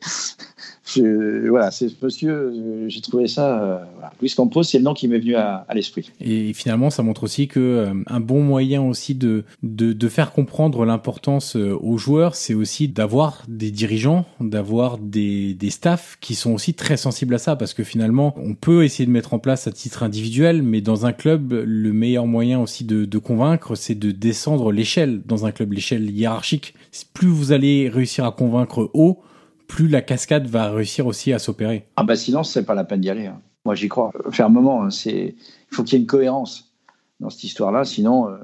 voilà, 1.48 1.70
c'est 1.70 1.90
monsieur, 2.02 2.32
euh, 2.32 2.88
j'ai 2.88 3.00
trouvé 3.00 3.26
ça. 3.26 3.62
Euh, 3.62 3.78
Luis 4.20 4.32
Campos, 4.34 4.62
c'est 4.62 4.78
le 4.78 4.84
nom 4.84 4.94
qui 4.94 5.08
m'est 5.08 5.18
venu 5.18 5.34
à, 5.34 5.66
l'esprit. 5.74 6.10
Et 6.20 6.52
finalement, 6.52 6.90
ça 6.90 7.02
montre 7.02 7.24
aussi 7.24 7.48
que 7.48 7.60
euh, 7.60 7.94
un 8.06 8.20
bon 8.20 8.42
moyen 8.42 8.82
aussi 8.82 9.14
de 9.14 9.44
de, 9.62 10.08
faire 10.08 10.32
comprendre 10.32 10.84
l'importance 10.84 11.56
euh, 11.56 11.76
aux 11.80 11.98
joueurs, 11.98 12.36
c'est 12.36 12.54
aussi 12.54 12.86
d'avoir 12.86 13.42
des 13.48 13.72
dirigeants, 13.72 14.24
d'avoir 14.40 14.98
des 14.98 15.54
des 15.54 15.70
staffs 15.70 16.16
qui 16.20 16.34
sont 16.34 16.52
aussi 16.52 16.74
très 16.74 16.96
sensibles 16.96 17.34
à 17.34 17.38
ça, 17.38 17.56
parce 17.56 17.74
que 17.74 17.82
finalement, 17.82 18.34
on 18.36 18.54
peut 18.54 18.84
essayer 18.84 19.06
de 19.06 19.10
mettre 19.10 19.34
en 19.34 19.40
place 19.40 19.66
à 19.66 19.72
titre 19.72 20.04
individuel, 20.04 20.62
mais 20.62 20.80
dans 20.80 21.06
un 21.06 21.12
club, 21.12 21.52
le 21.52 21.92
meilleur 21.92 22.26
moyen 22.26 22.60
aussi 22.60 22.84
de 22.84 23.18
convaincre, 23.18 23.74
c'est 23.74 23.94
de 23.94 24.10
descendre 24.12 24.70
l'échelle 24.70 25.22
dans 25.26 25.46
un 25.46 25.52
club, 25.52 25.72
l'échelle 25.72 26.08
hiérarchique. 26.10 26.74
Plus 27.12 27.28
vous 27.28 27.52
allez 27.52 27.88
réussir 27.88 28.24
à 28.24 28.32
convaincre 28.32 28.90
haut, 28.94 29.20
plus 29.68 29.88
la 29.88 30.02
cascade 30.02 30.46
va 30.46 30.70
réussir 30.70 31.06
aussi 31.06 31.32
à 31.32 31.38
s'opérer. 31.38 31.88
Ah 31.96 32.04
bah 32.04 32.16
sinon, 32.16 32.42
c'est 32.42 32.64
pas 32.64 32.74
la 32.74 32.84
peine 32.84 33.00
d'y 33.00 33.10
aller. 33.10 33.26
Hein. 33.26 33.40
Moi, 33.64 33.74
j'y 33.74 33.88
crois. 33.88 34.12
Fermement, 34.30 34.84
hein, 34.84 34.90
c'est 34.90 35.34
il 35.70 35.74
faut 35.74 35.82
qu'il 35.82 35.94
y 35.94 35.96
ait 35.96 36.02
une 36.02 36.06
cohérence 36.06 36.72
dans 37.20 37.30
cette 37.30 37.44
histoire-là, 37.44 37.84
sinon 37.84 38.28
euh, 38.28 38.36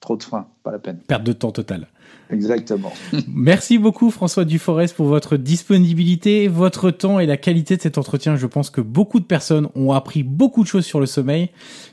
trop 0.00 0.16
de 0.16 0.22
freins, 0.22 0.48
pas 0.62 0.72
la 0.72 0.78
peine. 0.78 0.98
Perte 1.06 1.24
de 1.24 1.32
temps 1.32 1.52
totale. 1.52 1.88
Exactement. 2.32 2.92
Merci 3.28 3.78
beaucoup 3.78 4.10
François 4.10 4.44
Duforest 4.44 4.94
pour 4.94 5.06
votre 5.06 5.36
disponibilité, 5.36 6.48
votre 6.48 6.90
temps 6.90 7.18
et 7.18 7.26
la 7.26 7.36
qualité 7.36 7.76
de 7.76 7.82
cet 7.82 7.98
entretien. 7.98 8.36
Je 8.36 8.46
pense 8.46 8.70
que 8.70 8.80
beaucoup 8.80 9.20
de 9.20 9.24
personnes 9.24 9.68
ont 9.74 9.92
appris 9.92 10.22
beaucoup 10.22 10.62
de 10.62 10.68
choses 10.68 10.84
sur 10.84 11.00
le 11.00 11.06
sommeil. 11.06 11.50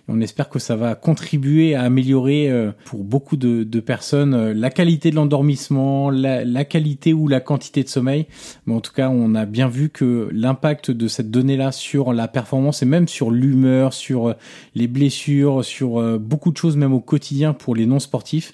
On 0.08 0.22
espère 0.22 0.48
que 0.50 0.60
ça 0.60 0.76
va 0.76 0.96
contribuer 0.96 1.76
à 1.76 1.82
améliorer 1.82 2.50
euh, 2.50 2.72
pour 2.86 3.04
beaucoup 3.04 3.36
de, 3.36 3.80
personnes 3.80 4.34
euh, 4.34 4.54
la 4.54 4.70
qualité 4.70 5.12
de 5.12 5.16
l'endormissement, 5.16 6.10
la, 6.10 6.66
qualité 6.66 7.14
ou 7.14 7.28
la 7.28 7.40
quantité 7.40 7.84
de 7.84 7.90
sommeil. 7.90 8.28
Mais 8.66 8.74
en 8.74 8.82
tout 8.82 8.94
cas, 8.94 9.10
on 9.10 9.36
a 9.36 9.46
bien 9.46 9.68
vu 9.68 9.90
que 9.90 10.30
l'impact 10.32 10.92
de 10.92 11.08
cette 11.08 11.30
donnée-là 11.30 11.72
sur 11.72 12.14
la 12.14 12.28
performance 12.28 12.82
et 12.84 12.86
même 12.86 13.08
sur 13.08 13.32
l'humeur, 13.32 13.94
sur 13.94 14.30
euh, 14.30 14.34
les 14.76 14.88
blessures, 14.88 15.66
sur 15.66 16.20
beaucoup 16.20 16.52
de 16.52 16.58
choses 16.58 16.78
même 16.78 16.94
au 16.94 17.00
quotidien 17.00 17.54
pour 17.54 17.76
les 17.76 17.86
non 17.86 18.00
sportifs, 18.00 18.54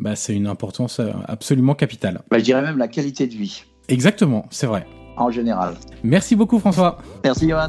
bah, 0.00 0.16
c'est 0.16 0.34
une 0.34 0.46
importance 0.46 0.98
euh, 0.98 1.10
absolument 1.26 1.74
capitale. 1.74 2.22
Bah, 2.30 2.38
je 2.38 2.44
dirais 2.44 2.62
même 2.62 2.78
la 2.78 2.88
qualité 2.88 3.26
de 3.26 3.34
vie. 3.34 3.64
Exactement, 3.88 4.46
c'est 4.50 4.66
vrai. 4.66 4.86
En 5.16 5.30
général. 5.30 5.74
Merci 6.02 6.36
beaucoup 6.36 6.58
François. 6.58 6.98
Merci 7.22 7.48
Johan. 7.48 7.66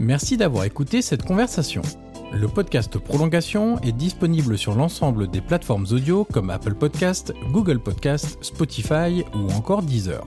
Merci 0.00 0.36
d'avoir 0.36 0.64
écouté 0.64 1.02
cette 1.02 1.22
conversation. 1.24 1.82
Le 2.32 2.48
podcast 2.48 2.98
Prolongation 2.98 3.78
est 3.82 3.92
disponible 3.92 4.56
sur 4.56 4.74
l'ensemble 4.74 5.28
des 5.28 5.42
plateformes 5.42 5.86
audio 5.90 6.24
comme 6.24 6.48
Apple 6.48 6.74
Podcast, 6.74 7.34
Google 7.50 7.78
Podcast, 7.78 8.38
Spotify 8.40 9.22
ou 9.34 9.52
encore 9.52 9.82
Deezer. 9.82 10.26